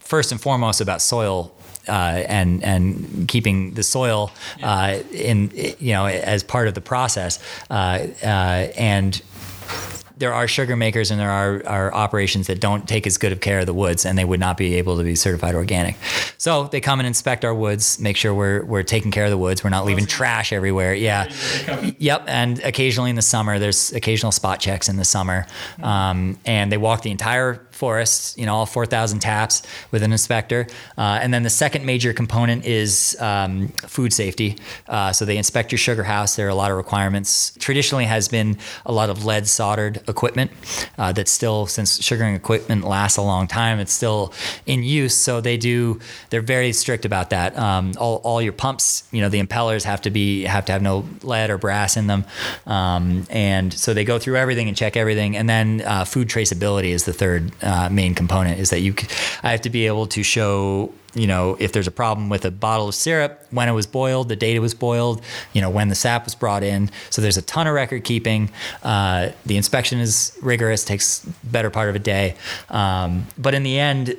first 0.00 0.32
and 0.32 0.40
foremost 0.40 0.80
about 0.80 1.02
soil 1.02 1.54
uh, 1.88 2.24
and 2.28 2.62
and 2.62 3.28
keeping 3.28 3.74
the 3.74 3.82
soil 3.82 4.30
uh, 4.62 4.98
in 5.12 5.50
you 5.78 5.92
know 5.92 6.06
as 6.06 6.42
part 6.42 6.68
of 6.68 6.74
the 6.74 6.80
process 6.80 7.38
uh, 7.70 8.06
uh, 8.22 8.26
and 8.76 9.22
there 10.18 10.34
are 10.34 10.48
sugar 10.48 10.76
makers 10.76 11.10
and 11.10 11.20
there 11.20 11.30
are, 11.30 11.62
are 11.66 11.94
operations 11.94 12.48
that 12.48 12.60
don't 12.60 12.88
take 12.88 13.06
as 13.06 13.18
good 13.18 13.32
of 13.32 13.40
care 13.40 13.60
of 13.60 13.66
the 13.66 13.74
woods 13.74 14.04
and 14.04 14.18
they 14.18 14.24
would 14.24 14.40
not 14.40 14.56
be 14.56 14.74
able 14.74 14.96
to 14.98 15.04
be 15.04 15.14
certified 15.14 15.54
organic. 15.54 15.96
So 16.38 16.64
they 16.64 16.80
come 16.80 16.98
and 17.00 17.06
inspect 17.06 17.44
our 17.44 17.54
woods, 17.54 18.00
make 18.00 18.16
sure 18.16 18.34
we're, 18.34 18.64
we're 18.64 18.82
taking 18.82 19.10
care 19.10 19.24
of 19.24 19.30
the 19.30 19.38
woods. 19.38 19.62
We're 19.62 19.70
not 19.70 19.84
leaving 19.84 20.06
trash 20.06 20.52
everywhere. 20.52 20.94
Yeah. 20.94 21.32
Yep. 21.98 22.24
And 22.26 22.58
occasionally 22.64 23.10
in 23.10 23.16
the 23.16 23.22
summer, 23.22 23.58
there's 23.58 23.92
occasional 23.92 24.32
spot 24.32 24.60
checks 24.60 24.88
in 24.88 24.96
the 24.96 25.04
summer. 25.04 25.46
Um, 25.82 26.38
and 26.44 26.72
they 26.72 26.78
walk 26.78 27.02
the 27.02 27.10
entire 27.10 27.67
forest, 27.78 28.36
you 28.36 28.44
know, 28.44 28.54
all 28.54 28.66
4,000 28.66 29.20
taps 29.20 29.62
with 29.92 30.02
an 30.02 30.10
inspector. 30.10 30.66
Uh, 30.98 31.20
and 31.22 31.32
then 31.32 31.44
the 31.44 31.50
second 31.50 31.86
major 31.86 32.12
component 32.12 32.66
is 32.66 33.16
um, 33.20 33.68
food 33.86 34.12
safety. 34.12 34.56
Uh, 34.88 35.12
so 35.12 35.24
they 35.24 35.36
inspect 35.36 35.70
your 35.70 35.78
sugar 35.78 36.02
house. 36.02 36.34
There 36.34 36.46
are 36.46 36.50
a 36.50 36.54
lot 36.56 36.72
of 36.72 36.76
requirements. 36.76 37.52
Traditionally 37.60 38.04
has 38.04 38.28
been 38.28 38.58
a 38.84 38.92
lot 38.92 39.10
of 39.10 39.24
lead 39.24 39.46
soldered 39.46 40.02
equipment 40.08 40.50
uh, 40.98 41.12
that's 41.12 41.30
still, 41.30 41.66
since 41.66 42.02
sugaring 42.02 42.34
equipment 42.34 42.84
lasts 42.84 43.16
a 43.16 43.22
long 43.22 43.46
time, 43.46 43.78
it's 43.78 43.92
still 43.92 44.32
in 44.66 44.82
use. 44.82 45.14
So 45.14 45.40
they 45.40 45.56
do, 45.56 46.00
they're 46.30 46.40
very 46.40 46.72
strict 46.72 47.04
about 47.04 47.30
that. 47.30 47.56
Um, 47.56 47.92
all, 47.96 48.16
all 48.24 48.42
your 48.42 48.52
pumps, 48.52 49.04
you 49.12 49.20
know, 49.20 49.28
the 49.28 49.40
impellers 49.40 49.84
have 49.84 50.02
to 50.02 50.10
be, 50.10 50.42
have 50.44 50.64
to 50.64 50.72
have 50.72 50.82
no 50.82 51.04
lead 51.22 51.50
or 51.50 51.58
brass 51.58 51.96
in 51.96 52.08
them. 52.08 52.24
Um, 52.66 53.26
and 53.30 53.72
so 53.72 53.94
they 53.94 54.04
go 54.04 54.18
through 54.18 54.36
everything 54.36 54.66
and 54.66 54.76
check 54.76 54.96
everything. 54.96 55.36
And 55.36 55.48
then 55.48 55.82
uh, 55.82 56.04
food 56.04 56.28
traceability 56.28 56.90
is 56.90 57.04
the 57.04 57.12
third 57.12 57.52
uh, 57.68 57.88
main 57.90 58.14
component 58.14 58.58
is 58.58 58.70
that 58.70 58.80
you, 58.80 58.94
I 59.42 59.50
have 59.50 59.60
to 59.62 59.70
be 59.70 59.86
able 59.86 60.06
to 60.06 60.22
show, 60.22 60.90
you 61.14 61.26
know, 61.26 61.56
if 61.60 61.72
there's 61.72 61.86
a 61.86 61.96
problem 62.02 62.30
with 62.30 62.44
a 62.46 62.50
bottle 62.50 62.88
of 62.88 62.94
syrup, 62.94 63.46
when 63.50 63.68
it 63.68 63.72
was 63.72 63.86
boiled, 63.86 64.30
the 64.30 64.36
date 64.36 64.56
it 64.56 64.60
was 64.60 64.74
boiled, 64.74 65.22
you 65.52 65.60
know, 65.60 65.68
when 65.68 65.88
the 65.88 65.94
sap 65.94 66.24
was 66.24 66.34
brought 66.34 66.62
in. 66.62 66.90
So 67.10 67.20
there's 67.20 67.36
a 67.36 67.42
ton 67.42 67.66
of 67.66 67.74
record 67.74 68.04
keeping. 68.04 68.50
Uh, 68.82 69.30
the 69.44 69.56
inspection 69.58 70.00
is 70.00 70.36
rigorous, 70.40 70.82
takes 70.84 71.26
better 71.44 71.70
part 71.70 71.90
of 71.90 71.94
a 71.94 71.98
day. 71.98 72.36
Um, 72.70 73.26
but 73.36 73.52
in 73.54 73.62
the 73.64 73.78
end, 73.78 74.16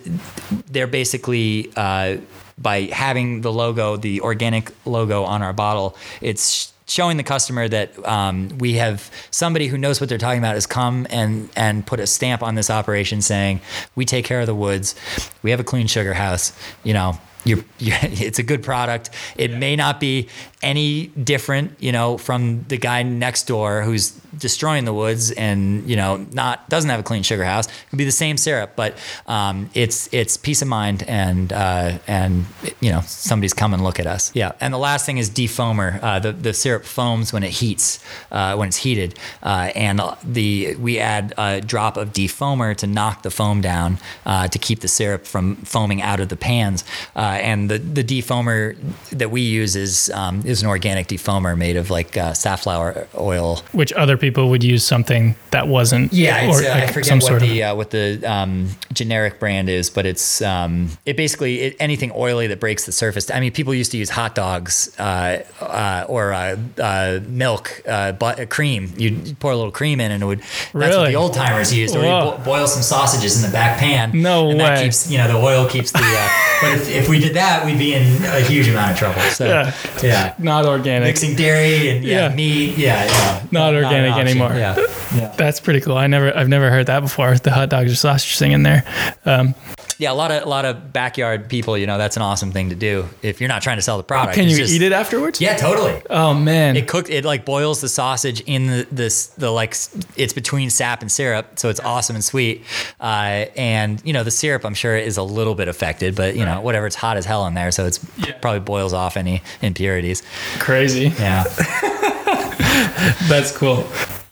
they're 0.72 0.88
basically, 1.02 1.72
uh, 1.76 2.18
by 2.58 2.82
having 2.92 3.42
the 3.42 3.52
logo, 3.52 3.98
the 3.98 4.22
organic 4.22 4.72
logo 4.86 5.24
on 5.24 5.42
our 5.42 5.54
bottle, 5.54 5.98
it's 6.22 6.74
showing 6.90 7.18
the 7.18 7.24
customer 7.24 7.68
that 7.68 8.08
um, 8.08 8.50
we 8.58 8.74
have 8.74 9.10
somebody 9.32 9.68
who 9.68 9.78
knows 9.78 10.02
what 10.02 10.10
they're 10.10 10.18
talking 10.18 10.40
about 10.40 10.56
has 10.56 10.66
come 10.66 11.08
and 11.10 11.50
and 11.56 11.86
put 11.86 12.00
a 12.00 12.08
stamp 12.08 12.44
on 12.44 12.56
this 12.56 12.70
operation 12.70 13.22
saying 13.22 13.62
we 13.96 14.06
take 14.06 14.26
care 14.26 14.42
of 14.42 14.48
the 14.48 14.56
woods, 14.56 14.96
we 15.44 15.52
have 15.52 15.60
a 15.60 15.64
clean 15.64 15.88
sugar 15.88 16.14
house, 16.14 16.52
you 16.84 16.94
know. 16.94 17.18
You're, 17.46 17.64
you're, 17.78 17.98
it's 18.02 18.40
a 18.40 18.44
good 18.44 18.64
product. 18.64 19.10
It 19.38 19.52
may 19.52 19.76
not 19.76 20.00
be 20.00 20.28
any 20.62 21.08
different, 21.08 21.72
you 21.80 21.92
know, 21.92 22.18
from 22.18 22.66
the 22.68 22.78
guy 22.78 23.04
next 23.04 23.48
door 23.48 23.82
who's 23.82 24.20
destroying 24.38 24.86
the 24.86 24.94
woods 24.94 25.32
and 25.32 25.88
you 25.90 25.96
know 25.96 26.18
not 26.32 26.68
doesn't 26.70 26.90
have 26.90 27.00
a 27.00 27.04
clean 27.04 27.24
sugar 27.24 27.44
house. 27.44 27.68
It 27.68 27.90
could 27.90 27.98
be 27.98 28.06
the 28.06 28.12
same 28.12 28.38
syrup, 28.38 28.74
but 28.76 28.98
um, 29.28 29.70
it's 29.74 30.12
it's 30.14 30.38
peace 30.38 30.62
of 30.62 30.68
mind 30.68 31.04
and 31.08 31.52
uh, 31.54 32.00
and 32.08 32.46
you 32.80 32.92
know 32.92 33.02
somebody's 33.02 33.54
come 33.54 33.74
and 33.74 33.84
look 33.84 34.00
at 34.00 34.08
us. 34.08 34.36
Yeah, 34.36 34.54
and 34.60 34.74
the 34.74 34.78
last 34.78 35.06
thing 35.06 35.18
is 35.18 35.30
defoamer. 35.30 36.02
Uh, 36.02 36.20
the 36.20 36.32
the 36.32 36.54
syrup 36.54 36.84
foams 36.84 37.32
when 37.34 37.44
it 37.44 37.52
heats 37.52 38.04
uh, 38.32 38.56
when 38.56 38.68
it's 38.68 38.78
heated, 38.78 39.18
uh, 39.44 39.72
and 39.76 40.02
the 40.24 40.76
we 40.76 41.00
add 41.00 41.34
a 41.38 41.62
drop 41.62 41.98
of 41.98 42.14
defoamer 42.14 42.76
to 42.78 42.88
knock 42.88 43.24
the 43.24 43.32
foam 43.32 43.62
down 43.62 43.98
uh, 44.26 44.48
to 44.48 44.60
keep 44.60 44.82
the 44.82 44.88
syrup 44.88 45.26
from 45.26 45.56
foaming 45.58 46.02
out 46.02 46.20
of 46.20 46.30
the 46.30 46.38
pans. 46.38 46.84
Uh, 47.30 47.34
and 47.52 47.70
the 47.70 47.78
the 47.78 48.04
defoamer 48.04 48.76
that 49.12 49.30
we 49.30 49.42
use 49.42 49.76
is 49.76 50.10
um, 50.22 50.42
is 50.46 50.64
an 50.64 50.68
organic 50.70 51.08
defoamer 51.08 51.56
made 51.56 51.78
of 51.78 51.90
like 51.92 52.18
uh, 52.18 52.34
safflower 52.34 53.08
oil 53.18 53.62
which 53.72 53.94
other 53.94 54.18
people 54.18 54.50
would 54.50 54.64
use 54.64 54.84
something 54.84 55.36
that 55.52 55.68
wasn't. 55.68 56.12
yeah, 56.14 56.48
or, 56.50 56.56
uh, 56.58 56.62
like, 56.64 56.84
I 56.84 56.88
forget 56.88 57.06
some 57.06 57.20
what 57.20 57.28
sort 57.28 57.42
the 57.42 57.62
of. 57.62 57.72
uh, 57.74 57.76
what 57.80 57.90
the 57.92 58.06
um, 58.26 58.70
generic 58.94 59.40
brand 59.40 59.70
is, 59.70 59.90
but 59.90 60.06
it's 60.06 60.42
um, 60.42 60.90
it 61.06 61.16
basically 61.18 61.54
it, 61.62 61.76
anything 61.80 62.12
oily 62.16 62.48
that 62.48 62.60
breaks 62.60 62.86
the 62.86 62.92
surface. 62.92 63.30
I 63.30 63.40
mean, 63.40 63.52
people 63.52 63.74
used 63.74 63.92
to 63.92 63.98
use 63.98 64.10
hot 64.10 64.34
dogs 64.36 64.90
uh, 65.00 65.44
uh, 65.62 66.06
or 66.08 66.34
uh, 66.34 66.58
uh, 66.82 67.20
milk, 67.28 67.82
uh, 67.88 68.14
but 68.14 68.40
uh, 68.40 68.46
cream. 68.48 68.92
You'd 68.98 69.38
pour 69.40 69.52
a 69.52 69.56
little 69.56 69.72
cream 69.72 70.00
in, 70.02 70.12
and 70.12 70.24
it 70.24 70.26
would. 70.26 70.40
That's 70.40 70.74
what 70.74 70.82
Really? 70.90 71.12
the 71.12 71.16
old 71.18 71.34
timers 71.34 71.72
used. 71.74 71.96
Or 71.96 72.00
you 72.00 72.06
bo- 72.10 72.38
boil 72.44 72.68
some 72.68 72.82
sausages 72.82 73.38
in 73.38 73.50
the 73.50 73.54
back 73.54 73.78
pan. 73.80 74.12
No 74.14 74.50
and 74.50 74.60
That 74.60 74.78
way. 74.78 74.84
keeps 74.86 75.12
you 75.12 75.18
know 75.20 75.28
the 75.28 75.38
oil 75.38 75.68
keeps 75.68 75.92
the. 75.92 76.00
Uh, 76.00 76.30
but 76.62 76.72
if, 76.74 76.90
if 76.90 77.10
we 77.10 77.19
did 77.20 77.34
that, 77.36 77.66
we'd 77.66 77.78
be 77.80 77.94
in 77.94 78.04
a 78.26 78.40
huge 78.42 78.68
amount 78.68 78.92
of 78.94 78.98
trouble. 78.98 79.22
So 79.32 79.46
Yeah. 79.48 79.74
yeah. 80.04 80.34
Not 80.38 80.66
organic. 80.66 81.08
Mixing 81.08 81.36
dairy 81.36 81.90
and 81.90 82.04
yeah, 82.04 82.30
Yeah. 82.30 82.36
meat, 82.36 82.78
yeah, 82.78 83.06
yeah. 83.06 83.42
Not 83.52 83.74
an 83.76 83.84
organic 83.84 84.12
option. 84.12 84.28
anymore. 84.28 84.54
Yeah, 84.56 84.76
yeah. 85.16 85.34
That's 85.38 85.60
pretty 85.60 85.82
cool. 85.82 85.98
I 85.98 86.08
never, 86.08 86.36
I've 86.36 86.50
never 86.50 86.70
heard 86.70 86.86
that 86.88 87.00
before. 87.02 87.36
The 87.38 87.52
hot 87.52 87.70
dogs 87.70 87.92
or 87.92 87.96
sausage 87.96 88.38
thing 88.38 88.52
in 88.52 88.64
there. 88.64 88.84
Um, 89.26 89.56
Yeah, 89.98 90.12
a 90.12 90.14
lot 90.14 90.32
of 90.32 90.44
a 90.44 90.46
lot 90.48 90.64
of 90.64 90.94
backyard 90.94 91.50
people, 91.50 91.78
you 91.78 91.86
know, 91.86 91.98
that's 91.98 92.16
an 92.16 92.22
awesome 92.22 92.54
thing 92.54 92.70
to 92.70 92.76
do 92.76 93.06
if 93.22 93.42
you're 93.42 93.50
not 93.50 93.62
trying 93.62 93.78
to 93.78 93.82
sell 93.82 93.98
the 93.98 94.04
product. 94.04 94.34
can 94.36 94.48
you 94.48 94.56
just- 94.56 94.72
eat 94.74 94.82
it 94.82 94.94
afterwards? 94.94 95.42
Yeah, 95.42 95.58
totally. 95.58 96.02
Oh 96.10 96.34
man. 96.34 96.78
It 96.78 96.88
cooked. 96.88 97.10
It 97.10 97.26
like 97.26 97.44
boils 97.44 97.82
the 97.82 97.90
sausage 97.90 98.40
in 98.42 98.68
the 98.68 98.88
this 98.92 99.26
the 99.38 99.52
like 99.52 99.76
it's 100.16 100.32
between 100.34 100.70
sap 100.70 101.02
and 101.02 101.12
syrup, 101.12 101.60
so 101.60 101.68
it's 101.68 101.82
awesome 101.82 102.16
and 102.16 102.24
sweet. 102.24 102.64
Uh, 103.02 103.48
and 103.58 104.02
you 104.06 104.14
know 104.14 104.24
the 104.24 104.32
syrup, 104.32 104.64
I'm 104.64 104.74
sure 104.74 104.96
is 104.96 105.18
a 105.18 105.24
little 105.24 105.54
bit 105.56 105.68
affected, 105.68 106.16
but 106.16 106.38
you 106.38 106.46
know 106.46 106.62
whatever, 106.62 106.88
it's 106.88 106.96
hot 106.96 107.18
as 107.18 107.26
hell 107.26 107.46
in 107.48 107.54
there, 107.54 107.72
so 107.72 107.86
it's 107.86 108.00
Yeah. 108.26 108.38
probably 108.40 108.62
boils 108.62 108.94
off 108.94 109.18
any 109.18 109.42
impurities. 109.62 110.24
Crazy. 110.60 111.12
Yeah, 111.20 111.44
That's 113.28 113.52
cool. 113.56 113.86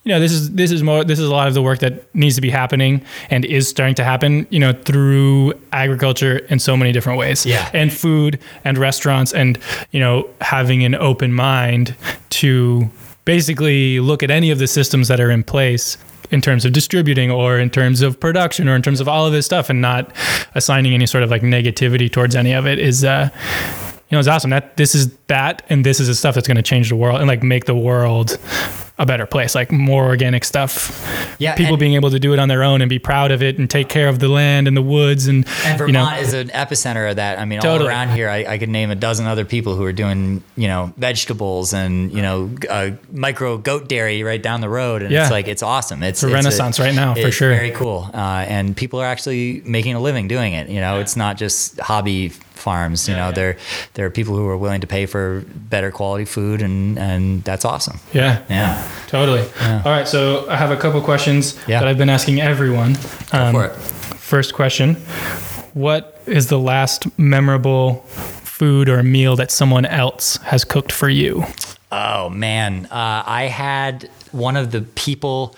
You 0.08 0.14
know, 0.14 0.22
this 0.22 0.32
is 0.32 0.52
this 0.52 0.72
is 0.72 0.84
more 0.84 1.04
this 1.04 1.20
is 1.20 1.28
a 1.28 1.32
lot 1.34 1.50
of 1.50 1.54
the 1.54 1.62
work 1.62 1.80
that 1.80 2.16
needs 2.16 2.36
to 2.36 2.42
be 2.42 2.50
happening 2.50 3.04
and 3.30 3.44
is 3.44 3.68
starting 3.68 3.94
to 3.96 4.06
happen, 4.06 4.48
you 4.50 4.58
know, 4.58 4.72
through 4.72 5.54
agriculture 5.74 6.38
in 6.50 6.60
so 6.60 6.78
many 6.78 6.94
different 6.94 7.20
ways. 7.20 7.46
Yeah. 7.46 7.70
And 7.74 7.92
food 7.92 8.40
and 8.64 8.78
restaurants 8.78 9.34
and, 9.34 9.60
you 9.92 10.00
know, 10.00 10.30
having 10.40 10.86
an 10.86 10.96
open 10.96 11.34
mind 11.34 11.94
to 12.30 12.90
basically 13.26 14.00
look 14.00 14.24
at 14.24 14.32
any 14.32 14.50
of 14.50 14.60
the 14.60 14.68
systems 14.68 15.10
that 15.10 15.20
are 15.20 15.30
in 15.30 15.44
place 15.44 15.98
in 16.32 16.40
terms 16.40 16.64
of 16.64 16.72
distributing 16.72 17.30
or 17.30 17.60
in 17.60 17.70
terms 17.70 18.02
of 18.02 18.18
production 18.18 18.70
or 18.70 18.76
in 18.78 18.82
terms 18.82 19.02
of 19.02 19.10
all 19.10 19.28
of 19.28 19.34
this 19.34 19.46
stuff 19.46 19.70
and 19.70 19.82
not 19.82 20.10
assigning 20.56 20.94
any 20.94 21.06
sort 21.06 21.22
of 21.22 21.30
like 21.30 21.42
negativity 21.42 22.10
towards 22.10 22.34
any 22.34 22.54
of 22.54 22.66
it 22.66 22.80
is 22.80 23.04
uh 23.04 23.30
know, 24.16 24.20
it's 24.20 24.28
awesome 24.28 24.52
that 24.52 24.78
this 24.78 24.96
is 24.96 25.16
that 25.28 25.64
and 25.70 25.86
this 25.86 26.00
is 26.00 26.08
the 26.08 26.16
stuff 26.16 26.36
that's 26.36 26.48
going 26.48 26.58
to 26.58 26.64
change 26.64 26.90
the 26.90 26.96
world 26.96 27.20
and 27.20 27.28
like 27.28 27.44
make 27.44 27.66
the 27.66 27.76
world 27.76 28.38
a 29.00 29.06
better 29.06 29.26
place, 29.28 29.54
like 29.54 29.72
more 29.72 30.06
organic 30.06 30.44
stuff. 30.44 31.04
Yeah, 31.40 31.56
people 31.56 31.78
being 31.78 31.94
able 31.94 32.10
to 32.10 32.20
do 32.20 32.34
it 32.34 32.40
on 32.40 32.48
their 32.50 32.64
own 32.64 32.82
and 32.82 32.90
be 32.90 32.98
proud 32.98 33.30
of 33.32 33.44
it 33.44 33.60
and 33.60 33.70
take 33.70 33.90
care 33.90 34.08
of 34.08 34.18
the 34.18 34.28
land 34.28 34.68
and 34.68 34.76
the 34.76 34.82
woods 34.82 35.28
and, 35.28 35.46
And 35.66 35.80
you 35.80 35.88
know, 35.92 36.00
Vermont 36.06 36.22
is 36.22 36.34
an 36.34 36.48
epicenter 36.48 37.08
of 37.08 37.18
that. 37.18 37.38
I 37.38 37.46
mean, 37.46 37.60
Totally. 37.60 37.90
all 37.90 37.96
around 37.96 38.10
here, 38.16 38.28
I, 38.28 38.46
I 38.46 38.58
could 38.58 38.70
name 38.70 38.90
a 38.90 38.96
dozen 38.96 39.28
other 39.28 39.46
people 39.46 39.76
who 39.76 39.84
are 39.84 39.94
doing, 39.94 40.42
you 40.56 40.68
know, 40.68 40.94
vegetables 40.98 41.74
and 41.74 42.12
you 42.12 42.24
know, 42.24 42.50
uh, 42.70 42.92
micro 43.12 43.58
goat 43.60 43.88
dairy 43.88 44.24
right 44.24 44.42
down 44.42 44.62
the 44.62 44.70
road, 44.70 45.04
and 45.04 45.12
Yeah. 45.12 45.24
it's 45.24 45.32
like 45.32 45.48
it's 45.48 45.62
awesome. 45.62 46.02
It's, 46.02 46.24
a 46.24 46.28
it's 46.28 46.34
renaissance 46.34 46.80
right 46.80 46.96
now, 46.96 47.14
for 47.14 47.28
it's 47.28 47.36
sure. 47.36 47.52
Very 47.54 47.72
cool, 47.72 48.10
uh, 48.14 48.46
and 48.48 48.76
people 48.76 49.00
are 49.00 49.06
actually 49.06 49.62
making 49.66 49.94
a 49.94 50.00
living 50.00 50.28
doing 50.28 50.54
it. 50.54 50.70
You 50.70 50.80
know, 50.82 51.00
it's 51.02 51.16
not 51.16 51.38
just 51.38 51.80
hobby 51.80 52.32
farms. 52.68 53.08
You 53.08 53.16
know, 53.16 53.32
there 53.32 53.56
there 53.94 54.06
are 54.06 54.10
people 54.20 54.36
who 54.36 54.46
are 54.50 54.58
willing 54.58 54.82
to 54.82 54.88
pay 54.88 55.06
for 55.08 55.44
better 55.70 55.92
quality 55.92 56.26
food, 56.26 56.62
and 56.62 57.00
and 57.00 57.44
that's 57.44 57.66
awesome. 57.66 57.98
yeah, 58.14 58.42
Yeah, 58.50 58.76
totally. 59.08 59.44
All 59.86 59.92
right, 59.98 60.08
so 60.08 60.20
I 60.50 60.56
have 60.58 60.72
a 60.72 60.78
couple 60.84 61.00
questions 61.02 61.56
Yeah. 61.68 61.80
that 61.80 61.88
I've 61.90 61.98
been 61.98 62.10
asking 62.10 62.42
everyone. 62.42 62.98
Um, 63.32 63.52
for 63.54 63.66
it. 63.68 63.74
First 64.20 64.54
question 64.54 64.96
What 65.74 66.04
is 66.26 66.48
the 66.48 66.60
last 66.60 67.06
memorable 67.18 68.04
food 68.44 68.90
or 68.90 69.04
meal 69.04 69.36
that 69.38 69.52
someone 69.52 69.86
else 69.86 70.38
has 70.44 70.66
cooked 70.66 70.92
for 70.92 71.10
you? 71.10 71.44
Oh 71.92 72.30
man, 72.30 72.86
uh, 72.92 73.24
I 73.42 73.44
had 73.48 74.10
one 74.34 74.58
of 74.60 74.72
the 74.72 74.82
people. 74.96 75.56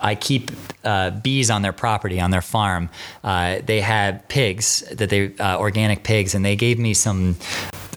I 0.00 0.14
keep 0.14 0.50
uh, 0.84 1.10
bees 1.10 1.50
on 1.50 1.62
their 1.62 1.72
property 1.72 2.20
on 2.20 2.30
their 2.30 2.42
farm. 2.42 2.88
Uh, 3.22 3.58
they 3.64 3.80
had 3.80 4.28
pigs 4.28 4.80
that 4.92 5.10
they 5.10 5.36
uh, 5.36 5.58
organic 5.58 6.02
pigs, 6.04 6.34
and 6.34 6.44
they 6.44 6.56
gave 6.56 6.78
me 6.78 6.94
some. 6.94 7.36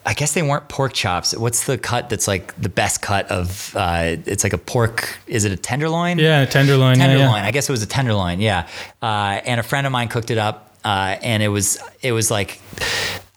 I 0.05 0.13
guess 0.13 0.33
they 0.33 0.41
weren't 0.41 0.67
pork 0.67 0.91
chops. 0.91 1.35
What's 1.35 1.65
the 1.65 1.77
cut 1.77 2.09
that's 2.09 2.27
like 2.27 2.53
the 2.61 2.67
best 2.67 3.01
cut 3.01 3.29
of? 3.31 3.73
Uh, 3.75 4.17
it's 4.25 4.43
like 4.43 4.53
a 4.53 4.57
pork. 4.57 5.17
Is 5.27 5.45
it 5.45 5.51
a 5.51 5.57
tenderloin? 5.57 6.19
Yeah, 6.19 6.43
tenderloin. 6.45 6.97
yeah, 6.99 7.07
tenderloin. 7.07 7.41
yeah. 7.43 7.47
I 7.47 7.51
guess 7.51 7.69
it 7.69 7.71
was 7.71 7.83
a 7.83 7.87
tenderloin. 7.87 8.41
Yeah, 8.41 8.67
uh, 9.01 9.39
and 9.45 9.59
a 9.59 9.63
friend 9.63 9.87
of 9.87 9.93
mine 9.93 10.09
cooked 10.09 10.29
it 10.29 10.37
up, 10.37 10.75
uh, 10.83 11.15
and 11.21 11.41
it 11.41 11.49
was 11.49 11.79
it 12.01 12.11
was 12.11 12.29
like. 12.29 12.59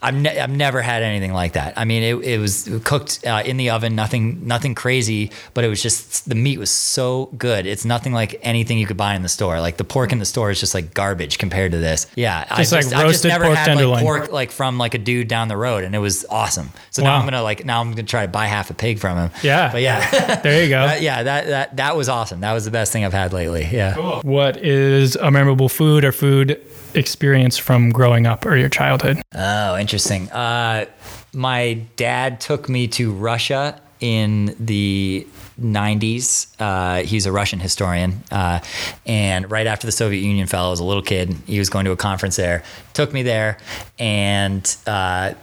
I've, 0.02 0.14
ne- 0.14 0.38
I've 0.38 0.50
never 0.50 0.82
had 0.82 1.02
anything 1.02 1.32
like 1.32 1.54
that. 1.54 1.72
I 1.78 1.86
mean, 1.86 2.02
it, 2.02 2.14
it 2.22 2.38
was 2.38 2.68
cooked 2.84 3.26
uh, 3.26 3.42
in 3.46 3.56
the 3.56 3.70
oven, 3.70 3.96
nothing 3.96 4.46
nothing 4.46 4.74
crazy, 4.74 5.30
but 5.54 5.64
it 5.64 5.68
was 5.68 5.82
just 5.82 6.28
the 6.28 6.34
meat 6.34 6.58
was 6.58 6.70
so 6.70 7.30
good. 7.38 7.64
It's 7.66 7.84
nothing 7.86 8.12
like 8.12 8.38
anything 8.42 8.78
you 8.78 8.86
could 8.86 8.98
buy 8.98 9.14
in 9.14 9.22
the 9.22 9.28
store. 9.30 9.58
Like 9.58 9.78
the 9.78 9.84
pork 9.84 10.12
in 10.12 10.18
the 10.18 10.26
store 10.26 10.50
is 10.50 10.60
just 10.60 10.74
like 10.74 10.92
garbage 10.92 11.38
compared 11.38 11.72
to 11.72 11.78
this. 11.78 12.06
Yeah, 12.14 12.44
Just 12.58 12.72
I 12.72 12.76
like 12.76 12.84
just, 12.84 12.94
I 12.94 13.02
just 13.02 13.04
roasted 13.04 13.28
never 13.30 13.44
pork 13.46 13.56
had 13.56 13.64
tenderloin. 13.64 13.94
like 13.94 14.02
pork 14.04 14.32
like 14.32 14.50
from 14.50 14.76
like 14.76 14.92
a 14.92 14.98
dude 14.98 15.28
down 15.28 15.48
the 15.48 15.56
road, 15.56 15.82
and 15.82 15.94
it 15.94 15.98
was 15.98 16.26
awesome. 16.28 16.68
So 16.90 17.02
now 17.02 17.16
I'm 17.16 17.24
gonna 17.24 17.42
like 17.42 17.64
now 17.64 17.80
I'm 17.80 17.90
gonna 17.90 18.02
try 18.02 18.26
to 18.26 18.30
buy 18.30 18.46
half 18.46 18.68
a 18.68 18.74
pig 18.74 18.98
from 18.98 19.16
him. 19.16 19.30
Yeah. 19.42 19.72
but 19.72 19.80
yeah, 19.80 20.36
There 20.42 20.62
you 20.62 20.68
go. 20.68 20.94
Yeah, 21.00 21.22
that 21.22 21.46
that 21.46 21.76
that 21.78 21.96
was 21.96 22.10
awesome. 22.10 22.40
That 22.40 22.52
was 22.52 22.66
the 22.66 22.70
best 22.70 22.92
thing 22.92 23.04
I've 23.06 23.14
had 23.14 23.32
lately. 23.32 23.66
Yeah. 23.72 23.94
What 24.20 24.58
is 24.58 25.16
a 25.16 25.30
memorable 25.30 25.70
food 25.70 26.04
or 26.04 26.12
food 26.12 26.62
experience 26.96 27.56
from 27.58 27.90
growing 27.90 28.26
up 28.26 28.44
or 28.46 28.56
your 28.56 28.68
childhood? 28.68 29.20
Oh, 29.34 29.76
interesting. 29.76 30.30
Uh, 30.30 30.86
my 31.32 31.74
dad 31.96 32.40
took 32.40 32.68
me 32.68 32.88
to 32.88 33.12
Russia 33.12 33.80
in 34.00 34.54
the 34.58 35.26
90s. 35.60 36.48
Uh, 36.58 37.02
he's 37.02 37.26
a 37.26 37.32
Russian 37.32 37.60
historian. 37.60 38.22
Uh, 38.30 38.60
and 39.06 39.50
right 39.50 39.66
after 39.66 39.86
the 39.86 39.92
Soviet 39.92 40.20
Union 40.20 40.46
fell, 40.46 40.66
I 40.66 40.70
was 40.70 40.80
a 40.80 40.84
little 40.84 41.02
kid. 41.02 41.34
He 41.46 41.58
was 41.58 41.70
going 41.70 41.84
to 41.86 41.92
a 41.92 41.96
conference 41.96 42.36
there, 42.36 42.62
took 42.92 43.12
me 43.12 43.22
there, 43.22 43.58
and 43.98 44.76
uh, 44.86 45.34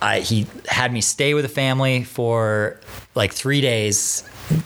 I, 0.00 0.20
he 0.20 0.46
had 0.66 0.92
me 0.92 1.00
stay 1.00 1.34
with 1.34 1.44
a 1.44 1.48
family 1.48 2.04
for 2.04 2.80
like 3.14 3.32
three 3.32 3.60
days 3.60 4.24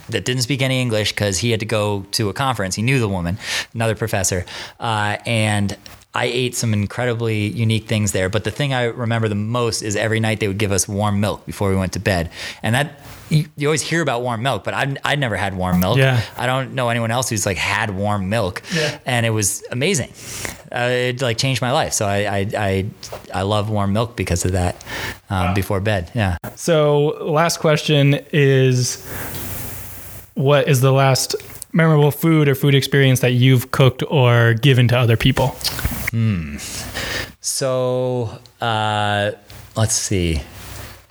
that 0.08 0.24
didn't 0.24 0.42
speak 0.42 0.62
any 0.62 0.80
English 0.80 1.12
because 1.12 1.38
he 1.38 1.50
had 1.50 1.60
to 1.60 1.66
go 1.66 2.06
to 2.12 2.28
a 2.28 2.32
conference. 2.32 2.74
He 2.74 2.82
knew 2.82 2.98
the 2.98 3.08
woman, 3.08 3.38
another 3.74 3.94
professor, 3.94 4.44
uh, 4.80 5.18
and 5.26 5.76
I 6.24 6.24
ate 6.42 6.54
some 6.56 6.72
incredibly 6.72 7.46
unique 7.64 7.86
things 7.86 8.12
there. 8.12 8.28
But 8.28 8.42
the 8.44 8.50
thing 8.50 8.72
I 8.72 8.84
remember 8.84 9.28
the 9.28 9.34
most 9.58 9.82
is 9.82 9.96
every 9.96 10.20
night 10.20 10.40
they 10.40 10.48
would 10.48 10.58
give 10.58 10.72
us 10.72 10.88
warm 10.88 11.20
milk 11.20 11.44
before 11.46 11.68
we 11.70 11.76
went 11.76 11.92
to 11.92 12.00
bed, 12.00 12.30
and 12.62 12.74
that. 12.74 12.88
You, 13.28 13.44
you 13.56 13.66
always 13.66 13.82
hear 13.82 14.02
about 14.02 14.22
warm 14.22 14.40
milk, 14.44 14.62
but 14.62 14.72
I 14.72 14.94
I 15.12 15.16
never 15.16 15.34
had 15.36 15.56
warm 15.56 15.80
milk. 15.80 15.98
Yeah. 15.98 16.20
I 16.36 16.46
don't 16.46 16.74
know 16.74 16.90
anyone 16.90 17.10
else 17.10 17.28
who's 17.28 17.44
like 17.44 17.56
had 17.56 17.90
warm 17.90 18.28
milk, 18.28 18.62
Yeah. 18.72 19.00
and 19.04 19.26
it 19.26 19.30
was 19.30 19.64
amazing. 19.72 20.10
Uh, 20.70 21.10
it 21.10 21.20
like 21.20 21.36
changed 21.36 21.60
my 21.60 21.72
life. 21.72 21.92
So 21.92 22.06
I 22.06 22.18
I 22.38 22.38
I, 22.68 22.86
I 23.34 23.42
love 23.42 23.68
warm 23.68 23.92
milk 23.92 24.14
because 24.14 24.44
of 24.44 24.52
that. 24.52 24.74
Um, 25.28 25.54
Before 25.54 25.80
bed, 25.80 26.08
yeah. 26.14 26.36
So, 26.54 27.18
last 27.40 27.58
question 27.58 28.20
is 28.32 29.02
what 30.34 30.68
is 30.68 30.80
the 30.80 30.92
last 30.92 31.34
memorable 31.72 32.12
food 32.12 32.48
or 32.48 32.54
food 32.54 32.76
experience 32.76 33.18
that 33.20 33.32
you've 33.32 33.72
cooked 33.72 34.04
or 34.08 34.54
given 34.54 34.86
to 34.88 34.96
other 34.96 35.16
people? 35.16 35.56
So 37.40 38.38
uh, 38.60 39.32
let's 39.76 39.94
see. 39.94 40.40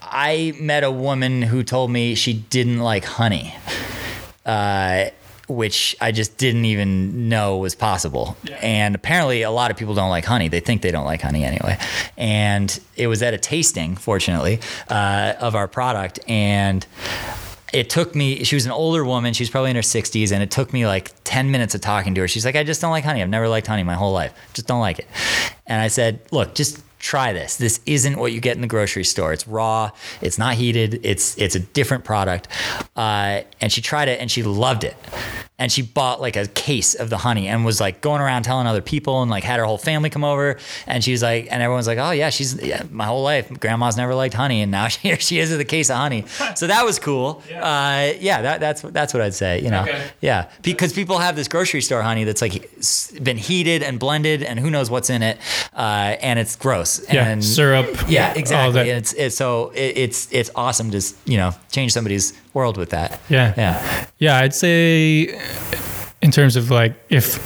I 0.02 0.54
met 0.60 0.84
a 0.84 0.92
woman 0.92 1.42
who 1.42 1.64
told 1.64 1.92
me 1.92 2.16
she 2.16 2.34
didn't 2.34 2.80
like 2.80 3.04
honey, 3.04 3.54
uh, 4.46 5.06
which 5.48 5.96
I 6.00 6.12
just 6.12 6.38
didn't 6.38 6.66
even 6.66 7.28
know 7.28 7.58
was 7.58 7.76
possible. 7.76 8.38
And 8.62 8.96
apparently, 8.96 9.42
a 9.42 9.52
lot 9.52 9.72
of 9.72 9.78
people 9.78 9.94
don't 9.94 10.10
like 10.10 10.26
honey. 10.26 10.48
They 10.48 10.62
think 10.62 10.82
they 10.82 10.92
don't 10.92 11.06
like 11.06 11.22
honey 11.22 11.44
anyway. 11.44 11.78
And 12.18 12.80
it 12.96 13.08
was 13.08 13.22
at 13.22 13.34
a 13.34 13.38
tasting, 13.38 13.96
fortunately, 13.96 14.60
uh, 14.90 15.34
of 15.40 15.56
our 15.56 15.68
product. 15.68 16.20
And 16.30 16.86
it 17.76 17.90
took 17.90 18.16
me 18.16 18.46
she 18.46 18.56
was 18.56 18.66
an 18.66 18.72
older 18.72 19.04
woman 19.04 19.34
she 19.34 19.44
was 19.44 19.50
probably 19.50 19.70
in 19.70 19.76
her 19.76 19.82
60s 19.82 20.32
and 20.32 20.42
it 20.42 20.50
took 20.50 20.72
me 20.72 20.88
like 20.88 21.12
10 21.26 21.52
minutes 21.52 21.76
of 21.76 21.82
talking 21.82 22.16
to 22.16 22.22
her. 22.22 22.28
She's 22.28 22.46
like 22.46 22.56
i 22.56 22.64
just 22.64 22.80
don't 22.80 22.92
like 22.92 23.04
honey. 23.04 23.22
I've 23.22 23.30
never 23.30 23.50
liked 23.50 23.68
honey 23.68 23.84
my 23.84 23.96
whole 23.96 24.14
life. 24.14 24.34
Just 24.54 24.66
don't 24.66 24.80
like 24.80 25.00
it. 25.00 25.08
And 25.68 25.82
i 25.82 25.90
said 25.90 26.22
look 26.32 26.56
just 26.56 26.82
try 27.00 27.34
this. 27.34 27.58
This 27.58 27.80
isn't 27.86 28.18
what 28.18 28.32
you 28.32 28.42
get 28.42 28.56
in 28.56 28.62
the 28.62 28.68
grocery 28.68 29.04
store. 29.04 29.34
It's 29.34 29.48
raw. 29.48 29.92
It's 30.22 30.38
not 30.38 30.56
heated. 30.56 31.00
It's 31.04 31.38
it's 31.38 31.56
a 31.56 31.60
different 31.60 32.04
product. 32.04 32.48
Uh, 32.96 33.42
and 33.62 33.72
she 33.72 33.82
tried 33.82 34.08
it 34.08 34.20
and 34.20 34.30
she 34.32 34.44
loved 34.44 34.84
it. 34.84 34.96
And 35.58 35.72
she 35.72 35.84
bought 35.84 36.20
like 36.20 36.36
a 36.36 36.48
case 36.48 36.96
of 36.96 37.10
the 37.10 37.18
honey 37.18 37.48
and 37.48 37.64
was 37.64 37.80
like 37.80 38.02
going 38.02 38.22
around 38.22 38.44
telling 38.44 38.68
other 38.68 38.82
people 38.82 39.22
and 39.22 39.32
like 39.32 39.46
had 39.46 39.58
her 39.58 39.66
whole 39.66 39.78
family 39.78 40.10
come 40.10 40.24
over. 40.26 40.58
And 40.86 41.04
she 41.04 41.12
was 41.12 41.22
like 41.22 41.48
and 41.52 41.62
everyone's 41.64 41.88
like 41.88 41.98
oh 41.98 42.12
yeah 42.12 42.30
she's 42.30 42.62
yeah, 42.62 42.84
my 42.92 43.06
whole 43.06 43.24
life 43.24 43.52
grandma's 43.60 43.96
never 43.98 44.14
liked 44.16 44.34
honey 44.34 44.62
and 44.62 44.72
now 44.72 44.88
here 45.06 45.18
she 45.20 45.40
is 45.40 45.52
with 45.52 45.62
a 45.62 45.66
case 45.66 45.90
of 45.90 45.98
honey. 45.98 46.26
So 46.56 46.68
that 46.68 46.86
was 46.86 47.00
cool. 47.00 47.44
Yeah, 47.50 47.64
uh, 47.64 48.14
yeah 48.20 48.42
that, 48.42 48.60
that's 48.62 48.82
that's 48.82 49.14
what 49.14 49.22
i'd 49.22 49.34
say 49.34 49.62
you 49.62 49.70
know. 49.70 49.82
Okay. 49.82 50.08
yeah 50.22 50.50
because 50.62 50.94
people 50.94 51.18
have 51.18 51.36
this 51.36 51.48
grocery 51.48 51.82
store 51.82 52.02
honey 52.02 52.24
that's 52.24 52.42
like 52.42 52.70
been 53.22 53.38
heated 53.38 53.84
and 53.84 54.00
blended 54.00 54.42
and 54.42 54.60
who 54.60 54.70
knows 54.70 54.90
what's 54.90 55.10
in 55.10 55.22
it 55.22 55.38
uh, 55.74 56.16
and 56.22 56.40
it's 56.40 56.56
gross 56.56 56.85
Yeah, 57.12 57.28
and 57.28 57.44
syrup, 57.44 57.88
yeah 58.08 58.34
exactly. 58.36 58.82
and 58.82 58.90
it's, 58.90 59.14
it's 59.14 59.36
so 59.36 59.70
it, 59.70 59.98
it's 59.98 60.32
it's 60.32 60.50
awesome 60.56 60.92
to 60.92 61.02
you 61.26 61.38
know 61.38 61.52
change 61.72 61.92
somebody's 61.92 62.34
world 62.54 62.78
with 62.78 62.90
that. 62.90 63.20
Yeah. 63.30 63.54
yeah. 63.58 64.06
Yeah, 64.20 64.38
I'd 64.38 64.54
say 64.54 65.40
in 66.22 66.32
terms 66.32 66.56
of 66.56 66.72
like 66.72 66.94
if 67.10 67.40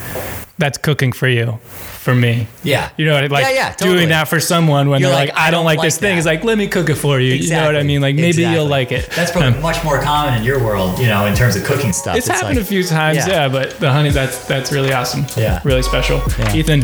that's 0.57 0.77
cooking 0.77 1.11
for 1.11 1.27
you, 1.27 1.59
for 1.99 2.15
me. 2.15 2.47
yeah 2.63 2.89
You 2.97 3.05
know, 3.05 3.13
what 3.15 3.23
I- 3.25 3.27
like 3.27 3.43
Yeah, 3.45 3.51
yeah, 3.51 3.69
totally. 3.73 3.97
doing 3.97 4.09
that 4.09 4.27
for 4.29 4.39
someone 4.39 4.89
when 4.89 5.01
You're 5.01 5.09
they're 5.09 5.19
like, 5.19 5.29
like, 5.29 5.37
I, 5.37 5.51
don't 5.51 5.65
like, 5.65 5.81
this 5.81 5.95
like 5.95 6.01
thing. 6.01 6.15
that. 6.15 6.17
It's 6.19 6.25
like, 6.25 6.43
let 6.45 6.57
me 6.57 6.67
cook 6.67 6.89
it 6.89 6.95
for 6.95 7.19
you. 7.19 7.33
You 7.33 7.49
know 7.51 7.65
what 7.65 7.75
I 7.75 7.83
mean? 7.83 8.01
Like 8.01 8.15
maybe 8.15 8.27
Exactly. 8.29 8.53
you'll 8.55 8.67
like 8.67 8.91
it. 8.91 9.09
That's 9.11 9.31
probably 9.31 9.53
Um, 9.55 9.61
much 9.69 9.83
more 9.83 9.99
common 10.01 10.35
in 10.35 10.43
your 10.43 10.63
world, 10.63 10.97
you 10.97 11.07
know, 11.07 11.25
in 11.25 11.35
terms 11.35 11.55
of 11.57 11.63
cooking 11.65 11.91
stuff. 11.93 12.15
it's, 12.17 12.27
happened 12.27 12.55
like- 12.55 12.65
a 12.65 12.67
few 12.67 12.83
times, 12.83 13.17
yeah. 13.17 13.27
yeah. 13.27 13.47
But 13.49 13.79
the 13.79 13.91
honey, 13.91 14.09
that's 14.11 14.45
that's 14.45 14.71
really 14.71 14.93
awesome. 14.93 15.25
Yeah. 15.37 15.59
really 15.65 15.83
special. 15.83 16.21
Yeah. 16.39 16.55
Ethan, 16.55 16.81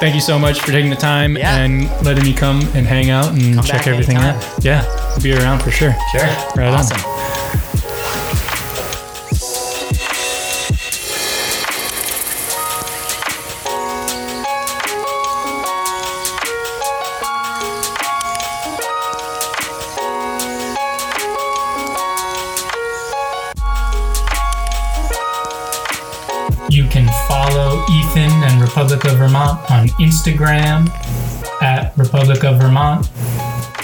thank 0.00 0.14
you 0.14 0.20
so 0.20 0.38
much 0.38 0.60
for 0.60 0.72
taking 0.72 0.90
the 0.90 0.96
time 0.96 1.36
and 1.36 1.88
letting 2.04 2.24
me 2.24 2.32
come 2.34 2.60
and 2.74 2.84
hang 2.86 3.10
out 3.10 3.28
and 3.32 3.54
Come 3.54 3.64
check 3.64 3.86
everything 3.86 4.16
anytime. 4.16 4.36
out. 4.40 4.64
Yeah, 4.64 4.84
I'll 5.14 5.20
be 5.22 5.32
around 5.34 5.60
for 5.62 5.70
sure. 5.70 5.94
Sure. 6.12 6.20
Right 6.56 6.66
on. 6.68 6.74
awesome. 6.74 6.98
You 6.98 7.67
Vermont 29.38 29.70
on 29.70 29.88
Instagram 30.00 30.88
at 31.62 31.96
Republic 31.96 32.44
of 32.44 32.58
Vermont. 32.58 33.08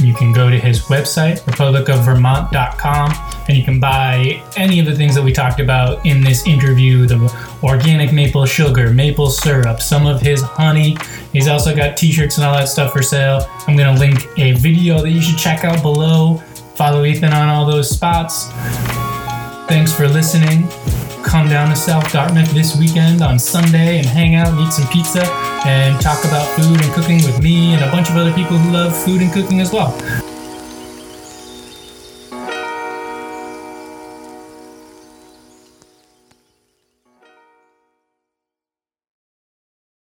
You 0.01 0.12
can 0.14 0.32
go 0.32 0.51
to 0.51 0.59
his 0.59 0.81
website, 0.82 1.39
republicofvermont.com, 1.43 3.12
and 3.48 3.56
you 3.56 3.62
can 3.62 3.78
buy 3.78 4.43
any 4.56 4.81
of 4.81 4.86
the 4.86 4.94
things 4.97 5.14
that 5.14 5.22
we 5.22 5.32
talked 5.32 5.60
about 5.60 6.05
in 6.05 6.22
this 6.22 6.47
interview 6.47 7.06
the 7.06 7.32
organic 7.62 8.12
maple 8.12 8.44
sugar, 8.44 8.93
maple 8.93 9.31
syrup, 9.31 9.81
some 9.81 10.06
of 10.06 10.20
his 10.20 10.43
honey. 10.43 10.97
He's 11.32 11.47
also 11.47 11.74
got 11.74 11.97
t 11.97 12.10
shirts 12.10 12.36
and 12.36 12.47
all 12.47 12.55
that 12.55 12.68
stuff 12.68 12.93
for 12.93 13.02
sale. 13.02 13.47
I'm 13.68 13.76
going 13.76 13.94
to 13.94 14.01
link 14.01 14.26
a 14.36 14.52
video 14.52 15.01
that 15.01 15.10
you 15.10 15.22
should 15.22 15.39
check 15.39 15.64
out 15.64 15.82
below. 15.82 16.39
Follow 16.74 17.05
Ethan 17.05 17.32
on 17.32 17.48
all 17.48 17.64
those 17.64 17.89
spots. 17.89 18.48
Thanks 19.68 19.93
for 19.93 20.09
listening. 20.09 20.68
Come 21.24 21.48
down 21.48 21.70
to 21.70 21.76
South 21.76 22.12
Dartmouth 22.12 22.51
this 22.52 22.76
weekend 22.76 23.22
on 23.22 23.38
Sunday 23.38 23.98
and 23.98 24.06
hang 24.06 24.34
out 24.36 24.48
and 24.48 24.60
eat 24.60 24.72
some 24.72 24.86
pizza 24.88 25.24
and 25.66 26.01
talk 26.01 26.24
about 26.24 26.46
food 26.55 26.80
and 26.80 26.92
cooking 26.92 27.16
with 27.16 27.42
me 27.42 27.74
and 27.74 27.82
a 27.82 27.90
bunch 27.90 28.09
of 28.10 28.16
other 28.16 28.32
people 28.32 28.56
who 28.56 28.70
love 28.70 28.96
food 29.05 29.20
and 29.20 29.32
cooking 29.32 29.60
as 29.60 29.72
well. 29.72 29.98